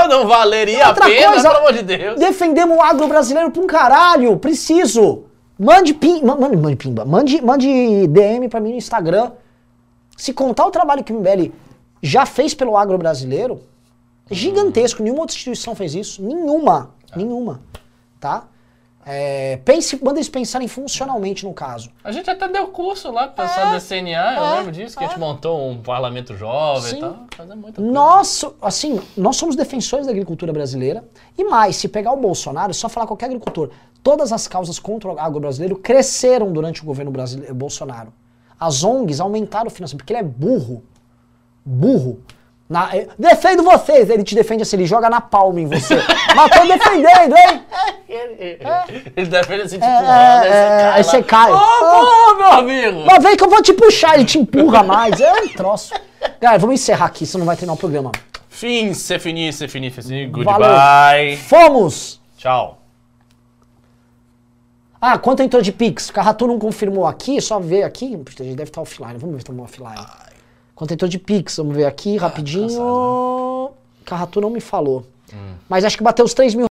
Oh, 0.05 0.09
não 0.09 0.27
valeria 0.27 0.89
Outra 0.89 1.05
a 1.05 1.09
pena, 1.09 1.29
coisa, 1.33 1.49
pelo 1.49 1.61
amor 1.61 1.73
de 1.75 1.83
Deus. 1.83 2.19
defendemos 2.21 2.77
o 2.77 2.81
agro 2.81 3.07
brasileiro 3.09 3.51
pra 3.51 3.63
um 3.63 3.67
caralho. 3.67 4.37
Preciso. 4.39 5.25
Mande 5.59 5.93
pim, 5.95 6.23
ma- 6.23 6.37
mande, 6.37 6.57
mande 6.57 6.77
pimba. 6.77 7.05
Mande, 7.05 7.43
mande 7.43 8.07
DM 8.09 8.49
pra 8.49 8.61
mim 8.61 8.71
no 8.71 8.77
Instagram. 8.77 9.33
Se 10.19 10.35
contar 10.35 10.67
o 10.67 10.71
trabalho 10.73 11.05
que 11.05 11.13
o 11.13 11.21
MBL 11.21 11.53
já 12.03 12.27
fez 12.27 12.53
pelo 12.53 12.77
agro 12.77 12.99
brasileiro, 12.99 13.63
é 14.29 14.35
gigantesco. 14.35 15.01
Nenhuma 15.01 15.21
outra 15.21 15.35
instituição 15.35 15.77
fez 15.77 15.95
isso. 15.95 16.21
Nenhuma. 16.21 16.91
Nenhuma. 17.15 17.61
Tá? 18.19 18.49
É, 19.07 19.59
pense, 19.65 19.97
manda 20.05 20.19
eles 20.19 20.29
pensarem 20.29 20.67
funcionalmente 20.67 21.45
no 21.45 21.55
caso. 21.55 21.91
A 22.03 22.11
gente 22.11 22.29
até 22.29 22.49
deu 22.49 22.67
curso 22.67 23.13
lá 23.13 23.29
pro 23.29 23.47
pessoal 23.47 23.71
da 23.71 23.81
CNA, 23.81 24.35
eu 24.37 24.57
lembro 24.59 24.73
disso, 24.73 24.99
que 24.99 25.05
a 25.05 25.07
gente 25.07 25.19
montou 25.19 25.71
um 25.71 25.81
parlamento 25.81 26.37
jovem 26.37 26.91
Sim. 26.91 26.97
e 26.97 27.01
tal. 27.01 27.19
Fazer 27.35 27.55
muita 27.55 27.81
coisa. 27.81 27.91
Nós, 27.91 28.45
assim, 28.61 29.01
nós 29.17 29.37
somos 29.37 29.55
defensores 29.57 30.05
da 30.05 30.13
agricultura 30.13 30.53
brasileira. 30.53 31.09
E 31.39 31.45
mais, 31.45 31.77
se 31.77 31.89
pegar 31.89 32.13
o 32.13 32.17
Bolsonaro, 32.17 32.75
só 32.75 32.89
falar 32.89 33.07
qualquer 33.07 33.27
agricultor, 33.27 33.71
todas 34.03 34.33
as 34.33 34.49
causas 34.49 34.81
contra 34.81 35.11
o 35.11 35.19
agro 35.19 35.41
brasileiro 35.41 35.77
cresceram 35.77 36.53
durante 36.53 36.83
o 36.83 36.85
governo 36.85 37.13
brasileiro, 37.13 37.55
Bolsonaro. 37.55 38.13
As 38.59 38.83
ONGs 38.83 39.21
aumentaram 39.21 39.69
o 39.69 39.71
financiamento, 39.71 40.03
porque 40.03 40.13
ele 40.13 40.21
é 40.21 40.25
burro. 40.25 40.83
Burro. 41.65 42.21
Na, 42.69 42.95
eh, 42.95 43.09
defendo 43.19 43.63
vocês, 43.63 44.11
ele 44.11 44.23
te 44.23 44.35
defende 44.35 44.63
assim, 44.63 44.77
ele 44.77 44.85
joga 44.87 45.09
na 45.09 45.23
palma 45.23 45.59
em 45.59 45.67
você. 45.67 45.97
Mas 46.37 46.51
tô 46.51 46.67
defendendo, 46.67 47.35
hein? 47.35 47.63
Ele 49.17 49.27
defende 49.27 49.63
assim, 49.63 49.77
tipo, 49.77 49.87
É, 49.87 50.49
é, 50.49 50.91
aí 50.95 51.03
você 51.03 51.23
cai. 51.23 51.51
Ô, 51.51 51.59
pô, 51.59 52.35
meu 52.37 52.53
amigo! 52.53 53.05
Mas 53.07 53.23
vem 53.23 53.37
que 53.37 53.45
eu 53.45 53.49
vou 53.49 53.63
te 53.63 53.73
puxar, 53.73 54.17
ele 54.17 54.27
te 54.27 54.39
empurra 54.39 54.83
mais. 54.83 55.19
É 55.19 55.33
um 55.33 55.49
troço. 55.49 55.95
Galera, 56.41 56.59
vamos 56.59 56.75
encerrar 56.75 57.07
aqui, 57.07 57.25
senão 57.25 57.41
não 57.41 57.47
vai 57.47 57.57
terminar 57.57 57.73
o 57.73 57.79
programa. 57.79 58.13
Fim, 58.51 58.93
c'est 58.93 59.21
fini, 59.21 59.53
c'est 59.53 59.69
fini, 59.69 59.91
c'est 59.91 60.03
fini. 60.03 60.27
Valeu. 60.27 60.69
Goodbye. 60.69 61.37
Fomos! 61.37 62.21
Tchau. 62.37 62.78
Ah, 65.01 65.17
quanto 65.19 65.43
entrou 65.43 65.63
de 65.63 65.71
Pix? 65.71 66.11
Carratu 66.11 66.47
não 66.47 66.59
confirmou 66.59 67.07
aqui, 67.07 67.41
só 67.41 67.61
ver 67.61 67.85
aqui. 67.85 68.15
A 68.15 68.43
gente 68.43 68.57
deve 68.57 68.65
estar 68.65 68.81
offline. 68.81 69.17
Vamos 69.19 69.31
ver 69.31 69.33
se 69.33 69.39
estamos 69.39 69.65
offline. 69.65 70.07
Quanto 70.75 70.93
entrou 70.93 71.09
de 71.09 71.19
Pix? 71.19 71.57
Vamos 71.57 71.77
ver 71.77 71.85
aqui 71.85 72.17
rapidinho. 72.17 72.69
cansado, 72.69 73.71
Carratu 74.05 74.41
não 74.41 74.51
me 74.51 74.61
falou. 74.61 75.05
Mas 75.69 75.85
acho 75.85 75.97
que 75.97 76.03
bateu 76.03 76.25
os 76.25 76.33
3 76.35 76.55
mil 76.55 76.67